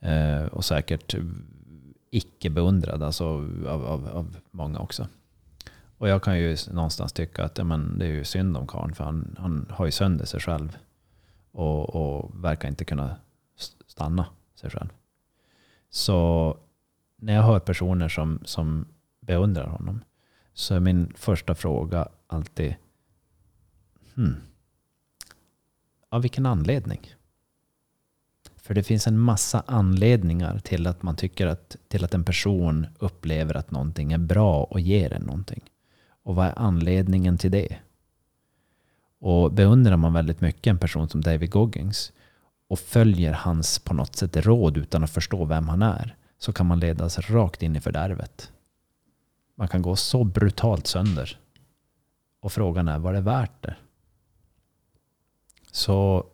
Eh, 0.00 0.46
och 0.46 0.64
säkert 0.64 1.14
icke 2.10 2.50
beundrad 2.50 3.02
alltså 3.02 3.24
av, 3.68 3.86
av, 3.86 4.08
av 4.08 4.36
många 4.50 4.78
också. 4.78 5.08
Och 5.98 6.08
jag 6.08 6.22
kan 6.22 6.38
ju 6.38 6.56
någonstans 6.70 7.12
tycka 7.12 7.44
att 7.44 7.66
men 7.66 7.98
det 7.98 8.04
är 8.06 8.10
ju 8.10 8.24
synd 8.24 8.56
om 8.56 8.66
karln 8.66 8.94
för 8.94 9.04
han, 9.04 9.36
han 9.38 9.66
har 9.70 9.86
ju 9.86 9.92
sönder 9.92 10.24
sig 10.24 10.40
själv. 10.40 10.76
Och, 11.52 11.96
och 11.96 12.44
verkar 12.44 12.68
inte 12.68 12.84
kunna 12.84 13.16
st- 13.58 13.84
stanna 13.86 14.26
sig 14.58 14.70
själv. 14.70 14.88
Så 15.90 16.56
när 17.16 17.34
jag 17.34 17.42
hör 17.42 17.60
personer 17.60 18.08
som, 18.08 18.40
som 18.44 18.86
beundrar 19.20 19.66
honom 19.66 20.04
så 20.52 20.74
är 20.74 20.80
min 20.80 21.12
första 21.16 21.54
fråga 21.54 22.08
alltid 22.26 22.74
hmm, 24.14 24.36
av 26.08 26.22
vilken 26.22 26.46
anledning? 26.46 27.14
För 28.56 28.74
det 28.74 28.82
finns 28.82 29.06
en 29.06 29.18
massa 29.18 29.62
anledningar 29.66 30.58
till 30.58 30.86
att 30.86 31.02
man 31.02 31.16
tycker 31.16 31.46
att, 31.46 31.76
till 31.88 32.04
att 32.04 32.14
en 32.14 32.24
person 32.24 32.86
upplever 32.98 33.54
att 33.54 33.70
någonting 33.70 34.12
är 34.12 34.18
bra 34.18 34.64
och 34.64 34.80
ger 34.80 35.12
en 35.12 35.22
någonting. 35.22 35.70
Och 36.22 36.34
vad 36.34 36.46
är 36.46 36.58
anledningen 36.58 37.38
till 37.38 37.50
det? 37.50 37.78
Och 39.18 39.52
beundrar 39.52 39.96
man 39.96 40.12
väldigt 40.12 40.40
mycket 40.40 40.66
en 40.66 40.78
person 40.78 41.08
som 41.08 41.20
David 41.20 41.50
Goggins 41.50 42.12
och 42.68 42.78
följer 42.78 43.32
hans 43.32 43.78
på 43.78 43.94
något 43.94 44.16
sätt 44.16 44.36
råd 44.36 44.76
utan 44.76 45.04
att 45.04 45.10
förstå 45.10 45.44
vem 45.44 45.68
han 45.68 45.82
är 45.82 46.16
så 46.38 46.52
kan 46.52 46.66
man 46.66 46.80
ledas 46.80 47.30
rakt 47.30 47.62
in 47.62 47.76
i 47.76 47.80
fördärvet. 47.80 48.52
Man 49.56 49.68
kan 49.68 49.82
gå 49.82 49.96
så 49.96 50.24
brutalt 50.24 50.86
sönder. 50.86 51.38
Och 52.40 52.52
frågan 52.52 52.88
är, 52.88 52.98
var 52.98 53.12
det 53.12 53.20
värt 53.20 53.62
det? 53.62 53.76
Så 55.72 56.26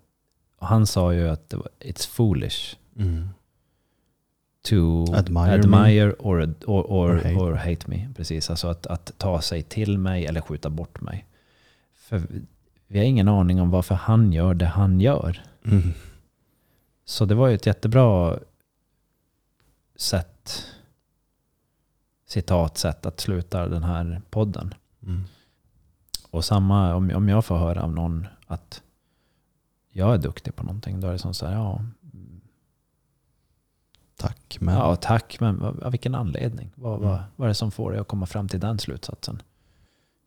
han 0.59 0.87
sa 0.87 1.15
ju 1.15 1.29
att 1.29 1.51
det 1.51 1.57
var, 1.57 1.69
it's 1.81 2.09
foolish 2.09 2.77
Mm. 2.99 3.29
to 4.63 5.05
Admire 5.15 5.55
admire, 5.55 6.13
or, 6.13 6.43
or, 6.43 6.55
or, 6.67 7.11
Or 7.11 7.17
hate. 7.17 7.35
or 7.35 7.55
hate 7.55 7.91
me. 7.91 8.09
Precis, 8.17 8.51
alltså 8.51 8.69
att, 8.69 8.87
att 8.87 9.13
ta 9.19 9.41
sig 9.41 9.63
till 9.63 9.99
mig 9.99 10.27
eller 10.27 10.41
skjuta 10.41 10.71
bort 10.71 11.01
mig. 11.01 11.27
För 11.95 12.23
vi 12.87 12.99
har 12.99 13.05
ingen 13.07 13.29
aning 13.29 13.61
om 13.61 13.71
varför 13.71 13.95
han 13.95 14.33
gör 14.33 14.55
det 14.55 14.67
han 14.67 15.01
gör. 15.01 15.43
Mm. 15.65 15.83
Så 17.05 17.25
det 17.25 17.35
var 17.35 17.49
ju 17.49 17.55
ett 17.55 17.67
jättebra 17.67 18.39
sätt, 19.97 20.67
citatsätt 22.27 23.07
att 23.07 23.21
sluta 23.21 23.69
den 23.69 23.83
här 23.83 24.23
podden. 24.31 24.75
Mm. 25.03 25.23
Och 26.31 26.45
samma 26.45 26.95
om, 26.95 27.11
om 27.11 27.29
jag 27.29 27.45
får 27.45 27.57
höra 27.57 27.83
av 27.83 27.93
någon 27.93 28.27
att 28.47 28.83
jag 29.91 30.15
är 30.15 30.19
duktig 30.19 30.57
på 30.57 30.63
någonting, 30.63 31.01
då 31.01 31.09
är 31.09 31.13
det 31.13 31.19
som 31.19 31.35
så 31.35 31.47
här, 31.47 31.55
ja, 31.55 31.85
Tack, 34.17 34.57
men 34.61 34.75
ja 34.75 34.97
tack, 34.97 35.41
men 35.41 35.59
vad- 35.61 35.83
av 35.83 35.91
vilken 35.91 36.15
anledning? 36.15 36.71
Vad, 36.75 37.01
vad, 37.01 37.13
Mm. 37.15 37.25
vad 37.37 37.47
är 37.47 37.49
det 37.49 37.55
som 37.55 37.71
får 37.71 37.91
dig 37.91 38.01
att 38.01 38.09
komma 38.09 38.27
fram 38.27 38.49
till 38.49 38.61
den 38.61 38.79
slutsatsen? 38.79 39.43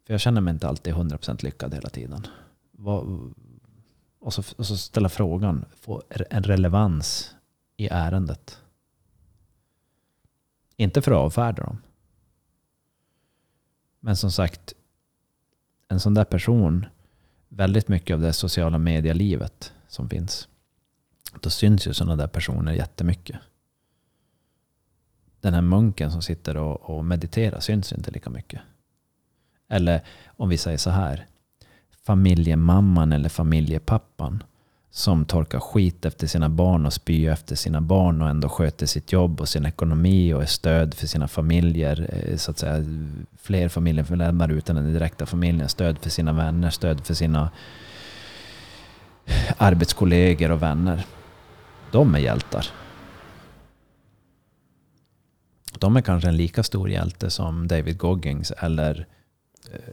För 0.06 0.14
jag 0.14 0.22
känner 0.22 0.42
mig 0.42 0.52
inte 0.54 0.68
alltid 0.68 0.94
100% 0.94 1.44
lyckad 1.44 1.74
hela 1.74 1.90
tiden. 1.90 2.28
Vad, 2.72 3.34
och, 4.28 4.34
så, 4.34 4.44
och 4.58 4.66
så 4.66 4.78
ställa 4.78 5.10
frågan, 5.10 5.66
få 5.76 6.04
en 6.30 6.44
relevans 6.44 7.36
i 7.78 7.88
ärendet. 7.88 8.62
Inte 10.76 11.02
för 11.02 11.12
att 11.12 11.18
avfärda 11.18 11.64
dem. 11.64 11.82
Men 14.00 14.16
som 14.16 14.32
sagt, 14.32 14.74
en 15.88 16.00
sån 16.00 16.14
där 16.14 16.26
person, 16.26 16.86
väldigt 17.48 17.88
mycket 17.88 18.14
av 18.14 18.22
det 18.22 18.34
sociala 18.34 18.78
medielivet 18.78 19.74
som 19.88 20.10
finns, 20.10 20.48
då 21.42 21.50
syns 21.50 21.88
ju 21.88 21.94
sådana 21.94 22.16
där 22.16 22.28
personer 22.28 22.74
jättemycket. 22.74 23.38
Den 25.42 25.54
här 25.54 25.62
munken 25.62 26.12
som 26.12 26.22
sitter 26.22 26.58
och, 26.58 26.82
och 26.82 27.06
mediterar 27.06 27.60
syns 27.60 27.94
inte 27.94 28.12
lika 28.12 28.30
mycket. 28.30 28.62
Eller 29.68 30.06
om 30.26 30.50
vi 30.50 30.58
säger 30.58 30.78
så 30.78 30.90
här, 30.90 31.28
familjemamman 32.08 33.14
eller 33.14 33.30
familjepappan 33.30 34.44
som 34.92 35.26
torkar 35.26 35.60
skit 35.60 36.06
efter 36.06 36.28
sina 36.28 36.50
barn 36.50 36.86
och 36.86 36.94
spyr 36.94 37.30
efter 37.30 37.56
sina 37.56 37.82
barn 37.82 38.22
och 38.22 38.30
ändå 38.30 38.50
sköter 38.50 38.86
sitt 38.86 39.12
jobb 39.12 39.42
och 39.42 39.50
sin 39.50 39.66
ekonomi 39.66 40.34
och 40.34 40.42
är 40.42 40.46
stöd 40.46 40.94
för 40.94 41.08
sina 41.08 41.28
familjer. 41.28 42.10
eh, 42.14 42.38
Så 42.38 42.52
att 42.52 42.60
säga, 42.60 42.86
fler 43.38 43.70
familjemedlemmar 43.70 44.50
utan 44.52 44.76
den 44.76 44.94
direkta 44.94 45.26
familjen. 45.26 45.70
Stöd 45.70 45.98
för 46.00 46.10
sina 46.10 46.34
vänner, 46.34 46.70
stöd 46.70 47.06
för 47.06 47.14
sina 47.14 47.50
arbetskollegor 49.58 50.52
och 50.52 50.62
vänner. 50.62 51.06
De 51.92 52.16
är 52.16 52.20
hjältar. 52.20 52.66
De 55.80 55.98
är 55.98 56.02
kanske 56.02 56.30
en 56.30 56.38
lika 56.38 56.64
stor 56.64 56.90
hjälte 56.90 57.30
som 57.30 57.68
David 57.68 57.98
Goggins 57.98 58.52
eller 58.52 59.06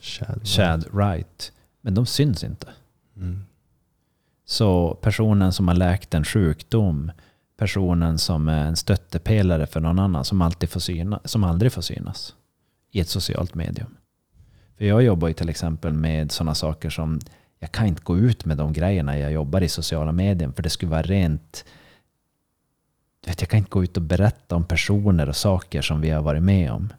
Chad. 0.00 0.40
Chad 0.44 0.84
Wright. 0.92 1.52
Men 1.84 1.94
de 1.94 2.06
syns 2.06 2.44
inte. 2.44 2.68
Mm. 3.16 3.44
Så 4.44 4.94
personen 4.94 5.52
som 5.52 5.68
har 5.68 5.74
läkt 5.74 6.14
en 6.14 6.24
sjukdom, 6.24 7.12
personen 7.56 8.18
som 8.18 8.48
är 8.48 8.64
en 8.64 8.76
stöttepelare 8.76 9.66
för 9.66 9.80
någon 9.80 9.98
annan 9.98 10.24
som, 10.24 10.42
alltid 10.42 10.70
får 10.70 10.80
syna, 10.80 11.20
som 11.24 11.44
aldrig 11.44 11.72
får 11.72 11.82
synas 11.82 12.34
i 12.90 13.00
ett 13.00 13.08
socialt 13.08 13.54
medium. 13.54 13.96
För 14.78 14.84
jag 14.84 15.02
jobbar 15.02 15.28
ju 15.28 15.34
till 15.34 15.48
exempel 15.48 15.92
med 15.92 16.32
sådana 16.32 16.54
saker 16.54 16.90
som 16.90 17.20
jag 17.58 17.72
kan 17.72 17.86
inte 17.86 18.02
gå 18.02 18.18
ut 18.18 18.44
med 18.44 18.56
de 18.56 18.72
grejerna 18.72 19.18
jag 19.18 19.32
jobbar 19.32 19.60
i 19.60 19.68
sociala 19.68 20.12
medier 20.12 20.52
för 20.52 20.62
det 20.62 20.70
skulle 20.70 20.90
vara 20.90 21.02
rent 21.02 21.64
du 23.20 23.30
vet, 23.30 23.40
jag 23.40 23.50
kan 23.50 23.58
inte 23.58 23.70
gå 23.70 23.84
ut 23.84 23.96
och 23.96 24.02
berätta 24.02 24.56
om 24.56 24.64
personer 24.64 25.28
och 25.28 25.36
saker 25.36 25.82
som 25.82 26.00
vi 26.00 26.10
har 26.10 26.22
varit 26.22 26.42
med 26.42 26.72
om. 26.72 26.92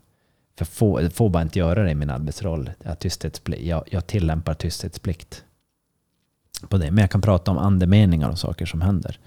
För 0.58 0.66
får, 0.66 1.10
får 1.10 1.30
bara 1.30 1.44
inte 1.44 1.60
göra 1.60 1.84
det 1.84 1.92
i 1.92 1.96
min 1.96 2.10
arbetsroll. 2.10 2.72
Jag, 2.84 3.00
tysthetsplikt. 3.00 3.64
jag, 3.64 3.84
jag 3.92 4.08
tillämpar 4.08 4.54
tysthetsplikt 4.54 5.44
på 6.70 6.78
det. 6.78 6.92
Men 6.92 7.02
jag 7.02 7.12
kan 7.12 7.22
prata 7.22 7.52
om 7.52 7.58
andemeningar 7.58 8.30
och 8.30 8.40
saker 8.40 8.66
som 8.66 8.82
händer. 8.82 9.20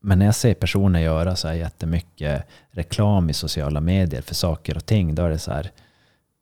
Men 0.00 0.18
när 0.18 0.26
jag 0.26 0.34
ser 0.34 0.54
personer 0.54 1.00
göra 1.00 1.36
så 1.36 1.48
här 1.48 1.54
jättemycket 1.54 2.44
reklam 2.70 3.30
i 3.30 3.32
sociala 3.32 3.80
medier 3.80 4.22
för 4.22 4.34
saker 4.34 4.76
och 4.76 4.86
ting, 4.86 5.14
då 5.14 5.22
är 5.22 5.30
det 5.30 5.38
så 5.38 5.50
här 5.50 5.70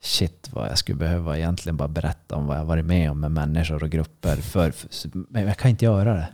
shit 0.03 0.49
vad 0.53 0.69
jag 0.69 0.79
skulle 0.79 0.99
behöva 0.99 1.39
egentligen 1.39 1.77
bara 1.77 1.89
berätta 1.89 2.37
om 2.37 2.47
vad 2.47 2.59
jag 2.59 2.65
varit 2.65 2.85
med 2.85 3.11
om 3.11 3.21
med 3.21 3.31
människor 3.31 3.83
och 3.83 3.91
grupper. 3.91 4.37
För, 4.37 4.71
för, 4.71 4.89
men 5.13 5.47
jag 5.47 5.57
kan 5.57 5.71
inte 5.71 5.85
göra 5.85 6.15
det. 6.15 6.29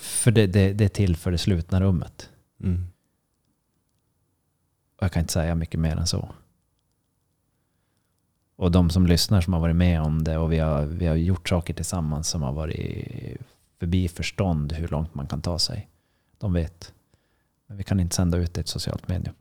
För 0.00 0.30
det, 0.30 0.46
det, 0.46 0.72
det 0.72 0.84
är 0.84 0.88
till 0.88 1.16
för 1.16 1.30
det 1.30 1.38
slutna 1.38 1.80
rummet. 1.80 2.30
Mm. 2.62 2.91
Och 5.02 5.04
jag 5.04 5.12
kan 5.12 5.20
inte 5.20 5.32
säga 5.32 5.54
mycket 5.54 5.80
mer 5.80 5.96
än 5.96 6.06
så. 6.06 6.28
Och 8.56 8.70
de 8.70 8.90
som 8.90 9.06
lyssnar 9.06 9.40
som 9.40 9.52
har 9.52 9.60
varit 9.60 9.76
med 9.76 10.02
om 10.02 10.24
det 10.24 10.38
och 10.38 10.52
vi 10.52 10.58
har, 10.58 10.82
vi 10.82 11.06
har 11.06 11.14
gjort 11.14 11.48
saker 11.48 11.74
tillsammans 11.74 12.28
som 12.28 12.42
har 12.42 12.52
varit 12.52 13.36
förbi 13.78 14.08
förstånd 14.08 14.72
hur 14.72 14.88
långt 14.88 15.14
man 15.14 15.26
kan 15.26 15.42
ta 15.42 15.58
sig. 15.58 15.88
De 16.38 16.52
vet. 16.52 16.94
Men 17.66 17.76
vi 17.76 17.84
kan 17.84 18.00
inte 18.00 18.16
sända 18.16 18.38
ut 18.38 18.54
det 18.54 18.58
i 18.58 18.60
ett 18.60 18.68
socialt 18.68 19.08
medium. 19.08 19.34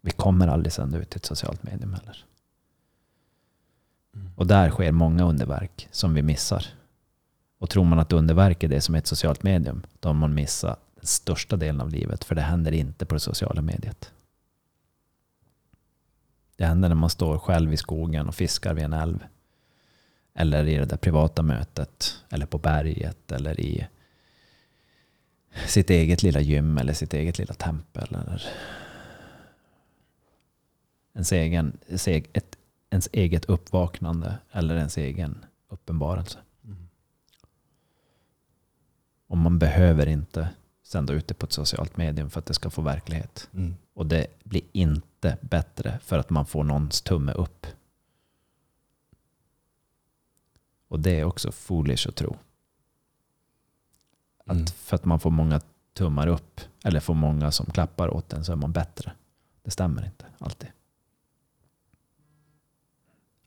Vi 0.00 0.10
kommer 0.10 0.48
aldrig 0.48 0.72
sända 0.72 0.98
ut 0.98 1.14
i 1.14 1.16
ett 1.16 1.26
socialt 1.26 1.62
medium 1.62 1.94
heller. 1.94 2.24
Mm. 4.14 4.30
Och 4.36 4.46
där 4.46 4.70
sker 4.70 4.92
många 4.92 5.24
underverk 5.24 5.88
som 5.90 6.14
vi 6.14 6.22
missar. 6.22 6.66
Och 7.58 7.70
tror 7.70 7.84
man 7.84 7.98
att 7.98 8.12
underverk 8.12 8.62
är 8.62 8.68
det 8.68 8.80
som 8.80 8.94
är 8.94 8.98
ett 8.98 9.06
socialt 9.06 9.42
medium, 9.42 9.82
då 10.00 10.08
har 10.08 10.14
man 10.14 10.34
missat 10.34 10.80
den 10.94 11.06
största 11.06 11.56
delen 11.56 11.80
av 11.80 11.90
livet. 11.90 12.24
För 12.24 12.34
det 12.34 12.42
händer 12.42 12.72
inte 12.72 13.06
på 13.06 13.14
det 13.14 13.20
sociala 13.20 13.62
mediet. 13.62 14.12
Det 16.58 16.66
händer 16.66 16.88
när 16.88 16.96
man 16.96 17.10
står 17.10 17.38
själv 17.38 17.72
i 17.72 17.76
skogen 17.76 18.28
och 18.28 18.34
fiskar 18.34 18.74
vid 18.74 18.84
en 18.84 18.92
älv. 18.92 19.26
Eller 20.34 20.66
i 20.66 20.76
det 20.76 20.84
där 20.84 20.96
privata 20.96 21.42
mötet. 21.42 22.24
Eller 22.30 22.46
på 22.46 22.58
berget. 22.58 23.32
Eller 23.32 23.60
i 23.60 23.86
sitt 25.66 25.90
eget 25.90 26.22
lilla 26.22 26.40
gym 26.40 26.78
eller 26.78 26.92
sitt 26.92 27.14
eget 27.14 27.38
lilla 27.38 27.54
tempel. 27.54 28.08
Eller 28.10 28.42
ens, 31.14 31.32
egen, 31.32 31.78
ett, 32.32 32.56
ens 32.90 33.08
eget 33.12 33.44
uppvaknande 33.44 34.38
eller 34.52 34.76
ens 34.76 34.98
egen 34.98 35.44
uppenbarelse. 35.68 36.38
Mm. 36.64 36.88
Och 39.26 39.38
man 39.38 39.58
behöver 39.58 40.06
inte 40.06 40.48
sända 40.82 41.12
ut 41.12 41.28
det 41.28 41.34
på 41.34 41.46
ett 41.46 41.52
socialt 41.52 41.96
medium 41.96 42.30
för 42.30 42.38
att 42.38 42.46
det 42.46 42.54
ska 42.54 42.70
få 42.70 42.82
verklighet. 42.82 43.48
Mm. 43.54 43.76
Och 43.94 44.06
det 44.06 44.26
blir 44.44 44.62
inte 44.72 45.07
bättre 45.40 45.98
för 46.02 46.18
att 46.18 46.30
man 46.30 46.46
får 46.46 46.64
någons 46.64 47.02
tumme 47.02 47.32
upp. 47.32 47.66
Och 50.88 51.00
det 51.00 51.20
är 51.20 51.24
också 51.24 51.52
foolish 51.52 52.08
att 52.08 52.16
tro. 52.16 52.36
Att 54.44 54.56
mm. 54.56 54.66
för 54.66 54.94
att 54.94 55.04
man 55.04 55.20
får 55.20 55.30
många 55.30 55.60
tummar 55.92 56.26
upp 56.26 56.60
eller 56.84 57.00
får 57.00 57.14
många 57.14 57.50
som 57.50 57.66
klappar 57.66 58.14
åt 58.14 58.32
en 58.32 58.44
så 58.44 58.52
är 58.52 58.56
man 58.56 58.72
bättre. 58.72 59.12
Det 59.62 59.70
stämmer 59.70 60.04
inte 60.04 60.26
alltid. 60.38 60.68